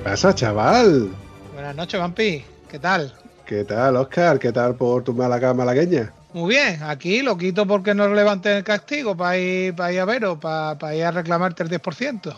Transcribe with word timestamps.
¿Qué 0.00 0.04
pasa, 0.04 0.34
chaval? 0.34 1.10
Buenas 1.52 1.76
noches, 1.76 2.00
Vampi. 2.00 2.42
¿Qué 2.70 2.78
tal? 2.78 3.12
¿Qué 3.44 3.64
tal, 3.64 3.96
Oscar? 3.96 4.38
¿Qué 4.38 4.50
tal 4.50 4.74
por 4.74 5.04
tu 5.04 5.12
Málaga 5.12 5.52
malagueña? 5.52 6.10
Muy 6.32 6.54
bien, 6.54 6.82
aquí 6.82 7.20
lo 7.20 7.36
quito 7.36 7.66
porque 7.66 7.94
no 7.94 8.08
levanten 8.08 8.56
el 8.56 8.64
castigo 8.64 9.14
para 9.14 9.36
ir, 9.36 9.74
para 9.74 9.92
ir 9.92 10.00
a 10.00 10.06
veros, 10.06 10.38
para, 10.38 10.78
para 10.78 10.94
ir 10.96 11.04
a 11.04 11.10
reclamarte 11.10 11.64
el 11.64 11.68
10%. 11.68 12.34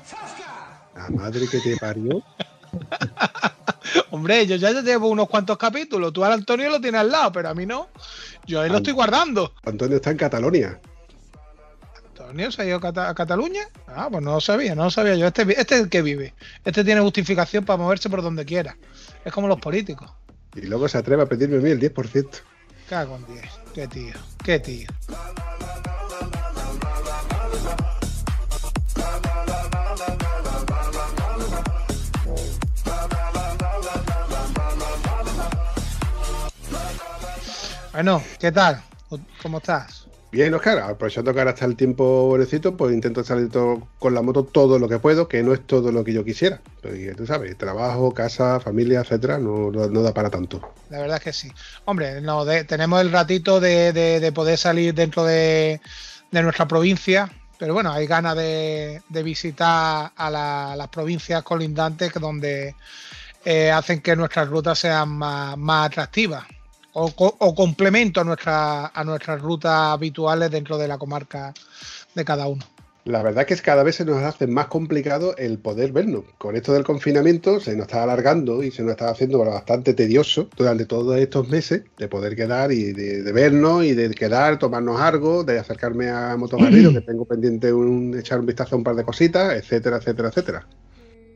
La 0.96 1.08
madre 1.10 1.46
que 1.48 1.60
te 1.60 1.76
parió. 1.76 2.20
Hombre, 4.10 4.44
yo 4.44 4.56
ya 4.56 4.72
llevo 4.72 5.06
unos 5.06 5.28
cuantos 5.28 5.56
capítulos. 5.56 6.12
Tú 6.12 6.24
al 6.24 6.32
Antonio 6.32 6.68
lo 6.68 6.80
tienes 6.80 7.00
al 7.00 7.12
lado, 7.12 7.30
pero 7.30 7.50
a 7.50 7.54
mí 7.54 7.64
no. 7.64 7.90
Yo 8.44 8.60
ahí 8.60 8.70
lo 8.70 8.78
estoy 8.78 8.92
guardando. 8.92 9.52
Antonio 9.64 9.98
está 9.98 10.10
en 10.10 10.16
Catalonia. 10.16 10.80
¿Antonio 12.32 12.50
se 12.50 12.62
ha 12.62 12.64
ido 12.64 12.78
a, 12.78 12.80
Cata- 12.80 13.10
a 13.10 13.14
Cataluña? 13.14 13.60
Ah, 13.86 14.08
pues 14.10 14.24
no 14.24 14.32
lo 14.32 14.40
sabía, 14.40 14.74
no 14.74 14.84
lo 14.84 14.90
sabía 14.90 15.14
yo. 15.16 15.26
Este, 15.26 15.42
este 15.60 15.74
es 15.74 15.80
el 15.82 15.90
que 15.90 16.00
vive. 16.00 16.32
Este 16.64 16.82
tiene 16.82 17.02
justificación 17.02 17.62
para 17.66 17.76
moverse 17.76 18.08
por 18.08 18.22
donde 18.22 18.46
quiera. 18.46 18.74
Es 19.22 19.30
como 19.34 19.48
los 19.48 19.60
políticos. 19.60 20.10
Y 20.54 20.62
luego 20.62 20.88
se 20.88 20.96
atreve 20.96 21.24
a 21.24 21.26
pedirme 21.26 21.58
a 21.58 21.60
mí 21.60 21.70
el 21.70 21.78
10%. 21.78 22.28
Cago 22.88 23.16
en 23.16 23.26
10. 23.34 23.44
Qué 23.74 23.86
tío, 23.86 24.14
qué 24.42 24.58
tío. 24.60 24.88
Bueno, 37.92 38.22
¿qué 38.38 38.50
tal? 38.52 38.82
¿Cómo 39.42 39.58
estás? 39.58 40.01
Bien, 40.32 40.54
Oscar, 40.54 40.78
aprovechando 40.78 41.34
que 41.34 41.40
ahora 41.40 41.50
está 41.50 41.66
el 41.66 41.76
tiempo 41.76 42.26
buenecito, 42.28 42.74
pues 42.74 42.94
intento 42.94 43.22
salir 43.22 43.50
todo- 43.50 43.86
con 43.98 44.14
la 44.14 44.22
moto 44.22 44.44
todo 44.44 44.78
lo 44.78 44.88
que 44.88 44.98
puedo, 44.98 45.28
que 45.28 45.42
no 45.42 45.52
es 45.52 45.66
todo 45.66 45.92
lo 45.92 46.02
que 46.04 46.14
yo 46.14 46.24
quisiera. 46.24 46.58
Porque 46.80 47.12
tú 47.14 47.26
sabes, 47.26 47.58
trabajo, 47.58 48.14
casa, 48.14 48.58
familia, 48.58 49.00
etcétera, 49.00 49.36
no, 49.36 49.70
no- 49.70 50.02
da 50.02 50.14
para 50.14 50.30
tanto. 50.30 50.72
La 50.88 51.00
verdad 51.00 51.18
es 51.18 51.22
que 51.24 51.32
sí. 51.34 51.52
Hombre, 51.84 52.22
no, 52.22 52.46
tenemos 52.64 53.02
el 53.02 53.12
ratito 53.12 53.60
de, 53.60 53.92
de- 53.92 54.20
de 54.20 54.32
poder 54.32 54.56
salir 54.56 54.94
dentro 54.94 55.22
de, 55.22 55.82
nuestra 56.42 56.66
provincia, 56.66 57.30
pero 57.58 57.74
bueno, 57.74 57.92
hay 57.92 58.06
ganas 58.06 58.34
de, 58.34 59.02
visitar 59.22 60.12
a 60.16 60.30
la- 60.30 60.74
las 60.76 60.88
provincias 60.88 61.42
colindantes 61.42 62.10
donde 62.14 62.74
eh, 63.44 63.70
hacen 63.70 64.00
que 64.00 64.16
nuestras 64.16 64.48
rutas 64.48 64.78
sean 64.78 65.10
más, 65.10 65.58
más 65.58 65.88
atractivas 65.88 66.44
o, 66.94 67.10
co- 67.12 67.36
o 67.38 67.54
complemento 67.54 68.20
a, 68.20 68.24
nuestra, 68.24 68.86
a 68.86 69.04
nuestras 69.04 69.40
rutas 69.40 69.72
habituales 69.72 70.50
dentro 70.50 70.78
de 70.78 70.88
la 70.88 70.98
comarca 70.98 71.52
de 72.14 72.24
cada 72.24 72.46
uno. 72.48 72.64
La 73.04 73.20
verdad 73.20 73.44
es 73.48 73.58
que 73.60 73.64
cada 73.64 73.82
vez 73.82 73.96
se 73.96 74.04
nos 74.04 74.22
hace 74.22 74.46
más 74.46 74.68
complicado 74.68 75.36
el 75.36 75.58
poder 75.58 75.90
vernos. 75.90 76.22
Con 76.38 76.54
esto 76.54 76.72
del 76.72 76.84
confinamiento 76.84 77.58
se 77.58 77.74
nos 77.74 77.86
está 77.88 78.04
alargando 78.04 78.62
y 78.62 78.70
se 78.70 78.82
nos 78.82 78.92
está 78.92 79.10
haciendo 79.10 79.40
bastante 79.40 79.92
tedioso 79.92 80.48
durante 80.56 80.86
todos 80.86 81.18
estos 81.18 81.48
meses 81.48 81.82
de 81.98 82.06
poder 82.06 82.36
quedar 82.36 82.70
y 82.70 82.92
de, 82.92 83.22
de 83.24 83.32
vernos 83.32 83.84
y 83.84 83.94
de 83.94 84.08
quedar, 84.10 84.56
tomarnos 84.60 85.00
algo, 85.00 85.42
de 85.42 85.58
acercarme 85.58 86.10
a 86.10 86.36
Motogarrido, 86.36 86.92
que 86.92 87.00
tengo 87.00 87.24
pendiente 87.24 87.72
un, 87.72 88.16
echar 88.16 88.38
un 88.38 88.46
vistazo 88.46 88.76
a 88.76 88.78
un 88.78 88.84
par 88.84 88.94
de 88.94 89.02
cositas, 89.02 89.54
etcétera, 89.54 89.96
etcétera, 89.96 90.28
etcétera. 90.28 90.68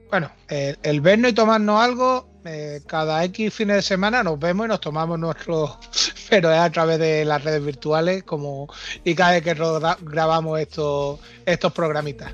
Bueno, 0.09 0.31
el, 0.49 0.79
el 0.85 1.01
vernos 1.01 1.33
y 1.33 1.35
tomarnos 1.35 1.81
algo, 1.83 2.29
eh, 2.47 2.83
cada 2.87 3.25
X 3.25 3.53
fines 3.53 3.77
de 3.77 3.83
semana 3.83 4.23
nos 4.23 4.39
vemos 4.39 4.67
y 4.67 4.69
nos 4.69 4.81
tomamos 4.81 5.19
nuestro, 5.19 5.79
pero 6.31 6.53
es 6.53 6.59
a 6.59 6.71
través 6.71 6.99
de 6.99 7.25
las 7.25 7.43
redes 7.43 7.65
virtuales 7.65 8.23
como 8.25 8.69
y 9.05 9.15
cada 9.15 9.33
vez 9.33 9.43
que 9.43 9.55
grabamos 10.03 10.61
estos, 10.61 11.21
estos 11.45 11.73
programitas. 11.73 12.33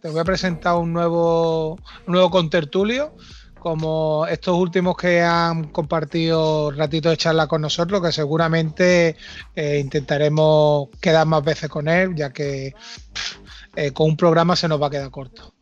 Te 0.00 0.08
voy 0.08 0.20
a 0.20 0.24
presentar 0.24 0.76
un 0.76 0.92
nuevo, 0.92 1.72
un 2.06 2.12
nuevo 2.12 2.30
contertulio, 2.30 3.14
como 3.58 4.26
estos 4.26 4.56
últimos 4.56 4.96
que 4.96 5.22
han 5.22 5.68
compartido 5.68 6.70
ratitos 6.70 7.10
de 7.10 7.16
charla 7.16 7.46
con 7.46 7.62
nosotros, 7.62 8.02
que 8.02 8.12
seguramente 8.12 9.16
eh, 9.54 9.78
intentaremos 9.78 10.88
quedar 11.00 11.26
más 11.26 11.44
veces 11.44 11.68
con 11.68 11.88
él, 11.88 12.14
ya 12.14 12.32
que 12.32 12.74
eh, 13.76 13.92
con 13.92 14.08
un 14.08 14.16
programa 14.16 14.56
se 14.56 14.68
nos 14.68 14.80
va 14.80 14.86
a 14.86 14.90
quedar 14.90 15.10
corto. 15.10 15.54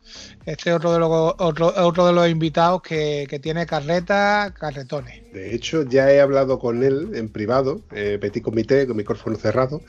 Este 0.47 0.69
es 0.69 0.77
otro 0.77 0.93
de 0.93 0.99
los, 0.99 1.09
otro, 1.11 1.73
otro 1.75 2.07
de 2.07 2.13
los 2.13 2.29
invitados 2.29 2.81
que, 2.81 3.27
que 3.29 3.37
tiene 3.37 3.65
carreta, 3.65 4.53
carretones. 4.57 5.21
De 5.33 5.53
hecho, 5.53 5.83
ya 5.83 6.09
he 6.09 6.21
hablado 6.21 6.57
con 6.57 6.83
él 6.83 7.11
en 7.15 7.27
privado, 7.27 7.81
eh, 7.91 8.17
petit 8.21 8.41
comité, 8.41 8.87
con 8.87 8.95
micrófono 8.95 9.35
cerrado, 9.35 9.81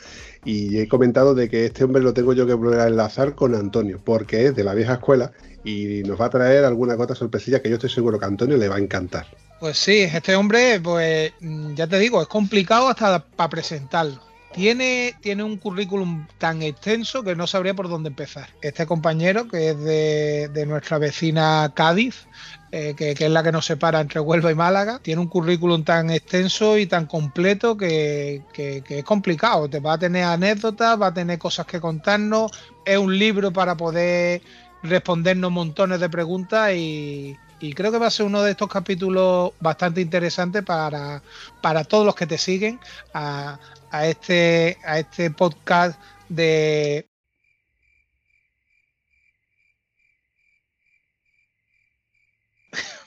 y 0.44 0.80
he 0.80 0.88
comentado 0.88 1.36
de 1.36 1.48
que 1.48 1.64
este 1.64 1.84
hombre 1.84 2.02
lo 2.02 2.12
tengo 2.12 2.32
yo 2.32 2.44
que 2.44 2.54
volver 2.54 2.80
a 2.80 2.88
enlazar 2.88 3.36
con 3.36 3.54
Antonio, 3.54 4.00
porque 4.04 4.46
es 4.46 4.56
de 4.56 4.64
la 4.64 4.74
vieja 4.74 4.94
escuela 4.94 5.30
y 5.62 6.02
nos 6.02 6.20
va 6.20 6.26
a 6.26 6.30
traer 6.30 6.64
alguna 6.64 6.96
cosa 6.96 7.14
sorpresilla 7.14 7.62
que 7.62 7.68
yo 7.68 7.76
estoy 7.76 7.90
seguro 7.90 8.18
que 8.18 8.24
a 8.24 8.28
Antonio 8.28 8.56
le 8.56 8.68
va 8.68 8.76
a 8.76 8.80
encantar. 8.80 9.28
Pues 9.60 9.78
sí, 9.78 10.00
este 10.00 10.34
hombre, 10.34 10.80
pues 10.80 11.34
mm, 11.38 11.74
ya 11.74 11.86
te 11.86 12.00
digo, 12.00 12.20
es 12.20 12.26
complicado 12.26 12.88
hasta 12.88 13.24
para 13.24 13.48
presentarlo. 13.48 14.27
Tiene, 14.58 15.14
tiene 15.20 15.44
un 15.44 15.56
currículum 15.56 16.26
tan 16.38 16.62
extenso 16.62 17.22
que 17.22 17.36
no 17.36 17.46
sabría 17.46 17.74
por 17.74 17.88
dónde 17.88 18.08
empezar. 18.08 18.48
Este 18.60 18.86
compañero, 18.86 19.46
que 19.46 19.70
es 19.70 19.78
de, 19.78 20.48
de 20.52 20.66
nuestra 20.66 20.98
vecina 20.98 21.70
Cádiz, 21.76 22.26
eh, 22.72 22.94
que, 22.96 23.14
que 23.14 23.26
es 23.26 23.30
la 23.30 23.44
que 23.44 23.52
nos 23.52 23.66
separa 23.66 24.00
entre 24.00 24.18
Huelva 24.18 24.50
y 24.50 24.56
Málaga, 24.56 24.98
tiene 25.00 25.20
un 25.20 25.28
currículum 25.28 25.84
tan 25.84 26.10
extenso 26.10 26.76
y 26.76 26.86
tan 26.86 27.06
completo 27.06 27.76
que, 27.76 28.42
que- 28.52 28.82
que 28.84 28.98
es 28.98 29.04
complicado. 29.04 29.70
Te 29.70 29.78
va 29.78 29.92
a 29.92 29.98
tener 29.98 30.24
anécdotas, 30.24 31.00
va 31.00 31.06
a 31.08 31.14
tener 31.14 31.38
cosas 31.38 31.64
que 31.64 31.80
contarnos, 31.80 32.50
es 32.84 32.98
un 32.98 33.16
libro 33.16 33.52
para 33.52 33.76
poder 33.76 34.42
respondernos 34.82 35.52
montones 35.52 36.00
de 36.00 36.08
preguntas 36.10 36.72
y, 36.74 37.36
y 37.60 37.72
creo 37.72 37.92
que 37.92 37.98
va 37.98 38.06
a 38.06 38.10
ser 38.10 38.26
uno 38.26 38.42
de 38.42 38.52
estos 38.52 38.68
capítulos 38.68 39.52
bastante 39.60 40.00
interesantes 40.00 40.62
para, 40.62 41.22
para 41.60 41.84
todos 41.84 42.06
los 42.06 42.14
que 42.14 42.26
te 42.26 42.38
siguen 42.38 42.80
a, 43.14 43.58
a 43.90 44.06
este, 44.06 44.78
a 44.84 44.98
este 44.98 45.30
podcast 45.30 46.00
de 46.28 47.08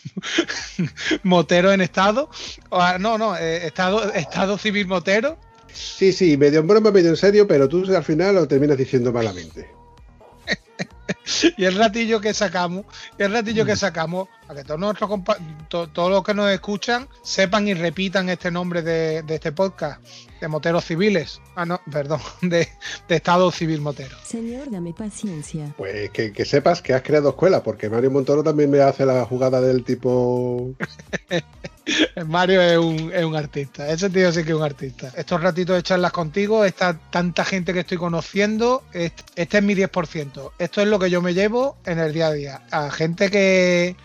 motero 1.24 1.71
en 1.71 1.81
estado 1.81 2.30
ah, 2.71 2.98
no 3.00 3.18
no 3.18 3.38
eh, 3.38 3.68
estado 3.68 4.12
estado 4.13 4.57
civil 4.57 4.88
motero 4.88 5.38
Sí, 5.74 6.12
sí, 6.12 6.38
medio 6.38 6.59
en 6.59 6.68
broma, 6.68 6.92
medio 6.92 7.09
en 7.09 7.18
serio, 7.18 7.48
pero 7.48 7.68
tú 7.68 7.86
al 7.95 8.03
final 8.03 8.36
lo 8.36 8.48
terminas 8.48 8.77
diciendo 8.77 9.12
malamente. 9.13 9.80
Y 11.57 11.65
el 11.65 11.75
ratillo 11.75 12.19
que 12.19 12.33
sacamos, 12.33 12.85
y 13.18 13.23
el 13.23 13.31
ratillo 13.33 13.65
que 13.65 13.75
sacamos, 13.75 14.27
para 14.47 14.62
que 14.62 14.68
todos 14.68 14.79
nuestros 14.79 15.09
compa- 15.09 15.38
to- 15.68 15.88
todos 15.89 16.09
los 16.09 16.23
que 16.23 16.33
nos 16.33 16.50
escuchan 16.51 17.07
sepan 17.23 17.68
y 17.68 17.73
repitan 17.73 18.29
este 18.29 18.50
nombre 18.51 18.81
de, 18.81 19.21
de 19.23 19.35
este 19.35 19.51
podcast, 19.51 20.01
de 20.39 20.47
moteros 20.47 20.83
civiles. 20.85 21.39
Ah, 21.56 21.65
no, 21.65 21.79
perdón, 21.91 22.19
de, 22.41 22.68
de 23.07 23.15
Estado 23.15 23.51
Civil 23.51 23.81
Motero. 23.81 24.18
Señor, 24.23 24.69
dame 24.71 24.94
paciencia. 24.94 25.73
Pues 25.77 26.09
que, 26.09 26.33
que 26.33 26.45
sepas 26.45 26.81
que 26.81 26.94
has 26.94 27.01
creado 27.03 27.29
escuela, 27.29 27.62
porque 27.63 27.89
Mario 27.89 28.12
Montoro 28.12 28.44
también 28.44 28.71
me 28.71 28.79
hace 28.81 29.06
la 29.06 29.24
jugada 29.25 29.62
del 29.62 29.83
tipo. 29.83 30.74
Mario 32.27 32.61
es 32.61 32.77
un, 32.77 33.11
es 33.13 33.23
un 33.23 33.35
artista, 33.35 33.89
ese 33.89 34.09
tío 34.09 34.31
sí 34.31 34.43
que 34.43 34.51
es 34.51 34.55
un 34.55 34.63
artista. 34.63 35.11
Estos 35.15 35.41
ratitos 35.41 35.75
de 35.75 35.83
charlas 35.83 36.11
contigo, 36.11 36.65
esta 36.65 36.97
tanta 37.09 37.45
gente 37.45 37.73
que 37.73 37.81
estoy 37.81 37.97
conociendo, 37.97 38.83
este, 38.93 39.57
es 39.57 39.63
mi 39.63 39.75
10%. 39.75 40.51
Esto 40.57 40.81
es 40.81 40.87
lo 40.87 40.99
que 40.99 41.09
yo 41.09 41.21
me 41.21 41.33
llevo 41.33 41.77
en 41.85 41.99
el 41.99 42.13
día 42.13 42.27
a 42.27 42.33
día. 42.33 42.61
A 42.71 42.91
gente 42.91 43.29
que, 43.29 43.95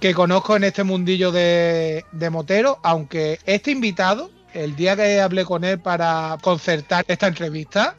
que 0.00 0.14
conozco 0.14 0.56
en 0.56 0.64
este 0.64 0.84
mundillo 0.84 1.32
de, 1.32 2.04
de 2.12 2.30
motero, 2.30 2.78
aunque 2.82 3.38
este 3.46 3.70
invitado, 3.70 4.30
el 4.54 4.76
día 4.76 4.96
que 4.96 5.20
hablé 5.20 5.44
con 5.44 5.64
él 5.64 5.78
para 5.78 6.38
concertar 6.40 7.04
esta 7.08 7.26
entrevista, 7.26 7.96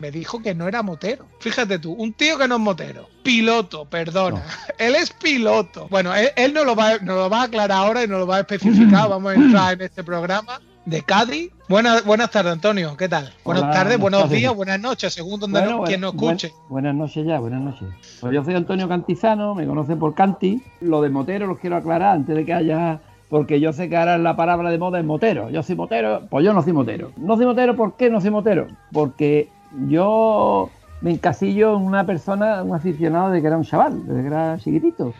me 0.00 0.10
dijo 0.10 0.40
que 0.42 0.54
no 0.54 0.66
era 0.66 0.82
motero. 0.82 1.26
Fíjate 1.40 1.78
tú, 1.78 1.92
un 1.92 2.12
tío 2.12 2.38
que 2.38 2.48
no 2.48 2.56
es 2.56 2.60
motero. 2.60 3.08
Piloto, 3.22 3.84
perdona. 3.84 4.42
Él 4.78 4.94
es 4.96 5.10
piloto. 5.12 5.86
Bueno, 5.90 6.14
él, 6.14 6.30
él 6.36 6.54
nos, 6.54 6.64
lo 6.64 6.74
va, 6.74 6.96
lo 6.96 7.28
va 7.28 7.42
a 7.42 7.44
aclarar 7.44 7.72
ahora 7.78 8.02
y 8.02 8.08
nos 8.08 8.20
lo 8.20 8.26
va 8.26 8.36
a 8.36 8.40
especificar. 8.40 9.08
Vamos 9.10 9.32
a 9.32 9.34
entrar 9.34 9.74
en 9.74 9.82
este 9.82 10.02
programa 10.02 10.58
de 10.86 11.02
Cádiz. 11.02 11.50
Buenas, 11.68 12.02
buenas 12.04 12.30
tardes, 12.30 12.52
Antonio. 12.54 12.96
¿Qué 12.96 13.08
tal? 13.08 13.30
Buenas 13.44 13.64
Hola, 13.64 13.72
tardes, 13.74 13.98
buenas 13.98 14.00
buenos 14.00 14.20
tardes. 14.22 14.38
días, 14.38 14.54
buenas 14.54 14.80
noches, 14.80 15.12
según 15.12 15.38
donde 15.38 15.60
Bueno, 15.60 15.76
no- 15.78 15.84
quien 15.84 16.00
nos 16.00 16.14
escuche. 16.14 16.52
buenas 16.70 16.94
noches 16.94 17.26
ya, 17.26 17.38
buenas 17.38 17.60
noches. 17.60 17.88
Pues 18.20 18.32
yo 18.34 18.42
soy 18.42 18.54
Antonio 18.54 18.88
Cantizano, 18.88 19.54
me 19.54 19.66
conocen 19.66 19.98
por 19.98 20.14
Canti. 20.14 20.62
Lo 20.80 21.02
de 21.02 21.10
motero 21.10 21.46
los 21.46 21.58
quiero 21.58 21.76
aclarar 21.76 22.14
antes 22.16 22.34
de 22.34 22.44
que 22.46 22.54
haya. 22.54 23.00
Porque 23.28 23.60
yo 23.60 23.72
sé 23.72 23.88
que 23.88 23.96
ahora 23.96 24.18
la 24.18 24.34
palabra 24.34 24.70
de 24.70 24.78
moda 24.78 24.98
es 24.98 25.04
motero. 25.04 25.50
Yo 25.50 25.62
soy 25.62 25.76
motero, 25.76 26.26
pues 26.28 26.44
yo 26.44 26.52
no 26.52 26.62
soy 26.64 26.72
motero. 26.72 27.12
No 27.16 27.36
soy 27.36 27.46
motero, 27.46 27.76
¿por 27.76 27.96
qué 27.96 28.10
no 28.10 28.20
soy 28.20 28.30
motero? 28.30 28.66
Porque 28.90 29.48
yo 29.88 30.70
me 31.00 31.12
encasillo 31.12 31.76
en 31.76 31.82
una 31.82 32.04
persona, 32.04 32.62
un 32.62 32.74
aficionado 32.74 33.30
de 33.30 33.40
que 33.40 33.46
era 33.46 33.56
un 33.56 33.64
chaval, 33.64 34.06
desde 34.06 34.20
que 34.20 34.26
era 34.26 34.58
chiquitito. 34.58 35.14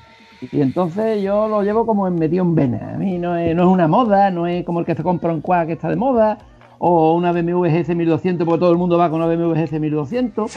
Y 0.53 0.61
entonces 0.61 1.23
yo 1.23 1.49
lo 1.49 1.63
llevo 1.63 1.85
como 1.85 2.09
en 2.09 2.15
metido 2.15 2.45
en 2.45 2.55
vena. 2.55 2.95
A 2.95 2.99
mí 2.99 3.19
no 3.19 3.37
es, 3.37 3.55
no 3.55 3.63
es 3.63 3.69
una 3.69 3.89
moda, 3.89 4.31
no 4.31 4.47
es 4.47 4.65
como 4.65 4.81
el 4.81 4.87
que 4.87 4.95
se 4.95 5.03
compra 5.03 5.33
un 5.33 5.41
quad 5.41 5.67
que 5.67 5.75
está 5.75 5.89
de 5.89 5.97
moda, 5.97 6.39
o 6.79 7.15
una 7.15 7.33
BMW 7.33 7.67
GS 7.67 7.95
1200 7.95 8.47
porque 8.47 8.61
todo 8.61 8.73
el 8.73 8.79
mundo 8.79 8.97
va 8.97 9.11
con 9.11 9.21
una 9.21 9.35
BMW 9.35 9.53
GS 9.53 9.79
1200. 9.79 10.57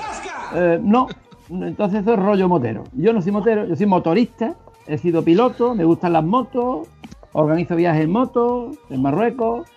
Eh, 0.56 0.80
no, 0.82 1.08
entonces 1.50 2.02
eso 2.02 2.14
es 2.14 2.20
rollo 2.20 2.48
motero. 2.48 2.86
Yo 2.94 3.12
no 3.12 3.22
soy 3.22 3.34
motero, 3.34 3.66
yo 3.66 3.76
soy 3.76 3.86
motorista, 3.86 4.56
he 4.88 4.98
sido 4.98 5.24
piloto, 5.24 5.76
me 5.76 5.84
gustan 5.84 6.14
las 6.14 6.24
motos, 6.24 6.88
organizo 7.34 7.76
viajes 7.76 8.06
en 8.06 8.12
moto, 8.12 8.72
en 8.90 9.02
Marruecos, 9.02 9.68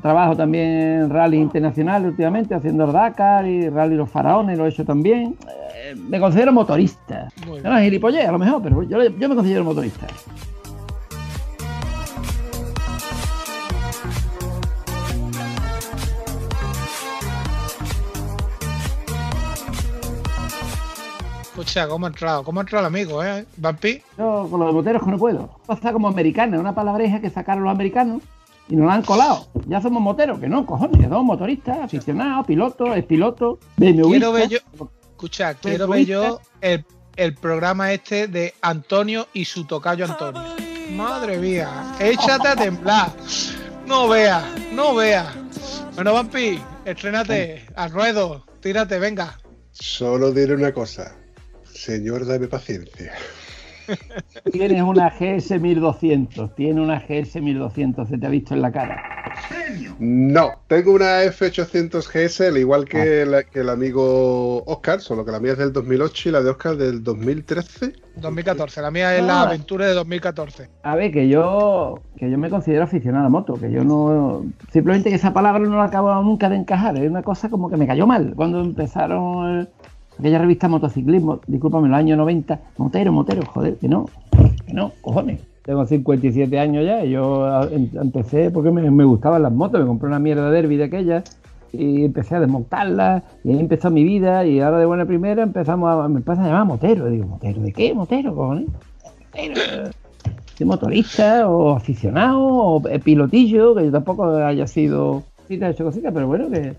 trabajo 0.00 0.36
también 0.36 0.66
en 0.66 1.10
rally 1.10 1.38
internacional 1.38 2.06
últimamente, 2.06 2.54
haciendo 2.54 2.84
el 2.84 2.92
Dakar 2.92 3.46
y 3.46 3.68
rally 3.68 3.94
los 3.94 4.10
faraones, 4.10 4.56
lo 4.56 4.66
he 4.66 4.70
hecho 4.70 4.84
también. 4.84 5.36
Eh, 5.48 5.94
me 5.94 6.18
considero 6.18 6.52
motorista. 6.52 7.28
No 7.46 7.76
es 7.76 7.84
gilipollez, 7.84 8.26
a 8.26 8.32
lo 8.32 8.38
mejor, 8.38 8.62
pero 8.62 8.82
yo, 8.82 9.02
yo 9.02 9.28
me 9.28 9.34
considero 9.34 9.64
motorista. 9.64 10.06
Escucha, 21.42 21.86
¿cómo 21.88 22.06
ha 22.06 22.08
entrado? 22.08 22.42
¿Cómo 22.42 22.60
ha 22.60 22.62
entrado 22.62 22.86
el 22.86 22.94
amigo, 22.94 23.22
eh? 23.22 23.44
Vampi. 23.58 24.00
Yo 24.16 24.48
con 24.50 24.60
los 24.60 24.72
moteros 24.72 25.02
que 25.04 25.10
no 25.10 25.18
puedo. 25.18 25.50
Pasa 25.66 25.92
como 25.92 26.08
americana, 26.08 26.58
una 26.58 26.74
palabreja 26.74 27.20
que 27.20 27.28
sacaron 27.28 27.64
los 27.64 27.72
americanos 27.72 28.22
y 28.70 28.76
nos 28.76 28.86
la 28.86 28.94
han 28.94 29.02
colado. 29.02 29.48
Ya 29.66 29.82
somos 29.82 30.00
moteros, 30.00 30.38
que 30.38 30.48
no, 30.48 30.64
cojones, 30.64 31.02
somos 31.02 31.24
motoristas, 31.24 31.78
aficionados, 31.80 32.46
pilotos, 32.46 32.96
es 32.96 33.04
piloto, 33.04 33.58
BMW. 33.76 34.08
Quiero 34.08 34.32
ver 34.32 34.48
yo, 34.48 34.58
escucha, 35.02 35.54
quiero 35.54 35.88
ver 35.88 36.06
yo 36.06 36.40
el, 36.60 36.84
el 37.16 37.34
programa 37.34 37.92
este 37.92 38.28
de 38.28 38.54
Antonio 38.62 39.26
y 39.32 39.44
su 39.44 39.64
tocayo 39.64 40.04
Antonio. 40.04 40.42
Madre 40.94 41.38
mía, 41.38 41.96
échate 41.98 42.48
a 42.48 42.56
temblar. 42.56 43.12
No 43.86 44.08
veas, 44.08 44.44
no 44.72 44.94
veas. 44.94 45.26
Bueno, 45.96 46.14
Vampi, 46.14 46.60
estrénate 46.84 47.66
al 47.74 47.90
ruedo, 47.90 48.46
tírate, 48.60 48.98
venga. 49.00 49.38
Solo 49.72 50.30
diré 50.30 50.54
una 50.54 50.72
cosa. 50.72 51.16
Señor, 51.64 52.26
dame 52.26 52.46
paciencia. 52.46 53.14
Tienes 54.52 54.82
una 54.82 55.10
GS 55.10 55.58
1200, 55.60 56.54
tiene 56.54 56.80
una 56.80 57.00
GS 57.00 57.40
1200, 57.40 58.08
se 58.08 58.18
te 58.18 58.26
ha 58.26 58.30
visto 58.30 58.54
en 58.54 58.62
la 58.62 58.72
cara. 58.72 59.02
No, 59.98 60.50
tengo 60.66 60.92
una 60.92 61.22
F800 61.24 62.06
GS, 62.08 62.40
al 62.48 62.58
igual 62.58 62.84
que, 62.84 63.24
la- 63.26 63.44
que 63.44 63.60
el 63.60 63.68
amigo 63.68 64.62
Oscar, 64.64 65.00
solo 65.00 65.24
que 65.24 65.30
la 65.32 65.40
mía 65.40 65.52
es 65.52 65.58
del 65.58 65.72
2008 65.72 66.28
y 66.28 66.32
la 66.32 66.42
de 66.42 66.50
Oscar 66.50 66.76
del 66.76 67.02
2013. 67.04 67.92
2014, 68.16 68.82
la 68.82 68.90
mía 68.90 69.16
es 69.16 69.22
la 69.24 69.42
Ah. 69.42 69.46
aventura 69.46 69.86
de 69.86 69.94
2014. 69.94 70.68
A 70.82 70.96
ver, 70.96 71.12
que 71.12 71.28
yo 71.28 72.00
que 72.18 72.30
yo 72.30 72.36
me 72.36 72.50
considero 72.50 72.84
aficionado 72.84 73.22
a 73.22 73.24
la 73.24 73.30
moto, 73.30 73.54
que 73.54 73.70
yo 73.72 73.82
no... 73.82 74.44
Simplemente 74.72 75.08
que 75.08 75.16
esa 75.16 75.32
palabra 75.32 75.60
no 75.60 75.76
la 75.78 75.84
acabo 75.84 76.12
nunca 76.22 76.50
de 76.50 76.56
encajar, 76.56 76.94
es 76.98 77.08
una 77.08 77.22
cosa 77.22 77.48
como 77.48 77.70
que 77.70 77.78
me 77.78 77.86
cayó 77.86 78.06
mal 78.06 78.34
cuando 78.36 78.60
empezaron 78.60 79.60
eh, 79.62 79.66
aquella 80.20 80.38
revista 80.38 80.68
motociclismo, 80.68 81.40
discúlpame, 81.46 81.86
en 81.86 81.90
los 81.90 81.98
años 81.98 82.18
90, 82.18 82.60
motero, 82.78 83.12
motero, 83.12 83.42
joder, 83.46 83.76
que 83.76 83.88
no, 83.88 84.06
que 84.66 84.72
no, 84.72 84.92
cojones. 85.00 85.40
Tengo 85.62 85.86
57 85.86 86.58
años 86.58 86.86
ya 86.86 87.04
y 87.04 87.10
yo 87.10 87.68
empecé 87.70 88.50
porque 88.50 88.70
me, 88.70 89.04
gustaban 89.04 89.42
las 89.42 89.52
motos, 89.52 89.80
me 89.80 89.86
compré 89.86 90.08
una 90.08 90.18
mierda 90.18 90.50
derby 90.50 90.76
de 90.76 90.84
aquellas 90.84 91.38
y 91.72 92.04
empecé 92.04 92.36
a 92.36 92.40
desmontarlas 92.40 93.22
y 93.44 93.50
ahí 93.50 93.60
empezó 93.60 93.90
mi 93.90 94.02
vida 94.02 94.46
y 94.46 94.60
ahora 94.60 94.78
de 94.78 94.86
buena 94.86 95.04
primera 95.04 95.42
empezamos 95.42 95.90
a, 95.90 96.08
me 96.08 96.18
empiezan 96.18 96.44
a 96.44 96.48
llamar 96.48 96.64
motero, 96.64 97.08
y 97.08 97.12
digo, 97.12 97.26
¿motero 97.26 97.60
de 97.62 97.72
qué? 97.72 97.94
¿Motero, 97.94 98.34
cojones? 98.34 98.68
Motero 99.34 99.90
soy 100.60 100.66
motorista 100.66 101.48
o 101.48 101.74
aficionado 101.74 102.38
o 102.42 102.88
eh, 102.88 102.98
pilotillo, 102.98 103.74
que 103.74 103.84
yo 103.84 103.90
tampoco 103.90 104.36
haya 104.36 104.66
sido 104.66 105.24
he 105.48 105.54
hecho 105.54 105.84
cositas, 105.84 106.12
pero 106.12 106.26
bueno, 106.26 106.50
que 106.50 106.76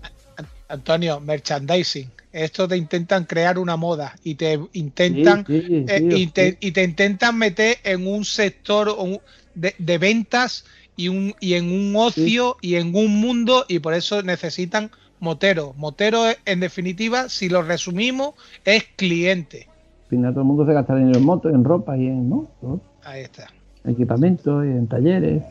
Antonio, 0.68 1.20
merchandising. 1.20 2.08
Esto 2.32 2.66
te 2.66 2.76
intentan 2.76 3.24
crear 3.24 3.58
una 3.58 3.76
moda 3.76 4.14
y 4.24 4.34
te 4.36 4.58
intentan 4.72 5.44
Sí, 5.46 5.62
sí, 5.66 5.84
eh, 5.88 6.08
y, 6.16 6.26
te, 6.28 6.52
sí. 6.52 6.56
y 6.60 6.72
te 6.72 6.82
intentan 6.84 7.36
meter 7.38 7.76
en 7.84 8.06
un 8.06 8.24
sector 8.24 8.96
de, 9.54 9.74
de 9.78 9.98
ventas 9.98 10.64
y, 10.96 11.08
un, 11.08 11.34
y 11.40 11.54
en 11.54 11.70
un 11.70 11.94
ocio 11.96 12.56
y 12.60 12.76
en 12.76 12.94
un 12.94 13.20
mundo 13.20 13.64
y 13.68 13.78
por 13.80 13.94
eso 13.94 14.22
necesitan 14.22 14.90
motero. 15.20 15.74
Motero, 15.76 16.24
en 16.44 16.60
definitiva, 16.60 17.28
si 17.28 17.48
lo 17.48 17.62
resumimos, 17.62 18.34
es 18.64 18.84
cliente. 18.96 19.68
al 20.04 20.08
final 20.08 20.32
todo 20.32 20.40
el 20.42 20.46
mundo 20.48 20.66
se 20.66 20.72
gasta 20.72 20.96
dinero 20.96 21.18
en 21.18 21.24
motos, 21.24 21.52
en 21.54 21.64
ropa 21.64 21.96
y 21.96 22.06
en 22.06 22.28
motos, 22.28 22.80
Ahí 23.04 23.22
está. 23.22 23.48
en 23.84 23.92
equipamientos 23.92 24.64
y 24.64 24.68
en 24.68 24.86
talleres. 24.88 25.42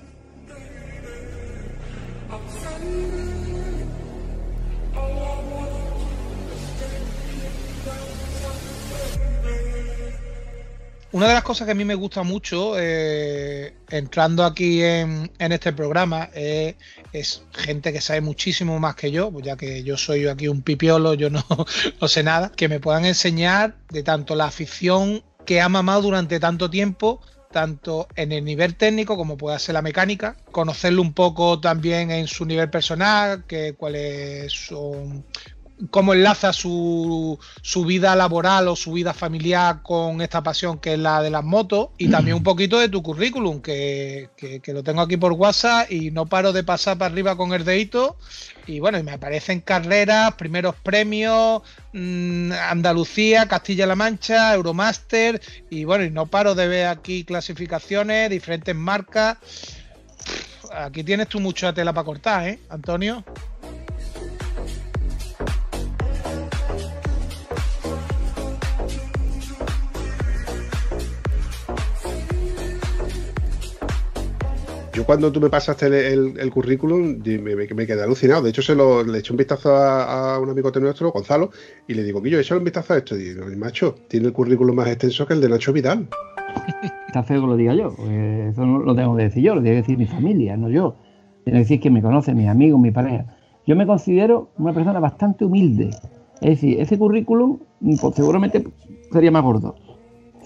Una 11.14 11.28
de 11.28 11.34
las 11.34 11.44
cosas 11.44 11.66
que 11.66 11.74
a 11.74 11.76
mí 11.76 11.84
me 11.84 11.96
gusta 11.96 12.24
mucho 12.24 12.76
eh, 12.78 13.74
entrando 13.90 14.46
aquí 14.46 14.82
en, 14.82 15.30
este 15.40 15.74
programa 15.74 16.30
es, 16.34 17.44
gente 17.52 17.92
que 17.92 18.00
sabe 18.00 18.22
muchísimo 18.22 18.80
más 18.80 18.96
que 18.96 19.12
yo, 19.12 19.30
pues 19.30 19.44
ya 19.46 19.58
que 19.58 19.84
yo 19.84 19.98
soy 19.98 20.28
aquí 20.28 20.48
un 20.48 20.62
pipiolo, 20.62 21.14
yo 21.16 21.30
no, 21.30 21.44
no 22.02 22.08
sé 22.08 22.24
nada, 22.24 22.54
que 22.56 22.70
me 22.70 22.80
puedan 22.80 23.04
enseñar 23.04 23.76
de 23.90 24.04
tanto 24.04 24.36
la 24.36 24.46
afición 24.46 25.22
que 25.46 25.60
ha 25.60 25.68
mamado 25.68 26.04
durante 26.04 26.40
tanto 26.40 26.70
tiempo, 26.70 27.20
tanto 27.52 28.08
en 28.16 28.32
el 28.32 28.46
nivel 28.46 28.76
técnico 28.76 29.18
como 29.18 29.36
pueda 29.36 29.60
ser 29.60 29.74
la 29.74 29.82
mecánica, 29.82 30.38
conocerlo 30.52 31.02
un 31.02 31.14
poco 31.14 31.60
también 31.60 32.10
en 32.12 32.28
su 32.28 32.46
nivel 32.46 32.70
personal, 32.70 33.44
que 33.46 33.74
cuáles 33.74 34.54
son 34.54 35.26
cómo 35.90 36.14
enlaza 36.14 36.54
su, 36.54 37.40
su 37.62 37.86
vida 37.86 38.16
laboral 38.16 38.68
o 38.68 38.76
su 38.76 38.94
vida 38.94 39.14
familiar 39.14 39.82
con 39.82 40.22
esta 40.22 40.44
pasión 40.44 40.80
que 40.80 40.94
es 40.94 41.00
la 41.00 41.22
de 41.24 41.30
las 41.30 41.44
motos 41.44 41.90
y 41.98 42.10
también 42.10 42.38
un 42.38 42.44
poquito 42.44 42.78
de 42.80 42.90
tu 42.90 43.02
currículum 43.02 43.62
que, 43.62 44.30
que- 44.38 44.60
que 44.62 44.74
lo 44.74 44.84
tengo 44.84 45.02
aquí 45.02 45.18
por 45.18 45.32
WhatsApp 45.34 45.92
y 45.92 46.12
no 46.12 46.26
paro 46.28 46.54
de 46.54 46.64
pasar 46.64 46.98
para 46.98 47.12
arriba 47.12 47.36
con 47.36 47.54
el 47.54 47.66
dedito 47.66 48.18
y 48.68 48.80
bueno, 48.80 49.00
y 49.00 49.04
me 49.04 49.12
aparecen 49.14 49.62
carreras, 49.62 50.36
primeros 50.36 50.76
premios, 50.76 51.62
mm, 51.94 52.52
Andalucía, 52.52 53.48
Castilla-La 53.48 53.96
Mancha, 53.96 54.54
Euromaster 54.54 55.42
y 55.70 55.84
bueno, 55.84 56.04
y 56.06 56.12
no 56.12 56.28
paro 56.28 56.54
de 56.56 56.68
ver 56.68 56.88
aquí 56.88 57.26
clasificaciones, 57.26 58.30
diferentes 58.30 58.76
marcas. 58.76 59.38
Aquí 60.72 61.04
tienes 61.04 61.28
tú 61.28 61.40
mucha 61.40 61.74
tela 61.74 61.92
para 61.94 62.06
cortar, 62.06 62.48
¿eh, 62.48 62.60
Antonio? 62.70 63.26
Yo 75.02 75.06
cuando 75.08 75.32
tú 75.32 75.42
me 75.42 75.50
pasaste 75.50 75.88
el, 75.88 75.94
el- 75.96 76.40
el 76.40 76.52
currículum 76.52 77.18
me, 77.40 77.56
me- 77.56 77.68
me 77.74 77.88
quedé 77.88 78.04
alucinado. 78.04 78.44
De 78.44 78.52
hecho, 78.52 78.62
se 78.62 78.76
lo, 78.76 79.04
le 79.04 79.18
eché 79.18 79.34
un 79.34 79.38
vistazo 79.38 79.76
a, 79.76 80.36
a 80.36 80.40
un 80.40 80.48
amigo 80.48 80.72
nuestro, 80.80 81.12
Gonzalo, 81.12 81.50
y 81.88 81.96
le 81.96 82.04
digo, 82.04 82.22
que 82.22 82.30
yo 82.30 82.38
he 82.38 82.42
un 82.60 82.64
vistazo 82.64 82.94
a 82.94 82.98
esto. 82.98 83.16
Y 83.18 83.30
digo, 83.34 83.48
macho, 83.58 83.96
tiene 84.08 84.28
el 84.28 84.34
currículum 84.34 84.76
más 84.76 84.88
extenso 84.90 85.26
que 85.26 85.34
el 85.34 85.42
de 85.42 85.50
Nacho 85.50 85.74
Vidal. 85.74 86.08
Está 87.08 87.24
feo 87.24 87.42
que 87.42 87.48
lo 87.48 87.56
diga 87.58 87.74
yo, 87.74 87.96
porque 87.96 88.50
eso 88.50 88.64
no 88.64 88.78
lo 88.78 88.94
tengo 88.96 89.18
que 89.18 89.24
decir 89.24 89.42
yo, 89.44 89.56
lo 89.56 89.62
tiene 89.64 89.78
que 89.78 89.82
decir 89.82 89.98
mi 89.98 90.06
familia, 90.06 90.56
no 90.56 90.70
yo. 90.70 90.96
Tiene 91.46 91.58
que 91.58 91.64
decir 91.64 91.80
que 91.80 91.90
me 91.90 92.04
conoce, 92.04 92.36
mis 92.36 92.48
amigos, 92.48 92.80
mi 92.80 92.92
pareja. 92.92 93.26
Yo 93.66 93.76
me 93.76 93.88
considero 93.88 94.52
una 94.60 94.72
persona 94.72 95.00
bastante 95.00 95.46
humilde. 95.46 95.90
Es 96.42 96.50
decir, 96.62 96.80
ese 96.80 97.00
currículum 97.00 97.58
pues, 98.00 98.14
seguramente 98.16 98.64
sería 99.12 99.32
más 99.32 99.42
gordo. 99.42 99.74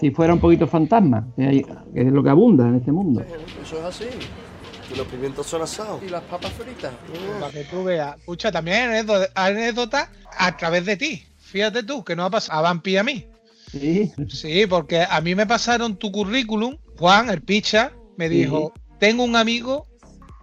Si 0.00 0.10
fuera 0.10 0.32
un 0.32 0.40
poquito 0.40 0.66
fantasma, 0.66 1.26
que 1.36 1.64
es 1.94 2.06
lo 2.12 2.22
que 2.22 2.28
abunda 2.30 2.66
en 2.68 2.76
este 2.76 2.92
mundo. 2.92 3.22
Eso 3.62 3.78
es 3.78 3.84
así. 3.84 4.04
Y 4.92 4.96
los 4.96 5.06
pimientos 5.08 5.46
son 5.46 5.62
asados. 5.62 6.02
Y 6.02 6.08
las 6.08 6.22
papas 6.22 6.52
fritas. 6.52 6.92
Para 7.40 7.52
que 7.52 7.64
tú 7.64 7.84
veas. 7.84 8.16
Escucha, 8.18 8.52
también 8.52 8.76
hay 8.90 8.98
anécdota- 9.00 9.30
anécdotas 9.34 10.08
a 10.38 10.56
través 10.56 10.84
de 10.84 10.96
ti. 10.96 11.26
Fíjate 11.40 11.82
tú, 11.82 12.04
que 12.04 12.14
no 12.14 12.24
ha 12.24 12.30
pasado 12.30 12.58
a 12.60 12.62
Vampi 12.62 12.92
y 12.92 12.96
a 12.96 13.02
mí. 13.02 13.26
Sí. 13.70 14.12
Sí, 14.28 14.66
porque 14.66 15.02
a 15.08 15.20
mí 15.20 15.34
me 15.34 15.46
pasaron 15.46 15.96
tu 15.96 16.12
currículum. 16.12 16.76
Juan, 16.98 17.30
el 17.30 17.42
picha, 17.42 17.92
me 18.16 18.28
dijo: 18.28 18.72
Tengo 18.98 19.24
un 19.24 19.36
amigo 19.36 19.86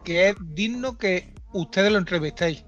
que 0.03 0.29
es 0.29 0.35
digno 0.41 0.97
que 0.97 1.33
ustedes 1.53 1.91
lo 1.91 1.97
entrevistéis. 1.97 2.65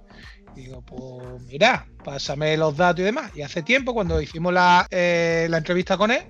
Digo, 0.56 0.82
pues 0.84 1.42
mira, 1.44 1.86
pásame 2.04 2.56
los 2.56 2.78
datos 2.78 3.02
y 3.02 3.04
demás. 3.04 3.32
Y 3.36 3.42
hace 3.42 3.62
tiempo, 3.62 3.94
cuando 3.94 4.22
hicimos 4.22 4.54
la, 4.54 4.88
eh, 4.90 5.48
la 5.50 5.58
entrevista 5.58 5.98
con 5.98 6.12
él, 6.12 6.24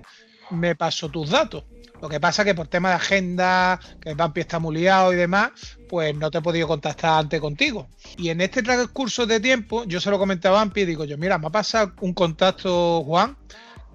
me 0.50 0.74
pasó 0.74 1.08
tus 1.08 1.30
datos. 1.30 1.64
Lo 2.00 2.08
que 2.08 2.20
pasa 2.20 2.44
que 2.44 2.54
por 2.54 2.68
tema 2.68 2.90
de 2.90 2.94
agenda, 2.96 3.80
que 4.00 4.10
el 4.10 4.16
Vampi 4.16 4.40
está 4.40 4.58
muy 4.58 4.76
liado 4.76 5.12
y 5.12 5.16
demás, 5.16 5.50
pues 5.88 6.14
no 6.14 6.30
te 6.30 6.38
he 6.38 6.42
podido 6.42 6.68
contactar 6.68 7.18
antes 7.20 7.40
contigo. 7.40 7.88
Y 8.18 8.28
en 8.28 8.40
este 8.40 8.62
transcurso 8.62 9.26
de 9.26 9.40
tiempo, 9.40 9.84
yo 9.84 10.00
se 10.00 10.10
lo 10.10 10.18
comenté 10.18 10.48
a 10.48 10.52
Vampi 10.52 10.82
y 10.82 10.86
digo 10.86 11.04
yo, 11.04 11.16
mira, 11.18 11.38
me 11.38 11.46
ha 11.46 11.50
pasado 11.50 11.92
un 12.00 12.12
contacto, 12.12 13.02
Juan, 13.04 13.36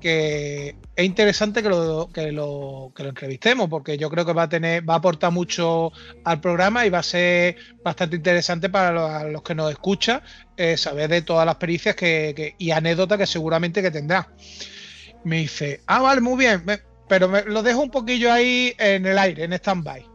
que 0.02 0.76
es 0.96 1.06
interesante 1.06 1.64
que 1.64 1.70
lo, 1.70 2.10
que 2.12 2.32
lo, 2.32 2.92
entrevistemos, 2.98 3.70
porque 3.70 3.98
yo 3.98 4.10
creo 4.10 4.26
que 4.26 4.34
va 4.34 4.44
a 4.44 4.50
tener, 4.50 4.88
va 4.88 4.96
a 4.96 4.98
aportar 4.98 5.32
mucho 5.32 5.92
al 6.26 6.42
programa 6.42 6.86
y 6.86 6.90
va 6.90 7.00
a 7.00 7.04
ser 7.04 7.56
bastante 7.84 8.18
interesante 8.18 8.70
para 8.70 9.30
los, 9.30 9.42
que 9.44 9.56
nos 9.56 9.72
escuchan 9.72 10.22
eh, 10.58 10.76
saber 10.76 11.10
de 11.10 11.22
todas 11.22 11.46
las 11.46 11.56
pericias 11.56 11.96
que, 11.96 12.56
y 12.58 12.72
anécdotas 12.72 13.20
que 13.20 13.28
seguramente 13.28 13.82
que 13.82 13.92
tendrá. 13.92 14.28
Me 15.24 15.38
dice, 15.38 15.82
ah, 15.86 16.02
vale, 16.02 16.20
muy 16.20 16.38
bien, 16.38 16.66
pero 17.12 17.28
me, 17.28 17.44
lo 17.44 17.62
dejo 17.62 17.82
un 17.82 17.90
poquillo 17.90 18.32
ahí 18.32 18.74
en 18.78 19.06
el 19.06 19.18
aire, 19.18 19.44
en 19.44 19.52
stand-by. 19.52 20.06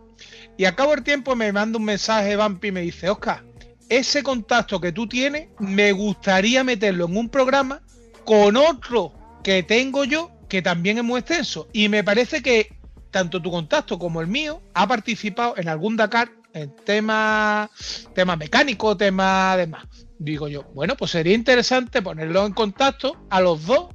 Y 0.57 0.65
a 0.65 0.75
cabo 0.75 0.93
del 0.93 1.05
tiempo 1.05 1.37
me 1.37 1.53
manda 1.53 1.77
un 1.77 1.85
mensaje 1.85 2.37
Vampi 2.37 2.69
y 2.69 2.73
me 2.73 2.81
dice, 2.81 3.11
Oscar, 3.11 3.45
ese 3.91 4.23
contacto 4.23 4.81
que 4.81 4.93
tú 4.93 5.07
tienes, 5.07 5.49
me 5.59 5.93
gustaría 5.93 6.65
meterlo 6.65 7.05
en 7.05 7.19
un 7.19 7.29
programa 7.29 7.83
con 8.25 8.57
otro 8.57 9.13
que 9.45 9.63
tengo 9.63 10.05
yo, 10.05 10.31
que 10.49 10.63
también 10.63 10.97
es 10.97 11.05
muy 11.05 11.21
extenso. 11.21 11.69
Y 11.71 11.91
me 11.91 12.03
parece 12.03 12.41
que 12.41 12.75
tanto 13.11 13.43
tu 13.43 13.51
contacto 13.51 13.99
como 13.99 14.23
el 14.23 14.27
mío 14.27 14.63
ha 14.73 14.89
participado 14.89 15.53
en 15.59 15.69
algún 15.69 15.99
Dakar 15.99 16.31
en 16.55 16.75
temas 16.77 17.69
temas 18.15 18.39
mecánicos, 18.39 18.97
temas 18.97 19.59
demás. 19.59 19.85
Digo 20.19 20.49
yo, 20.49 20.63
bueno, 20.73 20.97
pues 20.97 21.11
sería 21.11 21.35
interesante 21.35 22.01
ponerlo 22.01 22.47
en 22.47 22.55
contacto 22.55 23.19
a 23.29 23.43
los 23.43 23.67
dos 23.67 23.89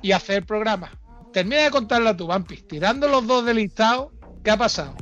y 0.00 0.12
hacer 0.12 0.36
el 0.36 0.46
programa. 0.46 0.92
Termina 1.36 1.64
de 1.64 1.70
contarla 1.70 2.16
tú, 2.16 2.26
Vampi. 2.26 2.62
Tirando 2.62 3.08
los 3.08 3.26
dos 3.26 3.44
del 3.44 3.58
listado, 3.58 4.10
¿qué 4.42 4.52
ha 4.52 4.56
pasado? 4.56 4.96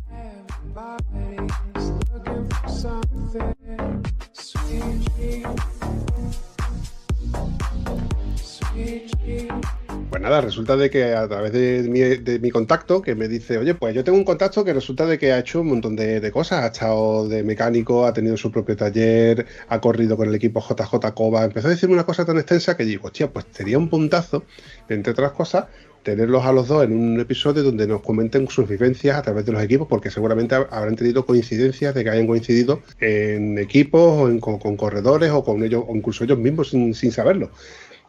Pues 10.10 10.22
nada, 10.22 10.40
resulta 10.40 10.76
de 10.76 10.90
que 10.90 11.14
a 11.14 11.28
través 11.28 11.52
de 11.52 12.40
mi, 12.42 12.50
contacto, 12.50 13.00
que 13.00 13.14
me 13.14 13.28
dice, 13.28 13.58
oye, 13.58 13.76
pues 13.76 13.94
yo 13.94 14.02
tengo 14.02 14.18
un 14.18 14.24
contacto 14.24 14.64
que 14.64 14.72
resulta 14.72 15.06
de 15.06 15.18
que 15.20 15.32
ha 15.32 15.38
hecho 15.38 15.60
un 15.60 15.68
montón 15.68 15.94
de, 15.94 16.18
de 16.18 16.32
cosas, 16.32 16.64
ha 16.64 16.66
estado 16.66 17.28
de 17.28 17.44
mecánico, 17.44 18.06
ha 18.06 18.12
tenido 18.12 18.36
su 18.36 18.50
propio 18.50 18.76
taller, 18.76 19.46
ha 19.68 19.80
corrido 19.80 20.16
con 20.16 20.28
el 20.28 20.34
equipo 20.34 20.60
JJ 20.60 21.14
Coba, 21.14 21.44
empezó 21.44 21.68
a 21.68 21.70
decirme 21.70 21.94
una 21.94 22.04
cosa 22.04 22.24
tan 22.24 22.38
extensa 22.38 22.76
que 22.76 22.84
digo, 22.84 23.06
hostia, 23.06 23.32
pues 23.32 23.46
sería 23.52 23.78
un 23.78 23.88
puntazo, 23.88 24.42
entre 24.88 25.12
otras 25.12 25.30
cosas, 25.30 25.66
tenerlos 26.04 26.44
a 26.44 26.52
los 26.52 26.68
dos 26.68 26.84
en 26.84 26.92
un 26.92 27.18
episodio 27.18 27.64
donde 27.64 27.88
nos 27.88 28.02
comenten 28.02 28.46
sus 28.48 28.68
vivencias 28.68 29.16
a 29.16 29.22
través 29.22 29.44
de 29.46 29.52
los 29.52 29.62
equipos, 29.62 29.88
porque 29.88 30.10
seguramente 30.10 30.54
hab- 30.54 30.68
habrán 30.70 30.94
tenido 30.94 31.26
coincidencias 31.26 31.94
de 31.94 32.04
que 32.04 32.10
hayan 32.10 32.26
coincidido 32.28 32.82
en 33.00 33.58
equipos 33.58 34.00
o 34.02 34.28
en- 34.28 34.38
con, 34.38 34.58
con 34.60 34.76
corredores 34.76 35.30
o 35.32 35.42
con 35.42 35.64
ellos, 35.64 35.82
o 35.88 35.96
incluso 35.96 36.22
ellos 36.22 36.38
mismos 36.38 36.70
sin, 36.70 36.94
sin 36.94 37.10
saberlo. 37.10 37.50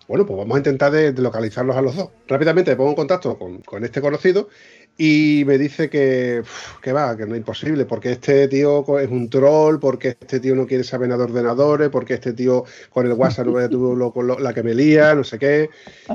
Bueno, 0.08 0.26
pues 0.26 0.38
vamos 0.38 0.56
a 0.56 0.60
intentar 0.60 0.92
de, 0.92 1.12
localizarlos 1.14 1.76
a 1.76 1.82
los 1.82 1.96
dos. 1.96 2.10
Rápidamente 2.28 2.72
me 2.72 2.78
pongo 2.78 2.92
en 2.92 2.96
contacto 2.96 3.38
con, 3.38 3.84
este 3.84 4.02
conocido 4.02 4.50
y 4.98 5.44
me 5.46 5.58
dice 5.58 5.90
que, 5.90 6.44
que 6.82 6.94
va, 6.94 7.18
que 7.18 7.26
no 7.26 7.34
es 7.34 7.40
imposible, 7.40 7.86
porque 7.86 8.12
este 8.12 8.48
tío 8.48 8.86
es 9.00 9.10
un 9.10 9.30
troll, 9.30 9.80
porque 9.80 10.10
este 10.10 10.40
tío 10.40 10.56
no 10.56 10.68
quiere 10.68 10.84
saber 10.84 11.10
nada 11.10 11.26
de 11.26 11.32
ordenadores, 11.32 11.90
porque 11.90 12.14
este 12.14 12.34
tío 12.34 12.64
con 12.92 13.06
el 13.08 13.14
WhatsApp 13.14 13.48
no 13.48 13.70
tú 13.70 13.96
lo- 13.96 14.14
lo- 14.22 14.40
la 14.40 14.54
que 14.54 14.64
me 14.64 14.74
lía, 14.74 15.16
no 15.16 15.24
sé 15.24 15.40
qué. 15.40 15.70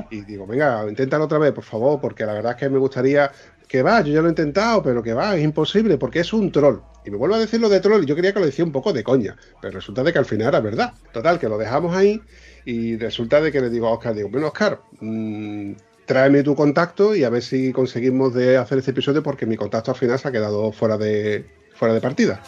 Y 0.09 0.21
digo, 0.21 0.47
venga, 0.47 0.85
inténtalo 0.87 1.25
otra 1.25 1.37
vez, 1.37 1.51
por 1.51 1.63
favor, 1.63 1.99
porque 1.99 2.25
la 2.25 2.33
verdad 2.33 2.53
es 2.53 2.57
que 2.57 2.69
me 2.69 2.79
gustaría 2.79 3.31
que 3.67 3.83
va, 3.83 4.01
yo 4.01 4.13
ya 4.13 4.21
lo 4.21 4.27
he 4.27 4.31
intentado, 4.31 4.83
pero 4.83 5.01
que 5.01 5.13
va, 5.13 5.35
es 5.37 5.43
imposible, 5.43 5.97
porque 5.97 6.19
es 6.19 6.33
un 6.33 6.51
troll. 6.51 6.79
Y 7.05 7.09
me 7.09 7.17
vuelvo 7.17 7.35
a 7.35 7.39
decir 7.39 7.59
lo 7.61 7.69
de 7.69 7.79
troll, 7.79 8.03
y 8.03 8.05
yo 8.05 8.15
quería 8.15 8.33
que 8.33 8.39
lo 8.39 8.45
decía 8.45 8.65
un 8.65 8.71
poco 8.73 8.91
de 8.91 9.03
coña, 9.03 9.37
pero 9.61 9.73
resulta 9.73 10.03
de 10.03 10.11
que 10.11 10.19
al 10.19 10.25
final 10.25 10.49
era 10.49 10.59
verdad. 10.59 10.93
Total, 11.13 11.39
que 11.39 11.47
lo 11.47 11.57
dejamos 11.57 11.95
ahí, 11.95 12.21
y 12.65 12.97
resulta 12.97 13.41
de 13.41 13.51
que 13.51 13.61
le 13.61 13.69
digo 13.69 13.87
a 13.87 13.91
Oscar, 13.91 14.13
digo, 14.13 14.29
bueno, 14.29 14.47
Oscar, 14.47 14.81
mm, 14.99 15.73
tráeme 16.05 16.43
tu 16.43 16.55
contacto 16.55 17.15
y 17.15 17.23
a 17.23 17.29
ver 17.29 17.41
si 17.41 17.71
conseguimos 17.71 18.33
de 18.33 18.57
hacer 18.57 18.77
este 18.77 18.91
episodio, 18.91 19.23
porque 19.23 19.45
mi 19.45 19.55
contacto 19.55 19.91
al 19.91 19.97
final 19.97 20.19
se 20.19 20.27
ha 20.27 20.31
quedado 20.31 20.71
fuera 20.71 20.97
de, 20.97 21.45
fuera 21.73 21.93
de 21.93 22.01
partida. 22.01 22.41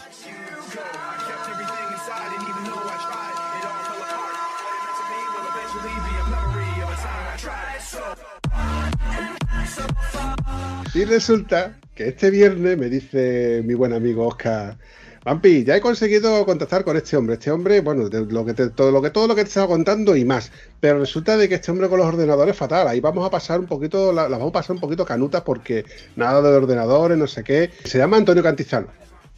Y 10.94 11.04
resulta 11.06 11.76
que 11.96 12.08
este 12.08 12.30
viernes 12.30 12.78
me 12.78 12.88
dice 12.88 13.62
mi 13.64 13.74
buen 13.74 13.92
amigo 13.92 14.28
Oscar, 14.28 14.78
Vampi, 15.24 15.64
ya 15.64 15.74
he 15.74 15.80
conseguido 15.80 16.44
contactar 16.44 16.84
con 16.84 16.98
este 16.98 17.16
hombre. 17.16 17.34
Este 17.34 17.50
hombre, 17.50 17.80
bueno, 17.80 18.10
de 18.10 18.26
todo 18.70 18.90
lo 18.90 19.00
que 19.00 19.08
todo 19.08 19.26
lo 19.26 19.34
que 19.34 19.42
te 19.42 19.48
estaba 19.48 19.68
contando 19.68 20.14
y 20.16 20.24
más. 20.24 20.52
Pero 20.80 20.98
resulta 20.98 21.38
de 21.38 21.48
que 21.48 21.54
este 21.54 21.70
hombre 21.70 21.88
con 21.88 21.98
los 21.98 22.06
ordenadores 22.06 22.54
fatal. 22.54 22.86
Ahí 22.88 23.00
vamos 23.00 23.26
a 23.26 23.30
pasar 23.30 23.58
un 23.58 23.66
poquito, 23.66 24.12
la, 24.12 24.28
la 24.28 24.36
vamos 24.36 24.50
a 24.50 24.52
pasar 24.52 24.76
un 24.76 24.80
poquito 24.80 25.06
canutas 25.06 25.40
porque 25.40 25.86
nada 26.16 26.42
de 26.42 26.54
ordenadores, 26.54 27.16
no 27.16 27.26
sé 27.26 27.42
qué. 27.42 27.70
Se 27.84 27.96
llama 27.96 28.18
Antonio 28.18 28.42
Cantizano. 28.42 28.88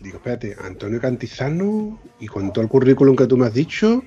Digo, 0.00 0.16
espérate, 0.16 0.56
Antonio 0.64 1.00
Cantizano 1.00 2.00
y 2.18 2.26
con 2.26 2.52
todo 2.52 2.62
el 2.62 2.68
currículum 2.68 3.14
que 3.14 3.26
tú 3.26 3.36
me 3.36 3.46
has 3.46 3.54
dicho, 3.54 4.02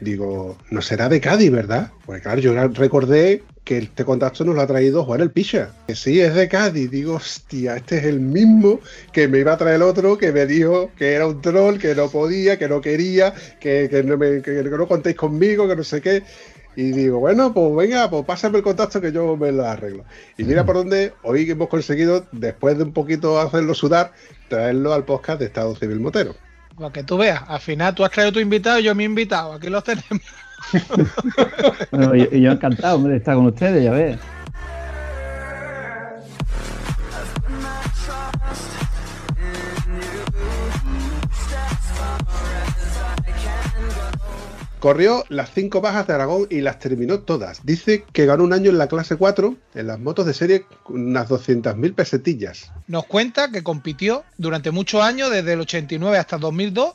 digo, 0.00 0.56
no 0.70 0.80
será 0.80 1.08
de 1.08 1.20
Cádiz, 1.20 1.50
¿verdad? 1.50 1.90
Pues 2.06 2.22
claro, 2.22 2.40
yo 2.40 2.54
recordé 2.68 3.42
que 3.66 3.78
este 3.78 4.04
contacto 4.04 4.44
nos 4.44 4.54
lo 4.54 4.60
ha 4.62 4.66
traído 4.68 5.04
Juan 5.04 5.20
el 5.20 5.32
Picha. 5.32 5.70
Que 5.88 5.96
sí, 5.96 6.20
es 6.20 6.34
de 6.34 6.48
Cádiz. 6.48 6.88
Digo, 6.88 7.14
hostia, 7.16 7.76
este 7.76 7.98
es 7.98 8.04
el 8.04 8.20
mismo 8.20 8.78
que 9.12 9.26
me 9.26 9.40
iba 9.40 9.52
a 9.54 9.56
traer 9.58 9.76
el 9.76 9.82
otro, 9.82 10.16
que 10.16 10.30
me 10.30 10.46
dijo 10.46 10.92
que 10.96 11.14
era 11.14 11.26
un 11.26 11.40
troll, 11.42 11.76
que 11.78 11.94
no 11.96 12.08
podía, 12.08 12.58
que 12.58 12.68
no 12.68 12.80
quería, 12.80 13.34
que, 13.58 13.88
que 13.90 14.04
no, 14.04 14.16
me- 14.16 14.40
que 14.40 14.62
no 14.62 14.86
contéis 14.86 15.16
conmigo, 15.16 15.66
que 15.68 15.74
no 15.74 15.82
sé 15.82 16.00
qué. 16.00 16.22
Y 16.76 16.92
digo, 16.92 17.18
bueno, 17.18 17.52
pues 17.52 17.74
venga, 17.74 18.08
pues 18.08 18.24
pásame 18.24 18.58
el 18.58 18.62
contacto 18.62 19.00
que 19.00 19.10
yo 19.10 19.36
me 19.36 19.50
lo 19.50 19.66
arreglo. 19.66 20.04
Y 20.38 20.44
mira 20.44 20.64
por 20.64 20.76
dónde 20.76 21.14
hoy 21.24 21.50
hemos 21.50 21.68
conseguido, 21.68 22.24
después 22.30 22.78
de 22.78 22.84
un 22.84 22.92
poquito 22.92 23.40
hacerlo 23.40 23.74
sudar, 23.74 24.12
traerlo 24.48 24.92
al 24.94 25.04
podcast 25.04 25.40
de 25.40 25.46
Estado 25.46 25.74
Civil 25.74 25.98
Motero. 25.98 26.36
Para 26.78 26.92
que 26.92 27.02
tú 27.02 27.16
veas, 27.16 27.42
al 27.48 27.58
final 27.60 27.94
tú 27.96 28.04
has 28.04 28.12
traído 28.12 28.30
tu 28.32 28.38
invitado 28.38 28.78
y 28.78 28.84
yo 28.84 28.94
mi 28.94 29.02
invitado. 29.04 29.54
Aquí 29.54 29.68
los 29.70 29.82
tenemos. 29.82 30.20
Bueno, 31.90 32.14
y, 32.16 32.28
y 32.32 32.40
yo 32.42 32.52
encantado 32.52 32.96
hombre, 32.96 33.12
de 33.12 33.18
estar 33.18 33.36
con 33.36 33.46
ustedes, 33.46 33.84
ya 33.84 33.92
ves. 33.92 34.18
Corrió 44.86 45.24
las 45.30 45.50
cinco 45.52 45.80
bajas 45.80 46.06
de 46.06 46.12
Aragón 46.12 46.46
y 46.48 46.60
las 46.60 46.78
terminó 46.78 47.18
todas. 47.18 47.64
Dice 47.64 48.04
que 48.12 48.24
ganó 48.24 48.44
un 48.44 48.52
año 48.52 48.70
en 48.70 48.78
la 48.78 48.86
clase 48.86 49.16
4 49.16 49.56
en 49.74 49.86
las 49.88 49.98
motos 49.98 50.26
de 50.26 50.32
serie 50.32 50.66
con 50.84 51.00
unas 51.08 51.28
200.000 51.28 51.92
pesetillas. 51.92 52.70
Nos 52.86 53.04
cuenta 53.06 53.50
que 53.50 53.64
compitió 53.64 54.22
durante 54.38 54.70
muchos 54.70 55.02
años, 55.02 55.32
desde 55.32 55.54
el 55.54 55.60
89 55.62 56.18
hasta 56.18 56.36
el 56.36 56.42
2002, 56.42 56.94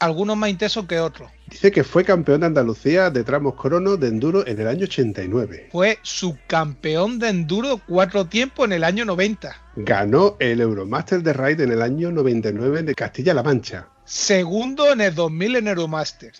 algunos 0.00 0.36
más 0.36 0.50
intensos 0.50 0.86
que 0.86 0.98
otros. 0.98 1.30
Dice 1.48 1.70
que 1.70 1.84
fue 1.84 2.04
campeón 2.04 2.40
de 2.40 2.46
Andalucía 2.46 3.10
de 3.10 3.22
tramos 3.22 3.54
crono 3.54 3.96
de 3.96 4.08
enduro 4.08 4.46
en 4.46 4.58
el 4.58 4.66
año 4.66 4.84
89. 4.84 5.68
Fue 5.70 5.98
subcampeón 6.02 7.18
de 7.18 7.28
enduro 7.28 7.80
cuatro 7.86 8.24
tiempos 8.24 8.66
en 8.66 8.72
el 8.72 8.84
año 8.84 9.04
90. 9.04 9.54
Ganó 9.76 10.36
el 10.40 10.60
Euromaster 10.60 11.22
de 11.22 11.32
Ride 11.32 11.64
en 11.64 11.72
el 11.72 11.82
año 11.82 12.10
99 12.10 12.82
de 12.82 12.94
Castilla-La 12.94 13.42
Mancha. 13.42 13.88
Segundo 14.04 14.90
en 14.92 15.02
el 15.02 15.14
2000 15.14 15.56
en 15.56 15.68
Euromaster. 15.68 16.32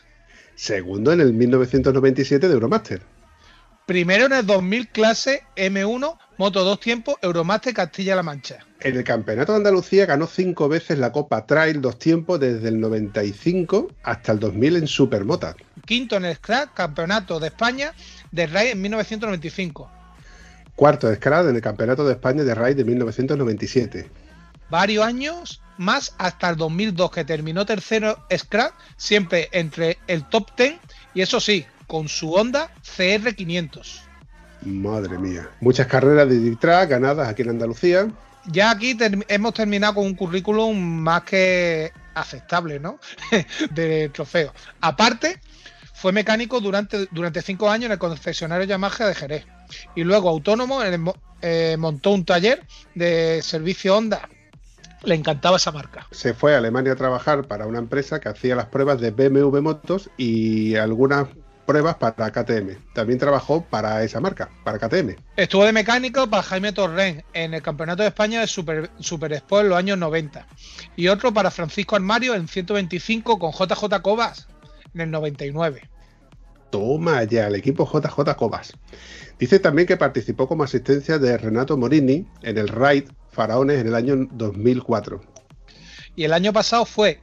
Segundo 0.54 1.12
en 1.12 1.20
el 1.20 1.32
1997 1.32 2.48
de 2.48 2.54
Euromaster. 2.54 3.02
Primero 3.86 4.26
en 4.26 4.32
el 4.32 4.46
2000 4.46 4.88
clase 4.88 5.42
M1, 5.56 6.16
moto 6.40 6.64
dos 6.64 6.80
tiempos, 6.80 7.16
Euromaster 7.20 7.74
Castilla-La 7.74 8.22
Mancha. 8.22 8.60
En 8.80 8.96
el 8.96 9.04
Campeonato 9.04 9.52
de 9.52 9.58
Andalucía 9.58 10.06
ganó 10.06 10.26
cinco 10.26 10.70
veces 10.70 10.98
la 10.98 11.12
Copa 11.12 11.44
Trail 11.44 11.82
dos 11.82 11.98
tiempos 11.98 12.40
desde 12.40 12.68
el 12.68 12.80
95 12.80 13.88
hasta 14.02 14.32
el 14.32 14.40
2000 14.40 14.76
en 14.76 14.86
Supermota. 14.86 15.54
Quinto 15.84 16.16
en 16.16 16.24
el 16.24 16.36
Scratch, 16.36 16.70
Campeonato 16.72 17.38
de 17.40 17.48
España 17.48 17.92
de 18.32 18.46
Rally 18.46 18.70
en 18.70 18.80
1995. 18.80 19.90
Cuarto 20.74 21.10
de 21.10 21.16
Scrad 21.16 21.50
en 21.50 21.56
el 21.56 21.60
Campeonato 21.60 22.06
de 22.06 22.12
España 22.14 22.42
de 22.42 22.54
Ride 22.54 22.76
de 22.76 22.84
1997. 22.84 24.10
Varios 24.70 25.04
años 25.04 25.60
más 25.76 26.14
hasta 26.16 26.48
el 26.48 26.56
2002, 26.56 27.10
que 27.10 27.26
terminó 27.26 27.66
tercero 27.66 28.16
Scratch, 28.34 28.72
siempre 28.96 29.50
entre 29.52 29.98
el 30.06 30.26
top 30.26 30.48
10 30.56 30.76
y 31.12 31.20
eso 31.20 31.38
sí, 31.38 31.66
con 31.86 32.08
su 32.08 32.32
Honda 32.32 32.72
CR500. 32.82 34.09
Madre 34.62 35.18
mía. 35.18 35.48
Muchas 35.60 35.86
carreras 35.86 36.28
de 36.28 36.56
track 36.56 36.90
ganadas 36.90 37.28
aquí 37.28 37.42
en 37.42 37.50
Andalucía. 37.50 38.08
Ya 38.46 38.70
aquí 38.70 38.94
ter- 38.94 39.24
hemos 39.28 39.54
terminado 39.54 39.94
con 39.94 40.04
un 40.06 40.14
currículum 40.14 40.76
más 40.78 41.22
que 41.24 41.92
aceptable, 42.14 42.78
¿no? 42.80 42.98
de 43.70 44.08
trofeo. 44.10 44.52
Aparte, 44.80 45.40
fue 45.94 46.12
mecánico 46.12 46.60
durante, 46.60 47.06
durante 47.10 47.42
cinco 47.42 47.70
años 47.70 47.86
en 47.86 47.92
el 47.92 47.98
concesionario 47.98 48.66
Yamaha 48.66 49.06
de 49.06 49.14
Jerez. 49.14 49.46
Y 49.94 50.04
luego 50.04 50.28
autónomo, 50.28 50.82
en 50.82 50.94
el 50.94 51.12
eh, 51.42 51.76
montó 51.78 52.10
un 52.10 52.24
taller 52.24 52.64
de 52.94 53.40
servicio 53.42 53.96
Honda. 53.96 54.28
Le 55.02 55.14
encantaba 55.14 55.56
esa 55.56 55.72
marca. 55.72 56.06
Se 56.10 56.34
fue 56.34 56.54
a 56.54 56.58
Alemania 56.58 56.92
a 56.92 56.96
trabajar 56.96 57.46
para 57.46 57.66
una 57.66 57.78
empresa 57.78 58.20
que 58.20 58.28
hacía 58.28 58.54
las 58.54 58.66
pruebas 58.66 59.00
de 59.00 59.10
BMW 59.12 59.60
Motos 59.62 60.10
y 60.18 60.74
algunas 60.76 61.28
pruebas 61.70 61.94
para 61.94 62.32
KTM. 62.32 62.78
También 62.94 63.20
trabajó 63.20 63.62
para 63.62 64.02
esa 64.02 64.18
marca, 64.18 64.50
para 64.64 64.76
KTM. 64.76 65.14
Estuvo 65.36 65.64
de 65.64 65.72
mecánico 65.72 66.28
para 66.28 66.42
Jaime 66.42 66.72
Torrent 66.72 67.22
en 67.32 67.54
el 67.54 67.62
Campeonato 67.62 68.02
de 68.02 68.08
España 68.08 68.40
de 68.40 68.48
Super, 68.48 68.90
Super 68.98 69.32
Expo 69.32 69.60
en 69.60 69.68
los 69.68 69.78
años 69.78 69.96
90. 69.96 70.48
Y 70.96 71.06
otro 71.06 71.32
para 71.32 71.52
Francisco 71.52 71.94
Armario 71.94 72.34
en 72.34 72.48
125 72.48 73.38
con 73.38 73.52
JJ 73.52 74.02
Cobas 74.02 74.48
en 74.94 75.02
el 75.02 75.12
99. 75.12 75.88
Toma 76.70 77.22
ya, 77.22 77.46
el 77.46 77.54
equipo 77.54 77.88
JJ 77.88 78.34
Cobas. 78.34 78.72
Dice 79.38 79.60
también 79.60 79.86
que 79.86 79.96
participó 79.96 80.48
como 80.48 80.64
asistencia 80.64 81.20
de 81.20 81.38
Renato 81.38 81.76
Morini 81.76 82.26
en 82.42 82.58
el 82.58 82.66
Raid 82.66 83.04
Faraones 83.30 83.80
en 83.80 83.86
el 83.86 83.94
año 83.94 84.26
2004. 84.32 85.20
Y 86.16 86.24
el 86.24 86.32
año 86.32 86.52
pasado 86.52 86.84
fue 86.84 87.20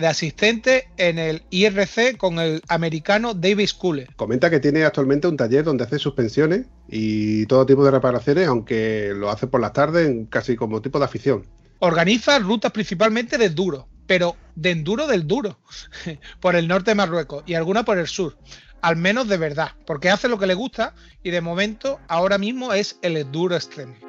de 0.00 0.06
asistente 0.06 0.88
en 0.96 1.18
el 1.18 1.42
IRC 1.50 2.16
con 2.16 2.38
el 2.38 2.62
americano 2.68 3.34
David 3.34 3.66
Skule. 3.66 4.08
Comenta 4.16 4.50
que 4.50 4.60
tiene 4.60 4.84
actualmente 4.84 5.26
un 5.26 5.36
taller 5.36 5.64
donde 5.64 5.84
hace 5.84 5.98
suspensiones 5.98 6.66
y 6.88 7.46
todo 7.46 7.66
tipo 7.66 7.84
de 7.84 7.90
reparaciones, 7.90 8.46
aunque 8.48 9.12
lo 9.14 9.30
hace 9.30 9.46
por 9.46 9.60
las 9.60 9.72
tardes 9.72 10.26
casi 10.30 10.56
como 10.56 10.80
tipo 10.80 10.98
de 10.98 11.04
afición. 11.04 11.46
Organiza 11.80 12.38
rutas 12.38 12.72
principalmente 12.72 13.38
de 13.38 13.46
enduro, 13.46 13.88
pero 14.06 14.36
de 14.54 14.70
enduro 14.70 15.06
del 15.06 15.26
duro, 15.26 15.58
por 16.40 16.56
el 16.56 16.68
norte 16.68 16.92
de 16.92 16.96
Marruecos 16.96 17.44
y 17.46 17.54
alguna 17.54 17.84
por 17.84 17.98
el 17.98 18.06
sur. 18.06 18.36
Al 18.80 18.96
menos 18.96 19.28
de 19.28 19.36
verdad, 19.36 19.72
porque 19.86 20.10
hace 20.10 20.28
lo 20.28 20.38
que 20.38 20.46
le 20.46 20.54
gusta 20.54 20.94
y 21.22 21.30
de 21.30 21.40
momento 21.40 21.98
ahora 22.06 22.38
mismo 22.38 22.72
es 22.72 22.98
el 23.02 23.16
enduro 23.16 23.56
extreme. 23.56 24.07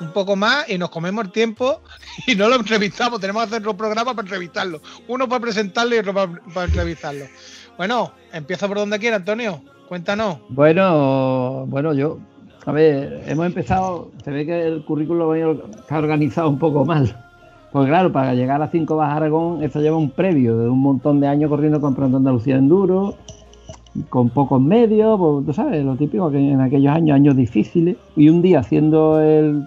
Un 0.00 0.12
poco 0.12 0.36
más 0.36 0.68
y 0.68 0.78
nos 0.78 0.90
comemos 0.90 1.24
el 1.24 1.32
tiempo 1.32 1.80
y 2.26 2.34
no 2.34 2.48
lo 2.48 2.56
entrevistamos. 2.56 3.20
Tenemos 3.20 3.42
que 3.42 3.48
hacer 3.48 3.62
dos 3.62 3.74
programas 3.74 4.14
para 4.14 4.26
entrevistarlo. 4.26 4.80
Uno 5.08 5.28
para 5.28 5.40
presentarlo 5.40 5.94
y 5.94 5.98
otro 5.98 6.14
para, 6.14 6.32
para 6.54 6.66
entrevistarlo. 6.66 7.24
Bueno, 7.76 8.12
empieza 8.32 8.68
por 8.68 8.78
donde 8.78 8.98
quiera, 8.98 9.16
Antonio. 9.16 9.62
Cuéntanos. 9.88 10.38
Bueno, 10.48 11.64
bueno, 11.66 11.94
yo. 11.94 12.18
A 12.64 12.72
ver, 12.72 13.22
hemos 13.26 13.46
empezado. 13.46 14.10
Se 14.24 14.30
ve 14.30 14.44
que 14.44 14.66
el 14.66 14.84
currículo 14.84 15.34
está 15.34 15.98
organizado 15.98 16.48
un 16.48 16.58
poco 16.58 16.84
mal. 16.84 17.25
Pues 17.72 17.88
claro, 17.88 18.12
para 18.12 18.34
llegar 18.34 18.62
a 18.62 18.68
5 18.68 18.96
Baja 18.96 19.16
Aragón, 19.16 19.62
eso 19.62 19.80
lleva 19.80 19.96
un 19.96 20.10
previo 20.10 20.56
de 20.56 20.68
un 20.68 20.80
montón 20.80 21.20
de 21.20 21.26
años 21.26 21.50
corriendo 21.50 21.80
con 21.80 21.94
Pronto 21.94 22.16
Andalucía 22.16 22.56
Enduro, 22.56 23.14
con 24.08 24.30
pocos 24.30 24.60
medios, 24.60 25.18
pues, 25.18 25.46
tú 25.46 25.52
sabes, 25.52 25.84
lo 25.84 25.96
típico 25.96 26.30
que 26.30 26.38
en 26.38 26.60
aquellos 26.60 26.94
años, 26.94 27.14
años 27.14 27.36
difíciles, 27.36 27.96
y 28.14 28.28
un 28.28 28.42
día 28.42 28.60
haciendo 28.60 29.20
el 29.20 29.66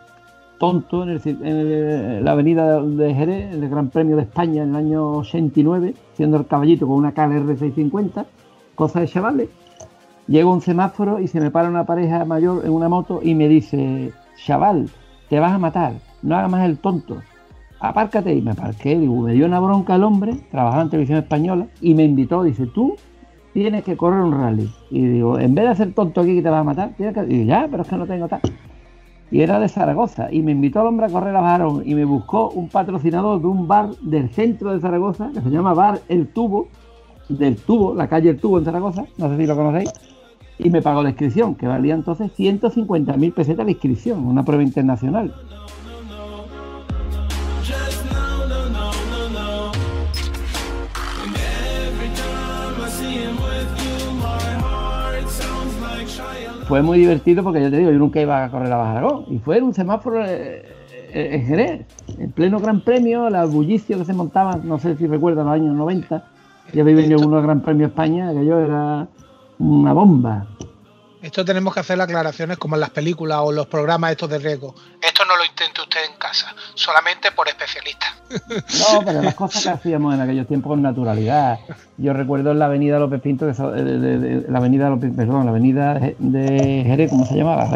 tonto 0.60 1.04
en, 1.04 1.10
el 1.10 1.22
en 1.26 1.46
en 1.46 2.26
la 2.26 2.32
avenida 2.32 2.82
de 2.82 3.14
Jerez, 3.14 3.54
en 3.54 3.64
el 3.64 3.70
Gran 3.70 3.90
Premio 3.90 4.16
de 4.16 4.24
España 4.24 4.64
en 4.64 4.70
el 4.70 4.76
año 4.76 5.18
89, 5.18 5.94
haciendo 6.14 6.38
el 6.38 6.48
caballito 6.48 6.88
con 6.88 6.98
una 6.98 7.14
KLR 7.14 7.48
650, 7.48 8.26
cosa 8.76 9.00
de 9.00 9.08
chavales. 9.08 9.50
Llego 10.28 10.54
un 10.54 10.62
semáforo 10.62 11.20
y 11.20 11.28
se 11.28 11.40
me 11.40 11.50
para 11.50 11.70
una 11.70 11.86
pareja 11.86 12.24
mayor 12.24 12.64
en 12.66 12.72
una 12.72 12.88
moto 12.88 13.20
y 13.24 13.34
me 13.34 13.48
dice, 13.48 14.12
chaval, 14.46 14.90
te 15.28 15.40
vas 15.40 15.54
a 15.54 15.58
matar, 15.58 15.94
no 16.22 16.36
hagas 16.36 16.52
más 16.52 16.66
el 16.66 16.78
tonto, 16.78 17.18
apárcate. 17.80 18.34
Y 18.34 18.42
me 18.42 18.52
aparqué, 18.52 18.98
digo, 18.98 19.22
me 19.22 19.34
dio 19.34 19.46
una 19.46 19.60
bronca 19.60 19.96
el 19.96 20.04
hombre, 20.04 20.36
trabajaba 20.52 20.84
en 20.84 20.90
televisión 20.90 21.20
española, 21.20 21.68
y 21.82 21.94
me 21.94 22.04
invitó, 22.04 22.44
dice, 22.44 22.68
tú 22.68 22.96
tienes 23.54 23.84
que 23.84 23.98
correr 23.98 24.22
un 24.22 24.32
rally. 24.32 24.70
Y 24.90 25.06
digo, 25.06 25.40
en 25.40 25.56
vez 25.56 25.66
de 25.66 25.72
hacer 25.72 25.94
tonto 25.94 26.22
aquí 26.22 26.36
que 26.36 26.42
te 26.42 26.50
vas 26.50 26.62
a 26.62 26.64
matar, 26.64 26.92
tienes 26.98 27.16
que... 27.16 27.24
Y 27.24 27.40
digo, 27.40 27.46
ya, 27.46 27.68
pero 27.70 27.84
es 27.84 27.90
que 27.90 27.98
no 27.98 28.06
tengo 28.06 28.28
tal. 28.28 28.42
Y 29.32 29.42
era 29.42 29.60
de 29.60 29.70
Zaragoza, 29.70 30.32
y 30.32 30.42
me 30.42 30.52
invitó 30.52 30.82
al 30.82 30.88
hombre 30.88 31.06
a 31.06 31.10
correr 31.10 31.36
a 31.36 31.42
Bajarón, 31.42 31.84
y 31.86 31.94
me 31.94 32.06
buscó 32.06 32.50
un 32.50 32.68
patrocinador 32.68 33.42
de 33.42 33.48
un 33.48 33.68
bar 33.68 33.90
del 34.02 34.30
centro 34.30 34.74
de 34.74 34.80
Zaragoza, 34.80 35.30
que 35.34 35.42
se 35.42 35.50
llama 35.50 35.74
Bar 35.74 36.00
El 36.10 36.28
Tubo, 36.28 36.68
del 37.30 37.58
Tubo, 37.58 37.94
la 37.94 38.08
calle 38.08 38.32
El 38.32 38.40
Tubo 38.40 38.58
en 38.58 38.66
Zaragoza, 38.66 39.06
no 39.18 39.30
sé 39.30 39.38
si 39.38 39.46
lo 39.46 39.56
conocéis, 39.56 39.92
y 40.58 40.70
me 40.72 40.82
pagó 40.82 41.04
la 41.04 41.10
inscripción, 41.10 41.56
que 41.56 41.68
valía 41.68 41.94
entonces 41.94 42.32
150.000 42.38 43.34
pesetas 43.34 43.66
la 43.66 43.72
inscripción, 43.72 44.26
una 44.26 44.44
prueba 44.44 44.64
internacional. 44.64 45.34
Fue 56.70 56.84
muy 56.84 57.00
divertido 57.00 57.44
porque 57.44 57.64
yo 57.64 57.72
te 57.72 57.78
digo, 57.78 57.90
yo 57.90 57.98
nunca 57.98 58.22
iba 58.22 58.44
a 58.44 58.52
correr 58.52 58.72
a 58.72 58.78
Baja 58.78 58.92
Aragón, 58.92 59.26
y 59.28 59.40
fue 59.40 59.58
en 59.58 59.64
un 59.64 59.74
semáforo 59.74 60.24
eh, 60.24 60.62
eh, 61.12 61.30
en 61.32 61.46
Jerez, 61.48 61.88
en 62.20 62.32
pleno 62.32 62.60
Gran 62.60 62.82
Premio, 62.82 63.28
el 63.28 63.48
bullicio 63.48 63.98
que 63.98 64.06
se 64.06 64.14
montaba, 64.14 64.56
no 64.64 64.78
sé 64.78 64.96
si 64.96 65.08
recuerdan 65.08 65.48
los 65.48 65.56
años 65.56 65.76
90, 65.76 66.24
ya 66.72 66.82
había 66.84 66.96
venido 66.96 67.26
uno 67.26 67.42
Gran 67.42 67.62
Premio 67.62 67.88
España, 67.88 68.32
que 68.34 68.46
yo 68.46 68.60
era 68.60 69.08
una 69.58 69.94
bomba. 69.94 70.46
Esto 71.22 71.44
tenemos 71.44 71.74
que 71.74 71.82
hacer 71.82 72.00
aclaraciones 72.00 72.58
como 72.58 72.76
en 72.76 72.82
las 72.82 72.92
películas 72.92 73.40
o 73.42 73.52
los 73.52 73.68
programas 73.68 74.12
estos 74.12 74.30
de 74.30 74.40
riesgo. 74.40 74.74
Esto 75.02 75.26
no 75.26 75.36
lo 75.36 75.44
intente 75.44 75.82
usted 75.82 76.00
en 76.10 76.18
casa, 76.18 76.54
solamente 76.76 77.30
por 77.32 77.48
especialistas. 77.50 78.10
No, 78.94 79.02
pero 79.06 79.22
las 79.22 79.36
cosas 79.36 79.64
que 79.64 79.70
hacíamos 79.70 80.14
en 80.16 80.22
aquellos 80.22 80.48
tiempos 80.48 80.70
con 80.70 80.82
naturalidad. 80.82 81.60
Yo 81.98 82.14
recuerdo 82.14 82.52
en 82.52 82.60
la 82.60 82.66
avenida 82.66 83.00
López 83.00 83.22
Pinto, 83.22 83.46
de- 83.46 83.54
de- 83.84 84.18
de- 84.18 84.52
la 84.52 84.60
avenida 84.60 84.90
López, 84.90 85.12
perdón, 85.14 85.44
la 85.46 85.52
avenida 85.52 85.96
de 86.20 86.84
Jerez, 86.86 87.10
¿cómo 87.10 87.26
se 87.26 87.36
llamaba? 87.36 87.70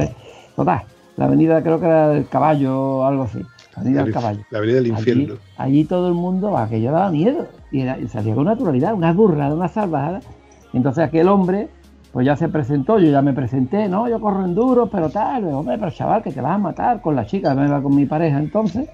Total, 0.56 0.84
la 1.18 1.26
avenida 1.26 1.62
creo 1.62 1.80
que 1.82 1.86
era 1.86 2.08
del 2.10 2.28
caballo 2.30 2.80
o 2.80 3.06
algo 3.06 3.24
así. 3.24 3.40
La 3.76 3.82
avenida 3.82 4.04
del 4.04 4.14
caballo. 4.14 4.46
La 4.52 4.58
avenida 4.60 4.76
del 4.78 4.88
infierno. 4.88 5.34
Allí, 5.58 5.80
allí 5.80 5.86
todo 5.86 6.08
el 6.08 6.14
mundo, 6.14 6.58
aquello 6.58 6.92
daba 6.94 7.10
miedo. 7.10 7.48
Y, 7.74 7.82
era, 7.82 7.98
y 7.98 8.08
se 8.08 8.20
hacía 8.20 8.36
con 8.36 8.46
naturalidad, 8.46 8.94
unas 8.94 9.16
burradas, 9.16 9.54
unas 9.54 9.74
salvajadas. 9.74 10.24
Y 10.72 10.78
entonces 10.78 11.04
aquel 11.04 11.28
hombre, 11.28 11.68
pues 12.14 12.26
ya 12.28 12.36
se 12.36 12.48
presentó, 12.48 13.00
yo 13.00 13.10
ya 13.12 13.24
me 13.24 13.34
presenté, 13.34 13.90
no, 13.90 14.08
yo 14.08 14.22
corro 14.22 14.46
enduro, 14.46 14.88
pero 14.88 15.10
tal, 15.10 15.46
hombre, 15.46 15.80
pero 15.80 15.90
chaval, 15.92 16.22
que 16.22 16.32
te 16.32 16.42
vas 16.42 16.54
a 16.56 16.58
matar 16.60 17.02
con 17.02 17.16
la 17.16 17.26
chica, 17.26 17.56
me 17.56 17.66
iba 17.66 17.82
con 17.82 17.96
mi 17.96 18.06
pareja 18.06 18.38
entonces, 18.38 18.88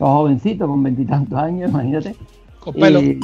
los 0.00 0.08
jovencitos 0.08 0.66
con 0.66 0.82
veintitantos 0.82 1.38
años, 1.38 1.70
imagínate. 1.70 2.16
Con 2.58 2.74
pelo. 2.74 3.00
Y- 3.00 3.20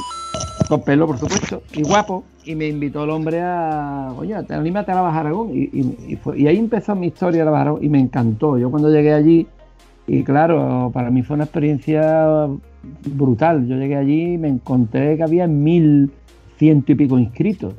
con 0.67 0.83
pelo, 0.83 1.05
por 1.07 1.17
supuesto, 1.17 1.63
y 1.73 1.81
guapo. 1.81 2.23
Y 2.45 2.55
me 2.55 2.67
invitó 2.67 3.03
el 3.03 3.09
hombre 3.09 3.41
a, 3.41 4.13
oye, 4.15 4.41
te 4.43 4.53
anímate 4.53 4.91
a 4.91 4.95
la 4.95 5.01
Baja 5.01 5.19
Aragón. 5.21 5.49
Y, 5.51 5.63
y- 5.73 5.97
y 6.09 6.15
fue- 6.15 6.39
y 6.39 6.47
ahí 6.47 6.57
empezó 6.57 6.95
mi 6.95 7.07
historia 7.07 7.39
de 7.39 7.45
la 7.45 7.51
Baja 7.51 7.61
Aragón 7.63 7.83
y 7.83 7.89
me 7.89 7.99
encantó. 7.99 8.57
Yo 8.57 8.69
cuando 8.71 8.89
llegué 8.89 9.11
allí, 9.13 9.47
y 10.07 10.23
claro, 10.23 10.89
para 10.93 11.09
mí 11.09 11.23
fue 11.23 11.33
una 11.33 11.43
experiencia 11.45 12.47
brutal. 13.05 13.67
Yo 13.67 13.75
llegué 13.75 13.97
allí 13.97 14.33
y 14.33 14.37
me 14.37 14.47
encontré 14.47 15.17
que 15.17 15.23
había 15.23 15.47
mil 15.47 16.11
ciento 16.57 16.91
y 16.91 16.95
pico 16.95 17.19
inscritos. 17.19 17.73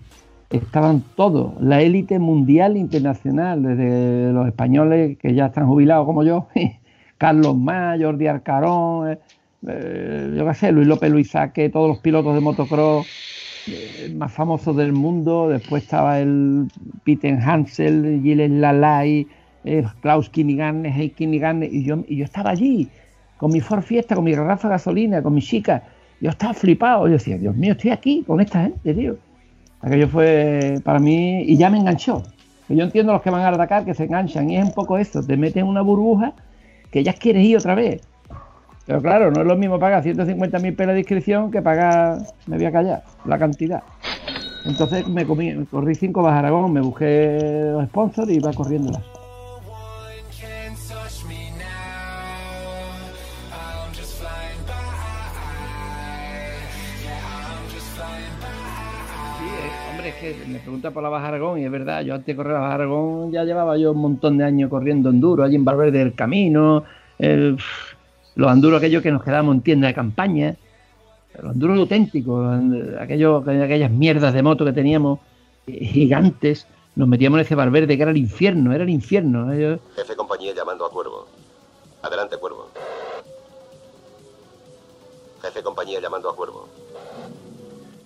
Estaban 0.52 1.02
todos, 1.16 1.54
la 1.62 1.80
élite 1.80 2.18
mundial 2.18 2.76
internacional, 2.76 3.62
desde 3.62 4.32
los 4.34 4.46
españoles 4.46 5.16
que 5.16 5.34
ya 5.34 5.46
están 5.46 5.66
jubilados 5.66 6.04
como 6.04 6.24
yo, 6.24 6.48
Carlos 7.18 7.56
Más, 7.56 7.98
Jordi 7.98 8.26
Arcarón, 8.26 9.12
eh, 9.12 9.18
eh, 9.66 10.34
yo 10.36 10.46
qué 10.46 10.54
sé, 10.54 10.70
Luis 10.70 10.86
López 10.86 11.10
Luisaque, 11.10 11.70
todos 11.70 11.88
los 11.88 12.00
pilotos 12.00 12.34
de 12.34 12.40
motocross 12.40 13.06
eh, 13.66 14.12
más 14.14 14.30
famosos 14.30 14.76
del 14.76 14.92
mundo. 14.92 15.48
Después 15.48 15.84
estaba 15.84 16.20
el 16.20 16.68
Peter 17.02 17.38
Hansel, 17.40 18.20
Gilles 18.22 18.50
Lalay, 18.50 19.26
Klaus 20.02 20.28
Kinigan, 20.28 20.84
Hey 20.84 21.14
Kinigan, 21.16 21.62
y 21.62 21.84
yo, 21.84 22.04
y 22.06 22.16
yo 22.16 22.24
estaba 22.24 22.50
allí 22.50 22.90
con 23.38 23.52
mi 23.52 23.60
Ford 23.60 23.82
Fiesta, 23.82 24.16
con 24.16 24.24
mi 24.24 24.32
garrafa 24.32 24.68
gasolina, 24.68 25.22
con 25.22 25.32
mi 25.32 25.40
chica. 25.40 25.82
Yo 26.20 26.28
estaba 26.28 26.52
flipado. 26.52 27.06
Yo 27.06 27.14
decía, 27.14 27.38
Dios 27.38 27.56
mío, 27.56 27.72
estoy 27.72 27.92
aquí 27.92 28.22
con 28.26 28.38
esta 28.40 28.64
gente, 28.64 28.92
tío. 28.92 29.16
Aquello 29.82 30.08
fue 30.08 30.80
para 30.84 30.98
mí, 30.98 31.42
y 31.42 31.56
ya 31.56 31.68
me 31.68 31.78
enganchó. 31.78 32.22
Yo 32.68 32.84
entiendo 32.84 33.12
los 33.12 33.20
que 33.20 33.30
van 33.30 33.42
a 33.42 33.48
atacar 33.48 33.84
que 33.84 33.94
se 33.94 34.04
enganchan, 34.04 34.48
y 34.48 34.56
es 34.56 34.64
un 34.64 34.72
poco 34.72 34.96
eso, 34.96 35.22
te 35.22 35.36
meten 35.36 35.64
en 35.64 35.68
una 35.68 35.82
burbuja 35.82 36.32
que 36.90 37.02
ya 37.02 37.12
quieres 37.12 37.44
ir 37.44 37.56
otra 37.58 37.74
vez. 37.74 38.00
Pero 38.86 39.00
claro, 39.00 39.30
no 39.30 39.40
es 39.40 39.46
lo 39.46 39.56
mismo 39.56 39.78
pagar 39.78 40.02
150.000 40.02 40.76
pelas 40.76 40.94
de 40.94 41.00
inscripción 41.00 41.50
que 41.50 41.62
pagar, 41.62 42.18
me 42.46 42.56
voy 42.56 42.66
a 42.66 42.72
callar, 42.72 43.02
la 43.24 43.38
cantidad. 43.38 43.82
Entonces 44.64 45.06
me 45.08 45.26
comí, 45.26 45.52
corrí 45.66 45.94
cinco 45.94 46.22
Baja 46.22 46.38
Aragón, 46.38 46.72
me 46.72 46.80
busqué 46.80 47.38
los 47.72 47.84
sponsors 47.86 48.30
y 48.30 48.36
iba 48.36 48.52
corriéndolas. 48.52 49.02
Que 60.22 60.34
me 60.46 60.60
pregunta 60.60 60.90
por 60.90 61.02
la 61.02 61.08
Baja 61.08 61.28
Aragón 61.28 61.58
y 61.58 61.64
es 61.64 61.70
verdad, 61.70 62.02
yo 62.02 62.14
antes 62.14 62.26
de 62.26 62.36
correr 62.36 62.54
la 62.54 62.60
Baja 62.60 62.74
Aragón 62.74 63.30
ya 63.32 63.44
llevaba 63.44 63.76
yo 63.76 63.92
un 63.92 63.98
montón 64.00 64.38
de 64.38 64.44
años 64.44 64.70
corriendo 64.70 65.10
enduro, 65.10 65.42
allí 65.44 65.56
en 65.56 65.64
Valverde 65.64 65.98
del 65.98 66.14
Camino, 66.14 66.84
los 67.18 68.52
enduros 68.52 68.78
aquellos 68.78 69.02
que 69.02 69.10
nos 69.12 69.22
quedábamos 69.22 69.56
en 69.56 69.60
tienda 69.62 69.88
de 69.88 69.94
campaña, 69.94 70.56
los 71.42 71.52
enduros 71.54 71.78
auténticos, 71.78 72.60
eh, 72.74 72.96
aquellos, 73.00 73.46
aquellas 73.46 73.90
mierdas 73.90 74.32
de 74.34 74.42
moto 74.42 74.64
que 74.64 74.72
teníamos 74.72 75.18
eh, 75.66 75.84
gigantes, 75.84 76.66
nos 76.94 77.08
metíamos 77.08 77.38
en 77.38 77.46
ese 77.46 77.54
Valverde 77.54 77.96
que 77.96 78.02
era 78.02 78.10
el 78.10 78.16
infierno, 78.16 78.72
era 78.72 78.84
el 78.84 78.90
infierno. 78.90 79.52
eh, 79.52 79.60
yo- 79.60 79.78
Jefe 79.96 80.14
compañía 80.16 80.54
llamando 80.54 80.84
a 80.86 80.90
Cuervo. 80.90 81.26
Adelante, 82.02 82.36
Cuervo. 82.36 82.68
Jefe 85.42 85.62
compañía 85.62 86.00
llamando 86.00 86.28
a 86.30 86.36
Cuervo. 86.36 86.68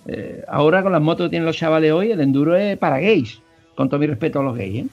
Eh, 0.08 0.44
ahora 0.48 0.82
con 0.82 0.92
las 0.92 1.02
motos 1.02 1.26
que 1.26 1.30
tienen 1.30 1.46
los 1.46 1.56
chavales 1.56 1.92
hoy, 1.92 2.12
el 2.12 2.20
enduro 2.20 2.56
es 2.56 2.76
para 2.78 2.98
gays. 3.00 3.40
Con 3.74 3.88
todo 3.88 4.00
mi 4.00 4.06
respeto 4.06 4.40
a 4.40 4.42
los 4.42 4.56
gays, 4.56 4.84
¿eh? 4.84 4.88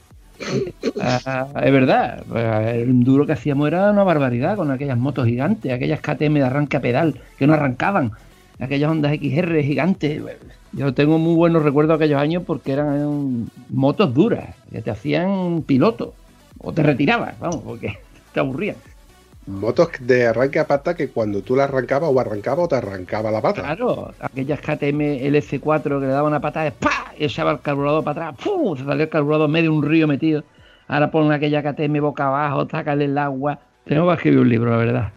Ah, 0.99 1.47
es 1.63 1.71
verdad, 1.71 2.23
pues, 2.27 2.43
el 2.75 2.89
enduro 2.89 3.25
que 3.25 3.33
hacíamos 3.33 3.67
era 3.67 3.91
una 3.91 4.03
barbaridad 4.03 4.55
con 4.55 4.71
aquellas 4.71 4.97
motos 4.97 5.25
gigantes, 5.25 5.71
aquellas 5.71 6.01
KTM 6.01 6.33
de 6.33 6.43
arranque 6.43 6.77
a 6.77 6.81
pedal 6.81 7.19
que 7.37 7.47
no 7.47 7.53
arrancaban, 7.53 8.11
aquellas 8.59 8.91
ondas 8.91 9.13
XR 9.13 9.61
gigantes. 9.63 10.21
Yo 10.73 10.93
tengo 10.93 11.17
muy 11.17 11.35
buenos 11.35 11.63
recuerdos 11.63 11.95
aquellos 11.95 12.19
años 12.19 12.43
porque 12.45 12.73
eran 12.73 13.49
motos 13.69 14.13
duras, 14.13 14.55
que 14.71 14.81
te 14.81 14.91
hacían 14.91 15.63
piloto, 15.65 16.13
o 16.59 16.73
te 16.73 16.83
retirabas, 16.83 17.39
vamos, 17.39 17.61
porque 17.63 17.99
te 18.33 18.39
aburrían. 18.39 18.75
Motos 19.45 19.89
de 19.99 20.27
arranque 20.27 20.59
a 20.59 20.67
pata 20.67 20.95
que 20.95 21.09
cuando 21.09 21.41
tú 21.41 21.55
la 21.55 21.65
arrancabas 21.65 22.09
o 22.13 22.19
arrancaba 22.19 22.63
o 22.63 22.67
te 22.67 22.75
arrancaba 22.75 23.29
la 23.29 23.41
pata. 23.41 23.61
Claro, 23.61 24.13
aquellas 24.19 24.61
KTM 24.61 25.19
LC4 25.19 25.99
que 25.99 26.05
le 26.05 26.13
daban 26.13 26.31
una 26.31 26.39
patada, 26.39 26.71
¡pa! 26.71 27.13
y 27.17 27.25
echaba 27.25 27.51
el 27.51 27.59
carburador 27.59 28.05
para 28.05 28.29
atrás, 28.29 28.45
¡pum! 28.45 28.77
se 28.77 28.85
salió 28.85 29.03
el 29.03 29.09
carburador 29.09 29.49
medio 29.49 29.71
de 29.71 29.77
un 29.77 29.83
río 29.83 30.07
metido. 30.07 30.45
Ahora 30.87 31.11
ponen 31.11 31.33
aquella 31.33 31.61
KTM 31.61 31.99
boca 31.99 32.27
abajo, 32.27 32.67
sácale 32.69 33.05
el 33.05 33.17
agua. 33.17 33.59
Tengo 33.85 34.07
que 34.07 34.13
escribir 34.13 34.39
un 34.39 34.49
libro, 34.49 34.71
la 34.71 34.77
verdad. 34.77 35.11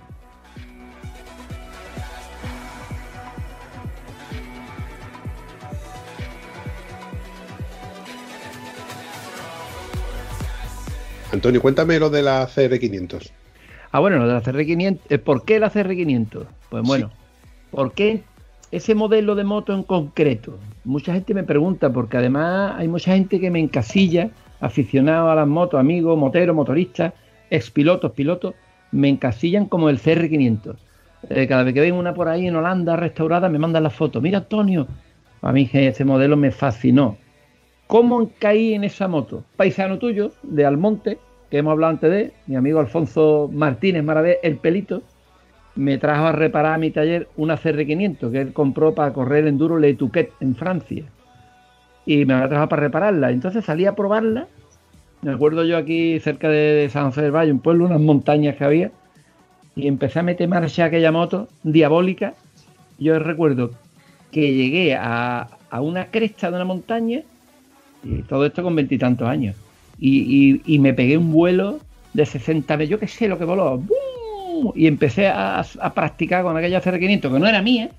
Antonio, 11.32 11.62
cuéntame 11.62 12.00
lo 12.00 12.10
de 12.10 12.22
la 12.22 12.48
CR500. 12.48 13.45
Ah, 13.90 14.01
bueno, 14.01 14.18
lo 14.18 14.27
de 14.27 14.35
la 14.35 14.42
CR500. 14.42 15.01
eh, 15.09 15.18
¿Por 15.18 15.44
qué 15.44 15.59
la 15.59 15.70
CR500? 15.70 16.44
Pues 16.70 16.83
bueno, 16.85 17.11
¿por 17.70 17.92
qué 17.92 18.22
ese 18.70 18.94
modelo 18.94 19.35
de 19.35 19.44
moto 19.44 19.72
en 19.72 19.83
concreto? 19.83 20.59
Mucha 20.85 21.12
gente 21.14 21.35
me 21.35 21.44
pregunta, 21.44 21.90
porque 21.90 22.16
además 22.16 22.75
hay 22.77 22.88
mucha 22.88 23.14
gente 23.14 23.40
que 23.40 23.51
me 23.51 23.61
encasilla, 23.61 24.31
aficionado 24.61 25.31
a 25.31 25.35
las 25.35 25.46
motos, 25.46 25.79
amigos, 25.79 26.18
moteros, 26.18 26.55
motoristas, 26.55 27.12
expilotos, 27.51 28.12
pilotos, 28.12 28.55
me 28.92 29.09
encasillan 29.09 29.66
como 29.66 29.88
el 29.88 29.99
CR500. 29.99 30.77
Eh, 31.29 31.46
cada 31.46 31.64
vez 31.64 31.75
que 31.75 31.81
ven 31.81 31.94
una 31.94 32.14
por 32.14 32.29
ahí 32.29 32.46
en 32.46 32.57
Holanda 32.57 32.96
restaurada, 32.96 33.49
me 33.49 33.59
mandan 33.59 33.83
la 33.83 33.90
foto. 33.90 34.20
Mira, 34.20 34.38
Antonio, 34.38 34.87
a 35.42 35.53
mí 35.53 35.68
ese 35.72 36.05
modelo 36.05 36.37
me 36.37 36.51
fascinó. 36.51 37.16
¿Cómo 37.87 38.31
caí 38.38 38.75
en 38.75 38.85
esa 38.85 39.07
moto? 39.09 39.44
Paisano 39.57 39.99
tuyo, 39.99 40.33
de 40.42 40.66
Almonte, 40.66 41.18
que 41.50 41.59
hemos 41.59 41.72
hablado 41.72 41.92
antes 41.92 42.11
de, 42.11 42.32
mi 42.46 42.56
amigo 42.56 42.80
Alfonso 42.80 43.48
Martínez 43.52 44.02
Maravé, 44.02 44.38
el 44.42 44.56
pelito, 44.56 45.02
me 45.76 45.98
trajo 45.98 46.26
a 46.26 46.32
reparar 46.32 46.74
a 46.74 46.78
mi 46.78 46.90
taller 46.90 47.28
una 47.37 47.59
CR500 47.59 48.32
que 48.32 48.40
él 48.40 48.52
compró 48.52 48.94
para 48.94 49.12
correr 49.12 49.46
enduro 49.46 49.78
Le 49.78 49.94
Touquet 49.94 50.32
en 50.40 50.56
Francia. 50.56 51.04
Y 52.06 52.24
me 52.24 52.35
la 52.35 52.48
trajo 52.48 52.68
para 52.68 52.82
repararla. 52.82 53.30
Entonces 53.30 53.64
salí 53.64 53.85
a 53.85 53.94
probarla. 53.94 54.46
Me 55.22 55.32
acuerdo 55.32 55.64
yo 55.64 55.76
aquí 55.76 56.18
cerca 56.20 56.48
de, 56.48 56.88
San 56.90 57.06
José 57.06 57.22
del 57.22 57.32
Valle, 57.32 57.52
un 57.52 57.61
pueblo, 57.61 57.85
unas 57.85 58.00
montañas 58.00 58.56
que 58.56 58.64
había. 58.64 58.90
Y 59.74 59.87
empecé 59.87 60.20
a 60.20 60.22
meter 60.22 60.48
marcha 60.48 60.87
aquella 60.87 61.12
moto 61.12 61.48
diabólica. 61.62 62.35
Yo 62.98 63.18
recuerdo 63.18 63.72
que 64.30 64.54
llegué 64.54 64.94
a, 64.94 65.48
a 65.70 65.80
una 65.82 66.06
cresta 66.06 66.50
de 66.50 66.56
una 66.56 66.64
montaña 66.64 67.20
y 68.02 68.22
todo 68.22 68.46
esto 68.46 68.62
con 68.62 68.74
veintitantos 68.74 69.28
años. 69.28 69.56
Y, 69.98 70.78
me 70.80 70.94
pegué 70.94 71.16
un 71.16 71.32
vuelo 71.32 71.78
de 72.12 72.26
60 72.26 72.76
veces, 72.76 72.90
yo 72.90 72.98
qué 72.98 73.09
sé 73.09 73.28
lo 73.28 73.38
que 73.38 73.44
voló. 73.44 73.82
Y 74.74 74.87
empecé 74.87 75.28
a, 75.28 75.64
practicar 75.94 76.42
con 76.42 76.56
aquella 76.56 76.82
CR500, 76.82 77.20
que 77.32 77.38
no 77.38 77.46
era 77.46 77.62
mía. 77.62 77.90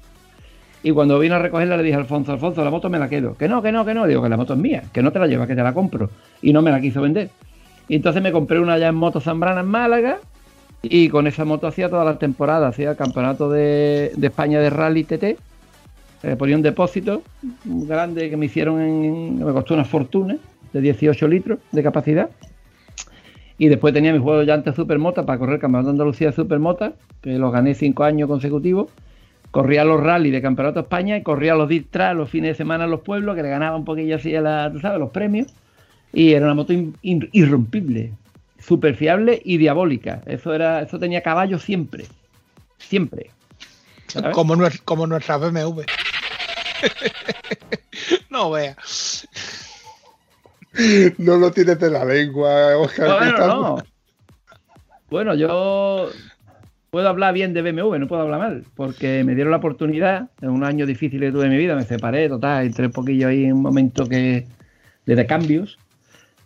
Y 0.83 0.91
cuando 0.91 1.19
vino 1.19 1.35
a 1.35 1.39
recogerla 1.39 1.75
le 1.75 1.83
dije 1.83 1.95
a 1.95 1.99
Alfonso, 1.99 2.31
Alfonso, 2.31 2.63
la 2.63 2.69
moto 2.69 2.89
me 2.89 2.99
la 2.99 3.09
quedo. 3.09 3.35
Que 3.35 3.47
no, 3.47 3.61
que 3.61 3.71
no, 3.71 3.83
que 3.83 3.93
no. 3.93 4.05
Digo 4.07 4.21
que 4.21 4.29
la 4.29 4.37
moto 4.37 4.53
es 4.53 4.59
mía, 4.59 4.83
que 4.93 5.01
no 5.01 5.11
te 5.11 5.19
la 5.19 5.27
llevas, 5.27 5.47
que 5.47 5.55
te 5.55 5.63
la 5.63 5.73
compro. 5.73 6.09
Y 6.41 6.53
no 6.53 6.61
me 6.61 6.71
la 6.71 6.79
quiso 6.79 7.01
vender. 7.01 7.29
Y 7.87 7.95
entonces 7.95 8.21
me 8.21 8.31
compré 8.31 8.59
una 8.59 8.77
ya 8.77 8.87
en 8.87 8.95
Moto 8.95 9.19
Zambrana 9.19 9.61
en 9.61 9.67
Málaga. 9.67 10.19
Y 10.83 11.09
con 11.09 11.25
esa 11.25 11.43
moto 11.43 11.67
hacía 11.67 11.89
toda 11.89 12.05
la 12.05 12.19
temporada, 12.19 12.67
hacía 12.67 12.91
el 12.91 12.95
campeonato 12.95 13.49
de, 13.49 14.11
de 14.15 14.27
España 14.27 14.59
de 14.59 14.69
Rally 14.69 15.03
TT. 15.03 15.37
Eh, 16.23 16.35
ponía 16.35 16.55
un 16.55 16.61
depósito 16.61 17.21
grande 17.63 18.29
que 18.29 18.37
me 18.37 18.47
hicieron 18.47 18.81
en. 18.81 19.45
me 19.45 19.53
costó 19.53 19.73
una 19.73 19.85
fortuna, 19.85 20.37
de 20.73 20.81
18 20.81 21.27
litros 21.27 21.59
de 21.71 21.83
capacidad. 21.83 22.29
Y 23.57 23.69
después 23.69 23.93
tenía 23.93 24.13
mi 24.13 24.19
juego 24.19 24.39
de 24.39 24.45
llantas 24.45 24.75
Supermota 24.75 25.25
para 25.25 25.39
correr 25.39 25.59
Campeonato 25.59 25.87
de 25.87 25.93
Andalucía 25.93 26.27
de 26.27 26.33
Supermota, 26.33 26.93
que 27.21 27.37
lo 27.37 27.49
gané 27.49 27.73
cinco 27.73 28.03
años 28.03 28.27
consecutivos. 28.27 28.91
Corría 29.49 29.83
los 29.83 30.01
rally 30.01 30.29
de 30.29 30.41
Campeonato 30.41 30.75
de 30.75 30.83
España 30.83 31.17
y 31.17 31.23
corría 31.23 31.55
los 31.55 31.67
dirt 31.67 31.87
track 31.89 32.15
los 32.15 32.29
fines 32.29 32.51
de 32.51 32.55
semana 32.55 32.83
en 32.83 32.91
los 32.91 33.01
pueblos, 33.01 33.35
que 33.35 33.41
le 33.41 33.49
ganaba 33.49 33.75
un 33.75 33.85
poquillo 33.85 34.17
así 34.17 34.35
a 34.35 34.41
la, 34.41 34.71
tú 34.71 34.79
sabes, 34.79 34.99
los 34.99 35.09
premios. 35.09 35.47
Y 36.13 36.33
era 36.33 36.45
una 36.45 36.53
moto 36.53 36.73
irrompible, 37.01 38.13
súper 38.59 38.95
fiable 38.95 39.41
y 39.43 39.57
diabólica. 39.57 40.21
Eso 40.25 40.53
era, 40.53 40.81
eso 40.81 40.99
tenía 40.99 41.21
caballo 41.21 41.57
siempre. 41.57 42.05
Siempre. 42.77 43.31
Como, 44.33 44.55
como 44.85 45.07
nuestra 45.07 45.37
BMW. 45.37 45.81
no 48.29 48.51
vea. 48.51 48.75
No 51.17 51.37
lo 51.37 51.51
tienes 51.51 51.79
de 51.79 51.89
la 51.89 52.05
lengua, 52.05 52.77
Oscar. 52.77 53.17
Bueno, 53.19 53.47
no. 53.47 53.77
Bueno, 55.09 55.35
yo 55.35 56.09
puedo 56.89 57.07
hablar 57.07 57.33
bien 57.33 57.53
de 57.53 57.61
BMW, 57.61 57.97
no 57.97 58.07
puedo 58.07 58.21
hablar 58.21 58.39
mal, 58.39 58.63
porque 58.75 59.23
me 59.23 59.35
dieron 59.35 59.51
la 59.51 59.57
oportunidad 59.57 60.29
en 60.41 60.49
un 60.49 60.63
año 60.63 60.85
difícil 60.85 61.19
que 61.19 61.31
tuve 61.31 61.45
en 61.45 61.51
mi 61.51 61.57
vida, 61.57 61.75
me 61.75 61.83
separé, 61.83 62.27
total, 62.27 62.65
entré 62.65 62.87
un 62.87 62.91
poquillo 62.91 63.27
ahí 63.27 63.45
en 63.45 63.53
un 63.53 63.61
momento 63.61 64.07
que 64.07 64.47
de, 65.05 65.25
cambios, 65.25 65.77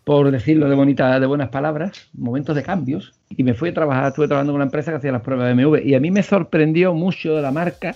por 0.03 0.29
decirlo 0.29 0.69
de 0.69 0.75
bonita, 0.75 1.19
de 1.19 1.25
buenas 1.25 1.49
palabras, 1.49 2.09
momentos 2.13 2.55
de 2.55 2.63
cambios, 2.63 3.13
y 3.29 3.43
me 3.43 3.53
fui 3.53 3.69
a 3.69 3.73
trabajar, 3.73 4.09
estuve 4.09 4.27
trabajando 4.27 4.53
con 4.53 4.57
una 4.57 4.65
empresa 4.65 4.91
que 4.91 4.97
hacía 4.97 5.11
las 5.11 5.21
pruebas 5.21 5.47
de 5.47 5.53
BMW, 5.53 5.77
y 5.87 5.95
a 5.95 5.99
mí 5.99 6.11
me 6.11 6.21
sorprendió 6.21 6.93
mucho 6.93 7.35
de 7.35 7.41
la 7.41 7.51
marca, 7.51 7.95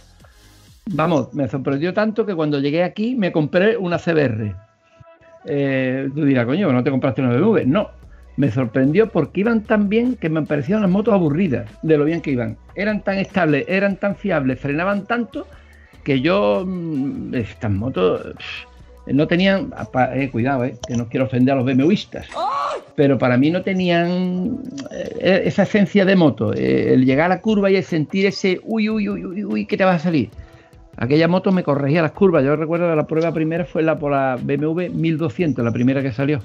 vamos, 0.87 1.33
me 1.33 1.47
sorprendió 1.47 1.93
tanto 1.93 2.25
que 2.25 2.35
cuando 2.35 2.59
llegué 2.59 2.83
aquí 2.83 3.15
me 3.15 3.31
compré 3.31 3.77
una 3.77 3.97
CBR. 3.99 4.64
Eh, 5.47 6.09
tú 6.13 6.25
dirás, 6.25 6.45
coño, 6.45 6.71
¿no 6.71 6.83
te 6.83 6.91
compraste 6.91 7.21
una 7.21 7.35
BMW? 7.35 7.65
No, 7.65 7.89
me 8.37 8.51
sorprendió 8.51 9.09
porque 9.09 9.41
iban 9.41 9.63
tan 9.63 9.89
bien 9.89 10.15
que 10.15 10.29
me 10.29 10.41
parecían 10.43 10.81
las 10.81 10.89
motos 10.89 11.13
aburridas 11.13 11.69
de 11.81 11.97
lo 11.97 12.05
bien 12.05 12.21
que 12.21 12.31
iban. 12.31 12.57
Eran 12.75 13.03
tan 13.03 13.17
estables, 13.17 13.65
eran 13.67 13.97
tan 13.97 14.15
fiables, 14.15 14.59
frenaban 14.59 15.05
tanto 15.05 15.47
que 16.03 16.21
yo, 16.21 16.63
mm, 16.65 17.33
estas 17.33 17.71
motos 17.71 18.35
no 19.07 19.27
tenían, 19.27 19.71
eh, 20.13 20.29
cuidado, 20.31 20.65
eh, 20.65 20.75
que 20.87 20.95
no 20.95 21.07
quiero 21.07 21.25
ofender 21.25 21.53
a 21.53 21.57
los 21.57 21.65
BMWistas, 21.65 22.27
pero 22.95 23.17
para 23.17 23.37
mí 23.37 23.51
no 23.51 23.61
tenían 23.61 24.59
eh, 24.91 25.43
esa 25.45 25.63
esencia 25.63 26.05
de 26.05 26.15
moto, 26.15 26.53
eh, 26.53 26.93
el 26.93 27.05
llegar 27.05 27.25
a 27.31 27.35
la 27.35 27.41
curva 27.41 27.69
y 27.69 27.75
el 27.75 27.83
sentir 27.83 28.25
ese 28.25 28.59
uy, 28.63 28.89
uy, 28.89 29.09
uy, 29.09 29.25
uy, 29.25 29.43
uy, 29.43 29.65
que 29.65 29.77
te 29.77 29.85
va 29.85 29.95
a 29.95 29.99
salir. 29.99 30.29
Aquella 30.97 31.27
moto 31.27 31.51
me 31.51 31.63
corregía 31.63 32.01
las 32.01 32.11
curvas. 32.11 32.43
Yo 32.43 32.55
recuerdo 32.55 32.89
que 32.89 32.95
la 32.95 33.05
prueba 33.07 33.31
primera 33.33 33.65
fue 33.65 33.83
la 33.83 33.97
por 33.99 34.11
la 34.11 34.37
BMW 34.41 34.89
1200, 34.93 35.63
la 35.63 35.71
primera 35.71 36.01
que 36.01 36.11
salió. 36.11 36.39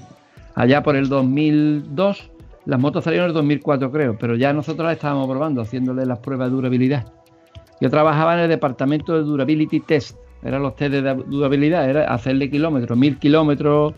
Allá 0.55 0.83
por 0.83 0.95
el 0.95 1.07
2002, 1.07 2.29
las 2.65 2.79
motos 2.79 3.03
salieron 3.05 3.25
en 3.25 3.29
el 3.29 3.35
2004 3.35 3.91
creo, 3.91 4.17
pero 4.19 4.35
ya 4.35 4.51
nosotros 4.53 4.85
las 4.85 4.95
estábamos 4.95 5.27
probando, 5.29 5.61
haciéndole 5.61 6.05
las 6.05 6.19
pruebas 6.19 6.49
de 6.49 6.55
durabilidad. 6.55 7.05
Yo 7.79 7.89
trabajaba 7.89 8.33
en 8.35 8.41
el 8.41 8.49
departamento 8.49 9.13
de 9.13 9.21
Durability 9.21 9.79
Test, 9.79 10.17
eran 10.43 10.61
los 10.61 10.75
test 10.75 10.91
de 10.91 11.01
da- 11.01 11.13
durabilidad, 11.15 11.89
era 11.89 12.13
hacerle 12.13 12.49
kilómetros, 12.49 12.97
mil 12.97 13.17
kilómetros, 13.17 13.93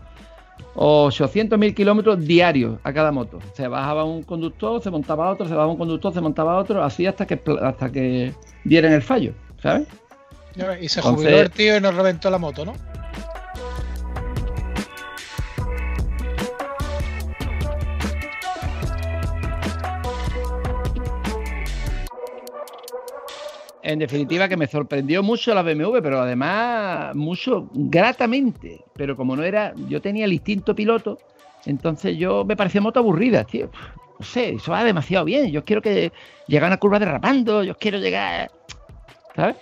800 0.76 1.58
mil 1.60 1.74
kilómetros 1.76 2.20
diarios 2.26 2.78
a 2.84 2.94
cada 2.94 3.12
moto. 3.12 3.40
Se 3.54 3.68
bajaba 3.68 4.04
un 4.04 4.24
conductor, 4.24 4.82
se 4.82 4.90
montaba 4.90 5.30
otro, 5.30 5.46
se 5.48 5.54
bajaba 5.54 5.72
un 5.72 5.78
conductor, 5.78 6.14
se 6.14 6.22
montaba 6.22 6.58
otro, 6.58 6.84
así 6.84 7.06
hasta 7.06 7.26
que, 7.26 7.40
hasta 7.62 7.92
que 7.92 8.34
dieran 8.64 8.94
el 8.94 9.02
fallo, 9.02 9.34
¿sabes? 9.62 9.88
Y 10.80 10.90
se 10.90 11.02
jubiló 11.02 11.42
el 11.42 11.50
tío 11.50 11.78
y 11.78 11.82
nos 11.82 11.96
reventó 11.96 12.30
la 12.30 12.38
moto, 12.38 12.66
¿no? 12.66 12.74
en 23.84 24.00
definitiva 24.00 24.48
que 24.48 24.58
me 24.58 24.66
sorprendió 24.66 25.22
mucho 25.22 25.54
la 25.54 25.62
BMW, 25.62 26.00
pero 26.02 26.22
además 26.22 27.14
mucho 27.16 27.70
gratamente. 27.74 28.84
Pero 28.96 29.16
como 29.16 29.36
no 29.36 29.44
era, 29.44 29.74
yo 29.88 30.02
tenía 30.02 30.26
el 30.26 30.34
instinto 30.34 30.74
piloto, 30.74 31.20
entonces 31.66 32.18
yo 32.18 32.44
me 32.46 32.56
parecía 32.56 32.82
moto 32.82 33.00
aburrida, 33.00 33.44
tío. 33.44 33.70
No 34.20 34.26
sé, 34.26 34.54
eso 34.54 34.72
va 34.72 34.84
demasiado 34.84 35.26
bien. 35.26 35.52
Yo 35.52 35.64
quiero 35.64 35.82
que 35.82 36.12
llegar 36.48 36.66
a 36.66 36.68
una 36.68 36.78
curva 36.78 36.98
derrapando, 36.98 37.64
yo 37.64 37.78
quiero 37.78 38.00
llegar. 38.00 38.52
¿Sabes? 39.36 39.58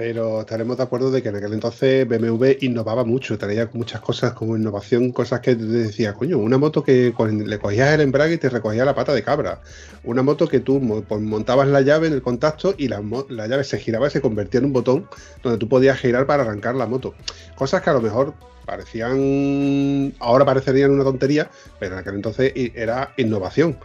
Pero 0.00 0.42
estaremos 0.42 0.76
de 0.76 0.84
acuerdo 0.84 1.10
de 1.10 1.24
que 1.24 1.30
en 1.30 1.34
aquel 1.34 1.54
entonces 1.54 2.06
BMW 2.06 2.52
innovaba 2.60 3.02
mucho, 3.02 3.36
traía 3.36 3.68
muchas 3.72 4.00
cosas 4.00 4.32
como 4.32 4.56
innovación, 4.56 5.10
cosas 5.10 5.40
que 5.40 5.56
te 5.56 5.64
decía, 5.64 6.14
coño, 6.14 6.38
una 6.38 6.56
moto 6.56 6.84
que 6.84 7.12
le 7.18 7.58
cogías 7.58 7.94
el 7.94 8.02
embrague 8.02 8.34
y 8.34 8.38
te 8.38 8.48
recogía 8.48 8.84
la 8.84 8.94
pata 8.94 9.12
de 9.12 9.24
cabra. 9.24 9.60
Una 10.04 10.22
moto 10.22 10.46
que 10.46 10.60
tú 10.60 10.80
pues, 11.08 11.20
montabas 11.20 11.66
la 11.66 11.80
llave 11.80 12.06
en 12.06 12.12
el 12.12 12.22
contacto 12.22 12.76
y 12.78 12.86
la, 12.86 13.02
la 13.28 13.48
llave 13.48 13.64
se 13.64 13.80
giraba 13.80 14.06
y 14.06 14.12
se 14.12 14.20
convertía 14.20 14.58
en 14.58 14.66
un 14.66 14.72
botón 14.72 15.08
donde 15.42 15.58
tú 15.58 15.68
podías 15.68 15.98
girar 15.98 16.26
para 16.26 16.44
arrancar 16.44 16.76
la 16.76 16.86
moto. 16.86 17.16
Cosas 17.56 17.82
que 17.82 17.90
a 17.90 17.94
lo 17.94 18.00
mejor 18.00 18.34
parecían, 18.66 20.14
ahora 20.20 20.44
parecerían 20.44 20.92
una 20.92 21.02
tontería, 21.02 21.50
pero 21.80 21.94
en 21.94 21.98
aquel 22.02 22.14
entonces 22.14 22.52
era 22.54 23.14
innovación. 23.16 23.76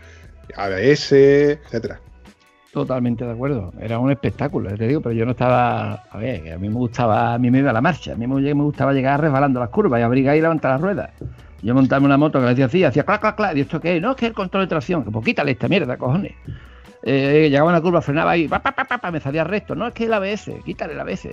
ABS, 0.56 1.12
etcétera. 1.12 2.00
Totalmente 2.74 3.24
de 3.24 3.32
acuerdo. 3.32 3.72
Era 3.80 4.00
un 4.00 4.10
espectáculo, 4.10 4.68
ya 4.72 4.76
te 4.76 4.88
digo, 4.88 5.00
pero 5.00 5.14
yo 5.14 5.26
no 5.26 5.32
estaba. 5.34 5.94
A 6.10 6.18
ver, 6.18 6.54
a 6.54 6.58
mí 6.58 6.70
me 6.70 6.74
gustaba, 6.76 7.36
a 7.36 7.38
mí 7.38 7.52
me 7.52 7.60
iba 7.60 7.72
la 7.72 7.82
marcha. 7.82 8.14
A 8.14 8.16
mí 8.16 8.26
me, 8.26 8.54
gustaba 8.54 8.94
llegar 8.94 9.22
resbalando 9.22 9.60
las 9.60 9.70
curvas 9.70 10.00
y 10.00 10.04
abrir 10.04 10.28
ahí 10.28 10.40
y 10.40 10.42
levantar 10.42 10.72
las 10.72 10.82
ruedas. 10.82 11.12
Yo 11.62 11.76
montaba 11.76 12.04
una 12.04 12.18
moto 12.18 12.40
que 12.40 12.46
le 12.46 12.50
decía 12.50 12.66
así, 12.66 12.84
hacía 12.84 13.04
clac, 13.04 13.22
clac, 13.22 13.36
clac. 13.36 13.56
¿Y 13.56 13.62
esto 13.62 13.80
qué? 13.80 14.02
No, 14.02 14.12
es 14.12 14.18
que 14.18 14.26
el 14.26 14.34
control 14.34 14.64
de 14.64 14.70
tracción. 14.70 15.04
Que 15.04 15.12
pues 15.12 15.24
quítale 15.24 15.52
esta 15.52 15.68
mierda, 15.68 15.98
cojones. 15.98 16.34
Eh, 17.04 17.48
llegaba 17.52 17.70
a 17.70 17.74
una 17.74 17.82
curva, 17.82 18.02
frenaba 18.02 18.36
y 18.38 18.48
pa, 18.48 18.58
pa, 18.64 18.72
pa, 18.72 18.86
pa, 18.98 19.12
me 19.12 19.20
salía 19.20 19.44
recto. 19.44 19.76
No, 19.76 19.86
es 19.88 19.94
que 19.94 20.06
el 20.06 20.14
ABS, 20.14 20.52
quítale 20.66 20.94
el 20.94 21.00
ABS. 21.00 21.30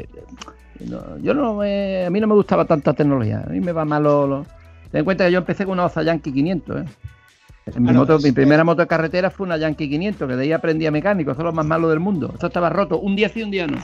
No, 0.80 1.16
yo 1.22 1.32
no 1.32 1.54
me- 1.54 2.04
a 2.04 2.10
mí 2.10 2.20
no 2.20 2.26
me 2.26 2.34
gustaba 2.34 2.66
tanta 2.66 2.92
tecnología. 2.92 3.44
A 3.46 3.50
mí 3.50 3.60
me 3.60 3.72
va 3.72 3.86
malo. 3.86 4.26
Lo... 4.26 4.46
Ten 4.90 4.98
en 4.98 5.04
cuenta 5.06 5.24
que 5.24 5.32
yo 5.32 5.38
empecé 5.38 5.64
con 5.64 5.72
una 5.72 5.86
Oza 5.86 6.02
Yankee 6.02 6.32
500, 6.32 6.82
¿eh? 6.82 6.84
Mi, 7.66 7.72
Claro, 7.84 7.98
moto- 8.00 8.16
es- 8.16 8.24
mi 8.24 8.32
primera 8.32 8.64
moto 8.64 8.82
de 8.82 8.88
carretera 8.88 9.30
fue 9.30 9.46
una 9.46 9.56
Yankee 9.56 9.88
500, 9.88 10.28
que 10.28 10.34
de 10.36 10.42
ahí 10.42 10.52
aprendí 10.52 10.86
a 10.86 10.90
mecánico, 10.90 11.30
eso 11.30 11.40
es 11.40 11.44
lo 11.44 11.52
más 11.52 11.66
malo 11.66 11.88
del 11.88 12.00
mundo. 12.00 12.30
Esto 12.32 12.46
estaba 12.48 12.68
roto, 12.70 12.98
un 12.98 13.14
día 13.14 13.28
sí, 13.28 13.42
un 13.42 13.50
día 13.50 13.66
no. 13.66 13.78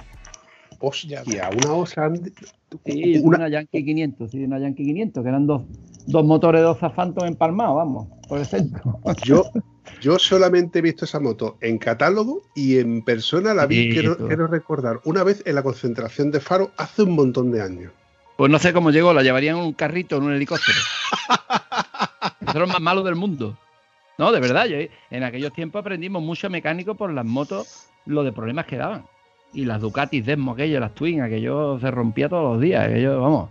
Hostia, 0.81 1.23
una 1.57 1.73
osa. 1.73 2.11
Sí, 2.85 3.19
una- 3.23 3.37
una, 3.39 3.49
Yankee 3.49 3.85
500, 3.85 4.31
sí, 4.31 4.43
una 4.45 4.59
Yankee 4.59 4.85
500, 4.85 5.23
que 5.23 5.29
eran 5.29 5.47
dos, 5.47 5.62
dos 6.07 6.25
motores 6.25 6.62
de 6.62 6.67
Oza 6.67 6.91
Phantom 6.91 7.27
empalmados, 7.27 7.77
vamos, 7.77 8.09
por 8.29 8.39
el 8.41 8.47
centro. 8.47 8.99
Yo, 9.23 9.45
yo 10.01 10.19
solamente 10.19 10.81
he 10.81 10.83
visto 10.83 11.05
esa 11.05 11.21
moto 11.21 11.57
en 11.61 11.79
catálogo 11.79 12.43
y 12.55 12.79
en 12.79 13.03
persona 13.03 13.55
la 13.55 13.67
vi, 13.67 13.85
Sí, 13.85 13.91
quiero, 13.93 14.17
quiero 14.17 14.47
recordar, 14.49 15.01
una 15.05 15.23
vez 15.23 15.43
en 15.47 15.55
la 15.55 15.62
concentración 15.62 16.31
de 16.31 16.41
Faro 16.41 16.73
hace 16.77 17.05
un 17.05 17.12
montón 17.12 17.53
de 17.53 17.62
años. 17.62 17.93
Pues 18.37 18.51
no 18.51 18.59
sé 18.59 18.73
cómo 18.75 18.91
llegó, 18.91 19.15
la 19.15 19.23
llevarían 19.23 19.57
en 19.59 19.62
un 19.65 19.73
carrito, 19.73 20.17
en 20.17 20.25
un 20.25 20.33
helicóptero. 20.35 20.77
Eso 22.41 22.51
es 22.51 22.55
lo 22.55 22.67
más 22.67 22.81
malo 22.81 23.03
del 23.03 23.15
mundo. 23.15 23.57
No, 24.19 24.33
de 24.33 24.41
verdad, 24.41 24.67
yo, 24.67 24.79
en 25.11 25.23
aquellos 25.23 25.53
tiempos 25.53 25.81
aprendimos 25.81 26.23
mucho 26.23 26.49
mecánico 26.49 26.95
por 26.95 27.13
las 27.13 27.25
motos, 27.25 27.89
lo 28.07 28.25
de 28.25 28.33
problemas 28.33 28.67
que 28.67 28.77
daban. 28.77 29.05
Y 29.53 29.65
las 29.65 29.81
Ducatis 29.81 30.25
Desmo, 30.25 30.53
aquello, 30.53 30.81
las 30.81 30.95
Twin, 30.95 31.21
aquello 31.21 31.79
se 31.81 31.91
rompía 31.91 32.29
todos 32.29 32.55
los 32.55 32.61
días, 32.61 32.87
aquello, 32.87 33.21
vamos. 33.21 33.51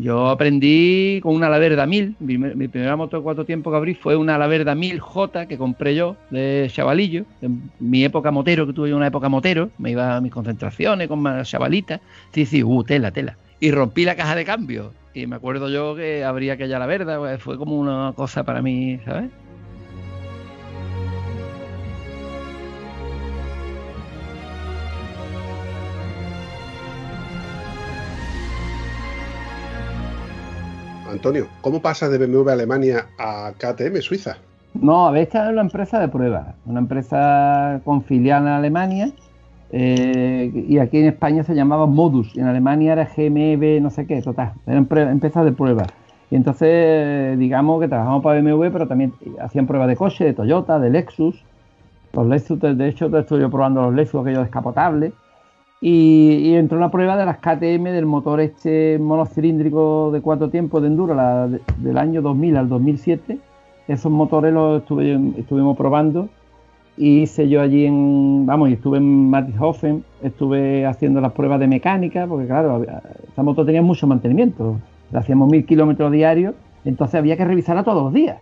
Yo 0.00 0.28
aprendí 0.28 1.18
con 1.22 1.34
una 1.34 1.48
Alaverda 1.48 1.84
1000, 1.84 2.16
mi, 2.20 2.38
mi 2.38 2.68
primera 2.68 2.94
moto 2.94 3.16
de 3.16 3.22
cuatro 3.22 3.44
tiempos 3.44 3.72
que 3.72 3.76
abrí 3.76 3.94
fue 3.94 4.14
una 4.14 4.36
Alaverda 4.36 4.76
1000J 4.76 5.48
que 5.48 5.58
compré 5.58 5.96
yo 5.96 6.16
de 6.30 6.68
chavalillo, 6.70 7.24
en 7.42 7.68
mi 7.80 8.04
época 8.04 8.30
motero, 8.30 8.64
que 8.64 8.72
tuve 8.72 8.94
una 8.94 9.08
época 9.08 9.28
motero, 9.28 9.70
me 9.78 9.90
iba 9.90 10.16
a 10.16 10.20
mis 10.20 10.30
concentraciones 10.30 11.08
con 11.08 11.20
más 11.20 11.50
chavalitas, 11.50 12.00
sí, 12.32 12.46
sí, 12.46 12.62
uh, 12.62 12.84
tela, 12.84 13.10
tela. 13.10 13.36
Y 13.58 13.72
rompí 13.72 14.04
la 14.04 14.14
caja 14.14 14.36
de 14.36 14.44
cambio. 14.44 14.92
Y 15.14 15.26
me 15.26 15.34
acuerdo 15.34 15.68
yo 15.68 15.96
que 15.96 16.22
abría 16.22 16.52
aquella 16.52 16.78
la 16.78 16.86
verda, 16.86 17.18
pues, 17.18 17.42
fue 17.42 17.58
como 17.58 17.76
una 17.76 18.12
cosa 18.14 18.44
para 18.44 18.62
mí, 18.62 19.00
¿sabes? 19.04 19.30
Antonio, 31.18 31.46
¿cómo 31.60 31.82
pasas 31.82 32.10
de 32.10 32.18
BMW 32.18 32.48
Alemania 32.48 33.06
a 33.18 33.52
KTM 33.58 34.00
Suiza? 34.00 34.36
No, 34.74 35.12
esta 35.16 35.46
es 35.46 35.52
una 35.52 35.62
empresa 35.62 35.98
de 35.98 36.08
pruebas, 36.08 36.54
una 36.64 36.78
empresa 36.78 37.80
con 37.84 38.04
filial 38.04 38.42
en 38.42 38.48
Alemania 38.48 39.10
eh, 39.70 40.50
y 40.68 40.78
aquí 40.78 40.98
en 40.98 41.06
España 41.06 41.42
se 41.42 41.54
llamaba 41.54 41.86
Modus, 41.86 42.34
y 42.36 42.40
en 42.40 42.46
Alemania 42.46 42.92
era 42.92 43.04
GMB, 43.04 43.80
no 43.82 43.90
sé 43.90 44.06
qué, 44.06 44.22
total, 44.22 44.52
eran 44.66 44.86
pre- 44.86 45.10
empresas 45.10 45.44
de 45.44 45.52
pruebas. 45.52 45.88
Y 46.30 46.36
entonces, 46.36 47.38
digamos 47.38 47.80
que 47.80 47.88
trabajamos 47.88 48.22
para 48.22 48.40
BMW, 48.40 48.70
pero 48.70 48.86
también 48.86 49.12
hacían 49.40 49.66
pruebas 49.66 49.88
de 49.88 49.96
coche, 49.96 50.24
de 50.24 50.34
Toyota, 50.34 50.78
de 50.78 50.90
Lexus. 50.90 51.42
Los 52.12 52.26
Lexus, 52.26 52.60
de 52.60 52.88
hecho, 52.88 53.06
estoy 53.18 53.40
yo 53.40 53.50
probando 53.50 53.82
los 53.82 53.94
Lexus, 53.94 54.20
aquellos 54.20 54.42
descapotables. 54.44 55.12
Y, 55.80 56.38
y 56.42 56.54
entró 56.54 56.76
una 56.76 56.90
prueba 56.90 57.16
de 57.16 57.24
las 57.24 57.38
KTM 57.38 57.84
del 57.92 58.04
motor 58.06 58.40
este 58.40 58.98
monocilíndrico 58.98 60.10
de 60.12 60.20
cuatro 60.20 60.50
tiempos 60.50 60.82
de 60.82 60.88
enduro 60.88 61.14
la 61.14 61.46
de- 61.46 61.60
del 61.76 61.98
año 61.98 62.20
2000 62.20 62.56
al 62.56 62.68
2007 62.68 63.38
esos 63.86 64.10
motores 64.10 64.52
los 64.52 64.80
estuve, 64.82 65.18
estuvimos 65.38 65.76
probando 65.76 66.28
y 66.96 67.20
hice 67.20 67.48
yo 67.48 67.60
allí 67.62 67.86
en, 67.86 68.44
vamos, 68.44 68.70
y 68.70 68.72
estuve 68.72 68.98
en 68.98 69.30
Mattishofen, 69.30 70.02
estuve 70.20 70.84
haciendo 70.84 71.20
las 71.20 71.30
pruebas 71.32 71.60
de 71.60 71.68
mecánica, 71.68 72.26
porque 72.26 72.46
claro, 72.48 72.82
esa 73.32 73.42
moto 73.44 73.64
tenía 73.64 73.80
mucho 73.82 74.08
mantenimiento, 74.08 74.80
le 75.12 75.18
hacíamos 75.18 75.48
mil 75.48 75.64
kilómetros 75.64 76.10
diarios, 76.10 76.54
entonces 76.84 77.14
había 77.14 77.36
que 77.36 77.44
revisarla 77.44 77.84
todos 77.84 78.02
los 78.02 78.12
días. 78.12 78.38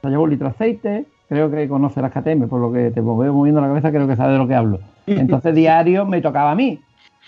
Se 0.00 0.08
llevó 0.08 0.22
un 0.24 0.30
litro 0.30 0.46
de 0.48 0.50
aceite, 0.54 1.04
creo 1.28 1.50
que 1.50 1.68
conoce 1.68 2.00
las 2.00 2.12
KTM, 2.12 2.48
por 2.48 2.60
lo 2.60 2.72
que 2.72 2.90
te 2.90 3.00
veo 3.00 3.32
moviendo 3.32 3.60
la 3.60 3.68
cabeza, 3.68 3.90
creo 3.90 4.06
que 4.06 4.16
sabe 4.16 4.32
de 4.32 4.38
lo 4.38 4.48
que 4.48 4.54
hablo. 4.54 4.80
Entonces 5.06 5.54
diario 5.54 6.06
me 6.06 6.20
tocaba 6.20 6.52
a 6.52 6.54
mí. 6.54 6.80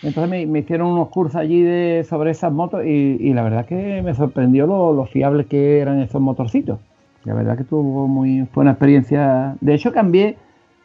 Entonces 0.03 0.31
me, 0.31 0.47
me 0.47 0.61
hicieron 0.61 0.89
unos 0.89 1.09
cursos 1.09 1.37
allí 1.37 1.63
de, 1.63 2.07
sobre 2.09 2.31
esas 2.31 2.53
motos 2.53 2.85
y, 2.87 3.19
y 3.21 3.35
la 3.35 3.43
verdad 3.43 3.67
que 3.67 4.01
me 4.03 4.15
sorprendió 4.15 4.67
lo, 4.67 4.95
lo 4.95 5.05
fiables 5.05 5.47
que 5.47 5.79
eran 5.79 6.01
esos 6.01 6.21
motorcitos. 6.23 6.79
La 7.25 7.35
verdad 7.35 7.59
que 7.59 7.65
tuvo 7.65 8.09
muy 8.09 8.47
fue 8.53 8.63
una 8.63 8.71
experiencia. 8.71 9.57
De 9.61 9.75
hecho, 9.75 9.93
cambié 9.93 10.37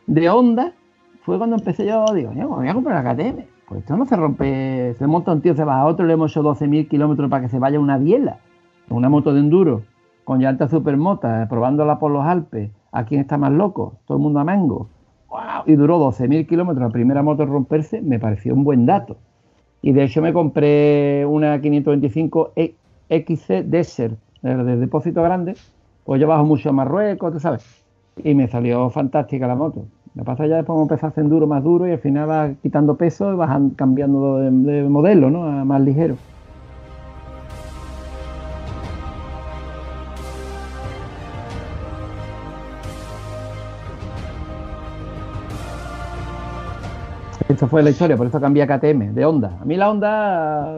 de 0.05 0.29
Honda. 0.29 0.73
Fue 1.23 1.37
cuando 1.37 1.55
empecé 1.55 1.85
yo, 1.87 2.05
digo, 2.13 2.33
"Ño, 2.33 2.49
me 2.49 2.55
voy 2.55 2.67
a 2.67 2.73
comprar 2.73 3.03
la 3.03 3.13
KTM. 3.13 3.45
Pues 3.67 3.79
esto 3.79 3.97
no 3.97 4.05
se 4.05 4.15
rompe, 4.15 4.93
se 4.99 5.07
monta 5.07 5.31
un 5.31 5.41
tío, 5.41 5.55
se 5.55 5.63
va 5.63 5.79
a 5.79 5.85
otro, 5.85 6.05
le 6.05 6.13
hemos 6.13 6.31
hecho 6.31 6.43
12.000 6.43 6.87
kilómetros 6.87 7.29
para 7.31 7.41
que 7.41 7.49
se 7.49 7.57
vaya 7.57 7.79
una 7.79 7.97
biela. 7.97 8.37
Una 8.89 9.09
moto 9.09 9.33
de 9.33 9.39
enduro, 9.39 9.81
con 10.23 10.39
llanta 10.39 10.67
supermota, 10.67 11.47
probándola 11.49 11.97
por 11.97 12.11
los 12.11 12.23
Alpes. 12.25 12.69
¿A 12.95 13.05
quién 13.05 13.21
está 13.21 13.37
más 13.37 13.51
loco? 13.51 13.93
Todo 14.05 14.17
el 14.17 14.23
mundo 14.23 14.39
a 14.39 14.43
mango. 14.43 14.87
¡Guau! 15.29 15.63
Y 15.65 15.75
duró 15.75 15.97
12.000 15.99 16.47
kilómetros 16.47 16.87
la 16.87 16.91
primera 16.93 17.21
moto 17.23 17.45
romperse, 17.45 18.01
me 18.01 18.19
pareció 18.19 18.53
un 18.53 18.63
buen 18.63 18.85
dato. 18.85 19.17
Y 19.81 19.91
de 19.91 20.03
hecho 20.03 20.21
me 20.21 20.33
compré 20.33 21.25
una 21.25 21.59
525 21.61 22.53
E- 22.55 22.75
XC 23.09 23.63
Desert, 23.63 24.17
de 24.41 24.55
de 24.63 24.77
depósito 24.77 25.21
grande, 25.21 25.55
pues 26.05 26.21
yo 26.21 26.27
bajo 26.27 26.45
mucho 26.45 26.69
a 26.69 26.73
Marruecos, 26.73 27.33
tú 27.33 27.39
sabes. 27.39 27.63
Y 28.23 28.33
me 28.33 28.47
salió 28.47 28.89
fantástica 28.89 29.45
la 29.47 29.55
moto. 29.55 29.85
Lo 30.15 30.23
que 30.23 30.25
pasa 30.25 30.47
ya 30.47 30.55
después 30.57 30.79
empezar 30.81 31.07
a 31.09 31.11
hacer 31.11 31.27
duro 31.27 31.45
más 31.47 31.63
duro 31.63 31.87
y 31.87 31.91
al 31.91 31.99
final 31.99 32.27
vas 32.27 32.51
quitando 32.63 32.95
peso 32.95 33.33
y 33.33 33.35
vas 33.35 33.49
an- 33.49 33.71
cambiando 33.71 34.37
de, 34.37 34.49
de 34.51 34.89
modelo, 34.89 35.29
¿no? 35.29 35.43
A 35.43 35.65
más 35.65 35.81
ligero. 35.81 36.15
Esa 47.55 47.67
fue 47.69 47.81
la 47.81 47.89
historia, 47.89 48.17
por 48.17 48.27
eso 48.27 48.41
cambié 48.41 48.63
a 48.63 48.67
KTM, 48.67 49.13
de 49.13 49.25
Honda. 49.25 49.59
A 49.61 49.63
mí 49.63 49.77
la 49.77 49.89
Honda, 49.89 50.77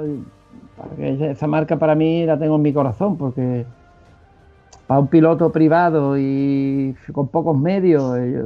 esa 0.99 1.47
marca 1.47 1.77
para 1.77 1.95
mí 1.95 2.23
la 2.23 2.37
tengo 2.37 2.57
en 2.57 2.61
mi 2.61 2.71
corazón, 2.71 3.17
porque 3.17 3.65
para 4.85 4.99
un 4.99 5.07
piloto 5.07 5.51
privado 5.51 6.19
y 6.19 6.95
con 7.13 7.29
pocos 7.29 7.57
medios, 7.57 8.15
eh, 8.19 8.45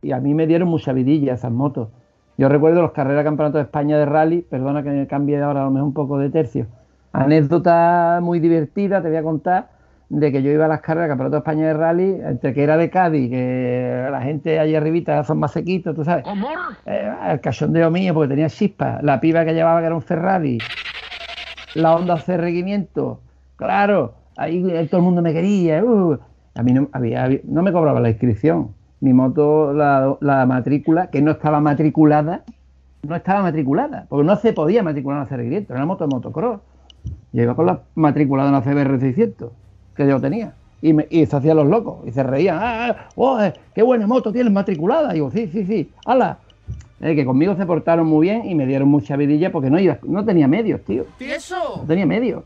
y 0.00 0.12
a 0.12 0.18
mí 0.18 0.32
me 0.32 0.46
dieron 0.46 0.68
mucha 0.68 0.94
vidilla 0.94 1.34
esas 1.34 1.52
motos. 1.52 1.90
Yo 2.38 2.48
recuerdo 2.48 2.80
los 2.80 2.92
carreras 2.92 3.22
campeonatos 3.22 3.58
de 3.58 3.64
España 3.64 3.98
de 3.98 4.06
rally, 4.06 4.40
perdona 4.40 4.82
que 4.82 4.88
me 4.88 5.06
cambie 5.06 5.38
ahora 5.38 5.60
a 5.60 5.64
lo 5.64 5.70
mejor 5.70 5.88
un 5.88 5.92
poco 5.92 6.18
de 6.18 6.30
tercio. 6.30 6.68
Anécdota 7.12 8.20
muy 8.22 8.40
divertida, 8.40 9.02
te 9.02 9.08
voy 9.08 9.18
a 9.18 9.22
contar, 9.22 9.68
de 10.10 10.32
que 10.32 10.42
yo 10.42 10.50
iba 10.50 10.64
a 10.64 10.68
las 10.68 10.80
carreras 10.80 11.08
campeonato 11.08 11.36
España 11.38 11.66
de 11.66 11.74
rally, 11.74 12.18
entre 12.24 12.54
que 12.54 12.62
era 12.62 12.76
de 12.78 12.88
Cádiz, 12.88 13.28
que 13.30 14.08
la 14.10 14.22
gente 14.22 14.58
allí 14.58 14.74
arribita 14.74 15.22
son 15.24 15.38
más 15.38 15.52
sequitos, 15.52 15.94
tú 15.94 16.04
sabes. 16.04 16.24
Eh, 16.86 17.12
el 17.30 17.40
cachondeo 17.40 17.90
mío, 17.90 18.14
porque 18.14 18.28
tenía 18.30 18.48
chispa, 18.48 19.00
la 19.02 19.20
piba 19.20 19.44
que 19.44 19.52
llevaba 19.52 19.80
que 19.80 19.86
era 19.86 19.94
un 19.94 20.00
Ferrari, 20.02 20.58
la 21.74 21.94
Honda 21.94 22.16
CR500, 22.16 23.18
claro, 23.56 24.14
ahí 24.36 24.62
todo 24.90 24.98
el 25.00 25.04
mundo 25.04 25.20
me 25.20 25.32
quería, 25.34 25.84
uh. 25.84 26.18
a 26.54 26.62
mí 26.62 26.72
no, 26.72 26.88
había, 26.92 27.24
había- 27.24 27.40
no 27.44 27.62
me 27.62 27.70
cobraba 27.72 28.00
la 28.00 28.08
inscripción, 28.08 28.74
mi 29.00 29.12
moto, 29.12 29.72
la, 29.74 30.16
la 30.20 30.46
matrícula, 30.46 31.08
que 31.10 31.20
no 31.20 31.32
estaba 31.32 31.60
matriculada, 31.60 32.42
no 33.06 33.14
estaba 33.14 33.42
matriculada, 33.42 34.06
porque 34.08 34.24
no 34.26 34.36
se 34.36 34.52
podía 34.54 34.82
matricular 34.82 35.18
en 35.18 35.36
una 35.36 35.44
CR500, 35.44 35.66
era 35.68 35.74
una 35.76 35.86
moto 35.86 36.06
de 36.06 36.14
motocross. 36.14 36.60
Iba 37.32 37.54
con 37.54 37.66
la 37.66 37.80
matriculada 37.94 38.48
en 38.48 38.54
una 38.56 38.64
CBR 38.64 38.98
600, 38.98 39.52
que 40.04 40.10
yo 40.10 40.20
tenía. 40.20 40.54
Y, 40.80 40.92
me, 40.92 41.06
y 41.10 41.26
se 41.26 41.36
hacían 41.36 41.56
los 41.56 41.66
locos, 41.66 41.98
y 42.06 42.12
se 42.12 42.22
reían. 42.22 42.58
¡Ah, 42.60 42.88
ah, 42.88 43.08
oh, 43.16 43.40
eh, 43.42 43.52
qué 43.74 43.82
buena 43.82 44.06
moto 44.06 44.32
tienes 44.32 44.52
matriculada! 44.52 45.10
Y 45.10 45.14
digo, 45.14 45.30
sí, 45.30 45.48
sí, 45.48 45.64
sí, 45.64 45.90
¡hala! 46.06 46.38
Eh, 47.00 47.14
que 47.14 47.24
conmigo 47.24 47.54
se 47.54 47.66
portaron 47.66 48.06
muy 48.06 48.28
bien 48.28 48.48
y 48.48 48.54
me 48.54 48.66
dieron 48.66 48.88
mucha 48.88 49.16
vidilla 49.16 49.52
porque 49.52 49.70
no, 49.70 49.78
iba, 49.78 49.98
no 50.02 50.24
tenía 50.24 50.48
medios, 50.48 50.80
tío. 50.82 51.04
¡Tieso! 51.18 51.56
No 51.78 51.84
tenía 51.84 52.06
medios. 52.06 52.44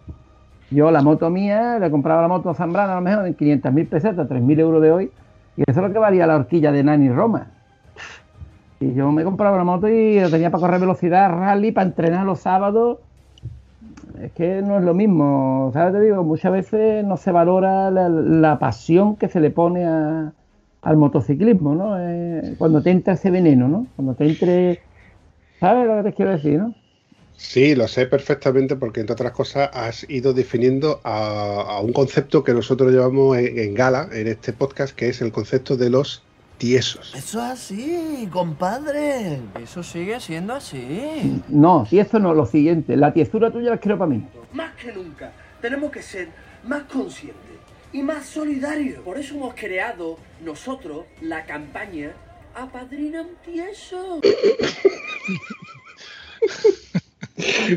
Yo 0.70 0.90
la 0.90 1.02
moto 1.02 1.28
mía, 1.28 1.78
le 1.78 1.90
compraba 1.90 2.22
la 2.22 2.28
moto 2.28 2.48
a 2.48 2.54
Zambrana 2.54 2.92
a 2.92 2.96
lo 2.96 3.02
mejor 3.02 3.26
en 3.26 3.36
500.000 3.36 3.88
pesetas, 3.88 4.28
3.000 4.28 4.58
euros 4.60 4.82
de 4.82 4.90
hoy, 4.90 5.10
y 5.56 5.62
eso 5.66 5.80
es 5.80 5.86
lo 5.86 5.92
que 5.92 5.98
valía 5.98 6.26
la 6.26 6.36
horquilla 6.36 6.72
de 6.72 6.82
Nani 6.82 7.10
Roma. 7.10 7.48
Y 8.80 8.94
yo 8.94 9.12
me 9.12 9.22
compraba 9.22 9.56
la 9.58 9.64
moto 9.64 9.88
y 9.88 10.18
la 10.18 10.30
tenía 10.30 10.50
para 10.50 10.62
correr 10.62 10.80
velocidad, 10.80 11.30
rally, 11.30 11.70
para 11.72 11.86
entrenar 11.86 12.26
los 12.26 12.40
sábados. 12.40 12.98
Es 14.20 14.32
que 14.32 14.62
no 14.62 14.78
es 14.78 14.84
lo 14.84 14.94
mismo, 14.94 15.70
¿sabes? 15.72 15.94
Te 15.94 16.00
digo, 16.00 16.22
muchas 16.24 16.52
veces 16.52 17.04
no 17.04 17.16
se 17.16 17.32
valora 17.32 17.90
la, 17.90 18.58
pasión 18.58 19.16
que 19.16 19.28
se 19.28 19.40
le 19.40 19.50
pone 19.50 19.84
a- 19.86 20.34
al 20.82 20.96
motociclismo, 20.96 21.74
¿no? 21.74 21.96
Eh, 21.98 22.54
cuando 22.58 22.82
te 22.82 22.90
entra 22.90 23.14
ese 23.14 23.30
veneno, 23.30 23.68
¿no? 23.68 23.86
Cuando 23.96 24.14
te 24.14 24.24
entre... 24.26 24.80
¿Sabes 25.60 25.86
lo 25.86 25.96
que 25.98 26.10
te 26.10 26.14
quiero 26.14 26.32
decir, 26.32 26.58
no? 26.58 26.74
Sí, 27.36 27.74
lo 27.74 27.88
sé 27.88 28.06
perfectamente 28.06 28.76
porque, 28.76 29.00
entre 29.00 29.14
otras 29.14 29.32
cosas, 29.32 29.70
has 29.72 30.08
ido 30.08 30.32
definiendo 30.32 31.00
a, 31.04 31.80
un 31.82 31.92
concepto 31.92 32.44
que 32.44 32.54
nosotros 32.54 32.92
llevamos 32.92 33.36
en 33.38 33.74
gala 33.74 34.08
en 34.12 34.28
este 34.28 34.52
podcast, 34.52 34.94
que 34.94 35.08
es 35.08 35.22
el 35.22 35.32
concepto 35.32 35.76
de 35.76 35.90
los 35.90 36.22
tiesos. 36.62 37.12
Eso 37.12 37.44
es 37.44 37.50
así, 37.50 38.28
compadre. 38.30 39.40
Eso 39.60 39.82
sigue 39.82 40.20
siendo 40.20 40.54
así. 40.54 41.42
No, 41.48 41.88
y 41.90 41.98
eso 41.98 42.20
no, 42.20 42.34
lo 42.34 42.46
siguiente, 42.46 42.96
la 42.96 43.12
tiesura 43.12 43.50
tuya 43.50 43.70
la 43.70 43.78
quiero 43.78 43.98
para 43.98 44.10
mí. 44.10 44.24
Más 44.52 44.72
que 44.74 44.92
nunca, 44.92 45.32
tenemos 45.60 45.90
que 45.90 46.02
ser 46.02 46.28
más 46.64 46.84
conscientes 46.84 47.58
y 47.92 48.00
más 48.04 48.26
solidarios. 48.26 49.00
Por 49.00 49.18
eso 49.18 49.34
hemos 49.34 49.54
creado 49.54 50.18
nosotros 50.44 51.06
la 51.20 51.44
campaña 51.46 52.12
Apadrina 52.54 53.22
un 53.22 53.34
tieso. 53.44 54.20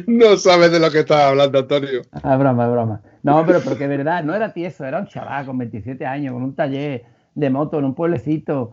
No 0.05 0.37
sabes 0.37 0.71
de 0.71 0.79
lo 0.79 0.91
que 0.91 0.99
estás 0.99 1.21
hablando, 1.21 1.57
Antonio. 1.57 2.01
Ah, 2.11 2.35
broma, 2.37 2.67
broma. 2.67 3.01
No, 3.23 3.43
pero 3.47 3.61
porque 3.61 3.87
de 3.87 3.97
verdad, 3.97 4.23
no 4.23 4.35
era 4.35 4.53
tieso, 4.53 4.85
era 4.85 4.99
un 4.99 5.07
chaval 5.07 5.47
con 5.47 5.57
27 5.57 6.05
años, 6.05 6.33
con 6.33 6.43
un 6.43 6.53
taller 6.53 7.14
de 7.35 7.49
moto 7.49 7.77
en 7.77 7.85
un 7.85 7.93
pueblecito, 7.93 8.71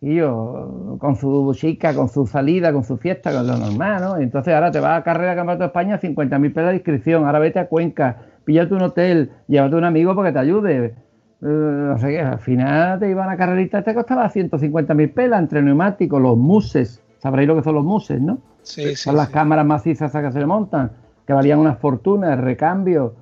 y 0.00 0.16
yo, 0.16 0.96
con 0.98 1.16
su 1.16 1.54
chica, 1.54 1.94
con 1.94 2.10
su 2.10 2.26
salida, 2.26 2.72
con 2.74 2.84
su 2.84 2.98
fiesta, 2.98 3.32
con 3.32 3.46
lo 3.46 3.56
normal, 3.56 4.02
¿no? 4.02 4.16
Entonces 4.18 4.52
ahora 4.52 4.70
te 4.70 4.78
vas 4.78 5.00
a 5.00 5.02
carrera 5.02 5.34
Campeonato 5.34 5.60
de 5.60 5.66
España, 5.68 5.98
50.000 5.98 6.52
pesos 6.52 6.70
de 6.70 6.74
inscripción, 6.74 7.24
ahora 7.24 7.38
vete 7.38 7.58
a 7.58 7.68
Cuenca, 7.68 8.18
píllate 8.44 8.74
un 8.74 8.82
hotel, 8.82 9.30
llévate 9.48 9.76
un 9.76 9.84
amigo 9.84 10.14
porque 10.14 10.32
te 10.32 10.38
ayude. 10.38 10.84
Eh, 10.86 10.92
no 11.40 11.98
sé 11.98 12.08
qué, 12.08 12.20
al 12.20 12.38
final 12.38 12.98
te 13.00 13.08
iban 13.08 13.30
a 13.30 13.36
carrerita, 13.38 13.82
te 13.82 13.94
costaba 13.94 14.28
150.000 14.28 15.14
pelas 15.14 15.40
entre 15.40 15.62
neumáticos, 15.62 16.20
los 16.20 16.36
muses, 16.36 17.02
sabréis 17.18 17.48
lo 17.48 17.56
que 17.56 17.62
son 17.62 17.74
los 17.74 17.84
muses, 17.84 18.20
¿no? 18.20 18.38
Sí, 18.62 18.82
sí, 18.82 18.96
son 18.96 19.16
las 19.16 19.28
sí. 19.28 19.32
cámaras 19.32 19.64
macizas 19.64 20.12
que 20.12 20.32
se 20.32 20.38
le 20.38 20.46
montan, 20.46 20.92
que 21.26 21.32
valían 21.32 21.58
unas 21.58 21.78
fortunas, 21.78 22.38
recambio. 22.38 23.14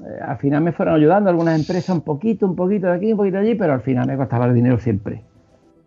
Eh, 0.00 0.18
al 0.26 0.38
final 0.38 0.62
me 0.62 0.72
fueron 0.72 0.94
ayudando 0.94 1.30
algunas 1.30 1.58
empresas 1.58 1.94
un 1.94 2.02
poquito, 2.02 2.46
un 2.46 2.56
poquito 2.56 2.86
de 2.86 2.94
aquí, 2.94 3.12
un 3.12 3.18
poquito 3.18 3.36
de 3.36 3.42
allí, 3.42 3.54
pero 3.54 3.74
al 3.74 3.80
final 3.80 4.06
me 4.06 4.16
costaba 4.16 4.46
el 4.46 4.54
dinero 4.54 4.78
siempre. 4.78 5.22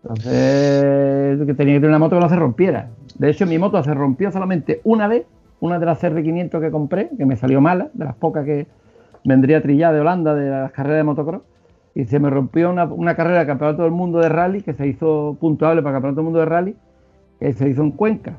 Entonces, 0.04 1.46
que 1.46 1.54
tenía 1.56 1.76
que 1.76 1.80
tener 1.80 1.90
una 1.90 2.00
moto 2.00 2.16
que 2.16 2.22
no 2.22 2.30
se 2.30 2.36
rompiera. 2.36 2.90
De 3.18 3.30
hecho, 3.30 3.48
mi 3.48 3.58
moto 3.58 3.82
se 3.84 3.94
rompió 3.94 4.32
solamente 4.32 4.82
una 4.84 5.08
vez, 5.08 5.26
una 5.60 5.80
de 5.80 5.86
las 5.86 6.04
CR500 6.04 6.62
que 6.62 6.70
compré, 6.70 7.10
que 7.18 7.26
me 7.26 7.36
salió 7.36 7.60
mala, 7.60 7.90
de 7.94 8.06
las 8.06 8.16
pocas 8.16 8.46
que 8.46 8.68
vendría 9.24 9.62
trillada 9.64 9.94
de 9.94 10.02
Holanda, 10.02 10.36
de 10.36 10.50
las 10.50 10.72
carreras 10.72 10.98
de 10.98 11.04
motocross. 11.04 11.42
Y 11.96 12.06
se 12.06 12.20
me 12.20 12.30
rompió 12.30 12.70
una, 12.70 12.84
una 12.84 13.16
carrera 13.16 13.40
de 13.40 13.46
campeonato 13.48 13.84
del 13.84 13.92
mundo 13.92 14.20
de 14.20 14.30
rally, 14.30 14.62
que 14.62 14.74
se 14.74 14.86
hizo 14.86 15.38
puntuable 15.40 15.82
para 15.82 15.96
campeonato 15.96 16.18
del 16.18 16.26
mundo 16.26 16.40
de 16.40 16.46
rally, 16.46 16.76
que 17.40 17.54
se 17.54 17.70
hizo 17.70 17.82
en 17.82 17.92
Cuenca. 17.92 18.34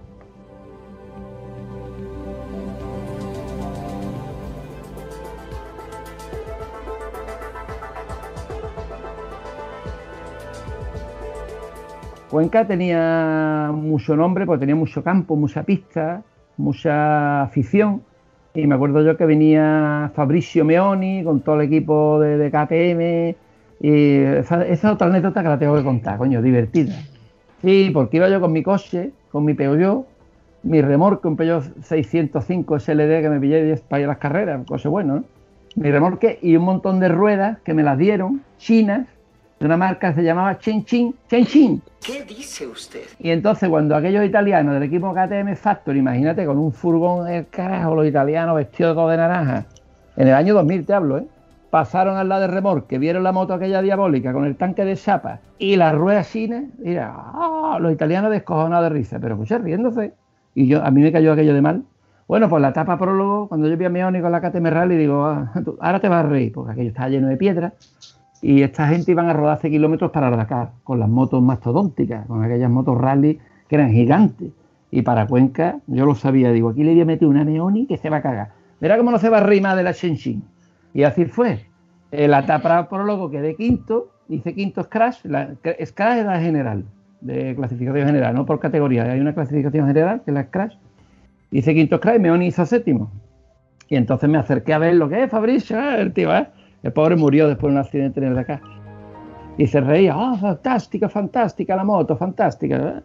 Cuenca 12.31 12.67
tenía 12.67 13.71
mucho 13.73 14.17
nombre, 14.17 14.47
porque 14.47 14.61
tenía 14.61 14.75
mucho 14.75 15.03
campo, 15.03 15.37
mucha 15.37 15.63
pista, 15.63 16.23
mucha 16.57 17.43
afición. 17.43 18.03
Y 18.55 18.67
me 18.67 18.75
acuerdo 18.75 19.03
yo 19.03 19.17
que 19.17 19.27
venía 19.27 20.11
Fabricio 20.15 20.65
Meoni 20.65 21.23
con 21.23 21.41
todo 21.41 21.61
el 21.61 21.67
equipo 21.67 22.19
de, 22.19 22.51
KTM. 22.51 23.37
Y 23.81 24.17
esa, 24.39 24.67
esa 24.67 24.89
es 24.89 24.95
otra 24.95 25.07
anécdota 25.07 25.43
que 25.43 25.49
la 25.49 25.59
tengo 25.59 25.77
que 25.77 25.85
contar, 25.85 26.19
coño, 26.19 26.43
divertida. 26.43 26.95
Sí, 27.63 27.91
porque 27.93 28.17
iba 28.17 28.29
yo 28.29 28.41
con 28.41 28.53
mi 28.53 28.63
coche, 28.63 29.13
con 29.31 29.45
mi 29.45 29.55
Peugeot, 29.55 30.07
mi 30.65 30.83
remorque, 30.83 31.29
un 31.29 31.37
Peugeot 31.37 31.63
605 31.83 32.81
SLD 32.81 33.23
que 33.23 33.29
me 33.29 33.39
pillé 33.39 33.77
para 33.89 34.01
ir 34.01 34.07
a 34.07 34.09
las 34.09 34.19
carreras, 34.19 34.59
un 34.59 34.65
coche 34.65 34.89
bueno, 34.89 35.17
¿no? 35.17 35.25
Mi 35.77 35.91
remorque 35.91 36.39
y 36.41 36.57
un 36.57 36.65
montón 36.65 37.01
de 37.01 37.09
ruedas 37.09 37.59
que 37.61 37.75
me 37.75 37.83
las 37.83 37.99
dieron, 37.99 38.43
chinas, 38.57 39.07
de 39.59 39.67
una 39.67 39.77
marca 39.77 40.11
que 40.11 40.17
se 40.17 40.23
llamaba 40.25 40.59
Chin, 40.59 40.85
Chin. 40.85 41.15
¿Qué 41.29 42.25
dice 42.25 42.67
usted? 42.67 43.03
Y 43.19 43.31
entonces 43.31 43.69
cuando 43.69 43.97
aquellos 43.97 44.25
italianos 44.25 44.75
del 44.75 44.83
equipo 44.85 45.13
KTM 45.15 45.57
Factory, 45.57 45.99
imagínate, 45.99 46.45
con 46.45 46.59
un 46.59 46.73
furgón 46.73 47.27
el 47.29 47.47
carajo, 47.49 47.95
los 47.95 48.07
italianos 48.07 48.57
vestidos 48.57 49.11
de 49.11 49.17
naranja, 49.17 49.65
en 50.17 50.29
el 50.29 50.35
año 50.35 50.55
2000 50.55 50.85
te 50.85 50.93
hablo, 50.95 51.19
¿eh? 51.19 51.27
Pasaron 51.71 52.17
al 52.17 52.29
lado 52.29 52.43
del 52.43 52.53
remolque, 52.53 52.99
vieron 52.99 53.23
la 53.25 53.33
moto 53.33 53.53
aquella 53.53 53.83
diabólica 53.83 54.33
con 54.33 54.45
el 54.45 54.57
tanque 54.57 54.85
de 54.85 54.95
chapa 54.97 55.41
y 55.59 55.77
las 55.77 55.95
ruedas 55.95 56.31
chinas, 56.31 56.65
mira, 56.79 57.13
¡ah! 57.17 57.79
los 57.81 57.93
italianos 57.93 58.31
descojonados 58.31 58.89
de 58.91 58.95
risa, 58.95 59.19
pero 59.19 59.35
escuché 59.35 59.59
riéndose. 59.59 60.13
Y 60.55 60.69
yo, 60.69 60.83
a 60.85 60.91
mí 60.91 61.03
me 61.03 61.13
cayó 61.13 61.33
aquello 61.33 61.53
de 61.53 61.61
mal. 61.61 61.83
Bueno, 62.29 62.49
pues 62.49 62.63
la 62.63 62.69
etapa 62.69 62.97
prólogo, 62.99 63.49
cuando 63.49 63.69
yo 63.69 63.77
vi 63.77 63.85
a 63.85 63.91
Meoni 63.91 64.21
con 64.21 64.33
la 64.33 64.41
KTM 64.41 64.71
Rally, 64.71 64.97
digo, 64.97 65.27
ah, 65.27 65.53
tú- 65.65 65.77
ahora 65.81 66.01
te 66.01 66.09
vas 66.09 66.25
a 66.25 66.29
reír, 66.29 66.53
porque 66.53 66.73
aquello 66.73 66.89
estaba 66.89 67.09
lleno 67.09 67.29
de 67.29 67.37
piedras. 67.37 67.73
Y 68.49 68.63
esta 68.63 68.87
gente 68.87 69.11
iban 69.11 69.29
a 69.29 69.33
rodar 69.33 69.55
hace 69.55 69.69
kilómetros 69.69 70.13
para 70.13 70.31
Dakar, 70.31 70.71
con 70.85 71.01
las 71.01 71.09
motos 71.09 71.43
mastodónticas, 71.43 72.29
con 72.29 72.45
aquellas 72.45 72.71
motos 72.71 72.97
rally 72.97 73.41
que 73.67 73.75
eran 73.75 73.91
gigantes. 73.91 74.53
Y 74.93 75.03
para 75.03 75.27
Cuenca, 75.27 75.81
yo 75.89 76.07
lo 76.07 76.15
sabía, 76.15 76.53
digo, 76.53 76.69
aquí 76.69 76.85
le 76.85 76.93
voy 76.93 77.01
a 77.01 77.05
meter 77.07 77.27
una 77.27 77.43
Meoni 77.43 77.87
que 77.87 77.99
se 77.99 78.09
va 78.09 78.19
a 78.19 78.23
cagar. 78.23 78.53
Verá 78.81 78.99
cómo 78.99 79.11
no 79.11 79.19
se 79.19 79.31
va 79.31 79.39
a 79.39 79.61
más 79.61 79.77
de 79.77 79.83
la 79.83 79.91
Shenzhen. 79.91 80.45
Y 80.95 81.03
así 81.03 81.25
fue. 81.25 81.67
La 82.13 82.39
etapa 82.39 82.89
prólogo 82.89 83.33
quedé 83.33 83.57
quinto, 83.57 84.13
hice 84.29 84.55
quinto 84.55 84.85
Scratch. 84.85 85.25
La, 85.25 85.53
Scratch 85.85 86.19
es 86.19 86.25
la 86.27 86.39
general, 86.39 86.85
de 87.23 87.57
clasificación 87.57 88.07
general, 88.07 88.33
no 88.33 88.47
por 88.47 88.61
categoría. 88.61 89.11
Hay 89.11 89.19
una 89.19 89.35
clasificación 89.35 89.89
general 89.89 90.23
que 90.25 90.31
es 90.31 90.35
la 90.37 90.45
Scratch. 90.45 90.75
Hice 91.51 91.75
quinto 91.75 91.97
Scratch 91.97 92.19
y 92.19 92.21
Meoni 92.21 92.47
hizo 92.47 92.65
séptimo. 92.65 93.11
Y 93.89 93.97
entonces 93.97 94.31
me 94.31 94.39
acerqué 94.39 94.73
a 94.73 94.79
ver 94.79 94.95
lo 94.95 95.09
que 95.09 95.25
es 95.25 95.31
Fabricio, 95.33 95.81
eh, 95.81 96.01
el 96.01 96.13
tío, 96.13 96.33
¿eh? 96.33 96.47
El 96.87 96.93
pobre 96.93 97.17
murió 97.17 97.49
después 97.49 97.73
de 97.73 97.81
un 97.81 97.85
accidente 97.85 98.21
en 98.21 98.27
el 98.29 98.35
Dakar. 98.37 98.61
Y 99.59 99.67
se 99.67 99.81
reía, 99.81 100.15
ah, 100.17 100.37
fantástica, 100.41 101.09
fantástica 101.09 101.75
la 101.75 101.83
moto, 101.83 102.17
fantástica. 102.17 103.03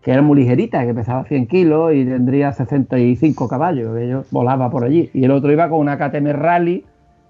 Que 0.00 0.12
era 0.12 0.22
muy 0.22 0.38
ligerita, 0.38 0.86
que 0.86 0.94
pesaba 0.94 1.24
100 1.24 1.48
kilos 1.48 1.92
y 1.94 2.04
tendría 2.04 2.52
65 2.52 3.48
caballos, 3.48 3.92
que 3.96 4.08
yo 4.08 4.22
volaba 4.30 4.70
por 4.70 4.84
allí. 4.84 5.10
Y 5.12 5.24
el 5.24 5.32
otro 5.32 5.50
iba 5.50 5.68
con 5.68 5.80
una 5.80 5.98
KTM 5.98 6.30
Rally, 6.32 6.84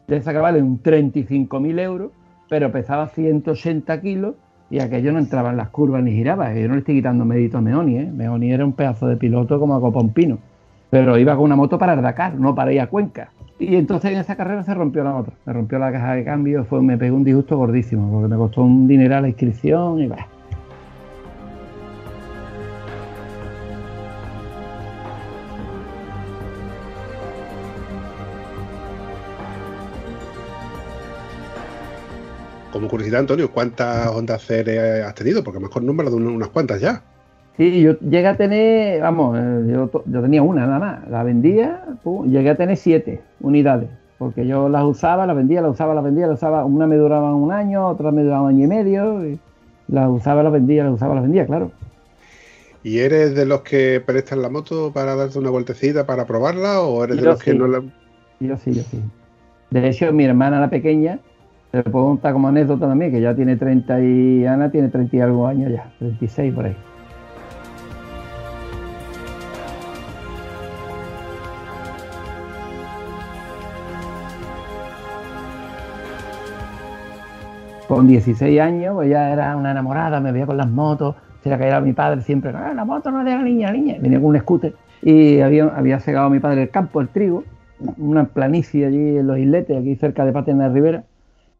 de 0.06 0.16
esa 0.18 0.34
que 0.34 0.38
vale 0.40 0.60
un 0.60 0.82
35.000 0.82 1.80
euros, 1.80 2.12
pero 2.50 2.70
pesaba 2.70 3.08
180 3.08 3.98
kilos 4.02 4.34
y 4.68 4.80
aquello 4.80 5.12
no 5.12 5.18
entraba 5.18 5.52
en 5.52 5.56
las 5.56 5.70
curvas 5.70 6.02
ni 6.02 6.12
giraba. 6.12 6.52
Yo 6.52 6.68
no 6.68 6.74
le 6.74 6.80
estoy 6.80 6.96
quitando 6.96 7.24
mérito 7.24 7.56
a 7.56 7.60
Meoni, 7.62 7.96
¿eh? 7.96 8.12
Meoni 8.12 8.52
era 8.52 8.66
un 8.66 8.74
pedazo 8.74 9.06
de 9.06 9.16
piloto 9.16 9.58
como 9.58 9.74
a 9.74 9.80
Copompino. 9.80 10.38
Pero 10.90 11.18
iba 11.18 11.34
con 11.36 11.44
una 11.44 11.56
moto 11.56 11.78
para 11.78 11.94
el 11.94 12.02
Dakar, 12.02 12.34
no 12.34 12.54
para 12.54 12.72
ir 12.72 12.80
a 12.80 12.86
Cuenca. 12.88 13.30
Y 13.58 13.76
entonces 13.76 14.12
en 14.12 14.18
esa 14.18 14.36
carrera 14.36 14.62
se 14.62 14.72
rompió 14.74 15.02
la 15.04 15.12
moto. 15.12 15.32
Me 15.44 15.52
rompió 15.52 15.78
la 15.78 15.92
caja 15.92 16.14
de 16.14 16.24
cambio, 16.24 16.66
me 16.80 16.96
pegó 16.96 17.16
un 17.16 17.24
disgusto 17.24 17.56
gordísimo, 17.56 18.10
porque 18.10 18.28
me 18.28 18.36
costó 18.36 18.62
un 18.62 18.86
dineral 18.86 19.22
la 19.22 19.28
inscripción 19.28 20.00
y 20.00 20.06
bah. 20.06 20.26
Como 32.72 32.88
curiosidad, 32.88 33.20
Antonio, 33.20 33.50
¿cuántas 33.50 34.08
Honda 34.08 34.38
CR 34.38 35.02
has 35.02 35.14
tenido? 35.14 35.42
Porque 35.42 35.58
mejor 35.58 35.82
número 35.82 36.10
de 36.10 36.16
un- 36.16 36.26
unas 36.26 36.48
cuantas 36.48 36.80
ya. 36.80 37.02
Sí, 37.58 37.82
yo 37.82 37.98
llegué 37.98 38.28
a 38.28 38.36
tener, 38.36 39.02
vamos, 39.02 39.36
eh, 39.36 39.64
yo, 39.66 39.90
yo 40.06 40.22
tenía 40.22 40.42
una 40.44 40.64
nada 40.64 40.78
más, 40.78 41.10
la 41.10 41.24
vendía, 41.24 41.86
pum, 42.04 42.30
llegué 42.30 42.50
a 42.50 42.56
tener 42.56 42.76
siete 42.76 43.20
unidades, 43.40 43.88
porque 44.16 44.46
yo 44.46 44.68
las 44.68 44.84
usaba, 44.84 45.26
las 45.26 45.34
vendía, 45.34 45.60
las 45.60 45.72
usaba, 45.72 45.92
las 45.92 46.04
vendía, 46.04 46.28
las 46.28 46.38
usaba, 46.38 46.64
una 46.64 46.86
me 46.86 46.94
duraba 46.94 47.34
un 47.34 47.50
año, 47.50 47.88
otra 47.88 48.12
me 48.12 48.22
duraba 48.22 48.42
un 48.42 48.50
año 48.50 48.64
y 48.64 48.68
medio, 48.68 49.26
y 49.26 49.40
las 49.88 50.08
usaba, 50.08 50.44
las 50.44 50.52
vendía, 50.52 50.84
las 50.84 50.92
usaba, 50.92 51.16
las 51.16 51.24
vendía, 51.24 51.46
claro. 51.46 51.72
¿Y 52.84 53.00
eres 53.00 53.34
de 53.34 53.44
los 53.44 53.62
que 53.62 54.00
prestan 54.06 54.40
la 54.40 54.50
moto 54.50 54.92
para 54.92 55.16
darte 55.16 55.36
una 55.40 55.50
vueltecita 55.50 56.06
para 56.06 56.26
probarla 56.26 56.82
o 56.82 57.02
eres 57.02 57.16
de 57.16 57.22
los 57.24 57.42
que 57.42 57.54
no 57.54 57.66
la... 57.66 57.82
Yo 58.38 58.56
sí, 58.56 58.72
yo 58.72 58.82
sí. 58.84 59.02
De 59.70 59.88
hecho, 59.88 60.12
mi 60.12 60.24
hermana, 60.24 60.60
la 60.60 60.70
pequeña, 60.70 61.18
te 61.72 61.78
lo 61.78 61.84
puedo 61.90 62.06
contar 62.06 62.34
como 62.34 62.46
anécdota 62.46 62.86
también, 62.86 63.10
que 63.10 63.20
ya 63.20 63.34
tiene 63.34 63.56
30 63.56 64.00
y 64.00 64.46
Ana 64.46 64.70
tiene 64.70 64.90
30 64.90 65.16
y 65.16 65.20
algo 65.20 65.48
años 65.48 65.72
ya, 65.72 65.92
36 65.98 66.54
por 66.54 66.66
ahí. 66.66 66.76
Con 77.88 78.06
16 78.06 78.60
años, 78.60 78.94
pues 78.94 79.08
ya 79.08 79.30
era 79.32 79.56
una 79.56 79.70
enamorada, 79.70 80.20
me 80.20 80.30
veía 80.30 80.44
con 80.46 80.58
las 80.58 80.68
motos, 80.68 81.16
se 81.42 81.48
la 81.48 81.56
caía 81.58 81.78
a 81.78 81.80
mi 81.80 81.94
padre 81.94 82.20
siempre, 82.20 82.52
"Ah, 82.54 82.74
la 82.74 82.84
moto 82.84 83.10
no 83.10 83.20
es 83.20 83.24
de 83.24 83.30
la 83.30 83.42
niña, 83.42 83.72
niña. 83.72 83.96
Venía 83.98 84.20
con 84.20 84.28
un 84.28 84.38
scooter. 84.38 84.74
Y 85.00 85.40
había, 85.40 85.64
había 85.68 85.98
segado 86.00 86.26
a 86.26 86.30
mi 86.30 86.38
padre 86.38 86.64
el 86.64 86.70
campo, 86.70 87.00
el 87.00 87.08
trigo, 87.08 87.44
una 87.96 88.24
planicie 88.24 88.84
allí 88.86 89.16
en 89.16 89.26
los 89.26 89.38
isletes, 89.38 89.78
aquí 89.78 89.94
cerca 89.96 90.26
de 90.26 90.32
Patena 90.32 90.68
de 90.68 90.74
Rivera, 90.74 91.04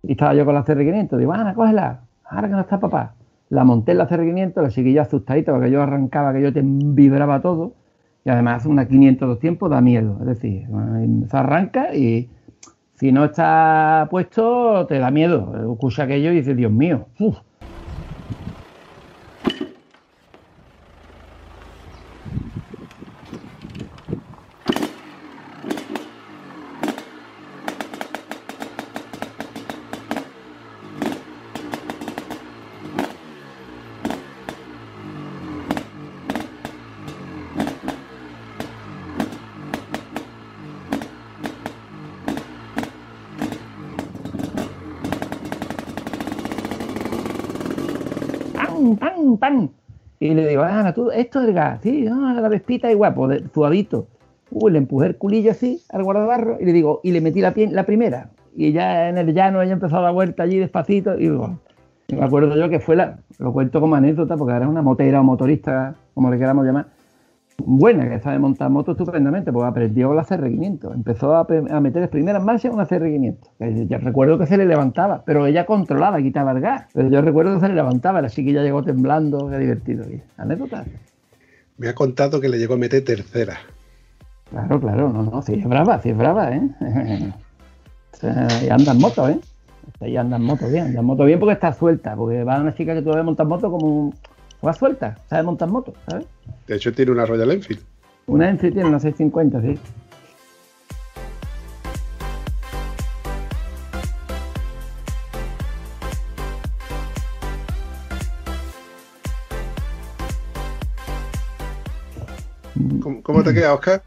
y 0.03 0.13
estaba 0.13 0.35
yo 0.35 0.45
con 0.45 0.55
la 0.55 0.65
CR500, 0.65 1.17
digo, 1.17 1.33
Ana, 1.33 1.55
cógela, 1.55 2.01
ahora 2.29 2.49
que 2.49 2.55
no 2.55 2.61
está 2.61 2.79
papá. 2.79 3.15
La 3.49 3.65
monté 3.65 3.93
en 3.93 3.99
la 3.99 4.09
CR500, 4.09 4.63
la 4.63 4.69
chiquilla 4.69 5.03
asustadita 5.03 5.53
porque 5.53 5.71
yo 5.71 5.81
arrancaba, 5.81 6.33
que 6.33 6.43
yo 6.43 6.53
te 6.53 6.61
vibraba 6.63 7.41
todo, 7.41 7.73
y 8.25 8.31
además 8.31 8.67
una 8.67 8.87
500 8.87 9.29
dos 9.29 9.39
tiempos 9.39 9.71
da 9.71 9.81
miedo, 9.81 10.19
es 10.21 10.27
decir, 10.27 10.67
se 11.31 11.37
arranca 11.37 11.95
y 11.95 12.29
si 12.99 13.13
no 13.13 13.25
está 13.25 14.09
puesto 14.11 14.87
te 14.87 14.99
da 14.99 15.11
miedo, 15.11 15.73
escucha 15.73 16.05
aquello 16.05 16.33
y 16.33 16.37
dices, 16.37 16.57
Dios 16.57 16.73
mío, 16.73 17.07
Y 50.29 50.35
le 50.35 50.47
digo, 50.47 50.63
Ana, 50.63 50.93
tú, 50.93 51.11
esto 51.11 51.41
es 51.41 51.55
gas, 51.55 51.81
sí, 51.83 52.03
no, 52.03 52.35
la 52.39 52.49
vespita 52.51 52.91
igual, 52.93 53.15
pues 53.15 53.31
de- 53.43 53.49
suavito. 53.49 54.07
Uy, 54.51 54.73
le 54.73 54.77
empujé 54.79 55.07
el 55.07 55.17
culillo 55.17 55.53
así 55.53 55.81
al 55.89 56.03
guardabarro 56.05 56.59
y 56.61 56.67
le 56.67 56.73
digo, 56.75 57.01
y 57.03 57.13
le 57.13 57.23
metí 57.23 57.41
la, 57.41 57.55
la 57.71 57.87
primera. 57.87 58.29
Y 58.55 58.73
ya 58.73 59.09
en 59.09 59.17
el 59.17 59.33
llano 59.33 59.63
ella 59.63 59.73
empezó 59.73 59.97
a 59.97 60.03
dar 60.03 60.13
vuelta 60.13 60.43
allí 60.43 60.59
despacito 60.59 61.15
y 61.19 61.31
digo, 61.31 61.59
y 62.09 62.15
me 62.15 62.25
acuerdo 62.27 62.55
yo 62.57 62.69
que 62.69 62.79
fue 62.79 62.95
la, 62.97 63.21
lo 63.39 63.55
cuento 63.55 63.81
como 63.81 63.95
anécdota 63.95 64.37
porque 64.37 64.55
es 64.55 64.67
una 64.67 64.83
motera 64.83 65.21
o 65.21 65.25
motorista, 65.25 65.95
como 66.13 66.31
le 66.31 66.39
queramos 66.39 66.67
llamar, 66.67 66.89
buena, 67.59 68.09
que 68.09 68.21
sabe 68.21 68.39
montar 68.39 68.71
moto 68.71 68.93
estupendamente, 68.93 69.53
pues 69.53 69.67
aprendió 69.67 70.15
la 70.15 70.25
CR500. 70.25 70.95
Empezó 70.95 71.35
a, 71.35 71.41
a 71.41 71.81
meter 71.81 72.03
las 72.03 72.11
primeras 72.11 72.43
marchas 72.43 72.73
una 72.73 72.87
CR500. 72.87 73.37
Que 73.59 73.87
Yo 73.87 73.99
recuerdo 73.99 74.39
que 74.39 74.47
se 74.47 74.57
le 74.57 74.67
levantaba, 74.67 75.23
pero 75.25 75.47
ella 75.47 75.67
controlaba, 75.67 76.19
quitaba 76.23 76.53
el 76.53 76.61
gas. 76.61 76.87
Pero 76.95 77.11
yo 77.11 77.21
recuerdo 77.21 77.55
que 77.55 77.61
se 77.61 77.69
le 77.69 77.75
levantaba, 77.75 78.23
la 78.23 78.31
chiquilla 78.31 78.63
llegó 78.63 78.83
temblando, 78.83 79.51
qué 79.51 79.59
divertido. 79.59 80.07
Anécdota. 80.37 80.85
Me 81.77 81.89
ha 81.89 81.95
contado 81.95 82.41
que 82.41 82.49
le 82.49 82.59
llegó 82.59 82.75
a 82.75 82.79
meter 82.79 83.05
tercera. 83.05 83.59
Claro, 84.51 84.81
claro, 84.81 85.13
no, 85.13 85.23
no, 85.23 85.43
sí 85.43 85.55
es 85.55 85.65
brava, 85.69 86.01
sí 86.01 86.11
es 86.11 86.17
brava, 86.17 86.53
¿eh? 86.53 86.63
Y 88.65 88.69
anda 88.69 88.93
en 88.93 88.99
moto, 88.99 89.29
¿eh? 89.29 89.39
Y 90.01 90.17
anda 90.17 90.39
en 90.39 90.43
moto 90.43 90.69
bien, 90.69 90.87
anda 90.87 91.01
en 91.01 91.07
moto 91.07 91.25
bien 91.25 91.39
porque 91.39 91.53
está 91.53 91.73
suelta, 91.73 92.17
porque 92.17 92.43
va 92.43 92.61
una 92.61 92.75
chica 92.75 92.95
que 92.95 93.03
todavía 93.03 93.23
monta 93.23 93.45
moto 93.45 93.71
como 93.71 93.87
un... 93.87 94.15
Va 94.65 94.73
suelta, 94.73 95.17
sabe 95.31 95.45
montar 95.45 95.69
moto, 95.69 95.95
¿sabes? 96.09 96.27
De 96.67 96.75
hecho, 96.75 96.93
tiene 96.93 97.13
una 97.13 97.25
Royal 97.25 97.53
Enfield. 97.53 97.81
Una 98.27 98.49
Enfield 98.49 98.75
tiene 98.75 98.89
una 98.89 98.99
650, 98.99 99.63
sí. 99.63 99.79
¿Cómo, 113.01 113.23
cómo 113.23 113.45
te 113.45 113.55
queda, 113.55 113.75
Oscar? 113.75 114.03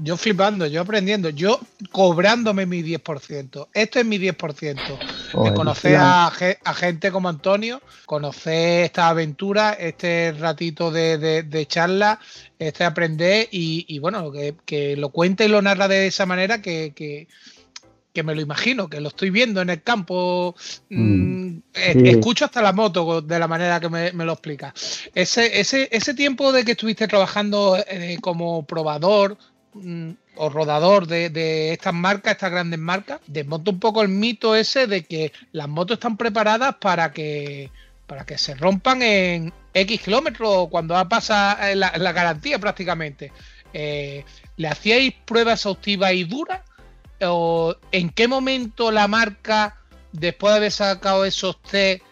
Yo 0.00 0.16
flipando, 0.16 0.66
yo 0.66 0.80
aprendiendo, 0.82 1.28
yo 1.30 1.58
cobrándome 1.90 2.66
mi 2.66 2.82
10%. 2.82 3.68
Esto 3.74 3.98
es 3.98 4.06
mi 4.06 4.18
10%. 4.18 4.92
De 4.96 5.32
Joder, 5.32 5.54
conocer 5.54 5.96
a, 6.00 6.30
ge- 6.30 6.58
a 6.64 6.72
gente 6.74 7.10
como 7.10 7.28
Antonio, 7.28 7.80
conocer 8.06 8.84
esta 8.84 9.08
aventura, 9.08 9.72
este 9.72 10.32
ratito 10.38 10.90
de, 10.90 11.18
de- 11.18 11.42
de 11.42 11.66
charla, 11.66 12.20
este 12.58 12.84
aprender 12.84 13.48
y, 13.50 13.84
y 13.88 13.98
bueno, 13.98 14.30
que, 14.30 14.54
que 14.64 14.96
lo 14.96 15.10
cuente 15.10 15.44
y 15.46 15.48
lo 15.48 15.60
narra 15.62 15.88
de 15.88 16.06
esa 16.06 16.26
manera 16.26 16.62
que, 16.62 16.92
que- 16.94 17.26
que 18.12 18.22
me 18.22 18.34
lo 18.34 18.40
imagino, 18.40 18.88
que 18.88 19.00
lo 19.00 19.08
estoy 19.08 19.30
viendo 19.30 19.60
en 19.60 19.70
el 19.70 19.82
campo. 19.82 20.54
mm, 20.90 21.36
Mm, 21.40 21.60
sí. 21.72 22.00
Escucho 22.04 22.44
hasta 22.46 22.62
la 22.62 22.72
moto 22.72 23.20
de 23.22 23.38
la 23.38 23.46
manera 23.48 23.78
que 23.80 23.88
me, 23.88 24.12
me 24.12 24.24
lo 24.24 24.32
explica. 24.32 24.72
Ese, 25.14 25.60
ese, 25.60 25.88
ese 25.92 26.14
tiempo 26.14 26.50
de 26.52 26.64
que 26.64 26.72
estuviste 26.72 27.06
trabajando 27.06 27.76
eh, 27.86 28.18
como 28.20 28.66
probador 28.66 29.36
mm, 29.74 30.10
o 30.36 30.48
rodador 30.48 31.06
de, 31.06 31.72
estas 31.72 31.94
marcas, 31.94 32.32
estas 32.32 32.50
grandes 32.50 32.78
marcas, 32.78 33.20
desmonta 33.26 33.70
un 33.70 33.80
poco 33.80 34.02
el 34.02 34.08
mito 34.08 34.54
ese 34.54 34.86
de 34.86 35.04
que 35.04 35.32
las 35.52 35.68
motos 35.68 35.96
están 35.96 36.16
preparadas 36.16 36.76
para 36.80 37.12
que 37.12 37.70
para 38.06 38.24
que 38.24 38.38
se 38.38 38.54
rompan 38.54 39.02
en 39.02 39.52
X 39.74 40.00
kilómetros 40.00 40.68
cuando 40.70 40.94
pasa 41.10 41.70
eh, 41.70 41.76
la, 41.76 41.92
la 41.98 42.12
garantía 42.12 42.58
prácticamente. 42.58 43.32
Eh, 43.74 44.24
¿Le 44.56 44.68
hacíais 44.68 45.12
pruebas 45.24 45.60
exhaustivas 45.60 46.12
y 46.12 46.24
duras? 46.24 46.62
¿O 47.20 47.74
en 47.92 48.10
qué 48.10 48.28
momento 48.28 48.90
la 48.90 49.08
marca, 49.08 49.76
después 50.12 50.52
de 50.52 50.56
haber 50.56 50.72
sacado 50.72 51.24
esos 51.24 51.60
test, 51.62 52.02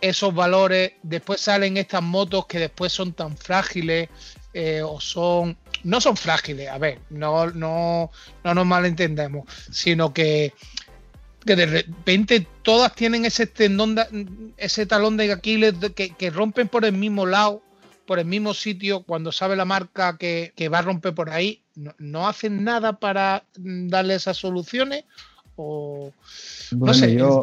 esos 0.00 0.34
valores, 0.34 0.92
después 1.02 1.40
salen 1.40 1.76
estas 1.76 2.02
motos 2.02 2.46
que 2.46 2.58
después 2.58 2.92
son 2.92 3.12
tan 3.12 3.36
frágiles 3.36 4.08
eh, 4.52 4.82
o 4.82 5.00
son 5.00 5.56
no 5.84 6.00
son 6.00 6.16
frágiles, 6.16 6.68
a 6.68 6.78
ver, 6.78 6.98
no, 7.10 7.46
no, 7.50 8.10
no 8.44 8.54
nos 8.54 8.66
malentendemos, 8.66 9.44
sino 9.70 10.12
que, 10.12 10.52
que 11.44 11.56
de 11.56 11.66
repente 11.66 12.46
todas 12.62 12.94
tienen 12.94 13.24
ese 13.24 13.46
tendón, 13.46 13.94
de- 13.94 14.52
ese 14.56 14.86
talón 14.86 15.16
de 15.16 15.32
Aquiles 15.32 15.78
de- 15.80 15.92
que, 15.92 16.10
que 16.10 16.30
rompen 16.30 16.68
por 16.68 16.84
el 16.84 16.92
mismo 16.92 17.26
lado, 17.26 17.62
por 18.06 18.18
el 18.18 18.24
mismo 18.24 18.54
sitio, 18.54 19.02
cuando 19.02 19.32
sabe 19.32 19.54
la 19.56 19.64
marca 19.66 20.16
que, 20.16 20.52
que 20.56 20.68
va 20.68 20.78
a 20.78 20.82
romper 20.82 21.14
por 21.14 21.30
ahí, 21.30 21.62
no, 21.74 21.94
no 21.98 22.26
hacen 22.28 22.64
nada 22.64 22.98
para 22.98 23.44
darle 23.56 24.14
esas 24.14 24.36
soluciones 24.36 25.04
o 25.56 26.12
no 26.72 26.94
sé, 26.94 27.14
yo- 27.14 27.40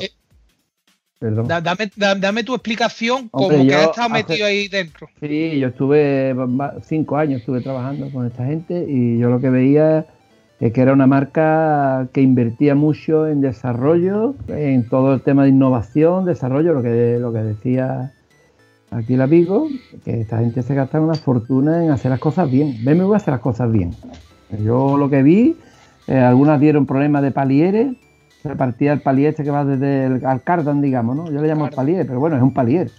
Perdón. 1.30 1.48
da- 1.48 1.62
dame, 1.62 1.90
da- 1.96 2.14
dame 2.16 2.44
tu 2.44 2.54
explicación 2.54 3.30
como 3.30 3.48
Hombre, 3.48 3.62
que 3.64 3.66
yo 3.72 3.78
has 3.78 3.84
estado 3.86 4.14
hace- 4.14 4.14
metido 4.14 4.46
ahí 4.48 4.68
dentro. 4.68 5.08
Sí, 5.20 5.60
yo 5.60 5.68
estuve 5.70 6.36
cinco 6.84 7.18
años 7.18 7.40
estuve 7.40 7.62
trabajando 7.62 8.12
con 8.12 8.28
esta 8.28 8.46
gente 8.46 8.86
y 8.88 9.18
yo 9.18 9.30
lo 9.30 9.40
que 9.42 9.50
veía 9.50 10.06
es 10.60 10.72
que 10.72 10.82
era 10.82 10.94
una 10.94 11.08
marca 11.08 12.08
que 12.14 12.22
invertía 12.22 12.76
mucho 12.76 13.28
en 13.28 13.42
desarrollo, 13.42 14.36
en 14.50 14.88
todo 14.88 15.14
el 15.16 15.22
tema 15.22 15.44
de 15.44 15.50
innovación, 15.50 16.26
desarrollo, 16.26 16.74
lo 16.74 16.84
que, 16.84 17.18
lo 17.20 17.34
que 17.34 17.40
decía 17.40 18.14
aquí 18.92 19.18
la 19.18 19.26
Vigo, 19.26 19.68
que 20.06 20.22
esta 20.22 20.38
gente 20.40 20.62
se 20.62 20.76
gasta 20.76 21.02
una 21.02 21.16
fortuna 21.16 21.84
en 21.84 21.90
hacer 21.92 22.12
las 22.12 22.20
cosas 22.20 22.50
bien. 22.52 22.78
BMW 22.86 23.14
hace 23.16 23.32
las 23.32 23.40
cosas 23.42 23.72
bien. 23.72 23.92
Yo 24.64 24.96
lo 24.96 25.10
que 25.10 25.24
vi, 25.24 25.58
eh, 26.08 26.18
algunas 26.20 26.60
dieron 26.60 26.86
problemas 26.86 27.24
de 27.24 27.32
palieres, 27.32 27.88
se 28.50 28.56
partía 28.56 28.94
el 28.94 29.02
palier 29.02 29.30
este 29.30 29.44
que 29.44 29.52
va 29.52 29.66
desde 29.66 30.06
el 30.06 30.26
al 30.26 30.42
cardan, 30.44 30.82
digamos, 30.82 31.16
¿no? 31.16 31.26
Yo 31.32 31.42
le 31.42 31.48
llamo 31.48 31.64
Claro. 31.66 31.76
palier, 31.76 32.06
pero 32.06 32.20
bueno, 32.20 32.36
es 32.36 32.42
un 32.42 32.54
palier. 32.54 32.92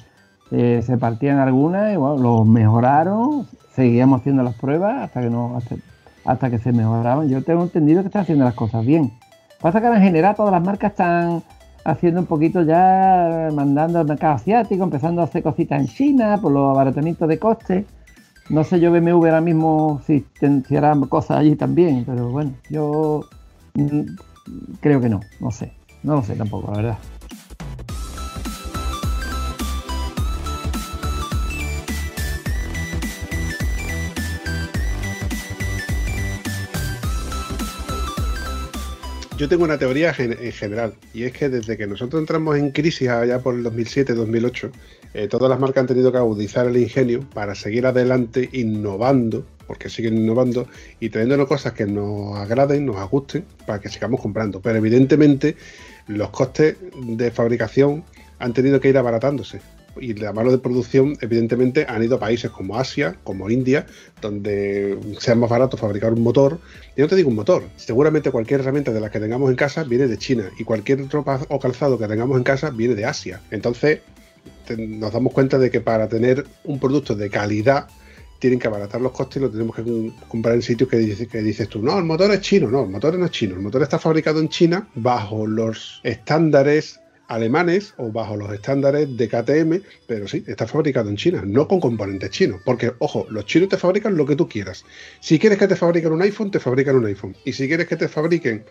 Eh, 0.51 0.80
se 0.84 0.97
partían 0.97 1.38
algunas 1.38 1.92
y 1.92 1.97
bueno, 1.97 2.18
los 2.18 2.47
mejoraron, 2.47 3.47
seguíamos 3.74 4.20
haciendo 4.20 4.42
las 4.42 4.55
pruebas 4.55 5.03
hasta 5.05 5.20
que 5.20 5.30
no 5.30 5.57
hasta, 5.57 5.76
hasta 6.24 6.51
que 6.51 6.59
se 6.59 6.72
mejoraban. 6.72 7.28
Yo 7.28 7.42
tengo 7.42 7.62
entendido 7.62 8.03
que 8.03 8.07
están 8.09 8.22
haciendo 8.22 8.44
las 8.44 8.55
cosas 8.55 8.84
bien. 8.84 9.12
Pasa 9.61 9.80
que 9.80 9.86
en 9.86 10.03
general 10.03 10.34
todas 10.36 10.53
las 10.53 10.62
marcas 10.62 10.92
están 10.92 11.42
haciendo 11.84 12.20
un 12.20 12.26
poquito 12.26 12.62
ya, 12.62 13.49
mandando 13.53 14.01
al 14.01 14.07
mercado 14.07 14.34
asiático, 14.34 14.82
empezando 14.84 15.20
a 15.20 15.24
hacer 15.24 15.42
cositas 15.42 15.80
en 15.80 15.86
China 15.86 16.38
por 16.40 16.53
los 16.53 16.70
abaratamientos 16.70 17.28
de 17.28 17.38
costes. 17.38 17.86
No 18.49 18.62
sé 18.64 18.78
yo 18.80 18.92
BMW 18.92 19.26
ahora 19.26 19.40
mismo 19.40 20.01
si, 20.07 20.24
si 20.40 20.76
cosas 21.09 21.38
allí 21.38 21.57
también, 21.57 22.05
pero 22.05 22.30
bueno, 22.30 22.53
yo 22.70 23.20
mm, 23.74 24.01
Creo 24.80 25.01
que 25.01 25.09
no, 25.09 25.20
no 25.40 25.51
sé. 25.51 25.72
No 26.03 26.16
lo 26.16 26.22
sé 26.22 26.36
tampoco, 26.36 26.70
la 26.70 26.76
verdad. 26.76 26.99
Yo 39.36 39.51
tengo 39.51 39.64
una 39.64 39.76
teoría 39.76 40.14
en 40.16 40.51
general, 40.51 40.94
y 41.12 41.24
es 41.24 41.32
que 41.34 41.51
desde 41.51 41.76
que 41.76 41.86
nosotros 41.86 42.20
entramos 42.20 42.57
en 42.57 42.70
crisis 42.70 43.09
allá 43.11 43.38
por 43.38 43.55
el 43.55 43.62
2007-2008, 43.64 44.70
eh, 45.12 45.28
todas 45.28 45.51
las 45.51 45.61
marcas 45.61 45.82
han 45.82 45.86
tenido 45.88 46.11
que 46.11 46.16
agudizar 46.16 46.66
el 46.66 46.78
ingenio 46.78 47.20
para 47.34 47.55
seguir 47.55 47.84
adelante 47.84 48.49
innovando 48.53 49.44
porque 49.66 49.88
siguen 49.88 50.16
innovando 50.16 50.66
y 51.00 51.10
trayéndonos 51.10 51.48
cosas 51.48 51.72
que 51.72 51.86
nos 51.86 52.36
agraden, 52.36 52.86
nos 52.86 53.10
gusten, 53.10 53.44
para 53.66 53.80
que 53.80 53.88
sigamos 53.88 54.20
comprando. 54.20 54.60
Pero 54.60 54.78
evidentemente 54.78 55.56
los 56.08 56.30
costes 56.30 56.76
de 57.06 57.30
fabricación 57.30 58.04
han 58.38 58.52
tenido 58.52 58.80
que 58.80 58.88
ir 58.88 58.98
abaratándose. 58.98 59.60
Y 59.98 60.12
la 60.12 60.32
mano 60.34 60.50
de 60.50 60.58
producción, 60.58 61.16
evidentemente, 61.22 61.86
han 61.88 62.02
ido 62.02 62.16
a 62.16 62.20
países 62.20 62.50
como 62.50 62.76
Asia, 62.76 63.16
como 63.24 63.48
India, 63.48 63.86
donde 64.20 64.98
sea 65.18 65.34
más 65.34 65.48
barato 65.48 65.78
fabricar 65.78 66.12
un 66.12 66.22
motor. 66.22 66.60
Y 66.96 67.00
no 67.00 67.08
te 67.08 67.16
digo 67.16 67.30
un 67.30 67.36
motor, 67.36 67.64
seguramente 67.76 68.30
cualquier 68.30 68.60
herramienta 68.60 68.92
de 68.92 69.00
las 69.00 69.10
que 69.10 69.20
tengamos 69.20 69.48
en 69.48 69.56
casa 69.56 69.84
viene 69.84 70.06
de 70.06 70.18
China 70.18 70.50
y 70.58 70.64
cualquier 70.64 71.08
ropa 71.08 71.40
o 71.48 71.58
calzado 71.58 71.98
que 71.98 72.06
tengamos 72.06 72.36
en 72.36 72.44
casa 72.44 72.68
viene 72.70 72.94
de 72.94 73.06
Asia. 73.06 73.40
Entonces, 73.50 74.00
nos 74.76 75.12
damos 75.12 75.32
cuenta 75.32 75.58
de 75.58 75.70
que 75.70 75.80
para 75.80 76.08
tener 76.08 76.44
un 76.64 76.78
producto 76.78 77.14
de 77.14 77.30
calidad 77.30 77.88
tienen 78.39 78.59
que 78.59 78.68
abaratar 78.68 79.01
los 79.01 79.12
costes 79.12 79.39
y 79.39 79.41
lo 79.41 79.51
tenemos 79.51 79.74
que 79.76 79.82
com- 79.82 80.12
comprar 80.28 80.55
en 80.55 80.62
sitios 80.62 80.89
que, 80.91 80.99
dice- 80.99 81.26
que 81.26 81.43
dices 81.43 81.68
tú, 81.68 81.82
no, 81.82 81.99
el 81.99 82.05
motor 82.05 82.30
es 82.32 82.41
chino, 82.41 82.68
no, 82.70 82.84
el 82.84 82.91
motor 82.91 83.18
no 83.18 83.24
es 83.26 83.30
chino, 83.30 83.55
el 83.55 83.62
motor 83.62 83.82
está 83.82 83.99
fabricado 83.99 84.41
en 84.41 84.49
China 84.49 84.89
bajo 84.95 85.47
los 85.47 86.01
estándares 86.05 87.01
alemanes 87.28 87.93
o 87.97 88.12
bajo 88.12 88.37
los 88.37 88.53
estándares 88.53 89.16
de 89.16 89.28
KTM, 89.28 89.82
pero 90.07 90.28
sí, 90.28 90.45
está 90.47 90.66
fabricado 90.66 91.09
en 91.11 91.16
China, 91.16 91.43
no 91.45 91.66
con 91.66 91.80
componentes 91.80 92.30
chinos, 92.30 92.61
porque 92.64 92.93
ojo, 93.01 93.26
los 93.30 93.47
chinos 93.47 93.68
te 93.68 93.76
fabrican 93.76 94.16
lo 94.16 94.24
que 94.26 94.37
tú 94.37 94.49
quieras. 94.49 94.84
Si 95.20 95.39
quieres 95.39 95.59
que 95.59 95.66
te 95.66 95.74
fabriquen 95.74 96.12
un 96.12 96.22
iPhone, 96.22 96.51
te 96.53 96.61
fabrican 96.61 96.95
un 96.97 97.07
iPhone. 97.07 97.34
Y 97.45 97.53
si 97.53 97.66
quieres 97.66 97.89
que 97.89 97.97
te 97.97 98.07
fabriquen 98.09 98.64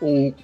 un 0.00 0.34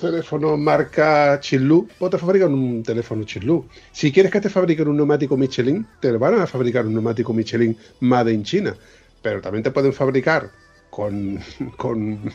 teléfono 0.00 0.56
marca 0.56 1.38
Chinlu, 1.40 1.88
pues 1.98 2.10
te 2.10 2.18
fabrican 2.18 2.52
un 2.54 2.82
teléfono 2.82 3.24
Chinlu. 3.24 3.66
Si 3.92 4.12
quieres 4.12 4.30
que 4.32 4.40
te 4.40 4.48
fabriquen 4.50 4.88
un 4.88 4.96
neumático 4.96 5.36
Michelin, 5.36 5.86
te 6.00 6.12
van 6.12 6.40
a 6.40 6.46
fabricar 6.46 6.86
un 6.86 6.94
neumático 6.94 7.32
Michelin 7.32 7.76
Made 8.00 8.32
in 8.32 8.44
China. 8.44 8.74
Pero 9.22 9.40
también 9.40 9.62
te 9.64 9.70
pueden 9.70 9.92
fabricar 9.92 10.50
con, 10.90 11.38
con 11.76 12.32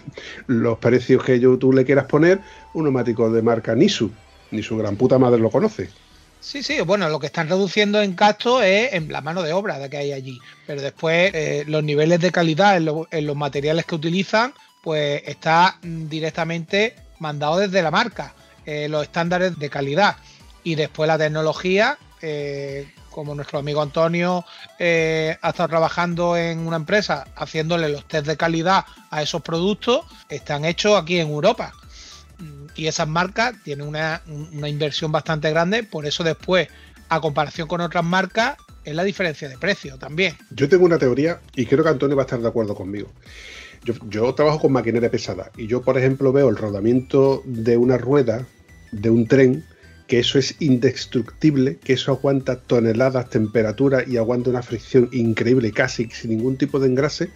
los 0.48 0.78
precios 0.80 1.24
que 1.24 1.40
yo, 1.40 1.58
tú 1.58 1.72
le 1.74 1.86
quieras 1.86 2.06
poner 2.06 2.40
un 2.74 2.84
neumático 2.84 3.30
de 3.32 3.42
marca 3.42 3.74
Nisu. 3.76 4.12
Ni 4.52 4.62
su 4.62 4.78
gran 4.78 4.96
puta 4.96 5.18
madre 5.18 5.40
lo 5.40 5.50
conoce. 5.50 5.90
Sí, 6.40 6.62
sí, 6.62 6.80
bueno, 6.82 7.08
lo 7.10 7.20
que 7.20 7.28
están 7.28 7.48
reduciendo 7.48 8.02
en 8.02 8.16
gasto 8.18 8.62
es 8.62 8.94
en 8.94 9.12
la 9.12 9.22
mano 9.22 9.42
de 9.42 9.54
obra 9.54 9.80
de 9.80 9.90
que 9.90 9.98
hay 9.98 10.12
allí. 10.12 10.38
Pero 10.68 10.82
después 10.82 11.32
eh, 11.34 11.64
los 11.68 11.84
niveles 11.84 12.20
de 12.20 12.32
calidad 12.32 12.76
en, 12.78 12.86
lo- 12.86 13.08
en 13.10 13.26
los 13.26 13.36
materiales 13.38 13.86
que 13.86 13.96
utilizan, 13.96 14.54
pues 14.84 15.24
está 15.26 15.80
directamente 15.82 16.96
mandado 17.24 17.58
desde 17.58 17.82
la 17.82 17.90
marca, 17.90 18.36
eh, 18.66 18.88
los 18.88 19.04
estándares 19.04 19.58
de 19.58 19.70
calidad. 19.70 20.18
Y 20.64 20.76
después 20.76 21.08
la 21.08 21.18
tecnología, 21.18 21.98
eh, 22.22 22.88
como 23.10 23.34
nuestro 23.34 23.60
amigo 23.60 23.82
Antonio 23.82 24.46
eh, 24.80 25.38
ha 25.42 25.50
estado 25.50 25.70
trabajando 25.70 26.38
en 26.38 26.60
una 26.60 26.78
empresa 26.78 27.26
haciéndole 27.36 27.90
los 27.90 28.08
test 28.08 28.28
de 28.28 28.38
calidad 28.38 28.86
a 29.10 29.22
esos 29.22 29.42
productos, 29.42 30.02
están 30.30 30.66
hechos 30.66 31.00
aquí 31.02 31.20
en 31.20 31.30
Europa 31.30 31.74
y 32.76 32.88
esas 32.88 33.08
marcas 33.08 33.54
tienen 33.64 33.88
una, 33.88 34.22
una 34.28 34.68
inversión 34.68 35.12
bastante 35.12 35.50
grande, 35.52 35.84
por 35.84 36.06
eso 36.06 36.24
después, 36.24 36.68
a 37.10 37.22
comparación 37.22 37.68
con 37.68 37.82
otras 37.82 38.04
marcas, 38.04 38.58
es 38.84 38.96
la 38.96 39.04
diferencia 39.04 39.48
de 39.48 39.58
precio 39.58 39.98
también. 39.98 40.36
Yo 40.50 40.68
tengo 40.68 40.86
una 40.86 40.98
teoría 40.98 41.40
y 41.56 41.66
creo 41.66 41.84
que 41.84 41.90
Antonio 41.90 42.16
va 42.16 42.24
a 42.24 42.26
estar 42.26 42.40
de 42.40 42.48
acuerdo 42.48 42.76
conmigo. 42.76 43.12
Yo, 44.10 44.34
trabajo 44.34 44.60
con 44.60 44.72
maquinaria 44.72 45.12
pesada 45.12 45.52
y 45.58 45.68
yo, 45.68 45.82
por 45.82 45.98
ejemplo, 45.98 46.32
veo 46.32 46.50
el 46.50 46.56
rodamiento 46.56 47.44
de 47.46 47.76
una 47.78 47.98
rueda 47.98 48.48
de 48.92 49.10
un 49.10 49.28
tren, 49.28 49.64
que 50.08 50.20
eso 50.20 50.40
es 50.40 50.56
indestructible, 50.60 51.78
que 51.84 51.94
eso 51.94 52.12
aguanta 52.12 52.58
toneladas, 52.62 53.30
temperatura 53.30 54.04
y 54.08 54.18
aguanta 54.18 54.50
una 54.50 54.62
fricción 54.62 55.10
increíble, 55.12 55.72
casi 55.72 56.10
sin 56.12 56.32
ningún 56.32 56.58
tipo 56.58 56.80
de 56.80 56.88
engrase. 56.88 57.30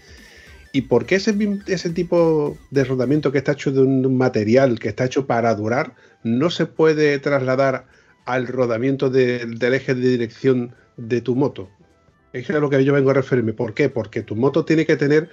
¿Y 0.74 0.82
por 0.82 1.06
qué 1.06 1.16
ese, 1.16 1.36
ese 1.68 1.90
tipo 1.90 2.58
de 2.72 2.84
rodamiento 2.84 3.32
que 3.32 3.40
está 3.40 3.54
hecho 3.54 3.72
de 3.72 3.82
un 3.82 4.16
material 4.18 4.80
que 4.80 4.90
está 4.90 5.06
hecho 5.06 5.26
para 5.26 5.56
durar 5.56 5.96
no 6.24 6.50
se 6.50 6.66
puede 6.66 7.18
trasladar 7.20 7.86
al 8.26 8.48
rodamiento 8.48 9.10
de- 9.10 9.46
del 9.46 9.74
eje 9.74 9.96
de 9.96 10.10
dirección 10.10 10.76
de 10.98 11.22
tu 11.22 11.36
moto? 11.36 11.70
Es 12.34 12.50
a 12.50 12.60
lo 12.60 12.70
que 12.70 12.84
yo 12.84 12.94
vengo 12.94 13.10
a 13.10 13.14
referirme. 13.14 13.54
¿Por 13.54 13.74
qué? 13.74 13.90
Porque 13.90 14.22
tu 14.22 14.36
moto 14.36 14.66
tiene 14.66 14.86
que 14.86 14.98
tener 14.98 15.30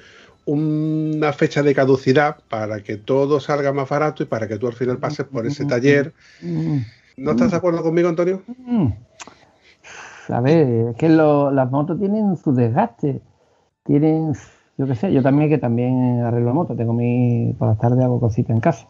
una 0.46 1.32
fecha 1.32 1.62
de 1.62 1.74
caducidad 1.74 2.36
para 2.48 2.80
que 2.80 2.96
todo 2.96 3.40
salga 3.40 3.72
más 3.72 3.88
barato 3.88 4.22
y 4.22 4.26
para 4.26 4.46
que 4.46 4.58
tú 4.58 4.66
al 4.66 4.74
final 4.74 4.98
pases 4.98 5.26
por 5.26 5.46
ese 5.46 5.64
taller. 5.64 6.12
¿No 7.16 7.30
estás 7.30 7.52
de 7.52 7.56
acuerdo 7.56 7.82
conmigo, 7.82 8.08
Antonio? 8.08 8.42
mm. 8.46 8.88
A 10.28 10.40
ver, 10.40 10.88
es 10.88 10.96
que 10.96 11.08
las 11.08 11.70
motos 11.70 11.98
tienen 11.98 12.36
su 12.36 12.54
desgaste. 12.54 13.20
Tienen, 13.84 14.32
yo 14.78 14.86
qué 14.86 14.94
sé, 14.94 15.12
yo 15.12 15.22
también 15.22 15.50
que 15.50 15.58
también 15.58 16.22
arreglo 16.22 16.54
motos, 16.54 16.76
tengo 16.76 16.94
mi, 16.94 17.54
por 17.58 17.68
las 17.68 17.78
tardes 17.78 18.02
hago 18.02 18.20
cositas 18.20 18.54
en 18.54 18.60
casa. 18.60 18.88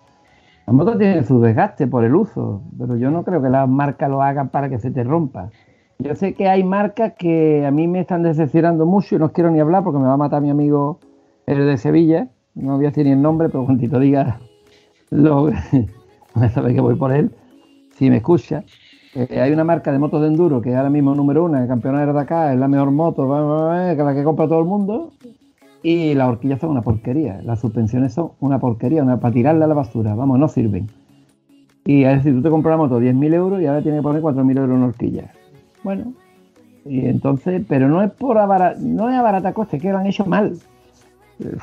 Las 0.66 0.74
motos 0.74 0.96
tienen 0.98 1.26
su 1.26 1.40
desgaste 1.40 1.86
por 1.86 2.04
el 2.04 2.14
uso, 2.14 2.62
pero 2.78 2.96
yo 2.96 3.10
no 3.10 3.24
creo 3.24 3.42
que 3.42 3.48
las 3.48 3.68
marcas 3.68 4.08
lo 4.08 4.22
hagan 4.22 4.48
para 4.48 4.68
que 4.68 4.78
se 4.78 4.90
te 4.90 5.02
rompa. 5.02 5.50
Yo 5.98 6.14
sé 6.14 6.34
que 6.34 6.48
hay 6.48 6.64
marcas 6.64 7.14
que 7.18 7.66
a 7.66 7.70
mí 7.70 7.86
me 7.88 8.00
están 8.00 8.22
decepcionando 8.22 8.86
mucho 8.86 9.16
y 9.16 9.18
no 9.18 9.32
quiero 9.32 9.50
ni 9.50 9.60
hablar 9.60 9.84
porque 9.84 9.98
me 9.98 10.06
va 10.06 10.14
a 10.14 10.18
matar 10.18 10.40
mi 10.40 10.50
amigo 10.50 11.00
el 11.46 11.66
de 11.66 11.78
Sevilla. 11.78 12.28
No 12.54 12.76
voy 12.76 12.86
a 12.86 12.88
decir 12.88 13.06
ni 13.06 13.12
el 13.12 13.22
nombre, 13.22 13.48
pero 13.48 13.64
cuando 13.64 13.88
te 13.88 14.00
diga, 14.00 14.38
lo, 15.10 15.50
ya 16.36 16.48
sabes 16.50 16.74
que 16.74 16.80
voy 16.80 16.94
por 16.94 17.12
él, 17.12 17.30
si 17.96 18.10
me 18.10 18.18
escucha. 18.18 18.64
Eh, 19.14 19.40
hay 19.40 19.52
una 19.52 19.64
marca 19.64 19.92
de 19.92 19.98
motos 19.98 20.20
de 20.22 20.28
enduro 20.28 20.60
que 20.60 20.70
es 20.70 20.76
ahora 20.76 20.90
mismo 20.90 21.14
número 21.14 21.46
el 21.56 21.68
campeonato 21.68 22.12
de 22.12 22.20
acá, 22.20 22.52
es 22.52 22.58
la 22.58 22.66
mejor 22.66 22.90
moto 22.90 23.28
que 23.28 24.02
la 24.02 24.14
que 24.14 24.24
compra 24.24 24.48
todo 24.48 24.60
el 24.60 24.66
mundo. 24.66 25.12
Y 25.82 26.14
las 26.14 26.28
horquillas 26.28 26.60
son 26.60 26.70
una 26.70 26.80
porquería, 26.80 27.42
las 27.42 27.60
suspensiones 27.60 28.14
son 28.14 28.32
una 28.40 28.58
porquería, 28.58 29.02
una, 29.02 29.20
para 29.20 29.34
tirarla 29.34 29.66
a 29.66 29.68
la 29.68 29.74
basura, 29.74 30.14
vamos, 30.14 30.38
no 30.38 30.48
sirven. 30.48 30.88
Y 31.84 32.04
es 32.04 32.16
decir, 32.16 32.34
tú 32.34 32.40
te 32.40 32.48
compras 32.48 32.72
la 32.72 32.76
moto 32.78 32.98
10.000 32.98 33.34
euros 33.34 33.60
y 33.60 33.66
ahora 33.66 33.82
tienes 33.82 34.00
que 34.00 34.02
poner 34.02 34.22
4.000 34.22 34.58
euros 34.58 34.76
en 34.76 34.82
horquillas. 34.82 35.30
Bueno, 35.82 36.14
y 36.86 37.06
entonces, 37.06 37.62
pero 37.68 37.88
no 37.88 38.02
es 38.02 38.10
por 38.10 38.38
abaratar, 38.38 38.80
no 38.80 39.10
es 39.10 39.16
abarata 39.16 39.52
coste, 39.52 39.78
que 39.78 39.90
lo 39.90 39.98
han 39.98 40.06
hecho 40.06 40.24
mal. 40.24 40.56
Eh, 41.40 41.56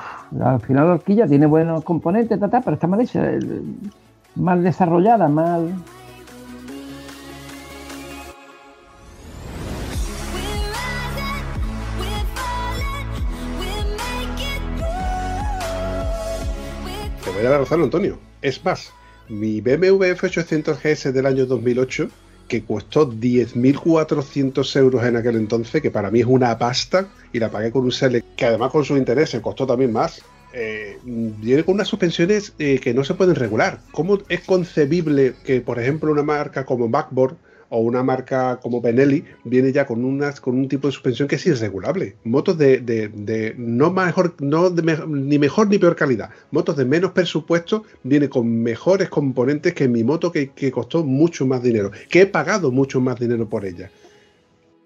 Al 0.44 0.60
final 0.62 0.88
la 0.88 0.94
horquilla 0.94 1.28
tiene 1.28 1.46
buenos 1.46 1.84
componentes, 1.84 2.38
pero 2.40 2.74
está 2.74 2.88
mal 2.88 3.02
hecha, 3.02 3.32
eh, 3.32 3.40
mal 4.36 4.64
desarrollada, 4.64 5.28
mal. 5.28 5.74
Te 17.24 17.32
voy 17.32 17.46
a 17.46 17.50
dar 17.50 17.60
razón, 17.60 17.84
Antonio. 17.84 18.18
Es 18.42 18.64
más, 18.66 18.92
mi 19.30 19.62
BMW 19.62 20.14
F800 20.16 20.78
GS 20.82 21.14
del 21.14 21.26
año 21.26 21.46
2008, 21.46 22.10
que 22.52 22.66
costó 22.66 23.10
10.400 23.10 24.76
euros 24.76 25.06
en 25.06 25.16
aquel 25.16 25.38
entonces, 25.38 25.82
que 25.82 25.90
para 25.90 26.12
mí 26.12 26.20
es 26.20 26.26
una 26.26 26.58
pasta, 26.58 27.08
y 27.32 27.40
la 27.40 27.50
pagué 27.50 27.72
con 27.72 27.86
un 27.86 27.94
Select, 27.94 28.36
que 28.36 28.44
además 28.44 28.72
con 28.72 28.84
sus 28.84 28.98
intereses 28.98 29.40
costó 29.40 29.66
también 29.66 29.94
más, 29.94 30.22
eh, 30.52 30.98
viene 31.06 31.64
con 31.64 31.76
unas 31.76 31.88
suspensiones 31.88 32.54
eh, 32.60 32.78
que 32.84 32.94
no 32.94 33.06
se 33.06 33.14
pueden 33.14 33.36
regular. 33.36 33.80
¿Cómo 33.94 34.18
es 34.28 34.42
concebible 34.42 35.34
que, 35.46 35.62
por 35.62 35.80
ejemplo, 35.80 36.12
una 36.12 36.24
marca 36.24 36.66
como 36.66 36.90
Backboard 36.90 37.38
o 37.74 37.80
una 37.80 38.04
marca 38.04 38.60
como 38.62 38.82
Benelli 38.82 39.24
viene 39.46 39.72
ya 39.72 39.86
con 39.86 40.04
unas 40.04 40.42
con 40.42 40.56
un 40.56 40.68
tipo 40.68 40.88
de 40.88 40.92
suspensión 40.92 41.28
que 41.28 41.36
es 41.38 41.46
irregulable. 41.48 42.18
Motos 42.26 42.58
de, 42.58 42.80
de- 42.80 43.08
de 43.08 43.56
no 43.58 43.92
mejor, 43.92 44.36
no 44.40 44.70
ni 44.70 45.40
mejor 45.40 45.70
ni 45.70 45.80
peor 45.80 45.96
calidad. 45.96 46.30
Motos 46.52 46.76
de 46.76 46.84
menos 46.86 47.12
presupuesto 47.14 47.86
viene 48.04 48.28
con 48.30 48.62
mejores 48.62 49.08
componentes 49.10 49.74
que 49.74 49.88
mi 49.88 50.04
moto 50.04 50.32
que, 50.32 50.50
que 50.50 50.70
costó 50.70 51.04
mucho 51.06 51.48
más 51.48 51.64
dinero, 51.64 51.92
que 52.10 52.22
he 52.22 52.26
pagado 52.26 52.72
mucho 52.72 53.00
más 53.00 53.18
dinero 53.20 53.48
por 53.50 53.66
ella. 53.66 53.90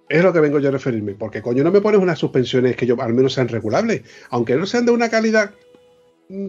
Es 0.07 0.21
lo 0.23 0.31
que 0.31 0.39
vengo 0.39 0.59
yo 0.59 0.69
a 0.69 0.71
referirme, 0.71 1.15
porque 1.15 1.41
coño 1.41 1.63
no 1.63 1.71
me 1.71 1.81
pones 1.81 1.99
unas 1.99 2.19
suspensiones 2.19 2.75
que 2.75 2.86
yo 2.86 2.95
al 3.01 3.15
menos 3.15 3.33
sean 3.33 3.47
regulables, 3.47 4.03
aunque 4.29 4.55
no 4.55 4.67
sean 4.67 4.86
de 4.86 4.91
una 4.91 5.09
calidad 5.09 5.51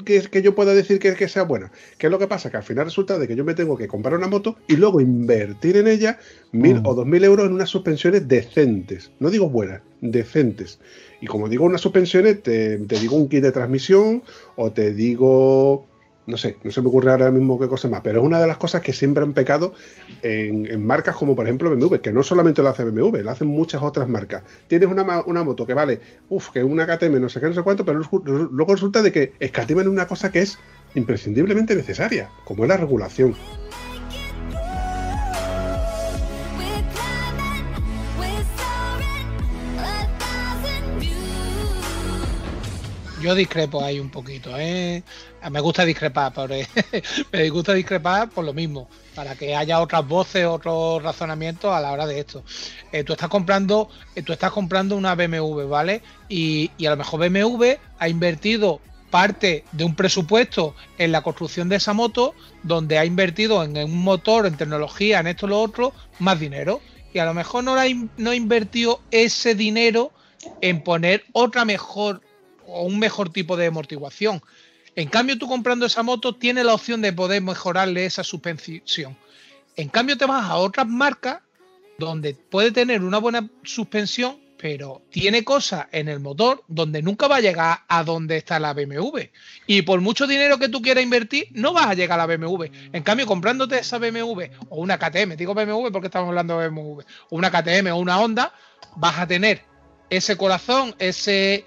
que, 0.05 0.23
que 0.23 0.43
yo 0.43 0.55
pueda 0.55 0.75
decir 0.75 0.99
que, 0.99 1.15
que 1.15 1.29
sea 1.29 1.43
buena. 1.43 1.71
¿Qué 1.99 2.07
es 2.07 2.11
lo 2.11 2.19
que 2.19 2.27
pasa? 2.27 2.51
Que 2.51 2.57
al 2.57 2.63
final 2.63 2.87
resulta 2.87 3.19
de 3.19 3.29
que 3.29 3.37
yo 3.37 3.45
me 3.45 3.55
tengo 3.55 3.77
que 3.77 3.89
comprar 3.89 4.15
una 4.15 4.29
moto 4.29 4.57
y 4.67 4.77
luego 4.77 5.01
invertir 5.01 5.77
en 5.77 5.87
ella 5.89 6.19
mil 6.53 6.81
Mm. 6.81 6.87
o 6.87 6.95
dos 6.95 7.07
mil 7.07 7.23
euros 7.25 7.47
en 7.47 7.53
unas 7.53 7.69
suspensiones 7.69 8.27
decentes. 8.29 9.11
No 9.21 9.31
digo 9.31 9.51
buenas, 9.51 9.83
decentes. 10.01 10.81
Y 11.21 11.27
como 11.27 11.49
digo 11.49 11.65
unas 11.65 11.81
suspensiones, 11.81 12.43
te, 12.43 12.79
te 12.79 12.99
digo 13.01 13.17
un 13.17 13.29
kit 13.29 13.43
de 13.43 13.53
transmisión 13.53 14.23
o 14.57 14.73
te 14.73 14.93
digo... 14.93 15.87
No 16.27 16.37
sé, 16.37 16.57
no 16.65 16.71
se 16.73 16.83
me 16.83 16.89
ocurre 16.89 17.13
ahora 17.13 17.31
mismo 17.31 17.59
qué 17.59 17.69
cosa 17.69 17.89
más, 17.89 18.01
pero 18.03 18.21
es 18.21 18.27
una 18.27 18.41
de 18.41 18.47
las 18.47 18.57
cosas 18.57 18.83
que 18.83 18.93
siempre 18.93 19.23
han 19.23 19.33
pecado 19.33 19.75
en, 20.23 20.85
marcas 20.85 21.15
como 21.15 21.37
por 21.37 21.47
ejemplo 21.47 21.71
BMW, 21.71 21.97
que 21.97 22.13
no 22.13 22.23
solamente 22.23 22.63
lo 22.63 22.69
hace 22.69 22.85
BMW, 22.85 23.19
lo 23.19 23.31
hacen 23.31 23.49
muchas 23.49 23.83
otras 23.83 24.09
marcas. 24.09 24.43
Tienes 24.67 24.89
una, 24.89 25.23
una 25.25 25.45
moto 25.45 25.67
que 25.67 25.75
vale, 25.75 26.01
uff, 26.29 26.51
que 26.51 26.65
una 26.65 26.87
KTM, 26.87 27.21
no 27.21 27.29
sé 27.29 27.41
qué, 27.41 27.47
no 27.47 27.55
sé 27.55 27.63
cuánto, 27.63 27.85
pero 27.85 28.01
luego 28.25 28.75
resulta 28.75 29.03
de 29.03 29.13
que 29.13 29.33
escatiman 29.39 29.87
una 29.89 30.07
cosa 30.07 30.33
que 30.33 30.41
es 30.41 30.59
imprescindiblemente 30.95 31.77
necesaria, 31.77 32.29
como 32.45 32.65
es 32.65 32.69
la 32.69 32.77
regulación. 32.77 33.35
Yo 43.27 43.35
discrepo 43.35 43.83
ahí 43.83 43.99
un 43.99 44.09
poquito, 44.09 44.57
¿eh? 44.57 45.03
Me 45.51 45.59
gusta 45.59 45.85
discrepar, 45.85 46.33
pero 46.33 46.55
me 47.33 47.51
gusta 47.51 47.75
discrepar 47.75 48.31
por 48.31 48.45
lo 48.45 48.53
mismo, 48.53 48.89
para 49.17 49.35
que 49.35 49.57
haya 49.57 49.81
otras 49.81 50.07
voces, 50.07 50.47
otros 50.47 51.03
razonamientos 51.03 51.75
a 51.75 51.81
la 51.81 51.91
hora 51.91 52.07
de 52.07 52.21
esto. 52.21 52.45
Eh, 52.93 53.03
tú 53.03 53.15
estás 53.15 53.29
comprando, 53.29 53.89
eh, 54.15 54.23
tú 54.23 54.33
estás 54.33 54.53
comprando 54.53 54.95
una 54.97 55.17
BMW, 55.17 55.65
¿vale? 55.67 56.03
Y, 56.29 56.71
y 56.79 56.87
a 56.87 56.91
lo 56.91 56.99
mejor 56.99 57.19
BMW 57.19 57.81
ha 57.99 58.09
invertido 58.09 58.81
parte 59.11 59.65
de 59.73 59.83
un 59.83 59.97
presupuesto 59.97 60.77
en 60.97 61.11
la 61.11 61.23
construcción 61.23 61.69
de 61.69 61.77
esa 61.77 61.95
moto, 61.95 62.33
donde 62.63 62.97
ha 62.97 63.05
invertido 63.05 63.65
en 63.65 63.77
un 63.77 64.05
motor, 64.05 64.47
en 64.47 64.57
tecnología, 64.57 65.19
en 65.19 65.27
esto, 65.27 65.49
lo 65.49 65.61
otro, 65.61 65.93
más 66.21 66.39
dinero. 66.39 66.81
Y 67.13 67.19
a 67.19 67.25
lo 67.25 67.35
mejor 67.35 67.65
no, 67.65 67.75
la, 67.75 67.89
in- 67.89 68.09
no 68.19 68.33
invirtió 68.33 69.01
ese 69.11 69.57
dinero 69.57 70.13
en 70.61 70.81
poner 70.81 71.25
otra 71.33 71.65
mejor 71.65 72.21
o 72.67 72.83
un 72.83 72.99
mejor 72.99 73.31
tipo 73.31 73.57
de 73.57 73.67
amortiguación. 73.67 74.43
En 74.95 75.09
cambio, 75.09 75.39
tú 75.39 75.47
comprando 75.47 75.87
esa 75.87 76.03
moto 76.03 76.35
tienes 76.35 76.65
la 76.65 76.75
opción 76.75 77.03
de 77.03 77.13
poder 77.13 77.43
mejorarle 77.43 78.07
esa 78.07 78.25
suspensión. 78.25 79.17
En 79.77 79.89
cambio, 79.89 80.17
te 80.17 80.25
vas 80.25 80.45
a 80.49 80.57
otras 80.57 80.87
marcas 80.87 81.41
donde 81.99 82.35
puede 82.35 82.73
tener 82.73 83.03
una 83.03 83.19
buena 83.19 83.49
suspensión, 83.63 84.39
pero 84.59 85.03
tiene 85.11 85.45
cosas 85.45 85.87
en 85.93 86.09
el 86.09 86.21
motor 86.21 86.65
donde 86.67 87.03
nunca 87.03 87.29
va 87.29 87.37
a 87.37 87.41
llegar 87.41 87.81
a 87.89 88.05
donde 88.05 88.39
está 88.39 88.59
la 88.59 88.73
BMW. 88.73 89.21
Y 89.67 89.83
por 89.83 90.01
mucho 90.01 90.27
dinero 90.27 90.59
que 90.59 90.71
tú 90.71 90.81
quieras 90.81 91.05
invertir, 91.05 91.49
no 91.53 91.75
vas 91.75 91.89
a 91.89 91.95
llegar 91.95 92.19
a 92.19 92.27
la 92.27 92.37
BMW. 92.37 92.65
En 92.93 93.03
cambio, 93.03 93.27
comprándote 93.27 93.79
esa 93.79 93.99
BMW 93.99 94.45
o 94.71 94.81
una 94.81 94.99
KTM, 94.99 95.37
digo 95.37 95.55
BMW 95.55 95.91
porque 95.93 96.07
estamos 96.07 96.29
hablando 96.29 96.59
de 96.59 96.69
BMW, 96.69 97.01
o 97.01 97.37
una 97.37 97.51
KTM 97.51 97.89
o 97.93 97.97
una 97.97 98.19
Honda, 98.19 98.55
vas 98.97 99.19
a 99.19 99.27
tener 99.27 99.63
ese 100.09 100.37
corazón, 100.37 100.95
ese, 100.99 101.65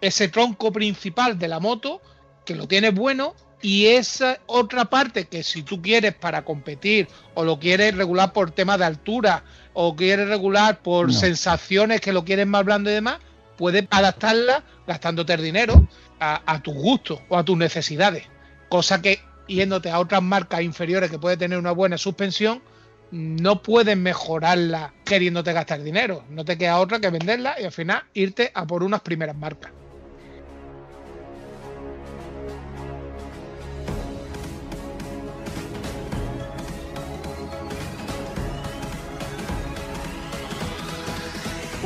ese 0.00 0.28
tronco 0.28 0.72
principal 0.72 1.38
de 1.38 1.48
la 1.48 1.60
moto, 1.60 2.00
que 2.44 2.54
lo 2.54 2.66
tienes 2.66 2.94
bueno, 2.94 3.34
y 3.60 3.86
esa 3.86 4.38
otra 4.46 4.84
parte 4.84 5.26
que 5.26 5.42
si 5.42 5.62
tú 5.62 5.82
quieres 5.82 6.14
para 6.14 6.44
competir 6.44 7.08
o 7.34 7.44
lo 7.44 7.58
quieres 7.58 7.96
regular 7.96 8.32
por 8.32 8.52
tema 8.52 8.78
de 8.78 8.84
altura 8.84 9.42
o 9.72 9.96
quieres 9.96 10.28
regular 10.28 10.80
por 10.80 11.08
No. 11.08 11.12
sensaciones 11.12 12.00
que 12.00 12.12
lo 12.12 12.24
quieres 12.24 12.46
más 12.46 12.64
blando 12.64 12.90
y 12.90 12.94
demás, 12.94 13.18
puedes 13.56 13.84
adaptarla 13.90 14.62
gastándote 14.86 15.32
el 15.34 15.42
dinero 15.42 15.88
a, 16.20 16.40
a 16.46 16.62
tus 16.62 16.74
gustos 16.74 17.20
o 17.28 17.36
a 17.36 17.44
tus 17.44 17.56
necesidades. 17.56 18.24
Cosa 18.68 19.02
que 19.02 19.20
yéndote 19.48 19.90
a 19.90 19.98
otras 19.98 20.22
marcas 20.22 20.62
inferiores 20.62 21.10
que 21.10 21.18
puede 21.18 21.36
tener 21.36 21.58
una 21.58 21.72
buena 21.72 21.98
suspensión, 21.98 22.62
no 23.10 23.62
puedes 23.62 23.96
mejorarla 23.96 24.92
queriéndote 25.04 25.52
gastar 25.52 25.82
dinero. 25.82 26.24
No 26.28 26.44
te 26.44 26.58
queda 26.58 26.78
otra 26.78 27.00
que 27.00 27.10
venderla 27.10 27.56
y 27.60 27.64
al 27.64 27.72
final 27.72 28.04
irte 28.14 28.52
a 28.54 28.66
por 28.66 28.82
unas 28.82 29.00
primeras 29.00 29.34
marcas. 29.34 29.72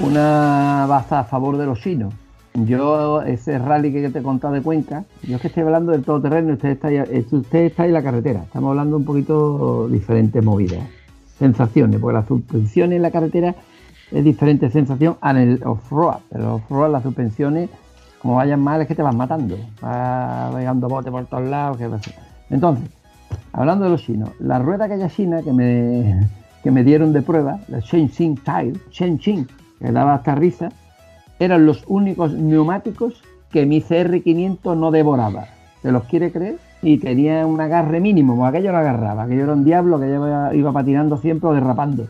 Una 0.02 0.86
baza 0.88 1.20
a 1.20 1.24
favor 1.24 1.56
de 1.56 1.66
los 1.66 1.80
chinos. 1.80 2.12
Yo, 2.54 3.22
ese 3.22 3.58
rally 3.58 3.92
que 3.92 4.10
te 4.10 4.18
he 4.18 4.22
contado 4.22 4.52
de 4.52 4.60
Cuenca, 4.60 5.04
yo 5.22 5.36
es 5.36 5.40
que 5.40 5.48
estoy 5.48 5.62
hablando 5.62 5.92
del 5.92 6.02
todoterreno 6.02 6.52
usted 6.52 6.70
está, 6.70 6.92
eh, 6.92 7.24
usted 7.30 7.60
está 7.60 7.86
en 7.86 7.92
la 7.94 8.02
carretera. 8.02 8.42
Estamos 8.42 8.70
hablando 8.70 8.96
un 8.96 9.04
poquito 9.04 9.88
diferentes 9.88 10.44
movidas, 10.44 10.80
sensaciones, 11.38 11.98
porque 11.98 12.14
la 12.14 12.26
suspensión 12.26 12.92
en 12.92 13.00
la 13.00 13.10
carretera 13.10 13.54
es 14.10 14.24
diferente 14.24 14.70
sensación 14.70 15.16
en 15.22 15.36
el 15.36 15.62
off-road. 15.64 16.18
Pero 16.30 16.44
el 16.44 16.50
off-road, 16.50 16.90
las 16.90 17.04
suspensiones, 17.04 17.70
como 18.20 18.34
vayan 18.34 18.60
mal, 18.60 18.82
es 18.82 18.88
que 18.88 18.94
te 18.94 19.02
vas 19.02 19.14
matando. 19.14 19.56
Vas 19.80 20.54
pegando 20.54 20.88
bote 20.88 21.10
por 21.10 21.24
todos 21.26 21.44
lados. 21.44 21.78
que. 21.78 21.88
Entonces, 22.50 22.84
hablando 23.52 23.84
de 23.84 23.90
los 23.92 24.02
chinos, 24.02 24.30
la 24.40 24.58
rueda 24.58 24.84
aquella 24.84 25.08
china 25.08 25.40
que 25.42 25.52
me, 25.52 26.28
que 26.62 26.70
me 26.70 26.84
dieron 26.84 27.14
de 27.14 27.22
prueba, 27.22 27.60
la 27.68 27.78
Shenzhen 27.80 28.36
Tire, 28.36 28.74
Shenzhen, 28.90 29.46
que 29.82 29.92
daba 29.92 30.14
hasta 30.14 30.34
risa, 30.34 30.68
eran 31.38 31.66
los 31.66 31.84
únicos 31.88 32.32
neumáticos 32.32 33.22
que 33.50 33.66
mi 33.66 33.80
CR500 33.82 34.76
no 34.76 34.90
devoraba. 34.90 35.46
¿Se 35.82 35.90
los 35.90 36.04
quiere 36.04 36.30
creer? 36.30 36.56
Y 36.80 36.98
tenía 36.98 37.44
un 37.46 37.60
agarre 37.60 38.00
mínimo, 38.00 38.46
aquello 38.46 38.72
no 38.72 38.78
agarraba, 38.78 39.24
aquello 39.24 39.44
era 39.44 39.52
un 39.52 39.64
diablo 39.64 39.98
que 40.00 40.08
iba, 40.08 40.54
iba 40.54 40.72
patinando 40.72 41.16
siempre 41.16 41.48
o 41.50 41.52
derrapando. 41.54 42.06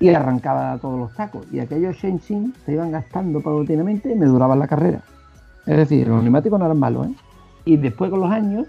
Y 0.00 0.10
arrancaba 0.10 0.78
todos 0.78 0.98
los 0.98 1.14
tacos. 1.14 1.46
Y 1.52 1.58
aquellos 1.58 1.96
Shenzhen 1.96 2.54
se 2.64 2.72
iban 2.72 2.92
gastando 2.92 3.40
paulatinamente 3.40 4.12
y 4.12 4.14
me 4.14 4.26
duraban 4.26 4.58
la 4.60 4.68
carrera. 4.68 5.00
Es 5.66 5.76
decir, 5.76 6.06
los 6.08 6.22
neumáticos 6.22 6.58
no 6.58 6.66
eran 6.66 6.78
malos, 6.78 7.08
¿eh? 7.08 7.14
Y 7.64 7.76
después 7.76 8.10
con 8.10 8.20
los 8.20 8.30
años 8.30 8.66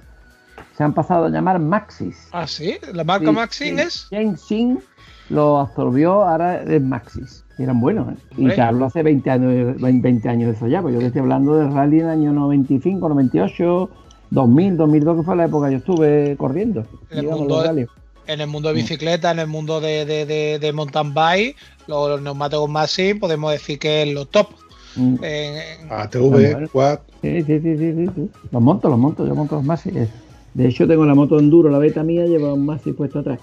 se 0.76 0.84
han 0.84 0.94
pasado 0.94 1.26
a 1.26 1.30
llamar 1.30 1.60
Maxis. 1.60 2.28
Ah, 2.32 2.48
sí, 2.48 2.76
la 2.94 3.04
marca 3.04 3.28
Sí, 3.28 3.32
Maxim 3.32 3.76
sí. 3.76 3.82
es. 3.82 4.08
Shenzhen 4.12 4.80
lo 5.30 5.60
absorbió, 5.60 6.24
ahora 6.24 6.64
es 6.64 6.82
Maxis. 6.82 7.46
Y 7.60 7.64
eran 7.64 7.80
buenos, 7.82 8.08
¿eh? 8.14 8.16
Y 8.38 8.48
te 8.48 8.62
hablo 8.62 8.86
hace 8.86 9.04
20 9.04 9.30
años, 9.30 9.82
20 9.82 10.30
años 10.30 10.48
de 10.50 10.56
eso 10.56 10.66
ya, 10.68 10.82
pues 10.82 10.94
yo 10.94 11.00
te 11.02 11.08
estoy 11.08 11.20
hablando 11.22 11.56
del 11.56 11.72
rally 11.74 11.98
en 12.00 12.06
el 12.06 12.10
año 12.12 12.32
95, 12.32 13.10
98, 13.10 13.90
2000, 14.32 14.78
2002, 14.78 15.18
que 15.18 15.24
fue 15.24 15.36
la 15.36 15.46
época 15.46 15.68
que 15.68 15.74
yo 15.74 15.78
estuve 15.80 16.36
corriendo. 16.38 16.86
En 17.12 17.20
el 17.20 17.26
mundo 17.30 17.62
de-. 17.62 17.88
En 18.28 18.42
el 18.42 18.48
mundo 18.48 18.70
de 18.70 18.76
bicicleta, 18.76 19.32
en 19.32 19.40
el 19.40 19.48
mundo 19.48 19.82
de, 19.82 20.06
de, 20.06 20.26
de- 20.26 20.60
de 20.60 20.72
mountain 20.74 21.14
bike, 21.14 21.56
los, 21.88 22.10
los 22.10 22.22
neumáticos 22.22 22.70
Maxim 22.70 23.20
podemos 23.20 23.52
decir 23.52 23.78
que 23.80 24.04
es 24.04 24.14
lo 24.14 24.26
top. 24.26 24.48
Mm. 24.96 25.16
ATV, 25.90 26.70
Quad. 26.72 27.00
Sí, 27.22 27.42
sí, 27.44 27.60
sí, 27.60 27.78
sí, 27.78 27.94
sí, 27.94 28.10
sí. 28.16 28.30
Los 28.52 28.62
monto, 28.62 28.88
los 28.90 28.98
monto, 29.00 29.26
yo 29.28 29.36
monto 29.36 29.56
los 29.56 29.66
Maxis. 29.66 29.96
Eh, 29.96 30.08
De 30.54 30.68
hecho, 30.68 30.88
tengo 30.88 31.06
la 31.06 31.16
moto 31.16 31.40
Enduro, 31.40 31.70
la 31.70 31.78
beta 31.80 32.04
mía, 32.04 32.26
lleva 32.26 32.54
un 32.54 32.66
Maxi 32.66 32.94
puesto 32.94 33.20
atrás. 33.20 33.40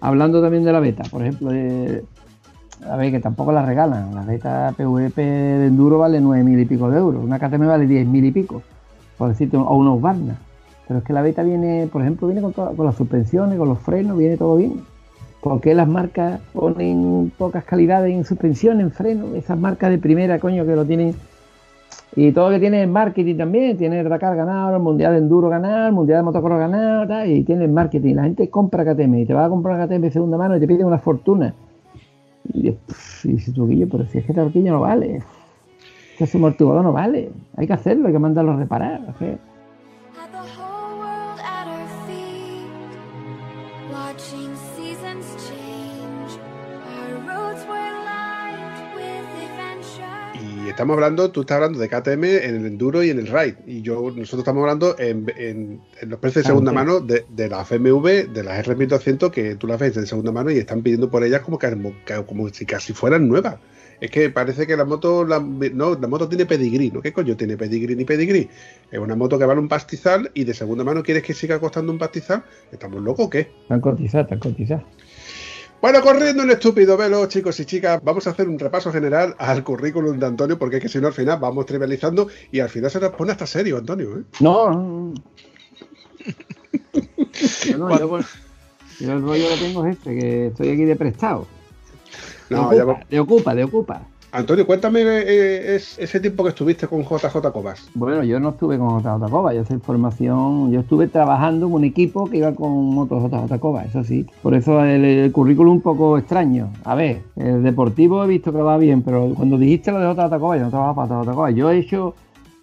Hablando 0.00 0.40
también 0.42 0.64
de 0.64 0.72
la 0.72 0.80
beta, 0.80 1.02
por 1.10 1.22
ejemplo, 1.22 1.50
de- 1.50 2.04
a 2.84 2.96
ver, 2.96 3.10
que 3.10 3.20
tampoco 3.20 3.52
la 3.52 3.64
regalan. 3.64 4.14
La 4.14 4.22
beta 4.22 4.72
PVP 4.76 5.22
de 5.22 5.66
Enduro 5.66 5.98
vale 5.98 6.20
nueve 6.20 6.44
mil 6.44 6.58
y 6.58 6.64
pico 6.64 6.90
de 6.90 6.98
euros. 6.98 7.22
Una 7.24 7.38
KTM 7.38 7.66
vale 7.66 7.86
diez 7.86 8.06
mil 8.06 8.24
y 8.24 8.32
pico, 8.32 8.62
por 9.18 9.28
decirte, 9.28 9.56
o 9.56 9.76
unos 9.76 10.00
Barna. 10.00 10.36
Pero 10.86 10.98
es 10.98 11.04
que 11.04 11.12
la 11.12 11.22
beta 11.22 11.42
viene, 11.42 11.88
por 11.92 12.02
ejemplo, 12.02 12.26
viene 12.28 12.42
con, 12.42 12.52
toda- 12.52 12.72
con 12.74 12.86
las 12.86 12.94
suspensiones, 12.96 13.58
con 13.58 13.68
los 13.68 13.78
frenos, 13.80 14.16
viene 14.16 14.36
todo 14.36 14.56
bien. 14.56 14.80
¿Por 15.40 15.60
qué 15.60 15.74
las 15.74 15.86
marcas 15.88 16.40
ponen 16.52 17.32
pocas 17.38 17.64
calidades 17.64 18.12
en 18.12 18.24
suspensión, 18.24 18.80
en 18.80 18.90
freno? 18.90 19.34
Esas 19.34 19.58
marcas 19.58 19.90
de 19.90 19.98
primera, 19.98 20.38
coño, 20.38 20.64
que 20.64 20.74
lo 20.76 20.84
tienen 20.84 21.14
y 22.18 22.32
todo 22.32 22.46
lo 22.48 22.54
que 22.54 22.60
tiene 22.60 22.82
es 22.82 22.88
marketing 22.88 23.36
también, 23.36 23.76
tiene 23.76 24.00
el 24.00 24.08
Dakar 24.08 24.34
ganado, 24.36 24.74
el 24.74 24.82
Mundial 24.82 25.12
de 25.12 25.18
Enduro 25.18 25.50
ganado, 25.50 25.88
el 25.88 25.92
Mundial 25.92 26.20
de 26.20 26.22
Motocross 26.22 26.58
ganado, 26.58 27.26
y 27.26 27.42
tiene 27.44 27.68
marketing. 27.68 28.14
La 28.14 28.22
gente 28.24 28.48
compra 28.48 28.84
KTM 28.84 29.14
y 29.20 29.26
te 29.26 29.34
va 29.34 29.44
a 29.44 29.48
comprar 29.50 29.86
KTM 29.86 30.00
de 30.00 30.10
segunda 30.10 30.38
mano 30.38 30.56
y 30.56 30.60
te 30.60 30.66
pide 30.66 30.82
una 30.82 30.98
fortuna. 30.98 31.52
Y, 32.52 32.68
y 33.24 33.52
tú, 33.52 33.68
Guillo, 33.68 33.88
pero 33.90 34.06
si 34.06 34.18
es 34.18 34.24
que 34.24 34.40
horquilla 34.40 34.72
no 34.72 34.80
vale, 34.80 35.22
ese 36.18 36.36
amortiguador 36.38 36.82
no 36.82 36.92
vale, 36.92 37.30
hay 37.56 37.66
que 37.66 37.72
hacerlo, 37.72 38.06
hay 38.06 38.12
que 38.12 38.18
mandarlo 38.18 38.52
a 38.52 38.56
reparar. 38.56 39.14
es 39.20 39.38
estamos 50.76 50.94
hablando, 50.94 51.30
tú 51.30 51.40
estás 51.40 51.56
hablando 51.56 51.78
de 51.78 51.88
KTM 51.88 52.24
en 52.44 52.56
el 52.56 52.66
enduro 52.66 53.02
y 53.02 53.08
en 53.08 53.18
el 53.18 53.26
ride. 53.28 53.56
Y 53.66 53.80
yo, 53.80 53.94
nosotros 53.94 54.40
estamos 54.40 54.60
hablando 54.60 54.94
en, 54.98 55.26
en- 55.38 55.80
en 56.02 56.08
los 56.10 56.20
precios 56.20 56.44
de 56.44 56.48
segunda 56.48 56.70
mano 56.84 57.00
de, 57.00 57.24
de 57.30 57.48
las 57.48 57.62
FMV, 57.66 58.32
de 58.32 58.42
las 58.44 58.66
R1200, 58.66 59.30
que 59.30 59.54
tú 59.56 59.66
las 59.66 59.80
ves 59.80 59.94
de 59.94 60.06
segunda 60.06 60.32
mano 60.32 60.50
y 60.50 60.58
están 60.58 60.82
pidiendo 60.82 61.10
por 61.10 61.24
ellas 61.24 61.40
como, 61.40 61.58
que, 61.58 61.66
como 62.26 62.48
si 62.50 62.66
casi 62.66 62.92
fueran 62.92 63.26
nuevas. 63.26 63.56
Es 63.98 64.10
que 64.10 64.28
parece 64.28 64.66
que 64.66 64.76
la 64.76 64.84
moto, 64.84 65.24
la, 65.24 65.40
no, 65.40 65.94
la 65.98 66.06
moto 66.08 66.28
tiene 66.28 66.44
pedigrí, 66.44 66.90
¿no? 66.90 67.00
¿Qué 67.00 67.14
coño 67.14 67.34
tiene 67.34 67.56
pedigrí 67.56 67.96
ni 67.96 68.04
pedigrí? 68.04 68.50
Es 68.92 68.98
una 68.98 69.16
moto 69.16 69.38
que 69.38 69.46
vale 69.46 69.58
un 69.58 69.68
pastizal 69.68 70.30
y 70.34 70.44
de 70.44 70.52
segunda 70.52 70.84
mano 70.84 71.02
quieres 71.02 71.22
que 71.22 71.32
siga 71.32 71.58
costando 71.58 71.90
un 71.90 71.98
pastizal. 71.98 72.44
¿Estamos 72.70 73.00
locos 73.02 73.26
o 73.26 73.30
qué? 73.30 73.48
Están 73.62 73.80
cotizadas, 73.80 74.26
están 74.26 74.38
cotizadas. 74.40 74.84
Bueno, 75.86 76.02
corriendo 76.02 76.42
un 76.42 76.50
estúpido 76.50 76.96
velo, 76.96 77.24
chicos 77.26 77.60
y 77.60 77.64
chicas, 77.64 78.00
vamos 78.02 78.26
a 78.26 78.30
hacer 78.30 78.48
un 78.48 78.58
repaso 78.58 78.90
general 78.90 79.36
al 79.38 79.62
currículum 79.62 80.18
de 80.18 80.26
Antonio, 80.26 80.58
porque 80.58 80.78
es 80.78 80.82
que 80.82 80.88
si 80.88 80.98
no 80.98 81.06
al 81.06 81.12
final 81.12 81.38
vamos 81.38 81.64
trivializando 81.64 82.26
y 82.50 82.58
al 82.58 82.68
final 82.68 82.90
se 82.90 82.98
nos 82.98 83.10
pone 83.12 83.30
hasta 83.30 83.46
serio, 83.46 83.78
Antonio. 83.78 84.18
¿eh? 84.18 84.22
No, 84.40 84.68
no, 84.68 84.82
no. 84.82 85.14
No, 87.70 87.78
no, 87.88 87.98
yo, 88.00 88.08
pues, 88.08 88.26
yo 88.98 89.12
el 89.12 89.22
rollo 89.22 89.48
que 89.48 89.56
tengo 89.64 89.86
es 89.86 89.96
este, 89.96 90.18
que 90.18 90.46
estoy 90.48 90.70
aquí 90.70 90.84
de 90.86 90.96
prestado. 90.96 91.46
De 92.50 92.56
No, 92.56 92.74
ya 92.74 92.82
ocupa, 92.82 92.98
va- 92.98 93.06
de 93.08 93.20
ocupa, 93.20 93.54
de 93.54 93.62
ocupa. 93.64 94.02
Antonio, 94.32 94.66
cuéntame 94.66 95.00
eh, 95.02 95.76
es- 95.76 95.98
ese 95.98 96.20
tiempo 96.20 96.42
que 96.42 96.50
estuviste 96.50 96.86
con 96.86 97.02
JJ 97.04 97.52
Cobas. 97.52 97.88
Bueno, 97.94 98.22
yo 98.22 98.38
no 98.38 98.50
estuve 98.50 98.76
con 98.76 99.00
JJ 99.00 99.30
Coba, 99.30 99.54
yo 99.54 99.64
soy 99.64 99.78
formación, 99.78 100.70
yo 100.72 100.80
estuve 100.80 101.06
trabajando 101.08 101.66
en 101.66 101.72
un 101.72 101.84
equipo 101.84 102.26
que 102.28 102.38
iba 102.38 102.52
con 102.52 102.70
motos 102.94 103.22
JJ 103.22 103.58
Coba, 103.58 103.84
eso 103.84 104.04
sí. 104.04 104.26
Por 104.42 104.54
eso 104.54 104.84
el, 104.84 105.04
el 105.04 105.32
currículum 105.32 105.74
un 105.76 105.80
poco 105.80 106.18
extraño. 106.18 106.68
A 106.84 106.94
ver, 106.94 107.22
el 107.36 107.62
deportivo 107.62 108.24
he 108.24 108.26
visto 108.26 108.52
que 108.52 108.58
va 108.60 108.76
bien, 108.76 109.02
pero 109.02 109.32
cuando 109.34 109.56
dijiste 109.56 109.90
lo 109.90 110.00
de 110.00 110.06
JJ 110.14 110.38
Coba, 110.38 110.56
yo 110.58 110.64
no 110.64 110.70
trabajaba 110.70 111.06
para 111.06 111.22
JJ 111.22 111.34
Coba. 111.34 111.50
Yo 111.52 111.70
he 111.70 111.78
hecho, 111.78 112.14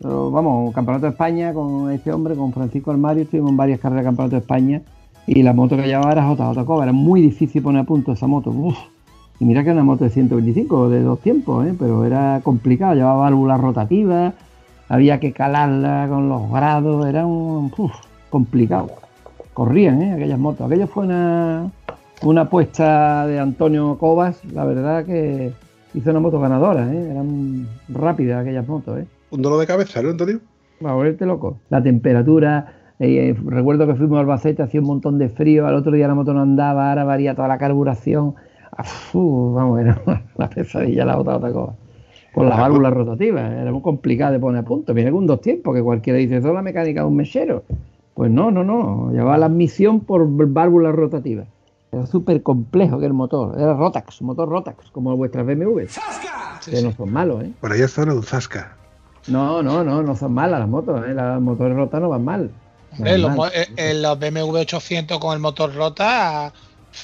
eh, 0.01 0.07
vamos, 0.07 0.74
campeonato 0.76 1.07
de 1.07 1.11
España 1.14 1.53
con 1.53 1.89
este 1.91 2.11
hombre, 2.11 2.36
con 2.36 2.53
Francisco 2.53 2.91
Armario, 2.91 3.24
estuvimos 3.24 3.49
en 3.51 3.57
varias 3.57 3.80
carreras 3.80 4.03
de 4.03 4.07
campeonato 4.09 4.36
de 4.36 4.41
España 4.41 4.82
y 5.26 5.41
la 5.41 5.53
moto 5.53 5.76
que 5.76 5.88
llevaba 5.88 6.11
era 6.11 6.30
JJ 6.32 6.66
Coba, 6.66 6.84
era 6.84 6.93
muy 6.93 7.22
difícil 7.22 7.64
poner 7.64 7.82
a 7.82 7.86
punto 7.86 8.11
esa 8.11 8.28
moto. 8.28 8.51
Uf. 8.51 8.78
Y 9.43 9.45
mira 9.45 9.61
que 9.61 9.71
era 9.71 9.73
una 9.73 9.83
moto 9.83 10.05
de 10.05 10.09
125, 10.09 10.89
de 10.89 11.01
dos 11.01 11.19
tiempos, 11.19 11.67
¿eh? 11.67 11.75
pero 11.77 12.05
era 12.05 12.39
complicado, 12.45 12.95
llevaba 12.95 13.23
válvulas 13.23 13.59
rotativas, 13.59 14.33
había 14.87 15.19
que 15.19 15.33
calarla 15.33 16.07
con 16.07 16.29
los 16.29 16.49
grados, 16.49 17.05
era 17.05 17.25
un 17.25 17.69
uf, 17.75 17.91
complicado. 18.29 18.89
Corrían 19.53 20.01
¿eh? 20.01 20.13
aquellas 20.13 20.39
motos. 20.39 20.65
Aquello 20.65 20.87
fue 20.87 21.03
una, 21.03 21.69
una 22.21 22.41
apuesta 22.43 23.27
de 23.27 23.37
Antonio 23.37 23.97
Cobas, 23.97 24.45
la 24.45 24.63
verdad 24.63 25.03
que 25.03 25.51
hizo 25.93 26.09
una 26.09 26.21
moto 26.21 26.39
ganadora, 26.39 26.89
¿eh? 26.93 27.09
eran 27.11 27.67
rápidas 27.89 28.43
aquellas 28.43 28.65
motos. 28.65 28.97
¿eh? 28.97 29.05
Un 29.31 29.41
dolor 29.41 29.59
de 29.59 29.67
cabeza, 29.67 30.01
¿no, 30.01 30.11
Antonio? 30.11 30.39
Va 30.85 30.91
a 30.91 30.93
volverte 30.93 31.25
loco. 31.25 31.57
La 31.69 31.83
temperatura, 31.83 32.75
eh, 32.97 33.31
eh, 33.31 33.35
recuerdo 33.45 33.87
que 33.87 33.95
fuimos 33.95 34.19
a 34.19 34.21
Albacete, 34.21 34.63
hacía 34.63 34.79
un 34.79 34.87
montón 34.87 35.17
de 35.17 35.27
frío, 35.27 35.67
al 35.67 35.75
otro 35.75 35.91
día 35.91 36.07
la 36.07 36.15
moto 36.15 36.33
no 36.33 36.41
andaba, 36.41 36.91
ahora 36.91 37.03
varía 37.03 37.35
toda 37.35 37.49
la 37.49 37.57
carburación. 37.57 38.35
Fu, 38.84 39.53
vamos, 39.53 39.80
era 39.80 40.01
una 40.36 40.49
pesadilla 40.49 41.05
la 41.05 41.19
otra 41.19 41.38
otra 41.38 41.51
cosa. 41.51 41.74
Con 42.34 42.49
las 42.49 42.57
válvulas 42.57 42.93
rotativas, 42.93 43.51
era 43.51 43.71
muy 43.71 43.82
complicado 43.82 44.34
de 44.34 44.39
poner 44.39 44.61
a 44.61 44.65
punto. 44.65 44.93
Viene 44.93 45.11
con 45.11 45.28
dos 45.28 45.39
tiempos, 45.39 45.76
que 45.76 45.84
cualquiera 45.84 46.17
dice, 46.17 46.38
eso 46.38 46.47
es 46.47 46.53
la 46.53 46.63
mecánica 46.63 47.01
de 47.01 47.07
un 47.07 47.15
mechero. 47.15 47.63
Pues 48.15 48.32
no, 48.32 48.49
no, 48.49 48.63
no, 48.63 49.11
llevaba 49.11 49.38
la 49.38 49.45
admisión 49.45 49.99
por 49.99 50.26
válvulas 50.28 50.95
rotativas. 50.95 51.47
Era 51.91 52.07
súper 52.07 52.41
complejo 52.41 52.99
que 52.99 53.05
el 53.05 53.13
motor, 53.13 53.53
era 53.59 53.76
Rotax, 53.76 54.24
motor 54.24 54.49
Rotax, 54.49 54.89
como 54.89 55.15
vuestras 55.15 55.45
BMW. 55.45 55.82
Que 56.65 56.82
no 56.82 56.91
son 56.91 57.13
malos, 57.13 57.43
¿eh? 57.43 57.51
Por 57.61 57.71
ahí 57.71 57.82
está 57.82 58.01
un 58.01 58.24
Zasca. 58.24 58.76
No, 59.28 59.61
no, 59.61 59.84
no, 59.84 60.01
no 60.01 60.15
son 60.15 60.34
malas 60.34 60.59
las 60.59 60.69
motos, 60.69 61.05
¿eh? 61.07 61.13
Las 61.13 61.39
motores 61.39 61.78
rotas 61.78 62.01
no 62.01 62.09
van 62.09 62.26
mal. 62.26 62.51
No 62.93 62.97
Hombre, 62.97 63.21
van 63.21 63.36
los, 63.38 63.53
eh, 63.53 63.67
eh, 63.78 63.93
los 63.93 64.19
BMW 64.19 64.57
800 64.57 65.19
con 65.19 65.34
el 65.34 65.39
motor 65.39 65.74
rota. 65.76 66.51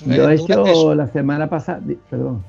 Yo 0.05 0.11
he 0.11 0.15
eh, 0.15 0.19
dura- 0.19 0.33
hecho 0.35 0.65
eso- 0.65 0.95
la 0.95 1.07
semana 1.07 1.49
pasada, 1.49 1.81
perdón, 2.09 2.43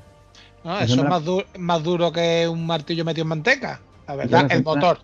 no, 0.63 0.71
la 0.71 0.83
eso 0.83 0.95
es 1.01 1.09
más, 1.09 1.25
du- 1.25 1.41
más 1.59 1.83
duro 1.83 2.11
que 2.11 2.47
un 2.47 2.65
martillo 2.65 3.03
metido 3.03 3.23
en 3.23 3.29
manteca. 3.29 3.79
La 4.07 4.13
Yo 4.13 4.17
verdad, 4.19 4.41
la 4.49 4.55
el 4.55 4.63
semana- 4.63 4.75
motor. 4.81 4.97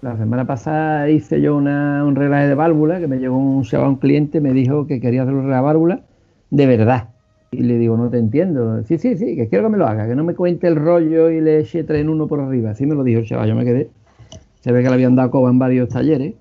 la 0.00 0.16
semana 0.16 0.46
pasada 0.46 1.10
hice 1.10 1.40
yo 1.40 1.56
una- 1.56 2.04
un 2.04 2.14
reglaje 2.14 2.46
de 2.48 2.54
válvula 2.54 3.00
que 3.00 3.08
me 3.08 3.18
llegó 3.18 3.36
un, 3.36 3.64
un 3.72 3.96
cliente, 3.96 4.40
me 4.40 4.52
dijo 4.52 4.86
que 4.86 5.00
quería 5.00 5.22
hacer 5.22 5.34
un 5.34 5.40
reglaje 5.42 5.60
de 5.60 5.66
válvula 5.66 6.00
de 6.50 6.66
verdad. 6.66 7.08
Y 7.50 7.62
le 7.64 7.76
digo, 7.78 7.96
no 7.98 8.08
te 8.08 8.16
entiendo. 8.18 8.82
Sí, 8.84 8.96
sí, 8.96 9.16
sí, 9.16 9.36
que 9.36 9.48
quiero 9.48 9.64
que 9.64 9.70
me 9.72 9.76
lo 9.78 9.86
haga, 9.86 10.06
que 10.08 10.14
no 10.14 10.24
me 10.24 10.34
cuente 10.34 10.66
el 10.68 10.76
rollo 10.76 11.28
y 11.30 11.40
le 11.40 11.60
eche 11.60 11.84
tres 11.84 12.00
en 12.00 12.08
uno 12.08 12.26
por 12.26 12.40
arriba. 12.40 12.70
Así 12.70 12.86
me 12.86 12.94
lo 12.94 13.04
dijo 13.04 13.20
el 13.20 13.26
chaval, 13.26 13.48
yo 13.48 13.54
me 13.54 13.64
quedé. 13.66 13.90
Se 14.60 14.72
ve 14.72 14.82
que 14.82 14.88
le 14.88 14.94
habían 14.94 15.16
dado 15.16 15.30
coba 15.30 15.50
en 15.50 15.58
varios 15.58 15.88
talleres. 15.90 16.34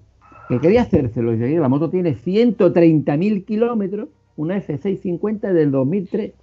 Que 0.47 0.59
quería 0.59 0.83
hacérselo. 0.83 1.33
Y 1.33 1.37
dije, 1.37 1.59
la 1.59 1.67
moto 1.67 1.89
tiene 1.89 2.13
130.000 2.15 3.43
kilómetros, 3.45 4.07
una 4.41 4.57
F650 4.57 5.53
del 5.53 5.71
2003. 5.71 6.33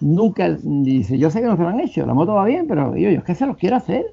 Nunca, 0.00 0.58
dice, 0.62 1.18
yo 1.18 1.30
sé 1.30 1.40
que 1.40 1.46
no 1.46 1.56
se 1.56 1.62
lo 1.62 1.68
han 1.68 1.80
hecho, 1.80 2.04
la 2.06 2.14
moto 2.14 2.34
va 2.34 2.44
bien, 2.44 2.66
pero 2.66 2.96
yo, 2.96 3.10
yo 3.10 3.18
es 3.18 3.24
que 3.24 3.34
se 3.34 3.46
los 3.46 3.56
quiero 3.56 3.76
hacer. 3.76 4.06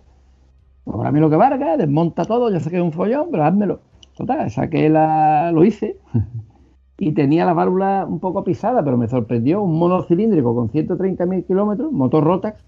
Cóbrame 0.85 1.19
lo 1.19 1.29
que 1.29 1.35
valga, 1.35 1.75
desmonta 1.75 2.23
todo, 2.23 2.49
yo 2.51 2.59
sé 2.59 2.69
que 2.69 2.77
es 2.77 2.81
un 2.81 2.93
follón, 2.93 3.27
pero 3.31 3.43
házmelo. 3.43 3.81
Total, 4.15 4.49
saqué 4.49 4.89
la, 4.89 5.51
lo 5.51 5.63
hice 5.63 5.97
y 6.97 7.11
tenía 7.11 7.45
la 7.45 7.53
válvula 7.53 8.05
un 8.07 8.19
poco 8.19 8.43
pisada, 8.43 8.83
pero 8.83 8.97
me 8.97 9.07
sorprendió 9.07 9.61
un 9.61 9.77
monocilíndrico 9.77 10.55
con 10.55 10.69
130.000 10.69 11.45
kilómetros, 11.45 11.91
motor 11.91 12.23
Rotax, 12.23 12.63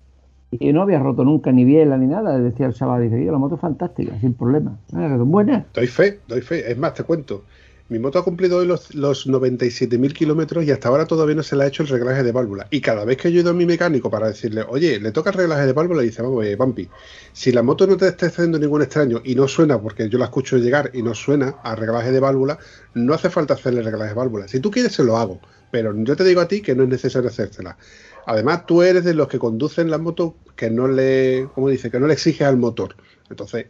y 0.52 0.74
no 0.74 0.82
había 0.82 1.00
roto 1.00 1.24
nunca 1.24 1.52
ni 1.52 1.64
biela 1.64 1.98
ni 1.98 2.08
nada. 2.08 2.38
Decía 2.40 2.68
el 2.68 2.74
chaval, 2.74 3.04
dice, 3.04 3.24
yo 3.24 3.32
la 3.32 3.38
moto 3.38 3.56
es 3.56 3.62
fantástica, 3.62 4.20
sin 4.20 4.34
problema. 4.34 4.78
Buenas. 5.26 5.66
Doy 5.74 5.88
fe, 5.88 6.20
doy 6.28 6.42
fe. 6.42 6.72
Es 6.72 6.78
más, 6.78 6.94
te 6.94 7.04
cuento. 7.04 7.44
Mi 7.90 7.98
moto 7.98 8.20
ha 8.20 8.24
cumplido 8.24 8.58
hoy 8.58 8.68
los, 8.68 8.94
los 8.94 9.28
97.000 9.28 10.14
kilómetros 10.14 10.64
y 10.64 10.70
hasta 10.70 10.90
ahora 10.90 11.08
todavía 11.08 11.34
no 11.34 11.42
se 11.42 11.56
le 11.56 11.64
ha 11.64 11.68
hecho 11.68 11.82
el 11.82 11.90
reglaje 11.90 12.22
de 12.22 12.32
válvula. 12.32 12.68
Y 12.70 12.82
cada 12.82 13.04
vez 13.04 13.18
que 13.18 13.32
yo 13.32 13.40
he 13.40 13.42
ido 13.42 13.50
a 13.50 13.54
mi 13.56 13.66
mecánico 13.66 14.12
para 14.12 14.28
decirle, 14.28 14.64
oye, 14.68 15.00
le 15.00 15.12
toca 15.12 15.32
el 15.32 15.38
reglaje 15.38 15.66
de 15.66 15.74
válvula, 15.74 16.04
y 16.04 16.06
dice, 16.06 16.22
vamos, 16.22 16.46
eh, 16.46 16.56
Vampi, 16.56 16.88
si 17.34 17.52
la 17.52 17.64
moto 17.64 17.88
no 17.88 17.98
te 17.98 18.08
está 18.08 18.28
haciendo 18.28 18.60
ningún 18.60 18.84
extraño 18.84 19.22
y 19.26 19.34
no 19.34 19.48
suena, 19.48 19.82
porque 19.82 20.08
yo 20.08 20.20
la 20.20 20.26
escucho 20.26 20.58
llegar 20.58 20.92
y 20.94 21.02
no 21.02 21.16
suena 21.16 21.56
a 21.64 21.76
reglaje 21.76 22.12
de 22.12 22.20
válvula, 22.20 22.60
no 22.94 23.16
hace 23.16 23.32
falta 23.32 23.56
hacerle 23.56 23.82
reglaje 23.82 24.10
de 24.10 24.16
válvula. 24.16 24.48
Si 24.48 24.60
tú 24.60 24.70
quieres, 24.70 24.94
se 24.94 25.04
lo 25.04 25.18
hago. 25.18 25.42
Pero 25.72 25.92
yo 25.96 26.16
te 26.16 26.24
digo 26.24 26.42
a 26.42 26.48
ti 26.48 26.62
que 26.62 26.76
no 26.76 26.84
es 26.84 26.90
necesario 26.90 27.30
hacérsela. 27.30 27.76
Además, 28.28 28.68
tú 28.68 28.84
eres 28.84 29.04
de 29.04 29.16
los 29.16 29.28
que 29.28 29.40
conducen 29.40 29.90
la 29.90 29.98
moto 29.98 30.36
que 30.56 30.70
no 30.70 30.88
le, 30.88 31.48
¿cómo 31.56 31.70
dice? 31.70 31.90
Que 31.90 32.00
no 32.00 32.06
le 32.06 32.14
exiges 32.14 32.46
al 32.46 32.58
motor. 32.58 32.96
Entonces, 33.32 33.66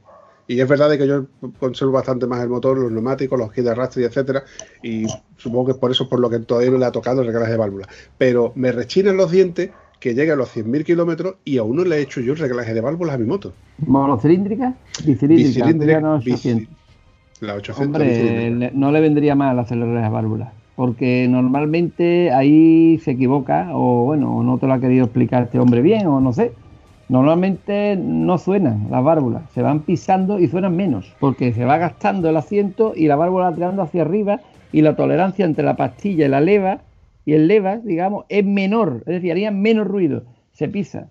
y 0.50 0.60
es 0.60 0.68
verdad 0.68 0.90
de 0.90 0.98
que 0.98 1.08
yo 1.08 1.28
conservo 1.60 1.94
bastante 1.94 2.26
más 2.26 2.42
el 2.42 2.50
motor, 2.50 2.76
los 2.76 2.92
neumáticos, 2.92 3.38
los 3.38 3.52
kits 3.52 3.66
de 3.66 3.72
arrastre, 3.72 4.04
etcétera, 4.04 4.44
y 4.82 5.06
supongo 5.38 5.68
que 5.68 5.74
por 5.80 5.92
eso 5.92 6.04
es 6.06 6.10
por 6.10 6.20
lo 6.20 6.28
que 6.28 6.40
todavía 6.40 6.72
no 6.72 6.80
le 6.80 6.86
ha 6.86 6.92
tocado 6.92 7.22
el 7.22 7.28
reglaje 7.28 7.52
de 7.52 7.58
válvula. 7.58 7.88
Pero 8.18 8.52
me 8.56 8.72
rechinan 8.72 9.16
los 9.16 9.30
dientes 9.30 9.70
que 10.00 10.16
llegue 10.16 10.32
a 10.32 10.36
los 10.36 10.50
100.000 10.50 10.84
kilómetros 10.84 11.36
y 11.46 11.60
aún 11.60 11.76
no 11.76 11.86
le 11.86 11.98
he 11.98 12.02
hecho 12.02 12.20
yo 12.20 12.34
el 12.34 12.40
reglaje 12.40 12.74
de 12.74 12.82
válvulas 12.82 13.14
a 13.16 13.18
mi 13.20 13.28
moto. 13.28 13.54
Monocilíndrica, 13.86 14.74
bicilíndrica, 15.06 15.66
Bicilíndrica, 15.68 16.02
no 16.02 16.20
bici- 16.20 16.34
800. 16.34 16.76
La 17.42 17.54
800 17.56 17.86
Hombre, 18.02 18.72
no 18.74 18.92
le 18.92 19.02
vendría 19.02 19.36
mal 19.36 19.60
hacerle 19.60 19.94
las 19.94 20.12
válvulas, 20.12 20.50
porque 20.76 21.28
normalmente 21.30 22.32
ahí 22.32 22.98
se 23.06 23.12
equivoca, 23.12 23.70
o 23.74 24.06
bueno, 24.06 24.42
no 24.42 24.58
te 24.58 24.66
lo 24.66 24.74
ha 24.74 24.80
querido 24.80 25.06
explicar 25.06 25.44
este 25.44 25.60
hombre 25.60 25.82
bien, 25.84 26.08
o 26.08 26.20
no 26.20 26.34
sé. 26.34 26.54
Normalmente 27.10 27.98
no 27.98 28.38
suenan 28.38 28.88
las 28.90 29.04
válvulas, 29.04 29.50
se 29.52 29.62
van 29.62 29.82
pisando 29.82 30.40
y 30.40 30.48
suenan 30.48 30.76
menos, 30.76 31.14
porque 31.20 31.52
se 31.54 31.66
va 31.66 31.78
gastando 31.78 32.30
el 32.30 32.38
asiento 32.38 32.94
y 32.96 33.08
la 33.08 33.16
válvula 33.16 33.54
tirando 33.54 33.82
hacia 33.82 34.04
arriba 34.04 34.40
y 34.72 34.82
la 34.82 34.96
tolerancia 34.96 35.46
entre 35.46 35.66
la 35.66 35.76
pastilla 35.76 36.26
y 36.26 36.30
la 36.30 36.40
leva 36.40 36.82
y 37.26 37.34
el 37.34 37.48
levas, 37.48 37.84
digamos, 37.84 38.26
es 38.30 38.46
menor, 38.46 39.04
es 39.08 39.16
decir, 39.16 39.32
haría 39.32 39.52
menos 39.52 39.88
ruido, 39.88 40.24
se 40.52 40.68
pisa 40.70 41.10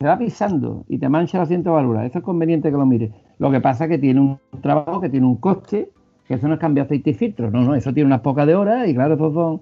se 0.00 0.06
va 0.06 0.16
pisando 0.16 0.86
y 0.88 0.96
te 0.96 1.10
mancha 1.10 1.36
el 1.36 1.42
asiento 1.42 1.68
de 1.70 1.76
válvula. 1.76 2.06
Eso 2.06 2.18
es 2.18 2.24
conveniente 2.24 2.70
que 2.70 2.76
lo 2.76 2.86
mires. 2.86 3.10
Lo 3.38 3.50
que 3.50 3.60
pasa 3.60 3.84
es 3.84 3.90
que 3.90 3.98
tiene 3.98 4.20
un 4.20 4.38
trabajo, 4.62 4.98
que 4.98 5.10
tiene 5.10 5.26
un 5.26 5.36
coste, 5.36 5.90
que 6.26 6.34
eso 6.34 6.48
no 6.48 6.54
es 6.54 6.60
cambiar 6.60 6.86
aceite 6.86 7.10
y 7.10 7.14
filtro. 7.14 7.50
No, 7.50 7.60
no, 7.60 7.74
eso 7.74 7.92
tiene 7.92 8.06
unas 8.06 8.22
pocas 8.22 8.46
de 8.46 8.54
horas 8.54 8.88
y 8.88 8.94
claro, 8.94 9.14
esos 9.14 9.34
son 9.34 9.60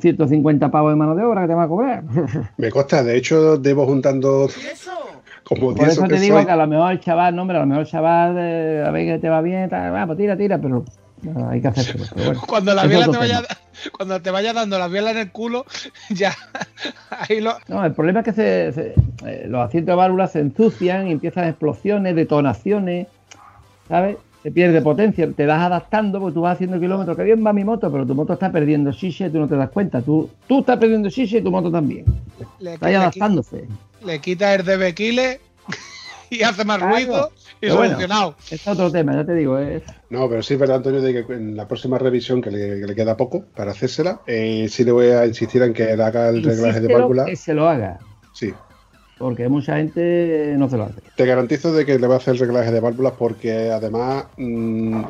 150 0.00 0.70
pavos 0.70 0.92
de 0.92 0.96
mano 0.96 1.14
de 1.14 1.22
obra 1.24 1.42
que 1.42 1.48
te 1.48 1.54
va 1.54 1.62
a 1.64 1.68
cobrar. 1.68 2.02
Me 2.56 2.70
consta, 2.70 3.02
de 3.02 3.16
hecho, 3.16 3.56
debo 3.58 3.86
juntando 3.86 4.48
como 5.44 5.68
Por 5.74 5.78
10 5.86 5.92
eso 5.92 6.02
que 6.02 6.08
te 6.08 6.20
digo 6.20 6.36
soy. 6.36 6.46
que 6.46 6.50
a 6.52 6.56
lo 6.56 6.66
mejor 6.66 6.92
el 6.92 7.00
chaval, 7.00 7.34
no, 7.36 7.42
hombre, 7.42 7.56
a 7.56 7.60
lo 7.60 7.66
mejor 7.66 7.82
el 7.84 7.88
chaval, 7.90 8.34
eh, 8.38 8.84
a 8.86 8.90
ver 8.90 9.06
que 9.06 9.18
te 9.18 9.28
va 9.28 9.40
bien, 9.40 9.70
tal, 9.70 9.94
va, 9.94 10.06
pues 10.06 10.18
tira, 10.18 10.36
tira, 10.36 10.58
pero 10.58 10.84
no, 11.22 11.48
hay 11.48 11.60
que 11.60 11.68
hacerlo. 11.68 12.04
Pero 12.14 12.26
bueno, 12.26 12.40
Cuando 12.46 12.74
la 12.74 12.86
biela 12.86 13.08
te 13.10 13.16
vaya, 13.16 13.42
cuando 13.96 14.20
te 14.20 14.30
vaya 14.30 14.52
dando 14.52 14.78
la 14.78 14.88
biela 14.88 15.10
en 15.12 15.18
el 15.18 15.32
culo, 15.32 15.64
ya 16.10 16.32
ahí 17.10 17.40
lo. 17.40 17.54
No, 17.68 17.84
el 17.84 17.92
problema 17.92 18.20
es 18.20 18.24
que 18.26 18.32
se- 18.32 18.72
se- 18.72 18.94
eh, 19.26 19.46
los 19.48 19.66
asientos 19.66 19.92
de 19.92 19.96
válvulas 19.96 20.32
se 20.32 20.40
ensucian 20.40 21.08
y 21.08 21.12
empiezan 21.12 21.44
explosiones, 21.48 22.14
detonaciones, 22.14 23.06
¿sabes? 23.88 24.16
Se 24.48 24.52
pierde 24.52 24.80
potencia, 24.80 25.30
te 25.30 25.44
vas 25.44 25.60
adaptando 25.60 26.18
porque 26.20 26.32
tú 26.32 26.40
vas 26.40 26.54
haciendo 26.54 26.80
kilómetros. 26.80 27.14
Que 27.18 27.22
bien 27.22 27.44
va 27.44 27.52
mi 27.52 27.64
moto, 27.64 27.92
pero 27.92 28.06
tu 28.06 28.14
moto 28.14 28.32
está 28.32 28.50
perdiendo 28.50 28.90
chiche 28.92 29.26
y 29.26 29.30
tú 29.30 29.38
no 29.40 29.46
te 29.46 29.56
das 29.56 29.68
cuenta. 29.68 30.00
Tú, 30.00 30.30
tú 30.46 30.60
estás 30.60 30.78
perdiendo 30.78 31.10
chiche 31.10 31.36
y 31.36 31.42
tu 31.42 31.50
moto 31.50 31.70
también. 31.70 32.06
Le, 32.58 32.72
Está 32.72 32.88
le- 32.88 32.96
adaptándose. 32.96 33.68
le 34.06 34.18
quita 34.20 34.54
el 34.54 34.64
de 34.64 34.78
Bequile 34.78 35.40
y 36.30 36.42
hace 36.44 36.64
más 36.64 36.78
Claro. 36.78 36.94
ruido 36.94 37.30
y 37.36 37.56
Pero 37.60 37.76
bueno, 37.76 37.90
solucionado. 37.96 38.36
es 38.50 38.66
otro 38.66 38.90
tema, 38.90 39.12
ya 39.16 39.26
te 39.26 39.34
digo. 39.34 39.58
Es, 39.58 39.82
No, 40.08 40.26
pero 40.30 40.42
sí 40.42 40.54
es 40.54 40.60
verdad, 40.60 40.76
Antonio, 40.78 41.02
de 41.02 41.26
que 41.26 41.30
en 41.34 41.54
la 41.54 41.68
próxima 41.68 41.98
revisión, 41.98 42.40
que 42.40 42.50
le, 42.50 42.80
que 42.80 42.86
le 42.86 42.94
queda 42.94 43.18
poco 43.18 43.44
para 43.54 43.72
hacérsela, 43.72 44.22
eh, 44.26 44.66
sí 44.70 44.82
le 44.82 44.92
voy 44.92 45.08
a 45.08 45.26
insistir 45.26 45.60
en 45.62 45.74
que 45.74 45.94
le 45.94 46.02
haga 46.02 46.30
el 46.30 46.42
reglaje 46.42 46.80
de 46.80 46.94
válvula. 46.94 47.26
que 47.26 47.36
se 47.36 47.52
lo 47.52 47.68
haga, 47.68 47.98
Sí. 48.32 48.54
Porque 49.18 49.48
mucha 49.48 49.76
gente 49.76 50.54
no 50.56 50.68
se 50.70 50.76
lo 50.76 50.84
hace. 50.84 50.94
Te 51.16 51.26
garantizo 51.26 51.72
de 51.72 51.84
que 51.84 51.98
le 51.98 52.06
va 52.06 52.14
a 52.14 52.18
hacer 52.18 52.34
el 52.34 52.40
reglaje 52.40 52.70
de 52.70 52.80
válvulas 52.80 53.14
porque 53.18 53.70
además, 53.70 54.24
mm, 54.36 55.02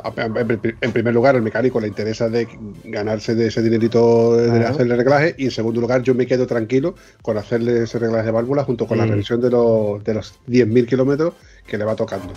en 0.81 0.93
primer 0.93 1.15
lugar, 1.15 1.37
al 1.37 1.43
mecánico 1.43 1.81
le 1.81 1.89
interesa 1.89 2.29
de 2.29 2.49
ganarse 2.85 3.35
de 3.35 3.49
ese 3.49 3.63
dinerito 3.63 4.37
de 4.37 4.49
Claro. 4.49 4.69
hacerle 4.69 4.97
reglaje 4.97 5.35
y 5.39 5.45
en 5.45 5.51
segundo 5.51 5.81
lugar 5.81 6.03
yo 6.03 6.15
me 6.15 6.27
quedo 6.27 6.47
tranquilo 6.47 6.95
con 7.23 7.37
hacerle 7.37 7.83
ese 7.83 7.99
reglaje 7.99 8.27
de 8.27 8.33
válvulas 8.33 8.67
junto 8.67 8.87
con 8.87 8.99
la 8.99 9.07
revisión 9.07 9.41
de 9.41 9.51
los, 9.51 10.03
de 10.05 10.15
los 10.15 10.35
10.000 10.47 10.87
kilómetros 10.87 11.35
que 11.67 11.77
le 11.77 11.85
va 11.85 11.95
tocando. 11.95 12.33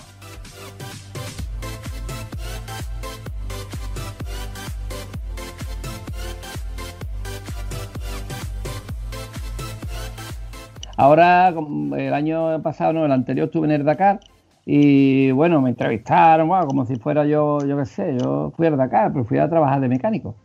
Ahora, 11.02 11.52
como 11.56 11.95
el 11.95 12.14
año 12.14 12.62
pasado, 12.62 12.93
no, 12.93 13.04
el 13.04 13.12
anterior 13.12 13.45
estuve 13.45 13.66
en 13.66 13.72
el 13.72 13.84
Dakar 13.84 14.20
y 14.68 15.32
bueno, 15.32 15.60
me 15.60 15.72
entrevistaron, 15.72 16.47
como 16.68 16.86
si 16.86 16.97
fuera 16.97 17.26
yo, 17.26 17.58
yo 17.66 17.76
qué 17.76 17.86
sé, 17.86 18.18
yo 18.22 18.54
fui 18.56 18.68
al 18.68 18.78
Dakar, 18.78 19.12
pero 19.12 19.26
fui 19.26 19.39
a 19.39 19.49
trabajar 19.49 19.82
de 19.82 19.88
mecánico. 19.88 20.36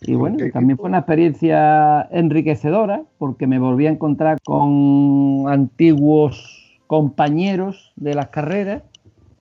Y 0.00 0.16
bueno, 0.16 0.38
también 0.52 0.78
fue 0.78 0.88
una 0.88 0.98
experiencia 0.98 2.08
enriquecedora 2.10 3.02
porque 3.18 3.46
me 3.46 3.60
volví 3.60 3.86
a 3.86 3.90
encontrar 3.90 4.38
con 4.42 5.44
antiguos 5.46 6.76
compañeros 6.88 7.92
de 7.94 8.14
las 8.14 8.30
carreras 8.30 8.82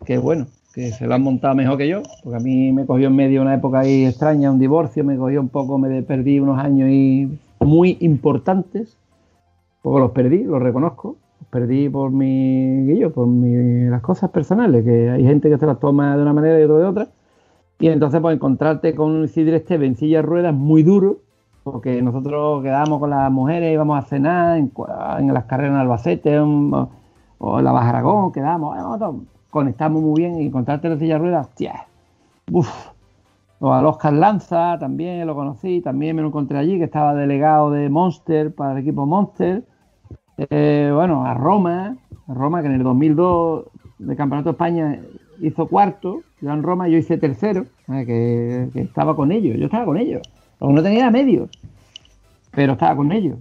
que 0.06 0.20
bueno, 0.20 0.46
que 0.76 0.92
se 0.92 1.08
lo 1.08 1.16
han 1.16 1.24
montado 1.24 1.56
mejor 1.56 1.80
que 1.80 1.88
yo, 1.88 2.04
porque 2.24 2.38
a 2.38 2.40
mí 2.40 2.72
me 2.72 2.86
cogió 2.86 3.08
en 3.08 3.16
medio 3.16 3.42
una 3.42 3.56
época 3.56 3.80
ahí 3.80 4.06
extraña, 4.06 4.52
un 4.52 4.60
divorcio, 4.60 5.04
me 5.04 5.18
cogió 5.18 5.42
un 5.42 5.50
poco, 5.50 5.80
me 5.80 6.04
perdí 6.04 6.40
unos 6.40 6.60
años 6.60 6.90
ahí 6.90 7.40
muy 7.60 7.98
importantes, 8.02 8.96
porque 9.84 10.00
los 10.00 10.12
perdí, 10.12 10.44
los 10.46 10.62
reconozco, 10.62 11.18
los 11.42 11.50
perdí 11.50 11.90
por 11.90 12.10
mi, 12.10 12.98
yo, 12.98 13.14
por 13.14 13.28
mi, 13.28 13.86
las 13.90 14.02
cosas 14.02 14.32
personales, 14.32 14.84
que 14.84 15.12
hay 15.12 15.24
gente 15.24 15.50
que 15.50 15.58
se 15.60 15.68
las 15.68 15.80
toma 15.80 16.16
de 16.16 16.24
una 16.24 16.34
manera 16.34 16.60
y 16.60 16.64
otro 16.64 16.80
de 16.80 16.86
otra, 16.86 17.08
y 17.80 17.90
entonces 17.90 18.22
pues 18.22 18.36
encontrarte 18.36 18.96
con 18.96 19.12
un 19.12 19.26
Isidre 19.26 19.58
Esteve 19.58 19.86
en 19.86 19.96
silla 19.96 20.20
de 20.20 20.22
ruedas 20.24 20.56
muy 20.56 20.84
duro, 20.84 21.18
porque 21.64 22.02
nosotros 22.02 22.64
quedábamos 22.64 23.00
con 23.00 23.10
las 23.10 23.30
mujeres, 23.30 23.74
íbamos 23.74 24.04
a 24.04 24.08
cenar 24.08 24.58
en, 24.58 24.72
las 25.34 25.44
carreras 25.46 25.74
en 25.74 25.78
Albacete 25.80 26.40
o 26.40 27.60
en 27.60 27.64
la 27.66 27.72
Baja 27.74 27.90
Aragón, 27.90 28.32
quedábamos, 28.32 28.76
"Ay, 28.76 28.84
nosotros 28.84 29.16
conectamos 29.50 30.02
muy 30.02 30.22
bien 30.22 30.42
y 30.42 30.48
encontrarte 30.48 30.88
en 30.88 30.98
silla 30.98 31.16
de 31.16 31.20
ruedas, 31.20 31.48
hostia, 31.48 31.88
uff. 32.52 32.94
O 33.60 33.72
al 33.72 33.86
Oscar 33.86 34.12
Lanza 34.14 34.78
también 34.80 35.26
lo 35.26 35.36
conocí, 35.36 35.80
también 35.82 36.16
me 36.16 36.22
lo 36.22 36.30
encontré 36.30 36.58
allí, 36.58 36.78
que 36.78 36.84
estaba 36.86 37.14
delegado 37.14 37.72
de 37.72 37.90
Monster 37.90 38.54
para 38.54 38.74
el 38.74 38.80
equipo 38.80 39.06
Monster. 39.06 39.64
Eh, 40.38 40.92
bueno, 40.94 41.26
a 41.26 41.34
Roma, 41.34 41.96
a 42.28 42.34
Roma 42.34 42.62
que 42.62 42.68
en 42.68 42.74
el 42.74 42.84
2002 42.84 43.66
de 44.00 44.16
Campeonato 44.16 44.50
de 44.50 44.54
España 44.54 45.00
hizo 45.42 45.68
cuarto, 45.68 46.22
yo 46.42 46.52
en 46.52 46.64
Roma 46.64 46.88
yo 46.88 46.98
hice 46.98 47.18
tercero, 47.18 47.66
eh, 47.90 48.70
que, 48.74 48.82
estaba 48.82 49.16
con 49.16 49.32
ellos, 49.32 49.58
yo 49.58 49.66
estaba 49.66 49.86
con 49.86 49.98
ellos, 49.98 50.22
lo 50.60 50.68
que 50.68 50.74
no 50.74 50.84
tenía 50.84 51.12
medios, 51.12 51.50
pero 52.52 52.74
estaba 52.74 52.96
con 52.96 53.12
ellos. 53.12 53.38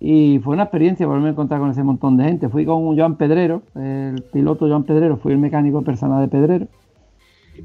Y 0.00 0.38
fue 0.44 0.54
una 0.54 0.64
experiencia 0.64 1.06
volverme 1.06 1.28
a 1.28 1.32
encontrar 1.32 1.58
con 1.58 1.70
ese 1.70 1.82
montón 1.82 2.16
de 2.16 2.24
gente. 2.24 2.48
Fui 2.48 2.64
con 2.64 2.96
Joan 2.96 3.16
Pedrero, 3.16 3.62
el 3.74 4.22
piloto 4.32 4.68
Joan 4.68 4.84
Pedrero, 4.84 5.16
fui 5.16 5.32
el 5.32 5.38
mecánico 5.38 5.82
personal 5.82 6.20
de 6.20 6.28
Pedrero. 6.28 6.68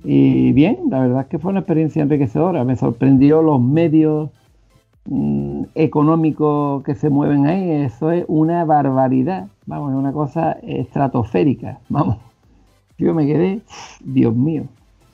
Y 0.03 0.51
bien, 0.53 0.79
la 0.89 1.01
verdad 1.01 1.21
es 1.21 1.27
que 1.27 1.37
fue 1.37 1.51
una 1.51 1.59
experiencia 1.59 2.01
enriquecedora. 2.01 2.63
Me 2.63 2.75
sorprendió 2.75 3.43
los 3.43 3.61
medios 3.61 4.31
mm, 5.05 5.63
económicos 5.75 6.83
que 6.83 6.95
se 6.95 7.09
mueven 7.09 7.45
ahí. 7.47 7.71
Eso 7.83 8.11
es 8.11 8.25
una 8.27 8.65
barbaridad. 8.65 9.47
Vamos, 9.65 9.91
es 9.91 9.97
una 9.97 10.13
cosa 10.13 10.53
estratosférica. 10.63 11.79
Vamos. 11.89 12.17
Yo 12.97 13.13
me 13.13 13.25
quedé, 13.25 13.61
Dios 14.03 14.35
mío, 14.35 14.65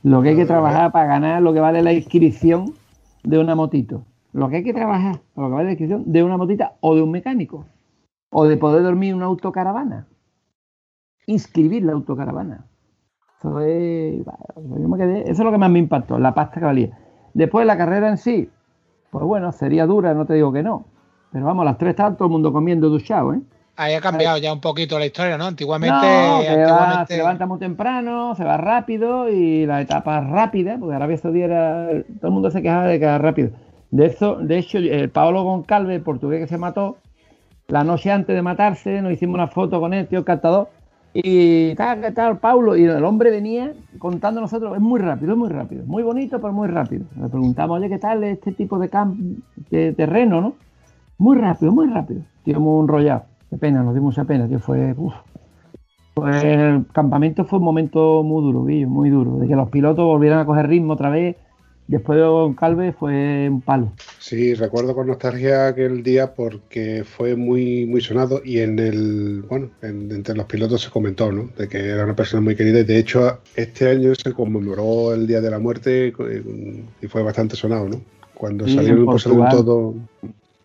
lo 0.04 0.22
que 0.22 0.30
hay 0.30 0.36
que 0.36 0.46
trabajar 0.46 0.92
para 0.92 1.08
ganar 1.08 1.42
lo 1.42 1.54
que 1.54 1.60
vale 1.62 1.82
la 1.82 1.94
inscripción 1.94 2.74
de 3.24 3.40
una 3.40 3.56
motito. 3.56 4.04
Lo 4.34 4.50
que 4.50 4.58
hay 4.58 4.64
que 4.64 4.74
trabajar, 4.74 5.22
lo 5.36 5.48
que 5.48 5.54
vale 5.54 5.66
la 5.66 5.72
inscripción 5.72 6.04
de 6.12 6.24
una 6.24 6.38
motita 6.38 6.74
o 6.82 6.96
de 6.96 7.02
un 7.02 7.10
mecánico. 7.12 7.66
O 8.32 8.46
de 8.46 8.58
poder 8.58 8.84
dormir 8.84 9.10
en 9.12 9.16
una 9.16 9.26
autocaravana. 9.26 10.08
Inscribir 11.26 11.84
la 11.84 11.94
autocaravana. 11.94 12.66
Eso 13.40 13.60
es, 13.62 14.24
yo 14.58 14.88
me 14.90 14.98
quedé- 14.98 15.22
eso 15.24 15.32
es 15.32 15.40
lo 15.40 15.52
que 15.52 15.58
más 15.58 15.72
me 15.72 15.80
impactó, 15.80 16.20
la 16.20 16.34
pasta 16.34 16.60
que 16.60 16.66
valía. 16.66 16.98
Después 17.34 17.66
la 17.66 17.78
carrera 17.78 18.10
en 18.10 18.18
sí, 18.18 18.50
pues 19.12 19.24
bueno, 19.26 19.52
sería 19.52 19.86
dura, 19.86 20.14
no 20.14 20.26
te 20.26 20.34
digo 20.34 20.52
que 20.52 20.64
no. 20.64 20.86
Pero 21.32 21.46
vamos, 21.46 21.64
a 21.64 21.66
las 21.66 21.78
tres 21.78 21.92
estaba 21.92 22.16
todo 22.16 22.26
el 22.28 22.32
mundo 22.32 22.52
comiendo 22.52 22.90
duchado, 22.90 23.34
¿eh? 23.34 23.40
Ahí 23.76 23.94
ha 23.94 24.02
cambiado 24.02 24.38
ya 24.40 24.52
un 24.52 24.60
poquito 24.60 25.00
la 25.00 25.06
historia, 25.06 25.38
¿no? 25.38 25.46
Antiguamente, 25.46 25.96
No, 25.96 26.42
va- 26.74 27.06
se 27.06 27.18
levanta 27.18 27.46
muy 27.46 27.60
temprano, 27.60 28.36
se 28.36 28.44
va 28.44 28.58
rápido 28.58 29.30
y 29.30 29.66
la 29.66 29.80
etapa 29.82 30.20
rápida, 30.20 30.76
porque 30.78 30.96
Arabia 30.96 31.18
Saudí 31.18 31.42
era. 31.42 31.88
Todo 32.20 32.28
el 32.28 32.32
mundo 32.34 32.52
se 32.52 32.62
quejaba 32.62 32.86
de 32.88 33.00
que 33.00 33.06
era 33.06 33.18
rápido. 33.20 33.52
De 33.92 34.06
eso, 34.08 34.36
de 34.36 34.58
hecho, 34.58 34.80
el 34.80 35.10
Paolo 35.10 35.44
Goncalves, 35.44 35.96
el 35.96 36.02
portugués 36.02 36.42
que 36.42 36.48
se 36.48 36.58
mató, 36.58 36.98
la 37.68 37.84
noche 37.86 38.12
antes 38.12 38.36
de 38.36 38.42
matarse, 38.42 39.02
nos 39.02 39.14
hicimos 39.14 39.36
una 39.36 39.48
foto 39.48 39.80
con 39.80 39.94
él, 39.94 40.08
tío 40.08 40.26
cantador. 40.26 40.68
Y 41.14 41.74
tal, 41.76 42.02
¿qué 42.02 42.12
tal, 42.12 42.38
Paulo? 42.38 42.78
Y 42.78 42.84
el 42.84 43.04
hombre 43.04 43.32
venía 43.32 43.74
contando 43.98 44.40
a 44.40 44.44
nosotros, 44.44 44.76
es 44.76 44.82
muy 44.82 45.00
rápido, 45.00 45.32
es 45.32 45.38
muy 45.38 45.50
rápido, 45.50 45.84
muy 45.86 46.04
bonito, 46.04 46.40
pero 46.40 46.54
muy 46.54 46.68
rápido. 46.68 47.06
Le 47.20 47.30
preguntamos, 47.30 47.80
oye, 47.80 47.90
¿qué 47.90 47.98
tal 47.98 48.24
este 48.24 48.52
tipo 48.52 48.78
de, 48.78 48.90
camp 48.90 49.20
de 49.72 49.94
terreno, 49.94 50.40
no? 50.40 50.54
Muy 51.18 51.38
rápido, 51.38 51.72
muy 51.72 51.88
rápido. 51.88 52.22
Tío, 52.44 52.60
muy 52.60 52.84
enrollado. 52.84 53.24
Qué 53.50 53.58
pena, 53.58 53.82
nos 53.82 53.94
dio 53.94 54.04
mucha 54.04 54.24
pena, 54.24 54.48
tío. 54.48 54.60
Fue. 54.60 54.94
uf. 54.96 55.14
Pues 56.14 56.44
el 56.44 56.86
campamento 56.92 57.46
fue 57.46 57.60
un 57.60 57.66
momento 57.66 58.24
muy 58.24 58.44
duro, 58.44 58.66
Guillo, 58.66 58.88
muy 58.88 59.10
duro. 59.10 59.38
De 59.38 59.48
que 59.48 59.56
los 59.56 59.70
pilotos 59.70 60.06
volvieran 60.06 60.40
a 60.40 60.46
coger 60.46 60.68
ritmo 60.68 60.94
otra 60.94 61.10
vez. 61.10 61.36
Después 61.90 62.18
de 62.18 62.24
Don 62.24 62.54
Calve 62.54 62.94
fue 62.94 63.50
un 63.50 63.62
palo. 63.62 63.92
Sí, 64.20 64.54
recuerdo 64.54 64.94
con 64.94 65.08
nostalgia 65.08 65.68
aquel 65.70 66.04
día 66.04 66.36
porque 66.36 67.04
fue 67.04 67.36
muy 67.36 67.88
muy 67.88 68.00
sonado 68.00 68.42
y 68.46 68.60
en 68.60 68.78
el 68.78 69.42
bueno, 69.50 69.72
en- 69.82 70.12
entre 70.12 70.36
los 70.36 70.46
pilotos 70.46 70.84
se 70.84 70.92
comentó, 70.92 71.32
¿no? 71.32 71.50
De 71.58 71.68
que 71.68 71.80
era 71.80 72.04
una 72.04 72.16
persona 72.16 72.42
muy 72.42 72.56
querida 72.56 72.82
y 72.82 72.84
de 72.84 73.00
hecho 73.00 73.40
este 73.56 73.90
año 73.90 74.14
se 74.14 74.34
conmemoró 74.34 75.16
el 75.16 75.26
día 75.26 75.42
de 75.42 75.50
la 75.50 75.58
muerte 75.58 76.14
y 77.02 77.08
fue 77.08 77.24
bastante 77.24 77.56
sonado, 77.56 77.90
¿no? 77.90 78.00
Cuando 78.36 78.68
Sí, 78.68 78.76
salieron 78.76 79.06
Portugal. 79.08 79.50
todo 79.50 79.96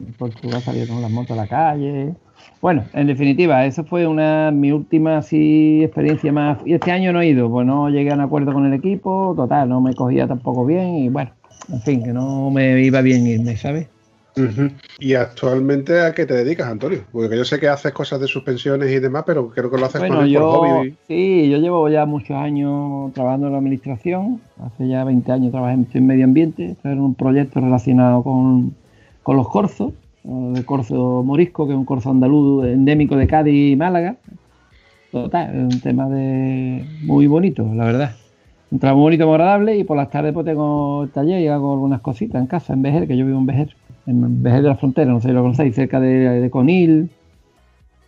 En 0.01 0.13
Portugal 0.13 0.61
salieron 0.61 1.01
las 1.01 1.11
motos 1.11 1.31
a 1.31 1.37
la 1.37 1.47
calle. 1.47 2.15
Bueno, 2.61 2.89
en 2.95 3.07
definitiva, 3.07 3.67
esa 3.67 3.85
fue 3.85 4.07
una 4.07 4.51
mi 4.51 4.73
última 4.73 5.21
sí, 5.23 5.83
experiencia 5.85 6.33
más. 6.33 6.59
Y 6.67 6.73
este 6.75 6.91
año 6.93 7.13
no 7.13 7.21
he 7.21 7.29
ido, 7.29 7.51
pues 7.51 7.67
no 7.67 7.91
llegué 7.91 8.11
a 8.11 8.15
un 8.15 8.21
acuerdo 8.21 8.53
con 8.53 8.65
el 8.67 8.73
equipo, 8.75 9.35
total, 9.37 9.69
no 9.69 9.81
me 9.81 9.95
cogía 9.95 10.27
tampoco 10.27 10.65
bien 10.65 10.95
y 10.97 11.09
bueno, 11.11 11.33
en 11.69 11.83
fin, 11.83 12.03
que 12.03 12.13
no 12.13 12.51
me 12.51 12.81
iba 12.83 13.03
bien 13.03 13.27
irme, 13.27 13.57
¿sabes? 13.57 13.89
Y 14.99 15.15
actualmente 15.15 16.01
a 16.01 16.15
qué 16.15 16.27
te 16.27 16.35
dedicas, 16.35 16.69
Antonio? 16.69 17.07
Porque 17.13 17.37
yo 17.37 17.45
sé 17.45 17.59
que 17.61 17.69
haces 17.69 17.93
cosas 17.93 18.21
de 18.21 18.29
suspensiones 18.29 18.91
y 18.91 18.99
demás, 19.01 19.25
pero 19.27 19.51
creo 19.51 19.71
que 19.71 19.79
lo 19.79 19.87
haces 19.87 20.03
Bueno, 20.03 20.05
por, 20.05 20.31
por 20.31 20.45
yo 20.45 20.47
hobby. 20.47 20.99
sí, 21.07 21.49
yo 21.51 21.59
llevo 21.59 21.89
ya 21.89 22.05
muchos 22.07 22.37
años 22.37 23.13
trabajando 23.13 23.47
en 23.47 23.53
la 23.53 23.59
administración. 23.59 24.43
Hace 24.57 24.89
ya 24.89 25.05
20 25.05 25.31
años 25.33 25.53
trabajé 25.53 25.75
en- 25.95 26.07
medio 26.07 26.25
ambiente. 26.25 26.77
Era 26.83 27.01
un 27.01 27.15
proyecto 27.15 27.61
relacionado 27.61 28.25
con, 28.25 28.77
con 29.23 29.37
los 29.37 29.49
corzos, 29.49 29.95
el 30.25 30.65
corzo 30.65 31.23
morisco, 31.25 31.67
que 31.67 31.73
es 31.73 31.79
un 31.79 31.85
corzo 31.85 32.11
andaluz 32.11 32.67
endémico 32.67 33.17
de 33.17 33.27
Cádiz 33.27 33.73
y 33.73 33.77
Málaga. 33.77 34.17
Total, 35.13 35.55
es 35.55 35.75
un 35.75 35.81
tema 35.81 36.09
de 36.09 36.85
muy 37.03 37.27
bonito, 37.27 37.69
la 37.75 37.85
verdad. 37.85 38.17
Un 38.71 38.79
trabajo 38.79 39.03
bonito, 39.03 39.27
muy 39.27 39.35
agradable 39.35 39.77
y 39.77 39.85
por 39.85 39.97
las 39.97 40.11
tardes 40.11 40.33
pues 40.33 40.47
tengo 40.47 41.09
taller 41.13 41.41
y 41.41 41.47
hago 41.49 41.73
algunas 41.73 42.01
cositas 42.01 42.41
en 42.41 42.49
casa, 42.49 42.73
en 42.73 42.83
Vejer, 42.83 43.07
que 43.07 43.17
yo 43.17 43.25
vivo 43.25 43.39
en 43.39 43.47
Vejer, 43.47 43.77
en 44.07 44.43
Vejer 44.43 44.63
de 44.63 44.69
la 44.69 44.77
Frontera, 44.77 45.13
no 45.13 45.21
sé 45.21 45.29
si 45.29 45.35
lo 45.35 45.43
conocéis, 45.43 45.75
cerca 45.75 46.01
de, 46.01 46.41
de 46.41 46.51
Conil. 46.51 47.11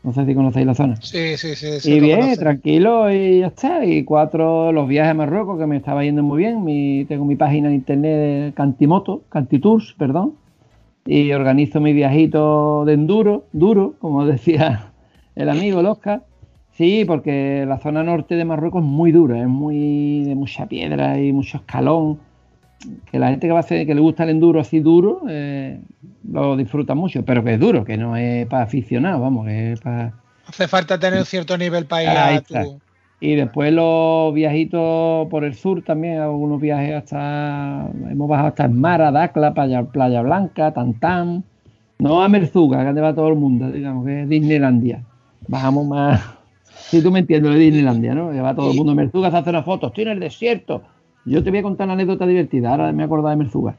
No 0.02 0.12
sé 0.12 0.24
si 0.24 0.34
conocéis 0.36 0.66
la 0.66 0.74
zona. 0.74 0.96
Sí, 0.96 1.36
sí, 1.36 1.56
sí. 1.56 1.80
sí, 1.80 1.94
Y 1.94 2.00
bien, 2.00 2.36
tranquilo 2.36 3.10
y 3.12 3.40
ya 3.40 3.48
está. 3.48 3.84
Y 3.84 4.04
cuatro, 4.04 4.70
los 4.70 4.86
viajes 4.86 5.10
a 5.10 5.14
Marruecos 5.14 5.58
que 5.58 5.66
me 5.66 5.76
estaba 5.76 6.04
yendo 6.04 6.22
muy 6.22 6.38
bien. 6.38 6.62
Mi, 6.62 7.04
tengo 7.06 7.24
mi 7.24 7.34
página 7.34 7.68
en 7.68 7.74
internet 7.74 8.12
de 8.12 8.52
Cantimoto, 8.54 9.22
Cantitours, 9.28 9.94
perdón. 9.98 10.34
Y 11.06 11.32
organizo 11.32 11.80
mi 11.80 11.92
viajito 11.92 12.84
de 12.84 12.94
enduro, 12.94 13.46
duro, 13.52 13.94
como 14.00 14.26
decía 14.26 14.92
el 15.34 15.48
amigo, 15.48 15.80
el 15.80 15.86
Oscar. 15.86 16.24
Sí, 16.72 17.04
porque 17.06 17.64
la 17.66 17.78
zona 17.78 18.02
norte 18.02 18.34
de 18.34 18.44
Marruecos 18.44 18.82
es 18.82 18.88
muy 18.88 19.10
dura, 19.10 19.40
es 19.40 19.48
muy 19.48 20.24
de 20.24 20.34
mucha 20.34 20.66
piedra 20.66 21.18
y 21.18 21.32
mucho 21.32 21.58
escalón. 21.58 22.20
Que 23.10 23.18
la 23.18 23.30
gente 23.30 23.46
que 23.46 23.52
va 23.52 23.60
a 23.60 23.60
hacer, 23.60 23.86
que 23.86 23.94
le 23.94 24.00
gusta 24.02 24.24
el 24.24 24.30
enduro 24.30 24.60
así 24.60 24.80
duro, 24.80 25.22
eh, 25.28 25.80
lo 26.30 26.56
disfruta 26.56 26.94
mucho, 26.94 27.24
pero 27.24 27.42
que 27.42 27.54
es 27.54 27.60
duro, 27.60 27.84
que 27.84 27.96
no 27.96 28.16
es 28.16 28.46
para 28.46 28.64
aficionados, 28.64 29.22
vamos, 29.22 29.46
que 29.46 29.72
es 29.72 29.80
para 29.80 30.12
Hace 30.46 30.68
falta 30.68 30.98
tener 30.98 31.24
cierto 31.24 31.58
nivel 31.58 31.86
para 31.86 32.02
ir 32.02 32.08
a 32.08 32.40
tu. 32.42 32.80
Y 33.18 33.34
después 33.34 33.72
los 33.72 34.34
viajitos 34.34 35.28
por 35.28 35.44
el 35.44 35.54
sur 35.54 35.82
también, 35.82 36.18
algunos 36.18 36.60
viajes 36.60 36.94
hasta. 36.96 37.88
Hemos 38.10 38.28
bajado 38.28 38.48
hasta 38.48 38.66
Esmara, 38.66 39.10
Dacla, 39.10 39.54
Playa, 39.54 39.84
Playa 39.84 40.22
Blanca, 40.22 40.72
Tantam. 40.72 41.42
No 41.98 42.22
a 42.22 42.28
Merzuga, 42.28 42.92
que 42.92 43.00
va 43.00 43.14
todo 43.14 43.28
el 43.28 43.36
mundo, 43.36 43.70
digamos, 43.70 44.04
que 44.04 44.22
es 44.22 44.28
Disneylandia. 44.28 45.02
Bajamos 45.48 45.86
más. 45.86 46.32
Si 46.76 47.02
tú 47.02 47.10
me 47.10 47.20
entiendes, 47.20 47.52
de 47.52 47.58
Disneylandia, 47.58 48.14
¿no? 48.14 48.30
Que 48.30 48.40
va 48.40 48.54
todo 48.54 48.70
el 48.70 48.76
mundo 48.76 48.92
a 48.92 48.94
Merzuga, 48.94 49.30
se 49.30 49.38
hace 49.38 49.50
una 49.50 49.64
foto, 49.64 49.88
estoy 49.88 50.04
en 50.04 50.10
el 50.10 50.20
desierto. 50.20 50.82
Yo 51.24 51.42
te 51.42 51.50
voy 51.50 51.58
a 51.58 51.62
contar 51.62 51.86
una 51.86 51.94
anécdota 51.94 52.26
divertida, 52.26 52.70
ahora 52.70 52.92
me 52.92 53.02
he 53.02 53.06
acordado 53.06 53.30
de 53.30 53.36
Merzuga. 53.36 53.74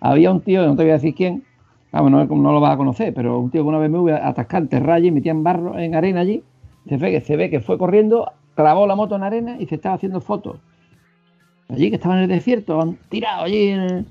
Había 0.00 0.30
un 0.30 0.42
tío, 0.42 0.64
no 0.64 0.76
te 0.76 0.82
voy 0.82 0.90
a 0.90 0.94
decir 0.94 1.12
quién, 1.12 1.42
vamos, 1.90 2.12
no, 2.12 2.24
no 2.24 2.52
lo 2.52 2.60
vas 2.60 2.74
a 2.74 2.76
conocer, 2.76 3.12
pero 3.14 3.40
un 3.40 3.50
tío 3.50 3.62
que 3.62 3.68
una 3.68 3.78
vez 3.78 3.90
me 3.90 3.98
voy 3.98 4.12
a 4.12 4.28
atascar 4.28 4.62
en 4.62 4.68
terralle 4.68 5.08
y 5.08 5.10
metía 5.10 5.32
en 5.32 5.42
barro, 5.42 5.76
en 5.76 5.96
arena 5.96 6.20
allí, 6.20 6.44
se 6.88 6.98
ve, 6.98 7.10
que, 7.10 7.20
se 7.20 7.36
ve 7.36 7.50
que 7.50 7.60
fue 7.60 7.78
corriendo, 7.78 8.30
clavó 8.54 8.86
la 8.86 8.94
moto 8.94 9.16
en 9.16 9.22
arena 9.22 9.56
y 9.58 9.66
se 9.66 9.74
estaba 9.76 9.94
haciendo 9.96 10.20
fotos. 10.20 10.58
Allí 11.68 11.88
que 11.90 11.96
estaba 11.96 12.16
en 12.16 12.22
el 12.24 12.28
desierto, 12.28 12.80
han 12.80 12.96
tirado 13.08 13.44
allí. 13.44 13.68
en 13.68 13.80
el- 13.80 14.06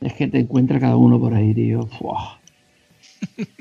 Es 0.00 0.12
que 0.14 0.26
te 0.28 0.38
encuentra 0.40 0.78
cada 0.80 0.96
uno 0.96 1.18
por 1.20 1.32
ahí, 1.34 1.54
tío. 1.54 1.86
Fuah. 1.86 2.38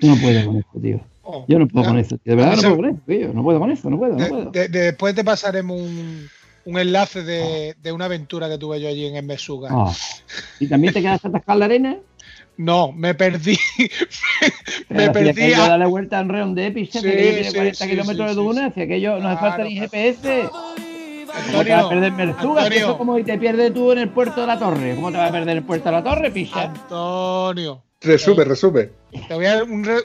No 0.00 0.14
puedo 0.16 0.46
con 0.46 0.56
esto, 0.58 0.80
tío. 0.80 1.00
Oh, 1.22 1.44
Yo 1.48 1.58
no 1.58 1.66
puedo 1.66 1.84
ya. 1.84 1.90
con 1.90 1.98
eso, 1.98 2.16
tío. 2.18 2.36
De 2.36 2.36
verdad 2.36 2.54
no 2.56 2.62
puedo 2.62 2.76
con 2.76 2.84
eso, 2.86 2.98
tío. 3.06 3.32
No 3.32 3.42
puedo 3.42 3.58
con 3.60 3.70
eso, 3.72 3.90
no 3.90 3.98
puedo, 3.98 4.16
no 4.16 4.28
puedo. 4.28 4.50
de- 4.50 4.68
de- 4.68 4.78
después 4.80 5.14
te 5.14 5.24
pasaremos 5.24 5.80
un, 5.80 6.28
un 6.64 6.78
enlace 6.78 7.22
de, 7.24 7.74
de 7.82 7.92
una 7.92 8.04
aventura 8.04 8.48
que 8.48 8.58
tuve 8.58 8.80
yo 8.80 8.88
allí 8.88 9.06
en 9.06 9.26
Mesuga. 9.26 9.68
Ah. 9.72 9.92
¿Y 10.60 10.68
también 10.68 10.94
te 10.94 11.00
quedas 11.02 11.24
atascado 11.24 11.56
en 11.56 11.58
la 11.60 11.64
arena? 11.64 11.96
No, 12.58 12.92
me 12.92 13.14
perdí. 13.14 13.56
me 13.78 13.88
Pero 14.88 15.06
si 15.06 15.12
perdí. 15.12 15.28
aquello 15.30 15.62
a- 15.64 15.68
darle 15.68 15.86
vuelta 15.86 16.18
en 16.20 16.28
Reon 16.28 16.54
de 16.54 16.66
Epice, 16.66 17.00
Sí, 17.00 17.06
que 17.06 17.16
tiene 17.16 17.44
sí, 17.44 17.54
40 17.54 17.84
sí, 17.84 17.90
kilómetros 17.90 18.16
sí, 18.30 18.34
de 18.36 18.40
sí, 18.42 18.46
duna, 18.46 18.72
si 18.74 18.80
aquello 18.82 19.18
no 19.20 19.28
hace 19.28 19.40
falta 19.40 19.64
ni. 19.64 19.78
GPS. 19.78 20.50
¿Cómo 21.52 21.62
te 21.64 21.70
vas 21.70 21.84
a 21.84 21.88
perder 21.88 22.12
Merzuga? 22.12 22.60
Si 22.62 22.66
Antonio. 22.66 22.78
Eso 22.78 22.90
es 22.92 22.96
como 22.98 23.16
si 23.16 23.22
te 23.24 23.38
pierdes 23.38 23.72
tú 23.72 23.92
en 23.92 23.98
el 23.98 24.08
puerto 24.10 24.40
de 24.40 24.46
la 24.48 24.58
torre. 24.58 24.94
¿Cómo 24.96 25.10
te 25.12 25.18
vas 25.18 25.28
a 25.28 25.32
perder 25.32 25.56
el 25.58 25.62
puerto 25.62 25.84
de 25.88 25.92
la 25.92 26.02
torre, 26.02 26.30
picha? 26.30 26.62
Antonio. 26.62 27.82
Resume, 28.00 28.44
resume. 28.44 28.90
Te 29.28 29.34
voy 29.34 29.46
a 29.46 29.54
dar 29.54 29.62
un 29.64 29.84
re- 29.84 30.02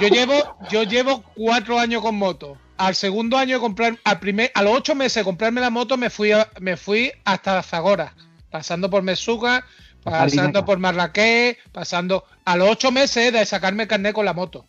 Yo 0.00 0.08
llevo, 0.08 0.34
yo 0.70 0.84
llevo 0.84 1.22
cuatro 1.34 1.78
años 1.78 2.02
con 2.02 2.14
moto. 2.16 2.56
Al 2.76 2.94
segundo 2.94 3.36
año 3.36 3.56
de 3.56 3.60
comprar, 3.60 3.98
al 4.04 4.20
primer, 4.20 4.52
a 4.54 4.62
los 4.62 4.76
ocho 4.76 4.94
meses 4.94 5.16
de 5.16 5.24
comprarme 5.24 5.60
la 5.60 5.70
moto, 5.70 5.96
me 5.96 6.08
fui, 6.10 6.30
a- 6.30 6.48
me 6.60 6.76
fui 6.76 7.10
hasta 7.24 7.60
Zagora, 7.64 8.14
pasando 8.50 8.88
por 8.88 9.02
Mesuga, 9.02 9.64
pasando 10.10 10.64
por 10.64 10.78
Marrakech, 10.78 11.58
pasando 11.72 12.24
a 12.44 12.56
los 12.56 12.68
ocho 12.70 12.90
meses 12.90 13.32
de 13.32 13.44
sacarme 13.46 13.84
el 13.84 13.88
carnet 13.88 14.14
con 14.14 14.24
la 14.24 14.32
moto. 14.32 14.66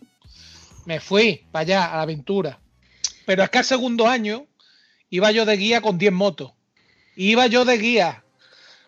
Me 0.85 0.99
fui 0.99 1.45
para 1.51 1.61
allá, 1.61 1.85
a 1.93 1.95
la 1.97 2.01
aventura. 2.03 2.59
Pero 3.25 3.43
es 3.43 3.49
que 3.49 3.59
al 3.59 3.65
segundo 3.65 4.07
año 4.07 4.45
iba 5.09 5.31
yo 5.31 5.45
de 5.45 5.57
guía 5.57 5.81
con 5.81 5.97
10 5.97 6.11
motos. 6.13 6.51
Iba 7.15 7.47
yo 7.47 7.65
de 7.65 7.77
guía, 7.77 8.23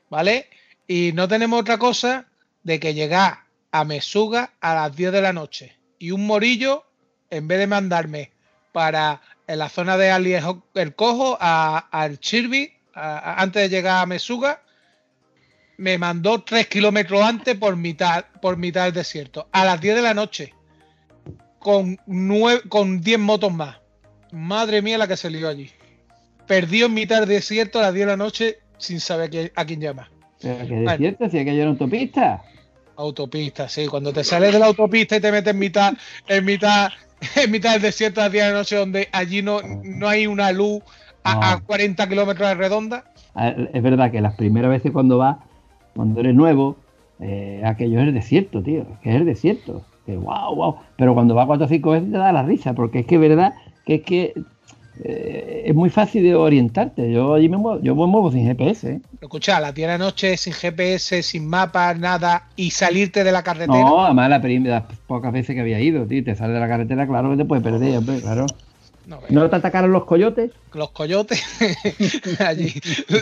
¿vale? 0.10 0.50
Y 0.88 1.12
no 1.14 1.28
tenemos 1.28 1.60
otra 1.62 1.78
cosa 1.78 2.26
de 2.64 2.80
que 2.80 2.94
llegar 2.94 3.40
a 3.72 3.84
Mesuga 3.86 4.54
a 4.62 4.74
las 4.76 4.96
10 4.96 5.12
de 5.12 5.22
la 5.22 5.34
noche. 5.34 5.78
Y 6.00 6.12
un 6.12 6.26
morillo, 6.26 6.86
en 7.30 7.48
vez 7.48 7.60
de 7.60 7.68
mandarme 7.68 8.32
para 8.72 9.22
en 9.48 9.60
la 9.60 9.70
zona 9.70 9.98
de 9.98 10.12
Ali 10.12 10.34
el 10.76 10.96
Cojo, 10.96 11.38
al 11.40 12.20
Chirbi, 12.20 12.74
a- 12.94 13.18
a- 13.18 13.42
antes 13.42 13.64
de 13.64 13.70
llegar 13.70 14.02
a 14.02 14.06
Mesuga, 14.06 14.62
me 15.82 15.98
mandó 15.98 16.44
3 16.44 16.68
kilómetros 16.68 17.24
antes 17.24 17.56
por 17.56 17.76
mitad, 17.76 18.26
por 18.40 18.56
mitad 18.56 18.84
del 18.84 18.94
desierto. 18.94 19.48
A 19.52 19.66
las 19.66 19.82
10 19.82 19.96
de 19.96 20.02
la 20.04 20.14
noche. 20.14 20.54
Con, 21.58 21.98
nueve, 22.06 22.62
con 22.70 23.02
10 23.02 23.18
motos 23.18 23.52
más. 23.52 23.78
Madre 24.32 24.84
mía 24.84 25.00
la 25.00 25.08
que 25.08 25.18
se 25.18 25.32
lió 25.32 25.50
allí. 25.50 25.72
Perdió 26.46 26.86
en 26.86 26.94
mitad 26.94 27.22
del 27.22 27.30
desierto 27.30 27.80
a 27.80 27.84
las 27.84 27.94
10 27.96 28.06
de 28.06 28.12
la 28.12 28.18
noche 28.18 28.60
sin 28.78 29.00
saber 29.00 29.52
a 29.56 29.66
quién 29.66 29.82
llamar. 29.82 30.10
Pero 30.40 30.68
que 30.68 30.74
Bueno. 30.74 30.92
desierto, 30.92 31.30
si 31.30 31.40
aquello 31.40 31.62
era 31.62 31.72
autopista. 31.72 32.44
Autopista, 32.96 33.68
sí. 33.68 33.88
Cuando 33.88 34.14
te 34.14 34.24
sales 34.24 34.54
de 34.54 34.60
la 34.60 34.68
autopista 34.68 35.16
y 35.16 35.20
te 35.20 35.32
metes 35.32 35.52
en 35.52 35.60
mitad, 35.60 35.94
en 36.28 36.46
mitad, 36.46 36.92
en 37.38 37.50
mitad 37.50 37.72
del 37.74 37.82
desierto 37.82 38.22
a 38.22 38.26
las 38.26 38.34
10 38.34 38.46
de 38.46 38.52
la 38.52 38.58
noche, 38.60 38.76
donde 38.76 39.10
allí 39.12 39.42
no, 39.42 39.62
no 39.84 40.08
hay 40.08 40.28
una 40.28 40.52
luz 40.52 40.84
a, 41.24 41.54
a 41.54 41.60
40 41.60 42.08
kilómetros 42.08 42.48
de 42.50 42.54
redonda. 42.54 43.04
Es 43.74 43.82
verdad 43.82 44.12
que 44.12 44.22
las 44.22 44.36
primeras 44.36 44.70
veces 44.70 44.92
cuando 44.92 45.18
vas, 45.18 45.38
cuando 45.96 46.20
eres 46.20 46.36
nuevo, 46.36 46.78
eh, 47.20 47.62
aquello 47.66 48.00
es 48.02 48.08
el 48.08 48.14
desierto, 48.14 48.62
tío. 48.64 48.86
Que 49.04 49.10
es 49.12 49.16
el 49.16 49.26
desierto. 49.26 49.84
Que 50.06 50.18
wow, 50.18 50.56
wow. 50.56 50.76
Pero 50.98 51.14
cuando 51.14 51.36
vas 51.36 51.46
cuatro 51.46 51.66
o 51.66 51.70
cinco 51.70 51.92
veces 51.92 52.12
te 52.12 52.18
da 52.18 52.32
la 52.32 52.44
risa, 52.44 52.74
porque 52.74 53.00
es 53.00 53.06
que 53.06 53.18
verdad 53.18 53.54
que 53.86 53.96
es 53.96 54.02
que 54.04 54.34
eh, 55.04 55.64
es 55.66 55.76
muy 55.76 55.90
fácil 55.90 56.24
de 56.24 56.36
orientarte. 56.36 57.12
Yo 57.12 57.34
allí 57.34 57.50
me 57.50 57.58
muevo, 57.58 57.82
yo 57.82 57.96
me 57.96 58.06
muevo 58.08 58.32
sin 58.32 58.46
GPS. 58.46 58.92
¿eh? 58.92 59.02
Escucha, 59.22 59.58
a 59.58 59.62
las 59.62 59.74
10 59.74 59.88
de 59.88 59.94
la 59.94 59.98
noche, 59.98 60.38
sin 60.38 60.54
GPS, 60.54 61.24
sin 61.24 61.48
mapa, 61.48 61.94
nada, 61.94 62.48
y 62.56 62.72
salirte 62.72 63.24
de 63.24 63.32
la 63.32 63.44
carretera. 63.44 63.68
No, 63.84 64.04
además 64.06 64.30
la 64.30 64.42
prim- 64.42 64.66
las 64.66 64.84
pocas 65.08 65.32
veces 65.32 65.56
que 65.56 65.62
había 65.62 65.80
ido, 65.80 66.06
tío, 66.06 66.24
te 66.24 66.36
sales 66.36 66.54
de 66.56 66.60
la 66.60 66.68
carretera, 66.68 67.08
claro 67.08 67.32
que 67.32 67.38
te 67.38 67.46
puedes 67.46 67.64
perder, 67.64 67.98
hombre, 67.98 68.20
claro. 68.22 68.46
No, 69.06 69.20
¿No 69.30 69.50
te 69.50 69.56
atacaron 69.56 69.92
los 69.92 70.06
coyotes? 70.06 70.52
Los 70.74 70.92
coyotes 70.92 71.42
allí. 72.40 72.74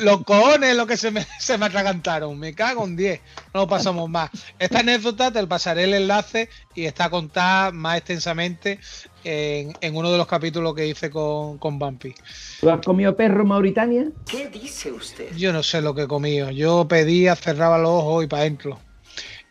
Los 0.03 0.23
cojones 0.23 0.75
lo 0.75 0.85
que 0.85 0.97
se 0.97 1.09
me, 1.09 1.25
se 1.39 1.57
me 1.57 1.65
atragantaron. 1.67 2.37
Me 2.37 2.53
cago 2.53 2.85
en 2.85 2.95
10. 2.95 3.21
No 3.53 3.67
pasamos 3.67 4.09
más. 4.09 4.29
Esta 4.59 4.79
anécdota 4.79 5.31
te 5.31 5.45
pasaré 5.47 5.85
el 5.85 5.93
enlace 5.93 6.49
y 6.75 6.85
está 6.85 7.09
contada 7.09 7.71
más 7.71 7.97
extensamente 7.97 8.79
en, 9.23 9.73
en 9.81 9.95
uno 9.95 10.11
de 10.11 10.17
los 10.17 10.27
capítulos 10.27 10.75
que 10.75 10.85
hice 10.87 11.09
con, 11.09 11.57
con 11.57 11.79
Bumpy. 11.79 12.13
¿Tú 12.59 12.69
has 12.69 12.85
comido 12.85 13.15
perro 13.15 13.41
en 13.43 13.47
Mauritania? 13.47 14.05
¿Qué 14.29 14.47
dice 14.49 14.91
usted? 14.91 15.33
Yo 15.35 15.53
no 15.53 15.63
sé 15.63 15.81
lo 15.81 15.95
que 15.95 16.03
he 16.03 16.07
comido. 16.07 16.51
Yo 16.51 16.87
pedía, 16.87 17.35
cerraba 17.35 17.77
los 17.77 17.89
ojos 17.91 18.25
y 18.25 18.27
para 18.27 18.41
adentro. 18.41 18.79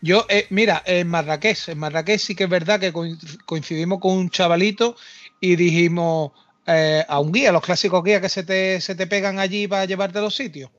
Yo, 0.01 0.25
eh, 0.29 0.47
mira, 0.51 0.81
en 0.85 1.07
Marrakech, 1.09 1.67
en 1.69 1.77
Marrakech 1.79 2.21
sí 2.21 2.33
que 2.33 2.45
es 2.45 2.49
verdad 2.49 2.79
que 2.79 2.93
coin- 2.93 3.17
coincidimos 3.45 3.99
con 3.99 4.13
un 4.13 4.29
chavalito 4.29 4.95
y 5.39 5.55
dijimos 5.55 6.31
eh, 6.67 7.03
a 7.07 7.19
un 7.19 7.31
guía, 7.31 7.51
los 7.51 7.63
clásicos 7.63 8.03
guías 8.03 8.21
que 8.21 8.29
se 8.29 8.43
te, 8.43 8.79
se 8.81 8.95
te 8.95 9.07
pegan 9.07 9.39
allí 9.39 9.67
para 9.67 9.85
llevarte 9.85 10.19
a 10.19 10.21
los 10.21 10.35
sitios. 10.35 10.69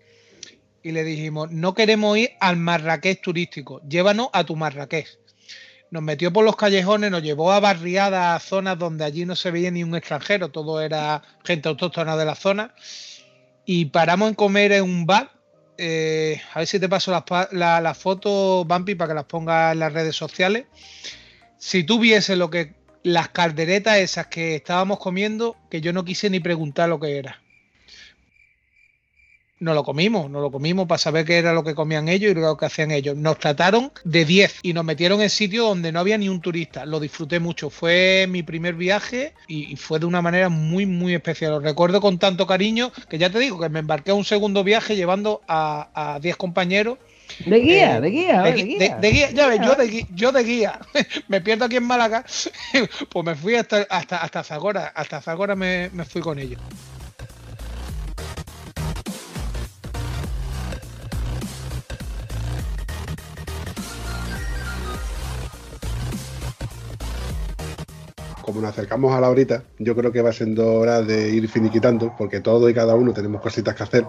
Y 0.82 0.92
le 0.92 1.04
dijimos, 1.04 1.50
no 1.50 1.74
queremos 1.74 2.16
ir 2.16 2.30
al 2.40 2.56
Marrakech 2.56 3.20
turístico, 3.20 3.82
llévanos 3.88 4.28
a 4.32 4.44
tu 4.44 4.56
Marrakech. 4.56 5.18
Nos 5.90 6.02
metió 6.02 6.32
por 6.32 6.44
los 6.44 6.56
callejones, 6.56 7.10
nos 7.10 7.22
llevó 7.22 7.52
a 7.52 7.58
barriadas, 7.58 8.36
a 8.36 8.46
zonas 8.46 8.78
donde 8.78 9.04
allí 9.04 9.26
no 9.26 9.34
se 9.34 9.50
veía 9.50 9.70
ni 9.72 9.82
un 9.82 9.96
extranjero, 9.96 10.50
todo 10.50 10.80
era 10.80 11.22
gente 11.44 11.68
autóctona 11.68 12.16
de 12.16 12.24
la 12.24 12.36
zona. 12.36 12.74
Y 13.66 13.86
paramos 13.86 14.28
en 14.28 14.34
comer 14.36 14.72
en 14.72 14.84
un 14.84 15.06
bar. 15.06 15.32
eh, 15.76 16.40
a 16.54 16.60
ver 16.60 16.68
si 16.68 16.78
te 16.78 16.88
paso 16.88 17.10
las 17.10 17.24
la, 17.52 17.94
fotos, 17.94 18.66
Bampi, 18.66 18.94
para 18.94 19.08
que 19.08 19.14
las 19.14 19.24
pongas 19.24 19.72
en 19.72 19.80
las 19.80 19.92
redes 19.92 20.14
sociales. 20.14 20.66
Si 21.58 21.84
tú 21.84 21.98
vieses 21.98 22.38
lo 22.38 22.50
que 22.50 22.74
las 23.02 23.28
calderetas 23.30 23.98
esas 23.98 24.26
que 24.26 24.56
estábamos 24.56 24.98
comiendo, 24.98 25.56
que 25.70 25.80
yo 25.80 25.92
no 25.92 26.04
quise 26.04 26.30
ni 26.30 26.40
preguntar 26.40 26.88
lo 26.88 27.00
que 27.00 27.18
era. 27.18 27.40
No 29.58 29.74
lo 29.74 29.84
comimos, 29.84 30.30
no 30.30 30.40
lo 30.40 30.50
comimos 30.50 30.86
para 30.86 30.98
saber 30.98 31.26
qué 31.26 31.36
era 31.36 31.52
lo 31.52 31.62
que 31.62 31.74
comían 31.74 32.08
ellos 32.08 32.32
y 32.32 32.34
lo 32.34 32.56
que 32.56 32.64
hacían 32.64 32.90
ellos. 32.90 33.14
Nos 33.14 33.38
trataron 33.38 33.92
de 34.04 34.24
10 34.24 34.60
y 34.62 34.72
nos 34.72 34.86
metieron 34.86 35.20
en 35.20 35.28
sitios 35.28 35.68
donde 35.68 35.92
no 35.92 36.00
había 36.00 36.16
ni 36.16 36.30
un 36.30 36.40
turista. 36.40 36.86
Lo 36.86 36.98
disfruté 36.98 37.40
mucho. 37.40 37.68
Fue 37.68 38.26
mi 38.26 38.42
primer 38.42 38.74
viaje 38.74 39.34
y, 39.48 39.76
fue 39.76 39.98
de 39.98 40.06
una 40.06 40.22
manera 40.22 40.48
muy, 40.48 40.86
muy 40.86 41.14
especial. 41.14 41.52
Lo 41.52 41.60
recuerdo 41.60 42.00
con 42.00 42.18
tanto 42.18 42.46
cariño 42.46 42.90
que 43.10 43.18
ya 43.18 43.28
te 43.28 43.38
digo 43.38 43.60
que 43.60 43.68
me 43.68 43.80
embarqué 43.80 44.12
a 44.12 44.14
un 44.14 44.24
segundo 44.24 44.64
viaje 44.64 44.96
llevando 44.96 45.42
a 45.46 46.18
10 46.22 46.36
compañeros. 46.36 46.96
De 47.46 47.58
guía, 47.60 47.96
Eh, 47.96 48.00
de 48.00 48.10
guía, 48.10 48.42
de, 48.42 48.52
de 48.52 48.62
guía. 48.62 48.96
de- 48.96 49.10
guía, 49.10 49.30
ya 49.30 49.46
ves, 49.46 49.60
yo 49.64 49.74
de, 49.74 49.90
gui- 49.90 50.06
yo 50.14 50.32
de 50.32 50.44
guía. 50.44 50.78
me 51.28 51.40
pierdo 51.40 51.64
aquí 51.64 51.76
en 51.76 51.84
Málaga. 51.84 52.24
pues 53.10 53.24
me 53.26 53.34
fui 53.34 53.54
hasta, 53.54 53.86
hasta, 53.88 54.18
hasta 54.18 54.42
Zagora. 54.44 54.92
Hasta 54.94 55.20
Zagora 55.20 55.54
me, 55.56 55.90
me 55.92 56.04
fui 56.04 56.20
con 56.20 56.38
ellos. 56.38 56.60
Como 68.50 68.62
nos 68.62 68.70
acercamos 68.70 69.14
a 69.14 69.20
la 69.20 69.30
horita, 69.30 69.62
yo 69.78 69.94
creo 69.94 70.10
que 70.10 70.22
va 70.22 70.32
siendo 70.32 70.74
hora 70.74 71.02
de 71.02 71.28
ir 71.28 71.48
finiquitando, 71.48 72.16
porque 72.18 72.40
todos 72.40 72.68
y 72.68 72.74
cada 72.74 72.96
uno 72.96 73.12
tenemos 73.12 73.40
cositas 73.40 73.76
que 73.76 73.82
hacer. 73.84 74.04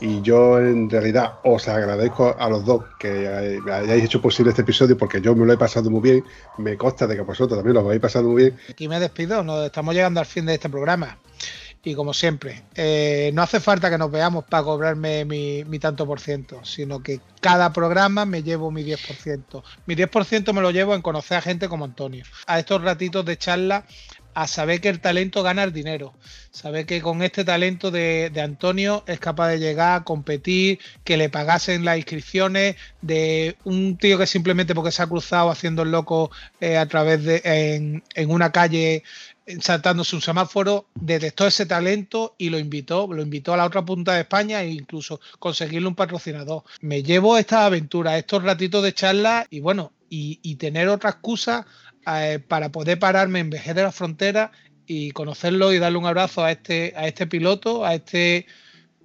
Y 0.00 0.22
yo, 0.22 0.58
en 0.58 0.88
realidad, 0.88 1.40
os 1.44 1.68
agradezco 1.68 2.34
a 2.38 2.48
los 2.48 2.64
dos 2.64 2.84
que 2.98 3.28
hayáis 3.70 4.04
hecho 4.04 4.22
posible 4.22 4.48
este 4.48 4.62
episodio, 4.62 4.96
porque 4.96 5.20
yo 5.20 5.36
me 5.36 5.44
lo 5.44 5.52
he 5.52 5.58
pasado 5.58 5.90
muy 5.90 6.00
bien. 6.00 6.24
Me 6.56 6.78
consta 6.78 7.06
de 7.06 7.16
que 7.16 7.20
vosotros 7.20 7.58
también 7.58 7.74
lo 7.74 7.80
habéis 7.80 8.00
pasado 8.00 8.30
muy 8.30 8.44
bien. 8.44 8.56
Aquí 8.70 8.88
me 8.88 8.98
despido, 8.98 9.42
nos 9.42 9.66
estamos 9.66 9.94
llegando 9.94 10.20
al 10.20 10.26
fin 10.26 10.46
de 10.46 10.54
este 10.54 10.70
programa. 10.70 11.18
Y 11.84 11.96
como 11.96 12.14
siempre, 12.14 12.62
eh, 12.76 13.32
no 13.34 13.42
hace 13.42 13.58
falta 13.58 13.90
que 13.90 13.98
nos 13.98 14.10
veamos 14.10 14.44
para 14.44 14.62
cobrarme 14.62 15.24
mi, 15.24 15.78
tanto 15.80 16.06
por 16.06 16.20
ciento, 16.20 16.64
sino 16.64 17.02
que 17.02 17.20
cada 17.40 17.72
programa 17.72 18.24
me 18.24 18.44
llevo 18.44 18.70
mi 18.70 18.84
10%. 18.84 19.64
Mi 19.86 19.96
10% 19.96 20.52
me 20.52 20.60
lo 20.60 20.70
llevo 20.70 20.94
en 20.94 21.02
conocer 21.02 21.38
a 21.38 21.42
gente 21.42 21.68
como 21.68 21.84
Antonio. 21.84 22.24
A 22.46 22.60
estos 22.60 22.82
ratitos 22.82 23.24
de 23.24 23.36
charla, 23.36 23.84
a 24.34 24.46
saber 24.46 24.80
que 24.80 24.88
el 24.88 25.00
talento 25.00 25.42
gana 25.42 25.64
el 25.64 25.72
dinero. 25.72 26.14
Saber 26.52 26.86
que 26.86 27.02
con 27.02 27.22
este 27.22 27.44
talento 27.44 27.90
de, 27.90 28.30
de 28.32 28.40
Antonio 28.40 29.02
es 29.06 29.18
capaz 29.18 29.48
de 29.48 29.58
llegar 29.58 30.00
a 30.00 30.04
competir, 30.04 30.78
que 31.04 31.16
le 31.16 31.28
pagasen 31.28 31.84
las 31.84 31.98
inscripciones, 31.98 32.76
de 33.00 33.56
un 33.64 33.96
tío 33.96 34.18
que 34.18 34.26
simplemente 34.26 34.74
porque 34.74 34.92
se 34.92 35.02
ha 35.02 35.06
cruzado 35.06 35.50
haciendo 35.50 35.82
el 35.82 35.90
loco 35.90 36.30
eh, 36.60 36.78
a 36.78 36.86
través 36.86 37.24
de 37.24 37.42
en, 37.44 38.04
en 38.14 38.30
una 38.30 38.52
calle 38.52 39.02
saltándose 39.60 40.14
un 40.16 40.22
semáforo, 40.22 40.86
detectó 40.94 41.46
ese 41.46 41.66
talento 41.66 42.34
y 42.38 42.50
lo 42.50 42.58
invitó, 42.58 43.06
lo 43.12 43.22
invitó 43.22 43.52
a 43.54 43.56
la 43.56 43.64
otra 43.66 43.84
punta 43.84 44.14
de 44.14 44.20
España 44.20 44.62
e 44.62 44.70
incluso 44.70 45.20
conseguirle 45.38 45.88
un 45.88 45.94
patrocinador. 45.94 46.62
Me 46.80 47.02
llevo 47.02 47.36
esta 47.38 47.66
aventura, 47.66 48.16
estos 48.18 48.42
ratitos 48.42 48.82
de 48.82 48.92
charla 48.94 49.46
y 49.50 49.60
bueno, 49.60 49.92
y, 50.08 50.38
y 50.42 50.56
tener 50.56 50.88
otra 50.88 51.10
excusa 51.10 51.66
eh, 52.06 52.38
para 52.46 52.70
poder 52.70 52.98
pararme 52.98 53.40
en 53.40 53.50
Vejez 53.50 53.74
de 53.74 53.82
la 53.82 53.92
Frontera 53.92 54.52
y 54.86 55.10
conocerlo 55.12 55.72
y 55.72 55.78
darle 55.78 55.98
un 55.98 56.06
abrazo 56.06 56.44
a 56.44 56.50
este, 56.52 56.92
a 56.96 57.06
este 57.06 57.26
piloto, 57.26 57.84
a 57.84 57.94
este, 57.94 58.46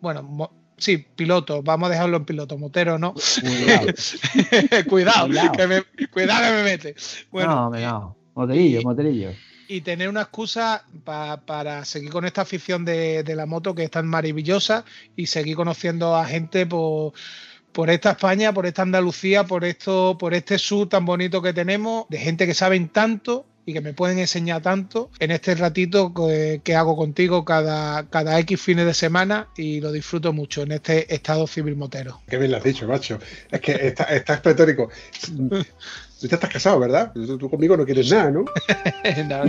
bueno, 0.01 0.23
mo- 0.23 0.51
sí, 0.77 0.97
piloto, 1.15 1.61
vamos 1.63 1.87
a 1.87 1.91
dejarlo 1.91 2.17
en 2.17 2.25
piloto, 2.25 2.57
motero, 2.57 2.97
¿no? 2.99 3.13
Cuidado. 3.41 3.87
cuidado, 4.89 5.27
Cuidado. 5.27 5.51
Que 5.53 5.67
me, 5.67 5.83
cuidado 6.07 6.43
que 6.43 6.51
me 6.57 6.63
mete. 6.63 6.95
Bueno, 7.31 7.55
no, 7.55 7.65
hombre, 7.67 7.81
no. 7.83 8.17
Moterillo, 8.35 8.81
moterillo. 8.83 9.31
Y 9.67 9.81
tener 9.81 10.09
una 10.09 10.21
excusa 10.21 10.85
pa- 11.03 11.37
para 11.45 11.83
seguir 11.85 12.09
con 12.09 12.25
esta 12.25 12.41
afición 12.41 12.85
de, 12.85 13.23
de 13.23 13.35
la 13.35 13.45
moto 13.45 13.75
que 13.75 13.83
es 13.83 13.91
tan 13.91 14.07
maravillosa 14.07 14.85
y 15.15 15.27
seguir 15.27 15.55
conociendo 15.55 16.15
a 16.15 16.25
gente 16.25 16.65
por, 16.65 17.13
por 17.71 17.89
esta 17.89 18.11
España, 18.11 18.53
por 18.53 18.65
esta 18.65 18.81
Andalucía, 18.83 19.43
por 19.45 19.65
esto, 19.65 20.17
por 20.17 20.33
este 20.33 20.57
sur 20.57 20.87
tan 20.89 21.05
bonito 21.05 21.41
que 21.41 21.53
tenemos, 21.53 22.05
de 22.09 22.17
gente 22.17 22.45
que 22.47 22.53
saben 22.53 22.89
tanto 22.89 23.45
y 23.67 23.73
que 23.73 23.81
me 23.81 23.93
pueden 23.93 24.17
enseñar 24.17 24.61
tanto 24.61 25.11
en 25.19 25.29
este 25.29 25.53
ratito 25.53 26.13
que, 26.13 26.61
que 26.63 26.73
hago 26.73 26.95
contigo 26.95 27.43
cada, 27.43 28.07
cada 28.09 28.39
X 28.39 28.61
fines 28.61 28.85
de 28.85 28.93
semana 28.93 29.49
y 29.57 29.81
lo 29.81 29.91
disfruto 29.91 30.31
mucho 30.31 30.61
en 30.61 30.71
este 30.71 31.13
estado 31.13 31.45
civil 31.47 31.75
motero. 31.75 32.21
Qué 32.29 32.37
bien 32.37 32.51
lo 32.51 32.57
has 32.57 32.63
dicho, 32.63 32.87
macho. 32.87 33.19
Es 33.51 33.59
que 33.59 33.73
está, 33.87 34.05
estás 34.05 34.39
pletórico. 34.39 34.89
Tú 35.19 36.27
ya 36.27 36.35
estás 36.35 36.49
casado, 36.49 36.79
¿verdad? 36.79 37.11
Tú, 37.13 37.37
tú 37.37 37.49
conmigo 37.49 37.75
no 37.75 37.85
quieres 37.85 38.09
nada, 38.09 38.31
¿no? 38.31 38.45
No. 39.27 39.43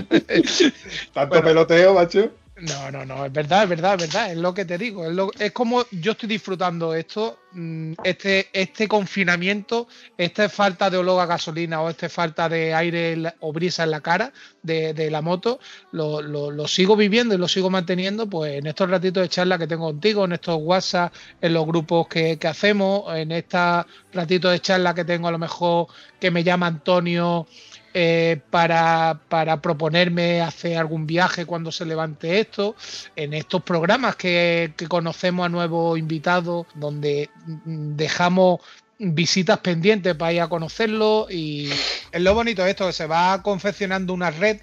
Tanto 1.14 1.42
peloteo, 1.42 1.94
macho. 1.94 2.32
No, 2.61 2.90
no, 2.90 3.04
no, 3.04 3.24
es 3.24 3.32
verdad, 3.32 3.62
es 3.62 3.68
verdad, 3.68 3.94
es 3.94 4.00
verdad, 4.12 4.32
es 4.32 4.36
lo 4.36 4.52
que 4.52 4.64
te 4.64 4.76
digo, 4.78 5.06
es, 5.06 5.12
lo- 5.14 5.30
es 5.38 5.52
como 5.52 5.84
yo 5.92 6.11
estoy 6.12 6.28
disfrutando 6.28 6.92
esto, 6.92 7.38
mm, 7.52 7.92
este, 8.02 8.48
este 8.52 8.88
confinamiento, 8.88 9.86
esta 10.16 10.48
falta 10.48 10.90
de 10.90 10.96
olor 10.96 11.20
a 11.20 11.26
gasolina 11.26 11.80
o 11.80 11.88
esta 11.88 12.09
falta 12.09 12.48
de 12.48 12.74
aire 12.74 13.16
o 13.40 13.52
brisa 13.52 13.84
en 13.84 13.92
la 13.92 14.00
cara 14.00 14.32
de, 14.61 14.92
de 14.92 15.09
la 15.09 15.22
moto, 15.22 15.61
lo, 15.92 16.20
lo- 16.20 16.50
lo 16.50 16.66
sigo 16.66 16.96
viviendo 16.96 17.32
y 17.32 17.38
lo 17.38 17.46
sigo 17.46 17.70
manteniendo 17.70 18.28
pues 18.28 18.54
en 18.54 18.66
estos 18.66 18.90
ratitos 18.90 19.22
de 19.22 19.28
charla 19.28 19.56
que 19.56 19.68
tengo 19.68 19.86
contigo, 19.86 20.24
en 20.24 20.32
estos 20.32 20.59
WhatsApp, 20.61 21.14
en 21.40 21.54
los 21.54 21.64
grupos 21.64 22.09
que, 22.09 22.38
que 22.40 22.48
hacemos, 22.48 23.04
en 23.16 23.30
estos 23.30 23.84
ratitos 24.12 24.50
de 24.50 24.59
charla 24.61 24.94
que 24.94 25.04
tengo 25.04 25.28
a 25.28 25.30
lo 25.30 25.38
mejor 25.38 25.86
que 26.18 26.32
me 26.32 26.42
llama 26.42 26.66
Antonio 26.66 27.46
eh, 27.95 28.41
para, 28.51 29.20
para 29.28 29.61
proponerme 29.62 30.43
hacer 30.43 30.76
algún 30.76 31.07
viaje 31.07 31.47
cuando 31.47 31.72
se 31.72 31.86
levante 31.86 32.39
esto, 32.41 32.76
en 33.16 33.34
estos 33.34 33.62
programas 33.62 34.16
que, 34.16 34.72
conocemos 34.89 35.47
a 35.47 35.49
nuevos 35.49 35.99
invitados, 35.99 36.66
donde 36.74 37.30
mm, 37.47 37.97
dejamos 37.97 38.61
visitas 38.99 39.59
pendientes 39.61 40.14
para 40.16 40.32
ir 40.32 40.41
a 40.41 40.49
conocerlo 40.49 41.28
y 41.30 41.70
es 42.12 42.20
lo 42.20 42.34
bonito 42.34 42.62
de 42.64 42.70
esto, 42.70 42.86
que 42.86 42.93
se 42.93 43.07
va 43.07 43.43
confeccionando 43.43 44.12
una 44.12 44.30
red, 44.30 44.61